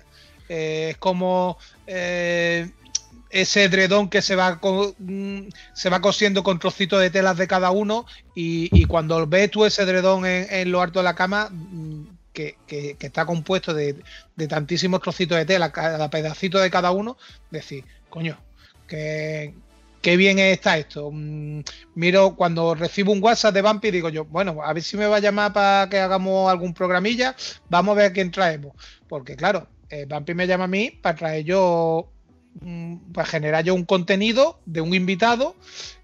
eh, 0.49 0.89
es 0.91 0.97
como... 0.97 1.57
eh, 1.87 2.69
ese 3.31 3.63
edredón 3.65 4.09
que 4.09 4.21
se 4.21 4.35
va 4.35 4.61
mm, 4.97 5.47
se 5.73 5.89
va 5.89 5.99
cosiendo 5.99 6.41
con 6.43 6.57
trocitos 6.59 7.01
de 7.01 7.09
telas 7.09 7.35
de 7.35 7.47
cada 7.47 7.71
uno 7.71 8.05
y, 8.33 8.69
y 8.71 8.85
cuando 8.85 9.27
ves 9.27 9.51
tú 9.51 9.65
ese 9.65 9.81
edredón 9.83 10.25
en, 10.25 10.47
en 10.49 10.71
lo 10.71 10.81
alto 10.81 10.99
de 10.99 11.03
la 11.03 11.15
cama 11.15 11.49
mm, 11.51 12.14
que, 12.35 12.97
está 12.99 13.25
compuesto 13.25 13.73
de, 13.73 14.03
tantísimos 14.47 15.01
trocitos 15.01 15.37
de 15.37 15.45
tela, 15.45 15.71
cada 15.71 16.09
pedacito 16.09 16.59
de 16.59 16.69
cada 16.69 16.91
uno, 16.91 17.17
decir, 17.49 17.83
coño, 18.09 18.37
que 18.87 19.55
qué 20.05 20.17
bien 20.17 20.37
está 20.37 20.77
esto. 20.77 21.09
Mm, 21.11 21.61
Miro 21.95 22.35
cuando 22.35 22.75
recibo 22.75 23.11
un 23.11 23.23
WhatsApp 23.23 23.55
de 23.55 23.63
Vampi 23.63 23.89
digo 23.89 24.09
yo, 24.09 24.25
bueno, 24.25 24.61
a 24.63 24.71
ver 24.71 24.83
si 24.83 24.97
me 24.97 25.07
va 25.07 25.15
a 25.17 25.19
llamar 25.19 25.51
para 25.51 25.89
que 25.89 25.99
hagamos 25.99 26.47
algún 26.51 26.75
programilla, 26.75 27.35
vamos 27.69 27.93
a 27.97 28.01
ver 28.01 28.13
quién 28.13 28.29
traemos. 28.29 28.73
Porque 29.07 29.35
claro, 29.35 29.67
eh, 29.89 30.07
me 30.35 30.45
llama 30.47 30.65
a 30.65 30.67
mí 30.67 30.91
para 30.91 31.15
traer 31.15 31.45
yo 31.45 32.11
para 33.13 33.27
generar 33.27 33.65
yo 33.65 33.75
un 33.75 33.83
contenido 33.83 34.59
de 34.65 34.79
un 34.79 34.93
invitado 34.93 35.55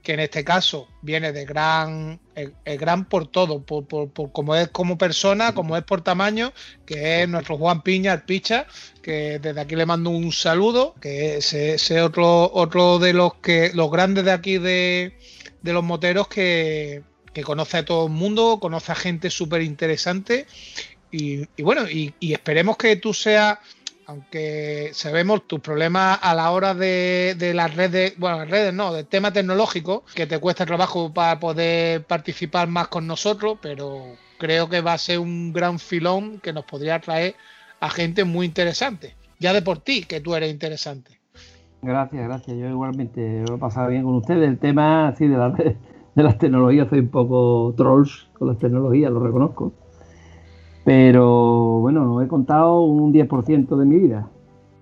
que 0.04 0.14
en 0.14 0.20
este 0.20 0.44
caso 0.44 0.88
viene 1.02 1.32
de 1.32 1.46
gran 1.46 2.20
el, 2.36 2.54
el 2.66 2.78
gran 2.78 3.06
por 3.06 3.28
todo, 3.28 3.64
por, 3.64 3.86
por, 3.86 4.32
como 4.32 4.56
es 4.56 4.68
como 4.68 4.98
persona, 4.98 5.54
como 5.54 5.78
es 5.78 5.84
por 5.84 6.02
tamaño, 6.02 6.52
que 6.86 7.22
es 7.22 7.30
nuestro 7.30 7.58
Juan 7.58 7.82
Piña, 7.84 8.14
el 8.14 8.24
Picha, 8.24 8.66
que 9.02 9.40
desde 9.40 9.62
aquí 9.62 9.76
le 9.76 9.86
mando 9.86 10.10
un 10.10 10.32
saludo, 10.34 10.96
que 11.00 11.38
es 11.38 11.92
otro 11.92 12.52
otro 12.54 13.00
de 13.00 13.14
los 13.14 13.36
que 13.36 13.72
los 13.74 13.90
grandes 13.90 14.26
de 14.26 14.32
aquí 14.32 14.58
de, 14.58 15.18
de 15.62 15.74
los 15.74 15.84
moteros 15.84 16.28
que, 16.28 17.04
que 17.34 17.44
conoce 17.44 17.78
a 17.78 17.86
todo 17.86 18.08
el 18.08 18.14
mundo, 18.14 18.60
conoce 18.60 18.92
a 18.92 18.96
gente 18.96 19.30
súper 19.30 19.62
interesante 19.62 20.48
y, 21.14 21.46
bueno, 21.62 21.90
y 21.90 22.14
esperemos 22.34 22.78
que 22.78 22.96
tú 22.96 23.14
seas 23.14 23.58
aunque 24.12 24.90
sabemos 24.94 25.48
tus 25.48 25.62
problemas 25.62 26.20
a 26.22 26.36
la 26.36 26.52
hora 26.52 26.74
de, 26.74 27.52
las 27.56 27.76
redes, 27.76 28.14
bueno, 28.18 28.40
las 28.40 28.50
redes 28.50 28.74
no, 28.74 28.94
del 28.94 29.08
tema 29.08 29.32
tecnológico, 29.32 30.04
que 30.14 30.28
te 30.28 30.40
cuesta 30.40 30.66
trabajo 30.66 31.14
para 31.14 31.40
poder 31.40 32.04
participar 32.04 32.68
más 32.68 32.90
con 32.90 33.08
nosotros, 33.08 33.58
pero 33.62 34.04
creo 34.38 34.70
que 34.70 34.82
va 34.82 34.94
a 34.94 34.98
ser 34.98 35.20
un 35.20 35.54
gran 35.54 35.80
filón 35.80 36.40
que 36.40 36.52
nos 36.52 36.66
podría 36.66 37.00
traer 37.00 37.36
a 37.80 37.90
gente 37.90 38.26
muy 38.26 38.46
interesante. 38.46 39.16
Ya 39.40 39.54
de 39.54 39.62
por 39.62 39.80
ti, 39.80 40.04
que 40.04 40.20
tú 40.20 40.36
eres 40.36 40.52
interesante. 40.52 41.20
Gracias, 41.82 42.24
gracias. 42.24 42.58
Yo 42.58 42.68
igualmente 42.68 43.44
lo 43.48 43.56
he 43.56 43.58
pasado 43.58 43.90
bien 43.90 44.04
con 44.04 44.16
ustedes. 44.16 44.48
El 44.48 44.60
tema 44.60 45.08
así 45.08 45.28
de, 45.28 45.38
las 45.38 45.54
de 45.58 46.24
las 46.24 46.38
tecnologías, 46.38 46.90
soy 46.90 47.00
un 47.00 47.10
poco 47.10 47.74
trolls 47.78 48.28
con 48.34 48.50
las 48.50 48.60
tecnologías, 48.60 49.12
lo 49.12 49.20
reconozco. 49.20 49.74
Pero 50.84 51.80
bueno, 51.80 52.22
he 52.22 52.28
contado 52.28 52.82
un 52.82 53.14
10% 53.14 53.76
de 53.76 53.86
mi 53.86 53.98
vida, 53.98 54.28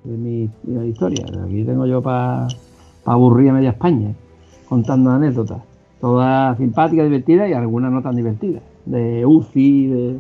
de 0.03 0.17
mi, 0.17 0.49
historia. 0.87 1.25
Aquí 1.43 1.63
tengo 1.63 1.85
yo 1.85 2.01
para 2.01 2.47
aburrir 3.05 3.49
a 3.49 3.53
media 3.53 3.71
España 3.71 4.13
contando 4.67 5.11
anécdotas. 5.11 5.61
Todas 5.99 6.57
simpáticas, 6.57 7.05
divertidas 7.05 7.49
y 7.49 7.53
algunas 7.53 7.91
no 7.91 8.01
tan 8.01 8.15
divertidas. 8.15 8.63
De 8.85 9.25
UCI, 9.25 9.87
de. 9.87 10.17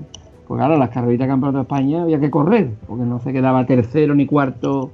Pues 0.47 0.57
claro, 0.57 0.77
las 0.77 0.89
carreritas 0.89 1.27
de 1.27 1.31
Campeonato 1.31 1.59
de 1.59 1.61
España 1.61 2.01
había 2.01 2.19
que 2.19 2.31
correr, 2.31 2.71
porque 2.87 3.05
no 3.05 3.19
se 3.19 3.31
quedaba 3.31 3.65
tercero 3.65 4.15
ni 4.15 4.25
cuarto 4.25 4.89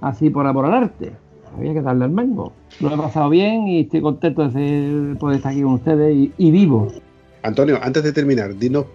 así 0.00 0.28
por 0.28 0.52
por 0.52 0.66
el 0.66 0.74
arte. 0.74 1.12
Había 1.56 1.72
que 1.72 1.82
darle 1.82 2.04
al 2.04 2.10
mango. 2.10 2.52
Lo 2.80 2.92
he 2.92 2.96
pasado 2.96 3.30
bien 3.30 3.68
y 3.68 3.80
estoy 3.80 4.02
contento 4.02 4.46
de 4.48 5.16
poder 5.18 5.36
estar 5.36 5.52
aquí 5.52 5.62
con 5.62 5.74
ustedes 5.74 6.30
y 6.36 6.50
vivo. 6.50 6.88
Antonio, 7.48 7.78
antes 7.82 8.02
de 8.02 8.12
terminar, 8.12 8.56
dinos, 8.56 8.86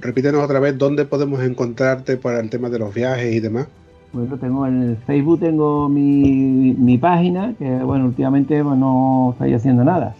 repítenos 0.00 0.42
otra 0.44 0.60
vez 0.60 0.76
dónde 0.76 1.04
podemos 1.04 1.42
encontrarte 1.42 2.16
para 2.16 2.40
el 2.40 2.50
tema 2.50 2.68
de 2.68 2.78
los 2.78 2.94
viajes 2.94 3.34
y 3.34 3.40
demás. 3.40 3.66
Bueno, 4.12 4.36
tengo 4.36 4.66
en 4.66 4.82
el 4.82 4.96
Facebook 4.98 5.40
tengo 5.40 5.88
mi, 5.88 6.74
mi 6.78 6.98
página, 6.98 7.54
que 7.58 7.68
bueno, 7.78 8.04
últimamente 8.04 8.62
pues, 8.62 8.78
no 8.78 9.30
estoy 9.32 9.54
haciendo 9.54 9.82
nada. 9.84 10.14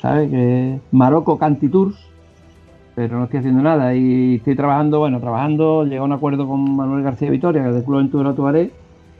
¿Sabes? 0.00 0.30
Que 0.30 0.74
es 0.74 0.80
Marocco 0.92 1.38
Canti 1.38 1.68
Tours, 1.68 1.96
pero 2.94 3.18
no 3.18 3.24
estoy 3.24 3.40
haciendo 3.40 3.62
nada. 3.62 3.94
Y 3.94 4.36
estoy 4.36 4.54
trabajando, 4.54 4.98
bueno, 5.00 5.20
trabajando, 5.20 5.84
llegué 5.84 5.98
a 5.98 6.02
un 6.04 6.12
acuerdo 6.12 6.46
con 6.46 6.76
Manuel 6.76 7.02
García 7.02 7.30
Vitoria, 7.30 7.62
que 7.62 7.68
es 7.68 7.74
del 7.74 7.84
Club 7.84 7.98
Ventura 7.98 8.34
Tuareg, 8.34 8.72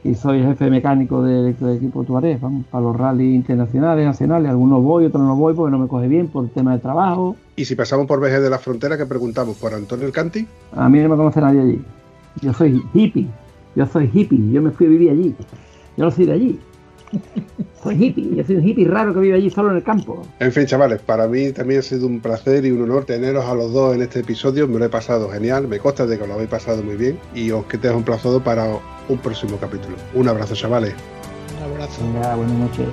y 0.05 0.13
soy 0.13 0.43
jefe 0.43 0.69
mecánico 0.69 1.23
del, 1.23 1.57
del 1.57 1.77
equipo 1.77 2.03
Tuareg, 2.03 2.39
vamos, 2.39 2.67
para 2.67 2.83
los 2.83 2.95
rallies 2.95 3.33
internacionales, 3.33 4.05
nacionales. 4.05 4.51
Algunos 4.51 4.83
voy, 4.83 5.05
otros 5.05 5.23
no 5.23 5.35
voy 5.35 5.55
porque 5.55 5.71
no 5.71 5.79
me 5.79 5.87
coge 5.87 6.07
bien 6.07 6.27
por 6.27 6.45
el 6.45 6.51
tema 6.51 6.73
de 6.73 6.79
trabajo. 6.79 7.35
Y 7.55 7.65
si 7.65 7.75
pasamos 7.75 8.05
por 8.05 8.19
Vejes 8.19 8.43
de 8.43 8.51
la 8.51 8.59
Frontera, 8.59 8.99
que 8.99 9.07
preguntamos 9.07 9.57
por 9.57 9.73
Antonio 9.73 10.05
El 10.05 10.11
Canti. 10.11 10.45
A 10.73 10.87
mí 10.89 10.99
no 10.99 11.09
me 11.09 11.15
conoce 11.15 11.41
nadie 11.41 11.59
allí. 11.59 11.81
Yo 12.39 12.53
soy 12.53 12.83
hippie. 12.93 13.27
Yo 13.75 13.87
soy 13.87 14.11
hippie. 14.13 14.51
Yo 14.51 14.61
me 14.61 14.69
fui 14.69 14.85
a 14.85 14.89
vivir 14.89 15.09
allí. 15.09 15.35
Yo 15.97 16.05
no 16.05 16.11
soy 16.11 16.27
de 16.27 16.33
allí. 16.33 16.59
Soy 17.83 18.03
hippie. 18.03 18.35
Yo 18.35 18.43
soy 18.43 18.55
un 18.55 18.67
hippie 18.67 18.87
raro 18.87 19.13
que 19.13 19.19
vive 19.19 19.37
allí 19.37 19.49
solo 19.49 19.69
en 19.69 19.77
el 19.77 19.83
campo. 19.83 20.25
En 20.39 20.51
fin, 20.51 20.65
chavales, 20.65 21.01
para 21.01 21.27
mí 21.27 21.51
también 21.51 21.81
ha 21.81 21.83
sido 21.83 22.07
un 22.07 22.19
placer 22.19 22.65
y 22.65 22.71
un 22.71 22.81
honor 22.81 23.05
teneros 23.05 23.45
a 23.45 23.53
los 23.53 23.71
dos 23.73 23.95
en 23.95 24.01
este 24.01 24.21
episodio. 24.21 24.67
Me 24.67 24.79
lo 24.79 24.85
he 24.85 24.89
pasado 24.89 25.29
genial, 25.29 25.67
me 25.67 25.79
consta 25.79 26.05
de 26.05 26.17
que 26.17 26.25
lo 26.25 26.33
habéis 26.33 26.49
pasado 26.49 26.81
muy 26.81 26.95
bien 26.95 27.19
y 27.35 27.51
os 27.51 27.65
que 27.65 27.77
un 27.77 27.97
emplazado 27.97 28.43
para 28.43 28.65
un 29.07 29.17
próximo 29.19 29.57
capítulo. 29.57 29.95
Un 30.15 30.27
abrazo, 30.27 30.55
chavales. 30.55 30.93
Un 31.57 31.73
abrazo. 31.73 32.01
Venga, 32.13 32.35
buenas 32.35 32.57
noches. 32.57 32.87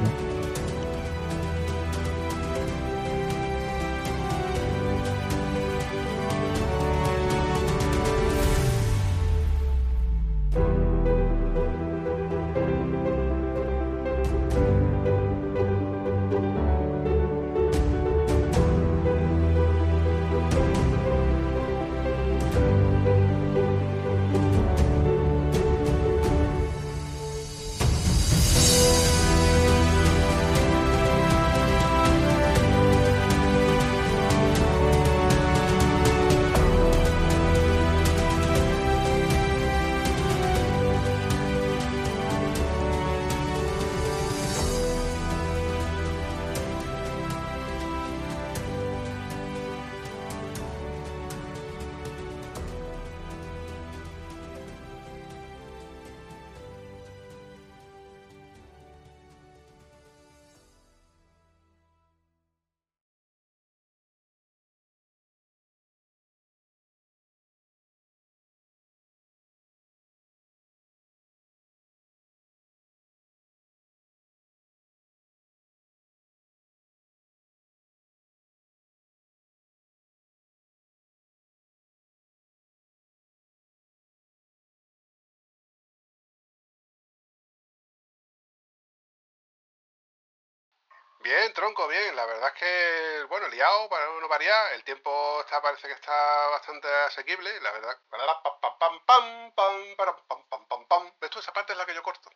Bien, 91.22 91.52
tronco, 91.52 91.86
bien. 91.86 92.16
La 92.16 92.26
verdad 92.26 92.52
es 92.54 92.60
que, 92.60 93.24
bueno, 93.28 93.46
liado 93.48 93.88
para 93.88 94.06
no 94.06 94.28
variar. 94.28 94.72
El 94.74 94.82
tiempo 94.84 95.40
está, 95.40 95.62
parece 95.62 95.86
que 95.86 95.94
está 95.94 96.48
bastante 96.48 96.88
asequible. 97.06 97.60
La 97.60 97.70
verdad. 97.72 97.96
Pam, 98.10 98.42
pam, 98.60 98.78
pam, 98.78 99.54
pam, 99.54 99.94
pam, 99.94 100.46
pam, 100.48 100.66
pam, 100.68 100.86
pam. 100.88 101.12
Esa 101.20 101.52
parte 101.52 101.72
es 101.72 101.78
la 101.78 101.86
que 101.86 101.94
yo 101.94 102.02
corto. 102.02 102.30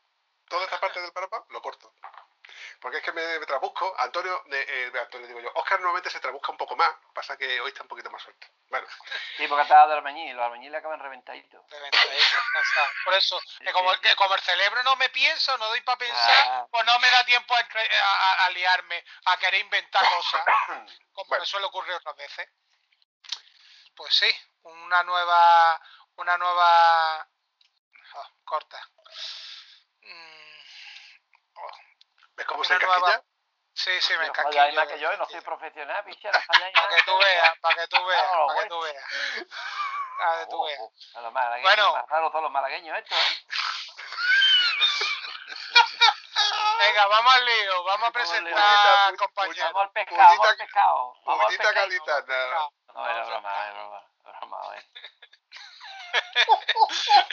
Toda 0.49 0.65
esta 0.65 0.79
parte 0.81 1.01
del 1.01 1.13
para, 1.13 1.29
pam, 1.29 1.45
lo 1.51 1.61
corto. 1.61 1.93
Porque 2.81 2.99
es 2.99 3.03
que 3.03 3.13
me, 3.13 3.39
me 3.39 3.47
trabusco. 3.47 3.95
Antonio, 3.99 4.43
de, 4.47 4.63
eh, 4.63 4.93
Antonio 5.01 5.27
digo 5.27 5.41
yo, 5.41 5.51
Oscar 5.55 5.79
normalmente 5.81 6.11
se 6.11 6.21
trabusca 6.21 6.53
un 6.53 6.59
poco 6.59 6.77
más. 6.77 6.91
Pasa 7.15 7.37
que 7.37 7.61
hoy 7.61 7.69
está 7.69 7.83
un 7.83 7.89
poquito 7.89 8.11
más 8.11 8.23
suelto. 8.23 8.47
Bueno, 8.69 8.87
Sí, 9.37 9.47
porque 9.49 9.63
estaba 9.63 9.87
de 9.89 9.95
albañil, 9.95 10.35
los 10.37 10.45
albañiles 10.45 10.79
acaban 10.79 11.01
reventaditos. 11.01 11.61
Reventadito, 11.71 12.37
cansado. 12.53 12.87
Por 13.05 13.15
eso, 13.15 13.41
que 13.59 13.73
como, 13.73 13.93
que 14.01 14.15
como 14.17 14.35
el 14.35 14.41
cerebro 14.41 14.83
no 14.83 14.97
me 14.97 15.09
pienso, 15.11 15.57
no 15.59 15.69
doy 15.69 15.81
para 15.83 15.99
pensar, 15.99 16.45
Ah. 16.49 16.67
pues 16.71 16.85
no 16.87 16.99
me 16.99 17.11
da 17.11 17.25
tiempo 17.25 17.55
a, 17.55 17.61
entre- 17.61 17.99
a- 17.99 18.15
a- 18.15 18.47
a 18.47 18.51
liarme, 18.51 19.05
a 19.27 19.37
querer 19.39 19.61
inventar 19.61 20.03
cosas, 20.11 20.45
como 21.13 21.29
Bueno. 21.29 21.43
me 21.43 21.47
suele 21.47 21.67
ocurrir 21.67 21.95
otras 21.95 22.17
veces. 22.17 22.49
Pues 23.95 24.15
sí, 24.15 24.31
una 24.63 25.03
nueva, 25.05 25.81
una 26.17 26.37
nueva, 26.37 27.29
oh, 28.15 28.29
corta. 28.45 28.79
Mm, 30.03 30.56
¿ves 32.37 32.47
cómo 32.47 32.61
Una 32.61 32.69
se 32.69 32.79
nueva- 32.79 33.23
sí, 33.75 34.01
sí, 34.01 34.13
me 34.13 34.19
No 34.19 34.25
encasquillo. 34.27 34.59
falláis 34.59 34.75
más 34.75 34.89
que 34.89 34.99
yo, 34.99 35.17
no 35.17 35.27
soy 35.27 35.41
profesional, 35.41 36.05
picha, 36.05 36.31
no 36.33 36.41
falláis 36.41 36.75
Para 36.75 36.87
nada. 36.87 36.97
que 36.97 37.03
tú 37.05 37.19
veas, 37.19 37.59
para 37.61 37.75
que 37.75 37.89
tú 37.89 38.05
veas, 38.07 38.23
Claro, 38.23 38.47
para 38.49 38.63
que 38.63 38.69
tú 38.69 38.81
veas. 38.81 39.05
Para 40.19 40.41
que 40.41 40.47
tú 40.51 40.65
veas. 40.65 40.81
A 41.15 41.21
los 41.21 41.33
malagueños, 41.33 41.63
Bueno. 41.77 41.93
más 41.93 42.09
raros 42.09 42.31
todos 42.33 42.43
los 42.43 42.53
malagueños 42.53 42.99
estos, 42.99 43.19
¿eh? 43.19 43.47
Venga, 46.79 47.07
vamos 47.07 47.35
al 47.35 47.45
lío, 47.45 47.85
vamos 47.85 48.09
a 48.09 48.13
presentar 48.13 49.17
compañeros. 49.17 49.73
Vamos 49.73 49.83
al 49.83 49.91
pescado, 49.93 50.19
vamos 50.19 50.47
al 50.47 50.57
pescado. 50.57 51.15
Vamos 51.25 51.47
al 51.47 51.57
pescado. 51.59 52.73
No, 52.95 53.11
era 53.11 53.25
broma, 53.25 53.65
era 53.67 53.73
broma. 53.73 54.03
era 54.25 54.39
broma, 54.41 54.77
eh. 54.77 54.91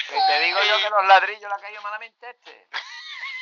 Que 0.07 0.21
te 0.27 0.39
digo 0.39 0.61
yo 0.63 0.77
que 0.80 0.89
los 0.89 1.05
ladrillos 1.05 1.49
le 1.49 1.55
ha 1.55 1.59
caído 1.59 1.81
malamente 1.81 2.30
este. 2.30 2.67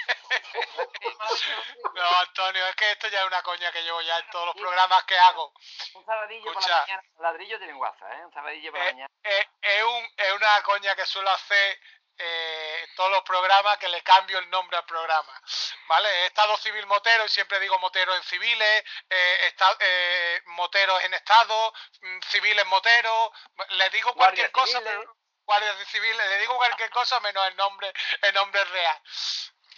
No, 1.93 2.17
Antonio, 2.19 2.65
es 2.67 2.75
que 2.75 2.91
esto 2.91 3.07
ya 3.09 3.19
es 3.21 3.27
una 3.27 3.41
coña 3.43 3.71
que 3.71 3.83
llevo 3.83 4.01
ya 4.01 4.17
en 4.19 4.29
todos 4.29 4.47
los 4.47 4.55
programas 4.55 5.03
que 5.03 5.17
hago. 5.17 5.53
Un 5.93 6.05
sabadillo 6.05 6.43
por 6.43 6.53
Escucha. 6.53 6.69
la 6.75 6.81
mañana. 6.81 7.01
Los 7.13 7.21
ladrillos 7.21 7.59
tienen 7.59 7.77
guasa, 7.77 8.13
¿eh? 8.17 8.25
Un 8.25 8.33
sabadillo 8.33 8.71
por 8.71 8.79
la 8.79 8.87
Eh, 8.89 8.93
mañana. 8.93 9.09
Es, 9.23 9.47
es 9.61 9.83
un, 9.83 10.09
es 10.17 10.31
una 10.33 10.63
coña 10.63 10.95
que 10.95 11.05
suelo 11.05 11.29
hacer 11.29 11.79
eh, 12.17 12.79
en 12.83 12.95
todos 12.95 13.11
los 13.11 13.21
programas 13.23 13.77
que 13.77 13.89
le 13.89 14.01
cambio 14.03 14.39
el 14.39 14.49
nombre 14.49 14.77
al 14.77 14.85
programa. 14.85 15.41
¿Vale? 15.87 16.09
He 16.09 16.25
estado 16.27 16.55
civil 16.57 16.85
motero 16.87 17.25
y 17.25 17.29
siempre 17.29 17.59
digo 17.59 17.77
motero 17.79 18.15
en 18.15 18.23
civiles, 18.23 18.83
eh, 19.09 19.37
esta- 19.43 19.77
eh, 19.79 20.41
moteros 20.45 21.03
en 21.03 21.13
estado, 21.13 21.73
mm, 22.01 22.19
civiles 22.29 22.65
moteros, 22.67 23.31
le 23.69 23.89
digo 23.89 24.13
cualquier 24.13 24.49
Guardias 24.51 24.51
cosa, 24.51 24.79
civiles. 24.79 24.99
pero 24.99 25.17
guardias 25.45 25.87
civiles, 25.89 26.29
le 26.29 26.37
digo 26.39 26.55
cualquier 26.55 26.89
cosa 26.91 27.19
menos 27.19 27.45
el 27.47 27.55
nombre, 27.57 27.91
el 28.21 28.33
nombre 28.33 28.63
real. 28.65 29.01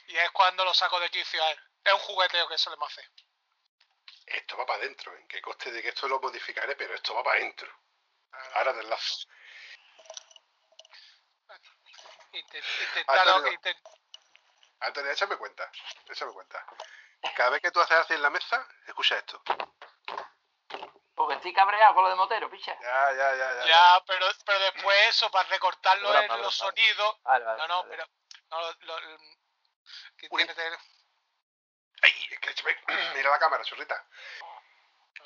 Y 0.07 0.17
es 0.17 0.31
cuando 0.31 0.65
lo 0.65 0.73
saco 0.73 0.99
de 0.99 1.09
quicio 1.09 1.43
a 1.43 1.51
él. 1.51 1.59
Es 1.83 1.93
un 1.93 1.99
jugueteo 1.99 2.47
que 2.47 2.57
solemos 2.57 2.91
hacer. 2.91 3.09
Esto 4.25 4.57
va 4.57 4.65
para 4.65 4.79
adentro, 4.79 5.13
¿eh? 5.15 5.25
Que 5.27 5.41
coste 5.41 5.71
de 5.71 5.81
que 5.81 5.89
esto 5.89 6.07
lo 6.07 6.19
modificaré, 6.19 6.75
pero 6.75 6.93
esto 6.95 7.13
va 7.13 7.23
para 7.23 7.37
adentro. 7.37 7.67
Ahora 8.55 8.73
te 8.73 8.79
enlazo. 8.79 9.27
Intent- 12.31 12.63
Antonio. 13.07 13.51
intent- 13.51 13.81
Antonio, 14.79 15.11
échame 15.11 15.37
cuenta. 15.37 15.69
Échame 16.09 16.31
cuenta. 16.33 16.65
Cada 17.35 17.51
vez 17.51 17.61
que 17.61 17.71
tú 17.71 17.79
haces 17.79 17.97
así 17.97 18.13
en 18.13 18.21
la 18.21 18.29
mesa, 18.29 18.67
escucha 18.87 19.17
esto. 19.17 19.41
Porque 21.15 21.35
estoy 21.35 21.53
cabreado 21.53 21.93
con 21.93 22.03
lo 22.03 22.09
de 22.09 22.15
motero, 22.15 22.49
picha. 22.49 22.75
Ya, 22.81 23.13
ya, 23.13 23.35
ya, 23.35 23.53
ya. 23.55 23.65
Ya, 23.65 24.03
pero, 24.07 24.25
pero 24.45 24.59
después 24.59 25.07
eso, 25.09 25.29
para 25.31 25.47
recortarlo 25.49 26.09
en 26.19 26.41
los 26.41 26.55
sonidos. 26.55 27.17
No, 27.57 27.67
no, 27.67 27.85
pero. 27.87 28.07
Uy. 30.29 30.45
tiene 30.45 30.77
Ay, 32.01 32.27
es 32.31 32.39
que 32.39 32.49
échame- 32.49 32.77
mira 33.15 33.29
la 33.29 33.39
cámara, 33.39 33.63
churrita. 33.63 34.05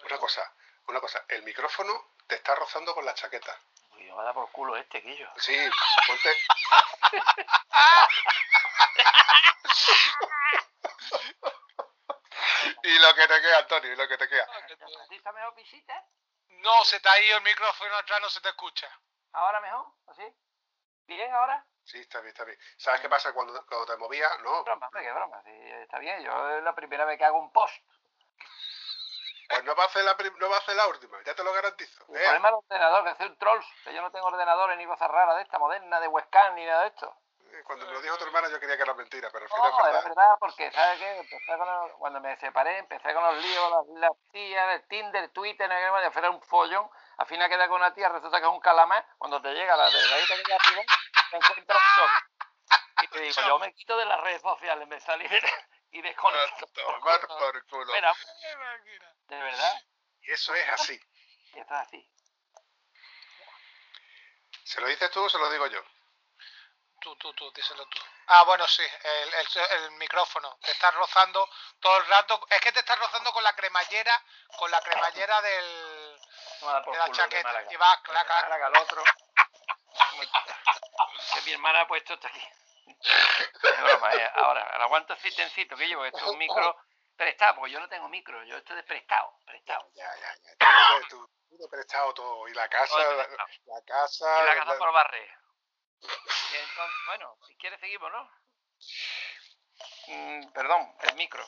Una 0.04 0.18
cosa, 0.20 0.54
una 0.88 1.00
cosa. 1.00 1.24
El 1.28 1.44
micrófono 1.44 2.14
te 2.28 2.36
está 2.36 2.56
rozando 2.56 2.94
con 2.94 3.04
la 3.06 3.14
chaqueta. 3.14 3.60
Uy, 3.92 4.04
me 4.04 4.12
va 4.12 4.22
a 4.22 4.26
dar 4.26 4.34
por 4.34 4.52
culo 4.52 4.76
este, 4.78 5.02
Quillo. 5.02 5.30
Sí, 5.38 5.58
ponte. 6.08 6.38
y 12.84 13.00
lo 13.00 13.16
que 13.16 13.28
te 13.28 13.42
queda, 13.42 13.58
Antonio, 13.60 13.94
y 13.94 13.96
lo 13.96 14.08
que 14.08 14.18
te 14.18 14.28
queda. 14.30 14.44
¿A 14.44 14.68
ti 14.68 15.16
está 15.16 15.32
mejor? 15.32 15.56
No, 16.48 16.84
se 16.86 17.00
te 17.00 17.10
ha 17.10 17.20
ido 17.20 17.38
el 17.38 17.44
micrófono 17.44 17.96
atrás, 17.96 18.22
no 18.22 18.30
se 18.30 18.42
te 18.42 18.50
escucha. 18.50 18.88
¿Ahora 19.34 19.62
mejor? 19.62 19.88
¿Así? 20.08 20.24
¿Bien 21.08 21.32
ahora? 21.34 21.66
Sí, 21.88 22.00
está 22.00 22.20
bien, 22.20 22.30
está 22.34 22.44
bien. 22.44 22.58
¿Sabes 22.78 23.00
qué 23.00 23.08
pasa 23.08 23.32
cuando, 23.34 23.66
cuando 23.66 23.86
te 23.86 23.96
movías? 23.98 24.30
No, 24.44 24.62
Broma, 24.66 24.90
qué 24.92 25.10
broma. 25.12 25.42
Sí, 25.44 25.52
está 25.82 26.00
bien, 26.00 26.22
yo 26.22 26.50
es 26.58 26.64
la 26.64 26.76
primera 26.76 27.06
vez 27.06 27.18
que 27.18 27.24
hago 27.24 27.40
un 27.40 27.52
post. 27.54 27.74
pues 29.50 29.64
no 29.64 29.74
va 29.74 29.84
a 29.84 29.86
hacer 29.86 30.04
la, 30.04 30.18
no 30.38 30.50
va 30.50 30.58
a 30.58 30.60
hacer 30.60 30.76
la 30.76 30.88
última, 30.88 31.18
ya 31.24 31.34
te 31.34 31.44
lo 31.46 31.54
garantizo. 31.54 32.04
El 32.10 32.18
¿eh? 32.18 32.24
problema 32.24 32.50
del 32.50 32.56
ordenador, 32.56 33.04
que 33.06 33.10
hace 33.12 33.26
un 33.26 33.38
trolls, 33.38 33.66
que 33.86 33.94
yo 33.94 34.02
no 34.02 34.12
tengo 34.12 34.28
ordenadores 34.28 34.78
ni 34.78 34.86
cosas 34.86 35.10
raras 35.10 35.38
de 35.38 35.44
esta, 35.44 35.58
moderna, 35.60 36.02
de 36.02 36.10
webcam 36.10 36.56
ni 36.56 36.66
nada 36.66 36.82
de 36.82 36.88
esto. 36.90 37.16
Eh, 37.54 37.64
Cuando 37.66 37.86
me 37.86 37.94
lo 37.94 38.02
dijo 38.02 38.18
tu 38.18 38.26
hermana 38.26 38.50
yo 38.50 38.60
creía 38.60 38.76
que 38.76 38.84
era 38.84 38.94
mentira, 38.94 39.30
pero 39.32 39.46
al 39.46 39.50
final 39.50 39.64
No, 39.64 39.70
es 39.70 39.80
era 39.80 39.86
verdad. 39.94 40.10
verdad, 40.10 40.36
porque, 40.42 40.72
¿sabes 40.74 41.00
qué? 41.00 41.18
Empecé 41.20 41.58
con 41.58 41.68
los- 41.68 41.92
cuando 41.94 42.20
me 42.20 42.36
separé, 42.36 42.78
empecé 42.80 43.14
con 43.14 43.24
los 43.24 43.38
líos, 43.38 43.72
las, 43.72 43.88
las 44.02 44.12
tías, 44.34 44.76
el 44.76 44.88
Tinder, 44.90 45.30
Twitter, 45.30 45.70
no 45.70 45.76
era 45.76 46.30
un 46.32 46.42
follón. 46.42 46.90
Al 47.18 47.28
final 47.28 47.50
queda 47.50 47.68
con 47.68 47.78
una 47.82 47.94
tía, 47.94 48.10
resulta 48.10 48.40
que 48.40 48.46
es 48.46 48.52
un 48.52 48.60
calamar. 48.60 49.06
Cuando 49.18 49.42
te 49.42 49.54
llega 49.54 49.76
la 49.76 49.90
delgadita 49.90 50.36
que 50.36 50.44
ya 50.48 50.56
arriba, 50.56 50.84
te 51.32 51.38
encuentras 51.38 51.82
shock. 51.98 52.12
Y 53.04 53.08
te 53.08 53.20
digo, 53.22 53.42
yo 53.48 53.60
me 53.60 53.74
quito 53.74 53.98
de 53.98 54.06
las 54.06 54.20
redes 54.22 54.42
sociales, 54.42 54.88
me 54.88 55.00
salí 55.00 55.26
y 55.92 56.02
desconecto. 56.02 56.68
Tomar 56.68 57.28
por 57.28 57.66
culo. 57.68 57.94
Espera, 57.94 58.14
de 59.28 59.42
verdad, 59.42 59.82
Y 60.22 60.32
eso 60.32 60.54
es 60.56 60.70
así. 60.70 61.00
y 61.54 61.60
esto 61.60 61.74
es 61.74 61.80
así. 61.80 62.12
¿Se 64.64 64.82
lo 64.82 64.88
dices 64.88 65.10
tú 65.12 65.24
o 65.24 65.30
se 65.30 65.38
lo 65.38 65.50
digo 65.50 65.66
yo? 65.68 65.82
Tú, 67.00 67.16
tú, 67.16 67.34
tú, 67.34 67.52
díselo 67.54 67.86
tú. 67.88 68.00
Ah, 68.30 68.44
bueno, 68.44 68.68
sí, 68.68 68.84
el, 69.04 69.34
el- 69.34 69.48
el 69.84 69.92
micrófono. 69.92 70.58
Te 70.62 70.72
estás 70.72 70.94
rozando 70.96 71.50
todo 71.80 71.98
el 71.98 72.06
rato. 72.08 72.46
Es 72.50 72.60
que 72.62 72.72
te 72.74 72.80
estás 72.80 73.00
rozando 73.00 73.32
con 73.32 73.44
la 73.44 73.54
cremallera, 73.56 74.22
con 74.58 74.70
la 74.70 74.82
cremallera 74.82 75.42
del, 75.42 76.20
No 76.62 76.84
por 76.84 76.94
de 76.94 77.00
la 77.00 77.06
culo, 77.06 77.18
de 77.18 77.24
chaqueta. 77.24 77.48
Málaga. 77.48 77.72
Y 77.72 77.76
va, 77.78 77.96
De 77.96 78.02
clac, 78.04 78.28
clac. 78.28 78.62
El 78.68 78.78
otro. 78.78 79.04
Que 81.34 81.42
mi 81.46 81.52
hermana 81.54 81.82
ha 81.82 81.88
puesto 81.88 82.14
esto 82.14 82.28
aquí. 82.28 82.42
Es 83.00 83.82
broma, 83.82 84.14
eh. 84.14 84.32
Ahora, 84.36 84.62
ahora 84.72 84.84
aguanta 84.86 85.16
sitencito 85.18 85.76
que 85.76 85.88
llevo. 85.88 86.06
Esto 86.06 86.18
es 86.18 86.24
un 86.24 86.38
micro 86.38 86.76
prestado, 87.16 87.56
porque 87.56 87.72
yo 87.72 87.80
no 87.80 87.88
tengo 87.90 88.08
micro. 88.10 88.44
Yo 88.44 88.58
esto 88.58 88.72
es 88.74 88.78
de 88.78 88.84
prestado. 88.84 89.38
Prestado. 89.46 89.90
Ya, 89.96 90.10
ya, 90.16 90.36
ya. 90.36 91.08
Tú, 91.10 91.28
tú, 91.50 91.58
tú 91.58 91.70
prestado 91.70 92.14
todo. 92.14 92.48
Y 92.48 92.54
la 92.54 92.68
casa, 92.68 92.98
la, 92.98 93.16
la 93.16 93.82
casa. 93.86 94.42
Y 94.42 94.46
la 94.46 94.54
la- 94.56 94.66
casa 94.66 94.78
por 94.78 94.92
barrer. 94.92 95.30
Entonces, 96.02 96.98
bueno, 97.08 97.38
si 97.48 97.56
quieres 97.58 97.80
seguimos, 97.80 98.12
¿no? 98.12 98.30
Mm, 100.08 100.52
perdón, 100.54 100.96
el 101.02 101.16
micro. 101.16 101.48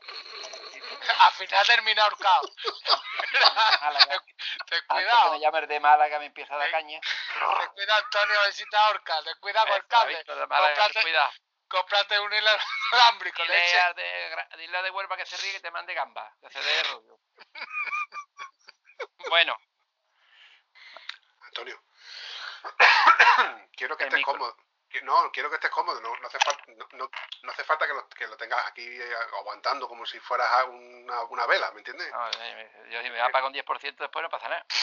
Al 1.18 1.32
final 1.32 1.66
termina 1.66 2.02
ahorcado. 2.04 2.42
Ten 3.34 3.40
Antes 3.90 4.80
que 4.80 4.86
cuidado. 4.86 5.32
me 5.32 5.40
llame 5.40 5.58
el 5.60 5.66
de 5.66 5.80
Málaga 5.80 6.18
me 6.18 6.26
empieza 6.26 6.54
a 6.54 6.58
dar 6.58 6.66
Sí. 6.68 6.72
caña. 6.72 7.00
Ten 7.00 7.68
cuidado, 7.74 8.04
Antonio, 8.04 8.38
a 8.40 8.42
ver 8.44 8.52
si 8.52 8.64
te 8.68 8.76
ahorca. 8.76 9.22
Ten 9.24 9.38
cuidado 9.40 9.66
con 9.66 9.76
el 9.76 9.86
cable. 9.86 10.24
Cuidado. 11.02 11.30
cómprate 11.68 12.18
un 12.20 12.32
inalámbrico, 12.32 13.42
Dile 13.42 13.58
leche. 13.58 13.80
a 13.80 13.92
de, 13.94 14.46
dile 14.58 14.78
a 14.78 14.82
de 14.82 14.90
Huelva 14.90 15.16
que 15.16 15.26
se 15.26 15.36
ríe 15.38 15.52
que 15.52 15.60
te 15.60 15.70
mande 15.70 15.94
gamba, 15.94 16.32
que 16.40 16.50
se 16.50 16.60
dé 16.62 16.82
rollo. 16.84 17.18
bueno, 19.30 19.58
Antonio. 21.40 21.82
quiero 23.76 23.96
que 23.96 24.04
El 24.04 24.08
estés 24.08 24.18
micro. 24.18 24.32
cómodo. 24.32 24.56
No, 25.02 25.32
quiero 25.32 25.48
que 25.50 25.56
estés 25.56 25.70
cómodo. 25.72 26.00
No, 26.00 26.14
no 26.16 26.26
hace, 26.28 26.38
falta, 26.38 26.62
no, 26.68 26.86
no- 26.92 27.10
no 27.42 27.50
hace 27.50 27.64
falta 27.64 27.84
que 27.86 27.94
lo, 27.94 28.08
que 28.08 28.26
lo 28.28 28.36
tengas 28.36 28.64
aquí 28.68 28.84
eh, 28.86 29.14
aguantando 29.40 29.88
como 29.88 30.06
si 30.06 30.20
fueras 30.20 30.48
a 30.52 30.64
una, 30.66 31.22
una 31.24 31.46
vela, 31.46 31.72
¿me 31.72 31.78
entiendes? 31.78 32.08
no, 32.12 32.28
eh, 32.38 32.86
yo 32.90 33.02
si 33.02 33.10
me 33.10 33.20
apago 33.20 33.48
un 33.48 33.52
10% 33.54 33.96
después 34.04 34.22
no 34.22 34.30
pasa 34.30 34.48
nada. 34.48 34.64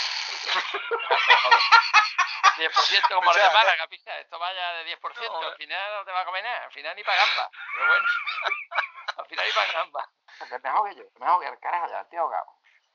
10% 2.57 3.15
como 3.15 3.31
el 3.31 3.37
de 3.37 3.41
Escucha, 3.43 3.57
Málaga, 3.63 3.87
picha, 3.87 4.19
esto 4.19 4.37
vaya 4.37 4.73
de 4.73 4.83
10%, 4.97 5.31
No, 5.31 5.47
al 5.47 5.55
final 5.55 5.93
no 5.93 6.05
te 6.05 6.11
va 6.11 6.19
a 6.21 6.25
comer 6.25 6.43
nada, 6.43 6.65
al 6.65 6.71
final 6.73 6.95
ni 6.95 7.03
para 7.03 7.25
gamba, 7.25 7.49
pero 7.73 7.87
bueno, 7.87 8.05
al 9.17 9.25
final 9.27 9.45
ni 9.45 9.51
para 9.53 9.71
gamba. 9.71 10.09
Que 10.49 10.59
mejor 10.59 10.89
que 10.89 10.95
yo, 10.95 11.03
mejor 11.19 11.41
que 11.41 11.47
el 11.47 11.59
carajo 11.59 11.87
ya, 11.89 12.01
estoy 12.01 12.17
ahogado. 12.19 12.45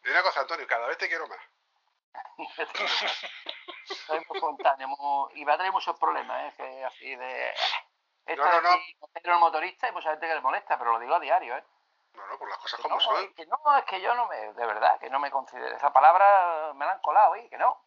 Y 0.05 0.11
una 0.11 0.23
cosa, 0.23 0.41
Antonio, 0.41 0.67
cada 0.67 0.87
vez 0.87 0.99
te 0.99 1.09
quiero 1.09 1.27
más. 1.27 1.39
Soy 4.07 4.19
muy 4.29 4.37
espontáneo, 4.37 4.89
y 5.35 5.45
va 5.45 5.55
a 5.55 5.57
tener 5.57 5.73
muchos 5.73 5.99
problemas, 5.99 6.45
¿eh? 6.45 6.55
Que 6.57 6.85
así 6.85 7.15
de... 7.17 7.51
Esto 8.27 8.45
No, 8.45 8.51
no, 8.51 8.57
de 8.57 8.63
no. 8.63 8.77
motero 9.01 9.35
el 9.35 9.41
motorista, 9.41 9.87
hay 9.87 9.93
mucha 9.93 10.11
gente 10.11 10.27
que 10.27 10.35
le 10.35 10.41
molesta, 10.41 10.79
pero 10.79 10.93
lo 10.93 10.99
digo 10.99 11.15
a 11.15 11.21
diario, 11.21 11.57
¿eh? 11.57 11.65
No, 12.15 12.27
no, 12.27 12.39
por 12.39 12.49
las 12.49 12.59
cosas 12.59 12.79
Que 12.79 12.83
como 12.83 12.97
no, 12.97 13.01
son. 13.01 13.23
es 13.25 13.35
que 13.35 13.47
no, 13.47 13.77
es 13.79 13.85
que 13.85 14.01
yo 14.01 14.15
no 14.15 14.27
me, 14.27 14.37
de 14.37 14.67
verdad, 14.67 14.99
que 14.99 15.11
no 15.11 15.19
me 15.21 15.31
considero. 15.31 15.77
Esa 15.77 15.93
palabra 15.93 16.73
me 16.75 16.85
la 16.87 16.93
han 16.93 17.01
colado, 17.01 17.35
¿eh? 17.37 17.47
Que 17.49 17.59
no. 17.59 17.85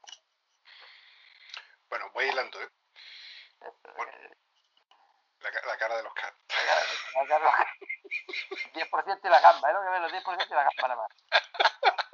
Bueno, 1.89 2.10
voy 2.14 2.26
hilando, 2.26 2.61
¿eh? 2.61 2.69
Bueno, 3.97 4.11
la, 5.39 5.49
la 5.65 5.77
cara 5.77 5.97
de 5.97 6.03
los 6.03 6.14
cats. 6.14 6.38
La 7.15 7.27
cara- 7.27 7.68
10% 8.73 9.19
y 9.23 9.30
la 9.30 9.39
gamba, 9.39 9.69
¿eh? 9.69 9.73
Lo 9.73 9.81
que 9.81 9.89
ves, 9.89 10.01
los 10.01 10.11
10% 10.14 10.47
y 10.47 10.53
la 10.53 10.64
gamba 10.64 10.88
nada 10.88 10.95
más. 10.95 11.11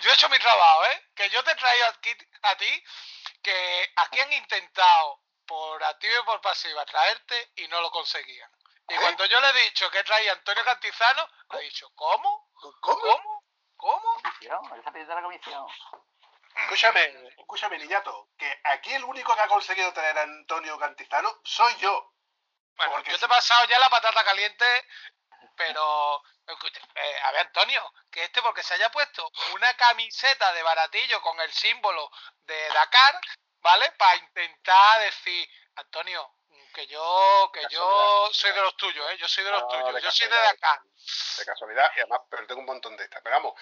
Yo 0.00 0.10
he 0.10 0.14
hecho 0.14 0.28
mi 0.28 0.38
trabajo, 0.38 0.84
¿eh? 0.86 1.10
Que 1.14 1.28
yo 1.30 1.42
te 1.44 1.52
he 1.52 1.54
traído 1.54 1.86
aquí, 1.86 2.16
a 2.42 2.56
ti, 2.56 2.84
que 3.42 3.92
aquí 3.96 4.20
han 4.20 4.32
intentado 4.32 5.20
por 5.46 5.82
activa 5.84 6.20
y 6.20 6.24
por 6.24 6.40
pasiva 6.40 6.84
traerte 6.84 7.52
y 7.56 7.68
no 7.68 7.80
lo 7.80 7.90
conseguían. 7.90 8.50
Y 8.88 8.96
cuando 8.96 9.24
yo 9.26 9.40
le 9.40 9.50
he 9.50 9.64
dicho 9.64 9.90
que 9.90 10.02
traía 10.04 10.32
a 10.32 10.34
Antonio 10.34 10.64
Cantizano, 10.64 11.28
ha 11.48 11.58
dicho, 11.58 11.90
¿cómo? 11.94 12.50
¿Cómo? 12.80 13.42
¿Cómo? 13.76 14.14
Comisión, 14.22 14.78
esa 14.78 14.92
pidiendo 14.92 15.14
la 15.14 15.22
comisión. 15.22 15.66
Escúchame, 16.54 17.28
escúchame, 17.38 17.78
niñato, 17.78 18.28
que 18.36 18.60
aquí 18.64 18.92
el 18.92 19.04
único 19.04 19.34
que 19.34 19.40
ha 19.40 19.48
conseguido 19.48 19.92
traer 19.92 20.18
a 20.18 20.22
Antonio 20.22 20.78
Cantizano 20.78 21.40
soy 21.44 21.74
yo. 21.76 22.12
Bueno, 22.76 22.92
Porque 22.92 23.10
yo 23.10 23.18
te 23.18 23.24
he 23.24 23.28
pasado 23.28 23.66
ya 23.66 23.78
la 23.78 23.88
patata 23.88 24.22
caliente, 24.24 24.64
pero... 25.56 26.22
eh, 26.94 27.20
a 27.24 27.32
ver, 27.32 27.40
Antonio, 27.46 27.92
que 28.10 28.24
este 28.24 28.42
porque 28.42 28.62
se 28.62 28.74
haya 28.74 28.90
puesto 28.90 29.30
una 29.54 29.74
camiseta 29.74 30.52
de 30.52 30.62
baratillo 30.62 31.20
con 31.22 31.40
el 31.40 31.52
símbolo 31.52 32.10
de 32.44 32.68
Dakar, 32.68 33.20
¿vale? 33.60 33.90
Para 33.92 34.16
intentar 34.16 35.00
decir, 35.00 35.48
Antonio, 35.76 36.34
que 36.74 36.86
yo, 36.86 37.50
que 37.52 37.62
yo 37.70 38.28
soy 38.32 38.52
de 38.52 38.62
los 38.62 38.76
tuyos, 38.76 39.10
¿eh? 39.12 39.16
Yo 39.18 39.28
soy 39.28 39.44
de 39.44 39.50
los 39.50 39.62
No, 39.62 39.68
tuyos, 39.68 39.94
de 39.94 40.00
yo 40.00 40.10
soy 40.10 40.28
de. 40.28 40.36
Dakar. 40.36 40.80
De 41.38 41.44
casualidad, 41.44 41.90
y 41.96 42.00
además, 42.00 42.20
pero 42.30 42.46
tengo 42.46 42.60
un 42.60 42.66
montón 42.66 42.96
de 42.96 43.04
estas. 43.04 43.20
Pero 43.22 43.36
vamos, 43.36 43.54